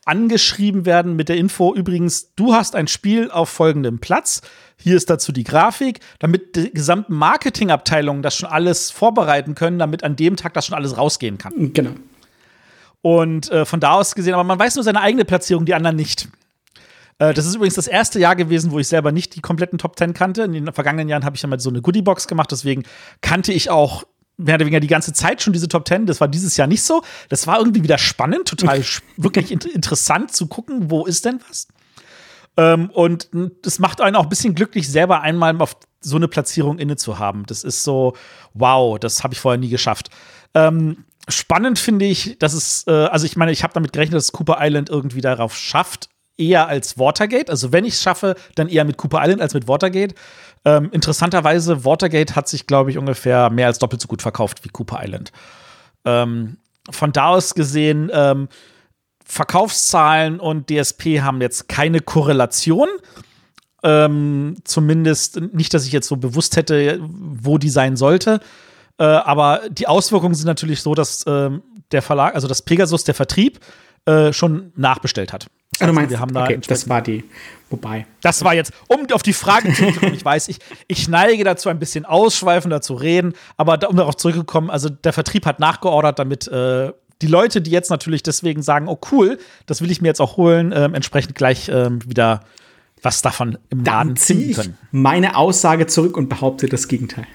angeschrieben 0.05 0.85
werden 0.85 1.17
mit 1.17 1.29
der 1.29 1.37
Info, 1.37 1.75
übrigens, 1.75 2.35
du 2.35 2.53
hast 2.53 2.75
ein 2.75 2.89
Spiel 2.89 3.31
auf 3.31 3.49
folgendem 3.49 3.99
Platz. 3.99 4.43
Hier 4.79 4.97
ist 4.97 5.09
dazu 5.09 5.33
die 5.33 5.45
Grafik, 5.45 6.01
damit 6.19 6.57
die 6.57 6.73
gesamten 6.73 7.15
Marketingabteilungen 7.15 8.23
das 8.23 8.37
schon 8.37 8.49
alles 8.49 8.91
vorbereiten 8.91 9.55
können, 9.55 9.79
damit 9.79 10.05
an 10.05 10.17
dem 10.17 10.37
Tag 10.37 10.55
das 10.55 10.67
schon 10.67 10.77
alles 10.77 10.97
rausgehen 10.97 11.39
kann. 11.39 11.73
Genau. 11.73 11.93
Und 13.03 13.51
äh, 13.51 13.65
von 13.65 13.81
da 13.81 13.93
aus 13.93 14.15
gesehen, 14.15 14.35
aber 14.35 14.45
man 14.45 14.59
weiß 14.59 14.75
nur 14.75 14.85
seine 14.85 15.01
eigene 15.01 15.25
Platzierung, 15.25 15.65
die 15.65 15.75
anderen 15.75 15.97
nicht. 15.97 16.29
Äh, 17.19 17.35
das 17.35 17.47
ist 17.47 17.55
übrigens 17.55 17.75
das 17.75 17.87
erste 17.87 18.19
Jahr 18.19 18.37
gewesen, 18.37 18.71
wo 18.71 18.79
ich 18.79 18.89
selber 18.89 19.13
nicht 19.13 19.35
die 19.37 19.41
kompletten 19.41 19.79
Top 19.79 19.99
10 19.99 20.15
kannte. 20.15 20.43
In 20.43 20.53
den 20.53 20.73
vergangenen 20.73 21.09
Jahren 21.09 21.25
habe 21.25 21.37
ich 21.37 21.43
ja 21.43 21.49
mal 21.49 21.61
so 21.61 21.71
eine 21.71 21.81
Goodiebox 21.81 22.29
gemacht, 22.29 22.51
deswegen 22.53 22.83
kannte 23.21 23.53
ich 23.53 23.71
auch 23.71 24.05
mehr 24.37 24.57
oder 24.57 24.67
weniger 24.67 24.81
die 24.81 24.87
ganze 24.87 25.13
Zeit 25.13 25.43
schon 25.43 25.53
diese 25.53 25.69
Top 25.69 25.89
10. 25.89 26.07
Das 26.07 26.21
war 26.21 26.29
dieses 26.29 26.57
Jahr 26.57 26.67
nicht 26.67 26.83
so. 26.83 27.03
Das 27.29 27.47
war 27.47 27.59
irgendwie 27.59 27.83
wieder 27.83 27.99
spannend, 27.99 28.49
total 28.49 28.83
wirklich 29.17 29.51
in 29.51 29.61
interessant 29.61 30.33
zu 30.33 30.47
gucken, 30.47 30.91
wo 30.91 31.07
ist 31.07 31.25
denn 31.25 31.41
was. 31.49 31.69
Ähm, 32.57 32.91
und 32.91 33.29
das 33.63 33.79
macht 33.79 34.01
einen 34.01 34.17
auch 34.17 34.25
ein 34.25 34.29
bisschen 34.29 34.55
glücklich, 34.55 34.91
selber 34.91 35.21
einmal 35.21 35.61
auf 35.61 35.77
so 36.01 36.17
eine 36.17 36.29
Platzierung 36.29 36.79
inne 36.79 36.97
zu 36.97 37.19
haben. 37.19 37.45
Das 37.47 37.65
ist 37.65 37.83
so, 37.83 38.15
wow, 38.55 38.99
das 38.99 39.25
habe 39.25 39.35
ich 39.35 39.41
vorher 39.41 39.59
nie 39.59 39.69
geschafft. 39.69 40.09
Ähm, 40.55 41.05
spannend 41.29 41.79
finde 41.79 42.07
ich, 42.07 42.39
dass 42.39 42.55
es, 42.55 42.87
äh, 42.87 42.91
also 42.91 43.27
ich 43.27 43.37
meine, 43.37 43.53
ich 43.53 43.63
habe 43.63 43.75
damit 43.75 43.93
gerechnet, 43.93 44.17
dass 44.17 44.33
Cooper 44.33 44.59
Island 44.61 44.89
irgendwie 44.89 45.21
darauf 45.21 45.57
schafft, 45.57 46.09
eher 46.39 46.69
als 46.69 46.99
Watergate. 46.99 47.51
Also 47.51 47.73
wenn 47.73 47.85
ich 47.85 47.95
es 47.95 48.03
schaffe, 48.03 48.37
dann 48.55 48.69
eher 48.69 48.85
mit 48.85 48.97
Cooper 48.97 49.23
Island 49.23 49.41
als 49.43 49.55
mit 49.55 49.69
Watergate. 49.69 50.15
Ähm, 50.65 50.91
interessanterweise, 50.93 51.85
Watergate 51.85 52.37
hat 52.37 52.49
sich, 52.49 52.67
glaube 52.67 52.91
ich, 52.91 52.99
ungefähr 52.99 53.51
mehr 53.51 53.67
als 53.67 53.79
doppelt 53.79 54.01
so 54.01 54.09
gut 54.09 54.23
verkauft 54.23 54.65
wie 54.65 54.69
Cooper 54.69 55.01
Island. 55.03 55.33
Ähm, 56.05 56.59
von 56.91 57.13
da 57.13 57.29
aus 57.29 57.55
gesehen, 57.55 58.11
ähm, 58.13 58.49
Verkaufszahlen 59.29 60.39
und 60.39 60.71
DSP 60.71 61.21
haben 61.21 61.41
jetzt 61.41 61.69
keine 61.69 62.01
Korrelation. 62.01 62.89
Ähm, 63.83 64.57
zumindest 64.65 65.41
nicht, 65.53 65.75
dass 65.75 65.85
ich 65.85 65.93
jetzt 65.93 66.09
so 66.09 66.17
bewusst 66.17 66.57
hätte, 66.57 67.01
wo 67.03 67.59
die 67.59 67.69
sein 67.69 67.97
sollte. 67.97 68.41
Äh, 68.99 69.05
aber 69.05 69.63
die 69.71 69.89
Auswirkungen 69.89 70.35
sind 70.35 70.47
natürlich 70.47 70.81
so, 70.81 70.95
dass 70.95 71.25
ähm, 71.27 71.63
der 71.93 72.03
Verlag, 72.03 72.35
also 72.35 72.49
das 72.49 72.63
Pegasus, 72.63 73.05
der 73.05 73.15
Vertrieb, 73.15 73.61
äh, 74.07 74.33
schon 74.33 74.73
nachbestellt 74.77 75.33
hat. 75.33 75.49
Das 75.73 75.81
heißt, 75.81 75.95
meinst, 75.95 76.11
wir 76.11 76.21
haben 76.21 76.33
da 76.33 76.45
okay, 76.45 76.61
das 76.67 76.89
war 76.89 77.03
die, 77.03 77.25
wobei. 77.69 78.07
Das 78.23 78.45
war 78.45 78.55
jetzt, 78.55 78.73
um 78.87 79.07
auf 79.13 79.23
die 79.23 79.33
Frage 79.33 79.73
zurückzukommen, 79.75 80.15
ich 80.15 80.25
weiß, 80.25 80.49
ich, 80.49 80.59
ich 80.87 81.09
neige 81.09 81.43
dazu, 81.43 81.69
ein 81.69 81.81
bisschen 81.81 82.05
ausschweifender 82.05 82.81
zu 82.81 82.95
reden, 82.95 83.35
aber 83.57 83.79
um 83.89 83.97
darauf 83.97 84.17
zurückzukommen, 84.17 84.71
also 84.71 84.89
der 84.89 85.13
Vertrieb 85.13 85.45
hat 85.45 85.59
nachgeordert, 85.59 86.21
damit 86.21 86.47
äh, 86.47 86.93
die 87.23 87.27
Leute, 87.27 87.61
die 87.61 87.71
jetzt 87.71 87.91
natürlich 87.91 88.23
deswegen 88.23 88.63
sagen, 88.63 88.89
oh 88.89 88.99
cool, 89.11 89.39
das 89.67 89.81
will 89.81 89.91
ich 89.91 90.03
mir 90.03 90.09
jetzt 90.09 90.21
auch 90.21 90.37
holen, 90.37 90.73
äh, 90.73 90.85
entsprechend 90.85 91.35
gleich 91.35 91.69
äh, 91.69 91.91
wieder 92.09 92.41
was 93.03 93.23
davon 93.23 93.59
im 93.71 93.85
Laden 93.85 94.17
ziehen 94.17 94.55
können. 94.55 94.79
Meine 94.91 95.37
Aussage 95.37 95.87
zurück 95.87 96.17
und 96.17 96.29
behaupte 96.29 96.67
das 96.67 96.89
Gegenteil. 96.89 97.27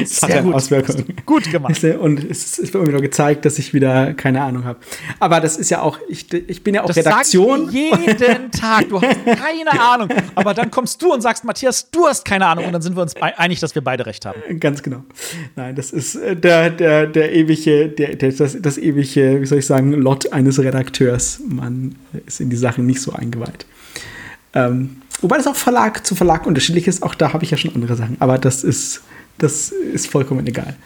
Das 0.00 0.22
hat 0.22 0.30
ja 0.30 0.40
gut. 0.42 0.54
Auswirkungen. 0.54 1.04
Gut 1.26 1.50
gemacht. 1.50 1.82
Und 1.84 2.24
es 2.30 2.58
wird 2.58 2.74
mir 2.74 2.92
nur 2.92 3.00
gezeigt, 3.00 3.44
dass 3.44 3.58
ich 3.58 3.74
wieder 3.74 4.14
keine 4.14 4.42
Ahnung 4.42 4.64
habe. 4.64 4.78
Aber 5.18 5.40
das 5.40 5.56
ist 5.56 5.70
ja 5.70 5.82
auch, 5.82 5.98
ich, 6.08 6.32
ich 6.32 6.62
bin 6.62 6.74
ja 6.74 6.82
auch 6.82 6.86
das 6.86 6.96
Redaktion. 6.96 7.70
jeden 7.70 8.50
Tag, 8.52 8.88
du 8.88 9.00
hast 9.00 9.24
keine 9.24 9.80
Ahnung. 9.80 10.08
Aber 10.34 10.54
dann 10.54 10.70
kommst 10.70 11.00
du 11.02 11.12
und 11.12 11.20
sagst, 11.20 11.44
Matthias, 11.44 11.90
du 11.90 12.06
hast 12.06 12.24
keine 12.24 12.46
Ahnung. 12.46 12.66
Und 12.66 12.72
dann 12.72 12.82
sind 12.82 12.96
wir 12.96 13.02
uns 13.02 13.14
einig, 13.16 13.60
dass 13.60 13.74
wir 13.74 13.82
beide 13.82 14.06
recht 14.06 14.26
haben. 14.26 14.40
Ganz 14.60 14.82
genau. 14.82 15.04
Nein, 15.56 15.74
das 15.74 15.90
ist 15.90 16.16
äh, 16.16 16.36
der, 16.36 16.70
der, 16.70 17.06
der 17.06 17.32
ewige, 17.32 17.88
der, 17.88 18.16
der, 18.16 18.32
das, 18.32 18.56
das 18.60 18.78
ewige, 18.78 19.40
wie 19.40 19.46
soll 19.46 19.58
ich 19.58 19.66
sagen, 19.66 19.92
Lot 19.92 20.32
eines 20.32 20.58
Redakteurs. 20.58 21.40
Man 21.46 21.96
ist 22.26 22.40
in 22.40 22.50
die 22.50 22.56
Sachen 22.56 22.86
nicht 22.86 23.00
so 23.00 23.12
eingeweiht. 23.12 23.66
Ähm, 24.54 25.02
wobei 25.20 25.36
das 25.36 25.46
auch 25.46 25.56
Verlag 25.56 26.06
zu 26.06 26.14
Verlag 26.14 26.46
unterschiedlich 26.46 26.88
ist. 26.88 27.02
Auch 27.02 27.14
da 27.14 27.32
habe 27.32 27.44
ich 27.44 27.50
ja 27.50 27.56
schon 27.56 27.74
andere 27.74 27.96
Sachen. 27.96 28.16
Aber 28.20 28.38
das 28.38 28.64
ist 28.64 29.02
das 29.38 29.70
ist 29.70 30.08
vollkommen 30.08 30.46
egal. 30.46 30.76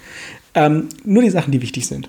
Ähm, 0.54 0.88
nur 1.04 1.22
die 1.22 1.30
Sachen, 1.30 1.50
die 1.50 1.62
wichtig 1.62 1.86
sind. 1.86 2.08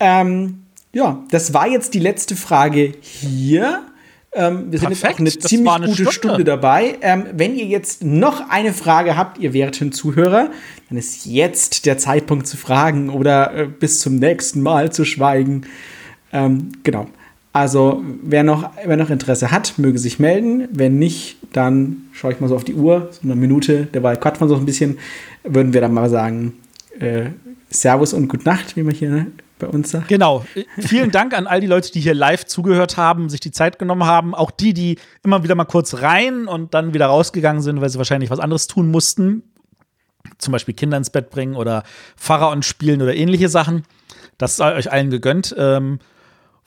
Ähm, 0.00 0.62
ja, 0.92 1.22
das 1.30 1.52
war 1.54 1.68
jetzt 1.68 1.94
die 1.94 1.98
letzte 1.98 2.36
Frage 2.36 2.94
hier. 3.00 3.82
Ähm, 4.32 4.70
wir 4.70 4.78
Perfekt, 4.78 4.80
sind 4.80 4.90
jetzt 4.90 5.04
auch 5.04 5.18
eine 5.18 5.48
ziemlich 5.48 5.72
eine 5.72 5.86
gute 5.86 5.94
Stunde, 5.96 6.12
Stunde 6.12 6.44
dabei. 6.44 6.96
Ähm, 7.00 7.26
wenn 7.32 7.56
ihr 7.56 7.64
jetzt 7.64 8.04
noch 8.04 8.50
eine 8.50 8.72
Frage 8.72 9.16
habt, 9.16 9.38
ihr 9.38 9.52
werten 9.52 9.92
Zuhörer, 9.92 10.50
dann 10.88 10.98
ist 10.98 11.26
jetzt 11.26 11.86
der 11.86 11.98
Zeitpunkt 11.98 12.46
zu 12.46 12.56
fragen 12.56 13.10
oder 13.10 13.54
äh, 13.54 13.66
bis 13.66 14.00
zum 14.00 14.16
nächsten 14.16 14.60
Mal 14.60 14.92
zu 14.92 15.04
schweigen. 15.04 15.66
Ähm, 16.32 16.72
genau. 16.82 17.08
Also, 17.52 18.02
wer 18.22 18.44
noch, 18.44 18.70
wer 18.84 18.96
noch 18.96 19.10
Interesse 19.10 19.50
hat, 19.50 19.78
möge 19.78 19.98
sich 19.98 20.18
melden. 20.18 20.68
Wenn 20.70 20.98
nicht, 20.98 21.38
dann 21.52 22.08
schaue 22.12 22.32
ich 22.32 22.40
mal 22.40 22.48
so 22.48 22.56
auf 22.56 22.64
die 22.64 22.74
Uhr, 22.74 23.08
so 23.10 23.20
eine 23.22 23.34
Minute, 23.34 23.84
derweil 23.86 24.16
quatscht 24.16 24.40
man 24.40 24.48
so 24.48 24.56
ein 24.56 24.66
bisschen, 24.66 24.98
würden 25.44 25.72
wir 25.72 25.80
dann 25.80 25.94
mal 25.94 26.10
sagen, 26.10 26.54
äh, 26.98 27.30
Servus 27.70 28.12
und 28.12 28.28
Gute 28.28 28.44
Nacht, 28.44 28.76
wie 28.76 28.82
man 28.82 28.94
hier 28.94 29.10
ne, 29.10 29.26
bei 29.58 29.66
uns 29.66 29.90
sagt. 29.90 30.08
Genau. 30.08 30.44
Vielen 30.78 31.10
Dank 31.10 31.36
an 31.36 31.46
all 31.46 31.60
die 31.60 31.66
Leute, 31.66 31.90
die 31.92 32.00
hier 32.00 32.14
live 32.14 32.46
zugehört 32.46 32.96
haben, 32.96 33.28
sich 33.28 33.40
die 33.40 33.50
Zeit 33.50 33.78
genommen 33.78 34.04
haben. 34.04 34.34
Auch 34.34 34.50
die, 34.50 34.72
die 34.72 34.98
immer 35.22 35.42
wieder 35.42 35.54
mal 35.54 35.64
kurz 35.64 35.94
rein 36.02 36.46
und 36.46 36.74
dann 36.74 36.94
wieder 36.94 37.06
rausgegangen 37.06 37.62
sind, 37.62 37.80
weil 37.80 37.88
sie 37.88 37.98
wahrscheinlich 37.98 38.30
was 38.30 38.40
anderes 38.40 38.66
tun 38.66 38.90
mussten. 38.90 39.42
Zum 40.38 40.52
Beispiel 40.52 40.74
Kinder 40.74 40.96
ins 40.96 41.10
Bett 41.10 41.30
bringen 41.30 41.56
oder 41.56 41.82
und 42.52 42.64
spielen 42.64 43.02
oder 43.02 43.14
ähnliche 43.14 43.48
Sachen. 43.48 43.84
Das 44.36 44.56
sei 44.56 44.74
euch 44.74 44.90
allen 44.92 45.10
gegönnt. 45.10 45.54
Ähm, 45.58 45.98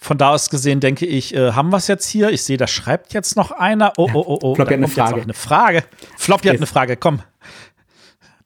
von 0.04 0.18
da 0.18 0.32
aus 0.32 0.50
gesehen 0.50 0.80
denke 0.80 1.06
ich, 1.06 1.36
äh, 1.36 1.52
haben 1.52 1.70
wir 1.70 1.78
es 1.78 1.88
jetzt 1.88 2.08
hier? 2.08 2.32
Ich 2.32 2.42
sehe, 2.42 2.58
da 2.58 2.66
schreibt 2.66 3.14
jetzt 3.14 3.36
noch 3.36 3.52
einer. 3.52 3.94
Oh, 3.98 4.10
oh, 4.12 4.24
oh, 4.26 4.40
oh. 4.42 4.56
Floppy 4.56 4.72
hat 4.72 4.78
eine 4.78 4.88
Frage. 4.88 5.22
eine 5.22 5.34
Frage. 5.34 5.84
Floppy 6.18 6.48
hat 6.48 6.58
eine 6.58 6.66
Frage. 6.66 6.98
Komm. 6.98 7.22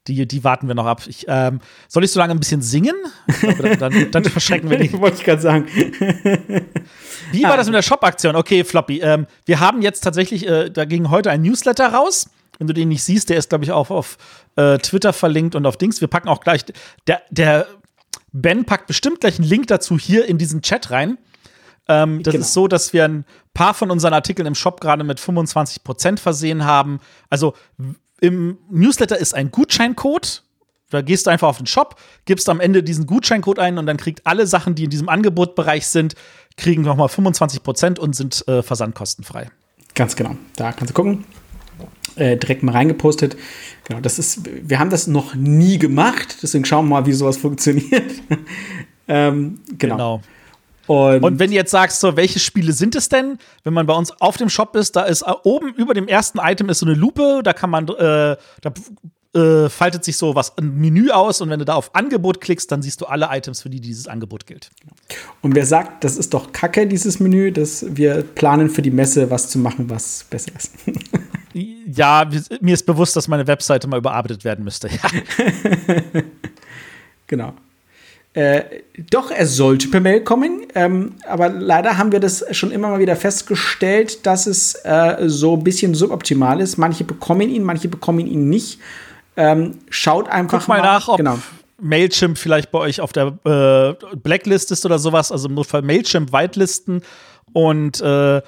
Die, 0.06 0.28
die 0.28 0.44
warten 0.44 0.68
wir 0.68 0.74
noch 0.74 0.84
ab. 0.84 1.02
Ich, 1.08 1.24
ähm, 1.28 1.60
soll 1.88 2.04
ich 2.04 2.12
so 2.12 2.20
lange 2.20 2.34
ein 2.34 2.38
bisschen 2.38 2.60
singen? 2.60 2.94
Dann, 3.40 3.78
dann, 3.78 4.10
dann 4.10 4.24
verschrecken 4.26 4.68
wir 4.68 4.78
die. 4.78 4.92
Wollte 4.92 5.16
ich 5.16 5.24
gerade 5.24 5.40
sagen. 5.40 5.66
Wie 7.32 7.42
war 7.42 7.56
das 7.56 7.66
mit 7.66 7.74
der 7.74 7.82
Shop-Aktion? 7.82 8.36
Okay, 8.36 8.62
Floppy. 8.62 9.00
Ähm, 9.00 9.26
wir 9.46 9.58
haben 9.58 9.80
jetzt 9.80 10.02
tatsächlich, 10.02 10.46
äh, 10.46 10.70
da 10.70 10.84
ging 10.84 11.10
heute 11.10 11.30
ein 11.30 11.40
Newsletter 11.40 11.88
raus. 11.88 12.28
Wenn 12.58 12.66
du 12.66 12.74
den 12.74 12.88
nicht 12.88 13.02
siehst, 13.02 13.30
der 13.30 13.38
ist, 13.38 13.48
glaube 13.48 13.64
ich, 13.64 13.72
auch 13.72 13.90
auf 13.90 14.18
äh, 14.56 14.76
Twitter 14.78 15.14
verlinkt 15.14 15.54
und 15.54 15.66
auf 15.66 15.78
Dings. 15.78 16.02
Wir 16.02 16.08
packen 16.08 16.28
auch 16.28 16.40
gleich, 16.40 16.64
der, 17.06 17.22
der 17.30 17.66
Ben 18.32 18.66
packt 18.66 18.86
bestimmt 18.86 19.20
gleich 19.22 19.38
einen 19.38 19.48
Link 19.48 19.66
dazu 19.68 19.98
hier 19.98 20.26
in 20.26 20.36
diesen 20.36 20.60
Chat 20.60 20.90
rein. 20.90 21.16
Ähm, 21.88 22.22
das 22.22 22.32
genau. 22.32 22.44
ist 22.44 22.52
so, 22.52 22.68
dass 22.68 22.92
wir 22.92 23.04
ein 23.04 23.24
paar 23.54 23.74
von 23.74 23.90
unseren 23.90 24.12
Artikeln 24.12 24.46
im 24.46 24.54
Shop 24.54 24.80
gerade 24.80 25.04
mit 25.04 25.20
25% 25.20 26.18
versehen 26.18 26.64
haben. 26.64 27.00
Also 27.30 27.54
im 28.20 28.58
Newsletter 28.70 29.18
ist 29.18 29.34
ein 29.34 29.50
Gutscheincode. 29.50 30.42
Da 30.90 31.02
gehst 31.02 31.26
du 31.26 31.30
einfach 31.30 31.48
auf 31.48 31.56
den 31.56 31.66
Shop, 31.66 31.96
gibst 32.26 32.48
am 32.48 32.60
Ende 32.60 32.82
diesen 32.82 33.06
Gutscheincode 33.06 33.58
ein 33.58 33.78
und 33.78 33.86
dann 33.86 33.96
kriegt 33.96 34.24
alle 34.24 34.46
Sachen, 34.46 34.76
die 34.76 34.84
in 34.84 34.90
diesem 34.90 35.08
Angebotbereich 35.08 35.86
sind, 35.88 36.14
kriegen 36.56 36.82
nochmal 36.82 37.08
25% 37.08 37.98
und 37.98 38.14
sind 38.14 38.46
äh, 38.46 38.62
versandkostenfrei. 38.62 39.50
Ganz 39.94 40.14
genau. 40.14 40.36
Da 40.54 40.72
kannst 40.72 40.90
du 40.90 40.94
gucken. 40.94 41.24
Äh, 42.14 42.36
direkt 42.36 42.62
mal 42.62 42.72
reingepostet. 42.72 43.36
Genau, 43.84 44.00
das 44.00 44.18
ist, 44.18 44.40
wir 44.46 44.78
haben 44.78 44.90
das 44.90 45.06
noch 45.06 45.34
nie 45.34 45.78
gemacht, 45.78 46.38
deswegen 46.42 46.64
schauen 46.64 46.86
wir 46.86 47.00
mal, 47.00 47.06
wie 47.06 47.12
sowas 47.12 47.36
funktioniert. 47.36 48.10
ähm, 49.08 49.60
genau. 49.76 49.96
genau. 49.96 50.22
Und, 50.86 51.22
und, 51.24 51.38
wenn 51.38 51.50
du 51.50 51.56
jetzt 51.56 51.70
sagst, 51.70 52.00
so, 52.00 52.16
welche 52.16 52.38
Spiele 52.38 52.72
sind 52.72 52.94
es 52.94 53.08
denn? 53.08 53.38
Wenn 53.64 53.74
man 53.74 53.86
bei 53.86 53.94
uns 53.94 54.12
auf 54.20 54.36
dem 54.36 54.48
Shop 54.48 54.76
ist, 54.76 54.96
da 54.96 55.02
ist 55.02 55.22
äh, 55.22 55.32
oben 55.44 55.74
über 55.74 55.94
dem 55.94 56.08
ersten 56.08 56.38
Item 56.38 56.68
ist 56.68 56.78
so 56.78 56.86
eine 56.86 56.94
Lupe, 56.94 57.40
da 57.42 57.52
kann 57.52 57.70
man, 57.70 57.88
äh, 57.88 58.36
da 58.60 58.72
äh, 59.36 59.68
faltet 59.68 60.04
sich 60.04 60.16
so 60.16 60.34
was 60.34 60.56
ein 60.56 60.76
Menü 60.78 61.10
aus 61.10 61.40
und 61.40 61.50
wenn 61.50 61.58
du 61.58 61.64
da 61.64 61.74
auf 61.74 61.94
Angebot 61.94 62.40
klickst, 62.40 62.72
dann 62.72 62.82
siehst 62.82 63.00
du 63.00 63.06
alle 63.06 63.28
Items, 63.30 63.62
für 63.62 63.68
die 63.68 63.80
dieses 63.80 64.08
Angebot 64.08 64.46
gilt. 64.46 64.70
Und 65.42 65.54
wer 65.54 65.66
sagt, 65.66 66.04
das 66.04 66.16
ist 66.16 66.32
doch 66.32 66.52
Kacke, 66.52 66.86
dieses 66.86 67.20
Menü, 67.20 67.52
dass 67.52 67.84
wir 67.88 68.22
planen 68.22 68.70
für 68.70 68.82
die 68.82 68.90
Messe 68.90 69.30
was 69.30 69.50
zu 69.50 69.58
machen, 69.58 69.90
was 69.90 70.24
besser 70.30 70.52
ist. 70.56 70.72
ja, 71.52 72.28
mir 72.60 72.74
ist 72.74 72.86
bewusst, 72.86 73.14
dass 73.16 73.28
meine 73.28 73.46
Webseite 73.46 73.88
mal 73.88 73.98
überarbeitet 73.98 74.44
werden 74.44 74.64
müsste. 74.64 74.88
Ja. 74.88 75.10
genau. 77.26 77.52
Äh, 78.36 78.82
doch, 79.08 79.30
er 79.30 79.46
sollte 79.46 79.88
per 79.88 80.00
Mail 80.00 80.20
kommen, 80.20 80.66
ähm, 80.74 81.14
aber 81.26 81.48
leider 81.48 81.96
haben 81.96 82.12
wir 82.12 82.20
das 82.20 82.44
schon 82.50 82.70
immer 82.70 82.90
mal 82.90 82.98
wieder 82.98 83.16
festgestellt, 83.16 84.26
dass 84.26 84.46
es 84.46 84.74
äh, 84.84 85.26
so 85.26 85.54
ein 85.54 85.64
bisschen 85.64 85.94
suboptimal 85.94 86.60
ist. 86.60 86.76
Manche 86.76 87.04
bekommen 87.04 87.48
ihn, 87.48 87.62
manche 87.62 87.88
bekommen 87.88 88.26
ihn 88.26 88.50
nicht. 88.50 88.78
Ähm, 89.38 89.78
schaut 89.88 90.28
einfach 90.28 90.58
Guck 90.58 90.68
mal, 90.68 90.80
mal 90.80 90.84
nach, 90.84 91.08
ob 91.08 91.16
genau. 91.16 91.38
Mailchimp 91.80 92.36
vielleicht 92.36 92.70
bei 92.70 92.78
euch 92.78 93.00
auf 93.00 93.14
der 93.14 93.38
äh, 93.46 94.16
Blacklist 94.16 94.70
ist 94.70 94.84
oder 94.84 94.98
sowas. 94.98 95.32
Also 95.32 95.48
im 95.48 95.54
Notfall 95.54 95.80
Mailchimp 95.80 96.30
whitelisten 96.30 97.00
und 97.54 98.02
äh, 98.02 98.42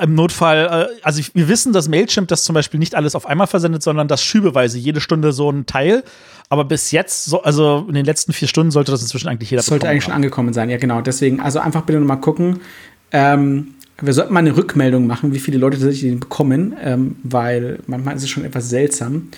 im 0.00 0.14
Notfall, 0.14 0.88
äh, 0.90 1.00
also 1.02 1.22
wir 1.34 1.48
wissen, 1.48 1.72
dass 1.72 1.88
Mailchimp 1.88 2.28
das 2.28 2.44
zum 2.44 2.54
Beispiel 2.54 2.78
nicht 2.78 2.94
alles 2.94 3.14
auf 3.14 3.26
einmal 3.26 3.46
versendet, 3.46 3.82
sondern 3.82 4.08
das 4.08 4.22
schübeweise, 4.22 4.78
jede 4.78 5.00
Stunde 5.00 5.32
so 5.32 5.50
ein 5.50 5.66
Teil. 5.66 6.04
Aber 6.48 6.64
bis 6.64 6.92
jetzt, 6.92 7.26
so, 7.26 7.42
also 7.42 7.84
in 7.88 7.94
den 7.94 8.04
letzten 8.04 8.32
vier 8.32 8.48
Stunden 8.48 8.70
sollte 8.70 8.92
das 8.92 9.02
inzwischen 9.02 9.28
eigentlich 9.28 9.50
jeder 9.50 9.58
das 9.58 9.66
Sollte 9.66 9.88
eigentlich 9.88 10.04
haben. 10.04 10.12
schon 10.12 10.14
angekommen 10.14 10.52
sein, 10.52 10.70
ja 10.70 10.78
genau. 10.78 11.00
Deswegen, 11.00 11.40
also 11.40 11.58
einfach 11.58 11.82
bitte 11.82 11.98
nochmal 11.98 12.20
gucken. 12.20 12.60
Ähm, 13.10 13.74
wir 14.00 14.12
sollten 14.12 14.32
mal 14.32 14.40
eine 14.40 14.56
Rückmeldung 14.56 15.06
machen, 15.06 15.34
wie 15.34 15.40
viele 15.40 15.58
Leute 15.58 15.76
tatsächlich 15.76 16.10
den 16.10 16.20
bekommen, 16.20 16.76
ähm, 16.80 17.16
weil 17.24 17.80
manchmal 17.86 18.16
ist 18.16 18.22
es 18.22 18.30
schon 18.30 18.44
etwas 18.44 18.68
seltsam. 18.68 19.30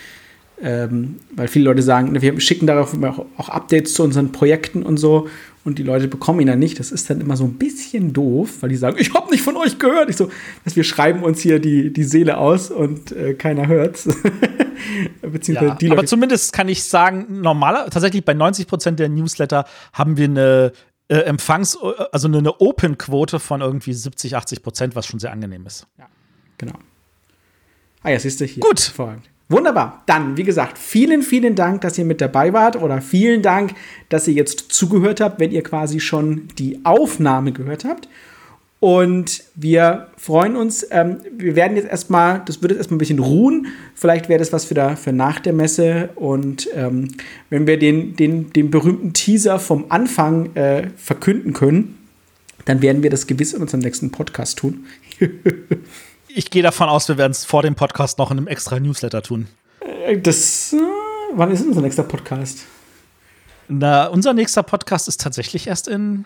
Ähm, 0.63 1.17
weil 1.35 1.49
viele 1.49 1.65
Leute 1.65 1.83
sagen, 1.83 2.21
wir 2.21 2.39
schicken 2.39 2.67
darauf 2.67 2.95
auch 3.39 3.49
Updates 3.49 3.95
zu 3.95 4.03
unseren 4.03 4.31
Projekten 4.31 4.83
und 4.83 4.99
so 4.99 5.29
und 5.65 5.79
die 5.79 5.83
Leute 5.83 6.09
bekommen 6.09 6.41
ihn 6.41 6.47
dann 6.47 6.59
nicht. 6.59 6.79
Das 6.79 6.91
ist 6.91 7.11
dann 7.11 7.21
immer 7.21 7.37
so 7.37 7.45
ein 7.45 7.55
bisschen 7.55 8.13
doof, 8.13 8.59
weil 8.61 8.71
die 8.71 8.77
sagen, 8.77 8.97
ich 8.99 9.13
habe 9.13 9.31
nicht 9.31 9.43
von 9.43 9.57
euch 9.57 9.79
gehört. 9.79 10.09
Ich 10.09 10.17
so, 10.17 10.31
dass 10.65 10.77
wir 10.77 10.85
schreiben 10.85 11.23
uns 11.23 11.41
hier 11.41 11.59
die, 11.59 11.93
die 11.93 12.05
Seele 12.05 12.39
aus 12.39 12.71
und 12.71 13.13
äh, 13.13 13.35
keiner 13.35 13.67
hört's. 13.67 14.05
Beziehungsweise 15.23 15.71
ja, 15.71 15.75
die 15.75 15.87
Leute 15.89 15.99
aber 15.99 16.07
zumindest 16.07 16.53
kann 16.53 16.69
ich 16.69 16.85
sagen, 16.85 17.41
normaler, 17.43 17.91
tatsächlich 17.91 18.25
bei 18.25 18.33
90 18.33 18.67
Prozent 18.67 18.99
der 18.99 19.11
Newsletter 19.11 19.67
haben 19.93 20.17
wir 20.17 20.25
eine 20.25 20.73
äh, 21.09 21.19
Empfangs-, 21.19 21.77
also 22.13 22.29
eine 22.29 22.61
Open-Quote 22.61 23.39
von 23.39 23.61
irgendwie 23.61 23.93
70, 23.93 24.37
80 24.37 24.63
Prozent, 24.63 24.97
was 24.97 25.07
schon 25.07 25.21
sehr 25.21 25.33
angenehm 25.33 25.67
ist. 25.67 25.87
Ja, 25.99 26.07
genau. 26.57 26.79
Ah 28.03 28.11
ja, 28.11 28.19
siehst 28.19 28.41
du 28.41 28.47
hier. 28.47 28.61
Gut. 28.61 28.81
Vorrangig. 28.81 29.31
Wunderbar. 29.51 30.05
Dann, 30.07 30.37
wie 30.37 30.45
gesagt, 30.45 30.79
vielen, 30.79 31.23
vielen 31.23 31.57
Dank, 31.57 31.81
dass 31.81 31.99
ihr 31.99 32.05
mit 32.05 32.21
dabei 32.21 32.53
wart 32.53 32.81
oder 32.81 33.01
vielen 33.01 33.43
Dank, 33.43 33.75
dass 34.09 34.29
ihr 34.29 34.35
jetzt 34.35 34.73
zugehört 34.73 35.21
habt, 35.21 35.41
wenn 35.41 35.51
ihr 35.51 35.65
quasi 35.65 35.99
schon 35.99 36.47
die 36.57 36.79
Aufnahme 36.85 37.51
gehört 37.51 37.85
habt. 37.85 38.09
Und 38.79 39.43
wir 39.57 40.07
freuen 40.17 40.55
uns. 40.55 40.87
Ähm, 40.93 41.17
wir 41.37 41.57
werden 41.57 41.77
jetzt 41.77 41.89
erstmal, 41.91 42.43
das 42.47 42.63
wird 42.63 42.71
jetzt 42.71 42.79
erstmal 42.79 42.97
ein 42.97 42.99
bisschen 43.01 43.19
ruhen. 43.19 43.67
Vielleicht 43.97 44.29
wäre 44.29 44.39
das 44.39 44.53
was 44.53 44.65
für, 44.65 44.75
da, 44.75 44.95
für 44.95 45.13
nach 45.13 45.41
der 45.41 45.53
Messe. 45.53 46.11
Und 46.15 46.69
ähm, 46.77 47.09
wenn 47.51 47.67
wir 47.67 47.77
den, 47.77 48.15
den, 48.15 48.53
den 48.53 48.71
berühmten 48.71 49.15
Teaser 49.15 49.59
vom 49.59 49.87
Anfang 49.89 50.55
äh, 50.55 50.91
verkünden 50.97 51.55
können, 51.55 51.99
dann 52.67 52.83
werden 52.83 53.03
wir 53.03 53.11
das 53.11 53.27
gewiss 53.27 53.53
in 53.53 53.63
unserem 53.63 53.81
nächsten 53.81 54.13
Podcast 54.13 54.59
tun. 54.59 54.87
Ich 56.35 56.51
gehe 56.51 56.63
davon 56.63 56.89
aus, 56.89 57.09
wir 57.09 57.19
werden 57.19 57.33
es 57.33 57.45
vor 57.45 57.63
dem 57.63 57.75
Podcast 57.75 58.19
noch 58.19 58.31
in 58.31 58.39
einem 58.39 58.47
extra 58.47 58.79
Newsletter 58.79 59.23
tun. 59.23 59.49
Äh, 59.81 60.19
das. 60.19 60.73
Äh, 60.73 60.77
wann 61.35 61.51
ist 61.51 61.65
unser 61.65 61.81
nächster 61.81 62.03
Podcast? 62.03 62.65
Na, 63.69 64.07
unser 64.07 64.33
nächster 64.33 64.63
Podcast 64.63 65.09
ist 65.09 65.21
tatsächlich 65.21 65.67
erst 65.67 65.89
in 65.89 66.25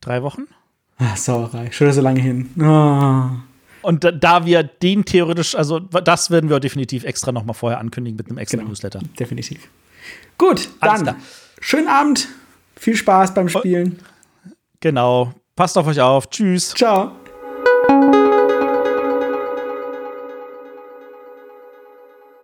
drei 0.00 0.22
Wochen. 0.22 0.42
Ah, 0.98 1.16
Sauerei. 1.16 1.70
Schon 1.72 1.92
so 1.92 2.00
lange 2.00 2.20
hin. 2.20 2.50
Oh. 2.58 3.30
Und 3.82 4.02
da, 4.02 4.10
da, 4.10 4.46
wir 4.46 4.62
den 4.62 5.04
theoretisch, 5.04 5.54
also 5.54 5.78
das 5.78 6.30
werden 6.30 6.50
wir 6.50 6.58
definitiv 6.58 7.04
extra 7.04 7.32
noch 7.32 7.44
mal 7.44 7.52
vorher 7.52 7.78
ankündigen 7.78 8.16
mit 8.16 8.28
einem 8.28 8.38
extra 8.38 8.58
genau, 8.58 8.70
Newsletter. 8.70 9.00
Definitiv. 9.18 9.68
Gut, 10.38 10.68
Alles 10.80 10.94
dann 10.94 11.02
klar. 11.02 11.16
schönen 11.60 11.88
Abend. 11.88 12.28
Viel 12.76 12.96
Spaß 12.96 13.34
beim 13.34 13.48
Spielen. 13.48 13.98
Genau. 14.80 15.32
Passt 15.54 15.78
auf 15.78 15.86
euch 15.86 16.00
auf. 16.00 16.28
Tschüss. 16.30 16.74
Ciao. 16.74 17.12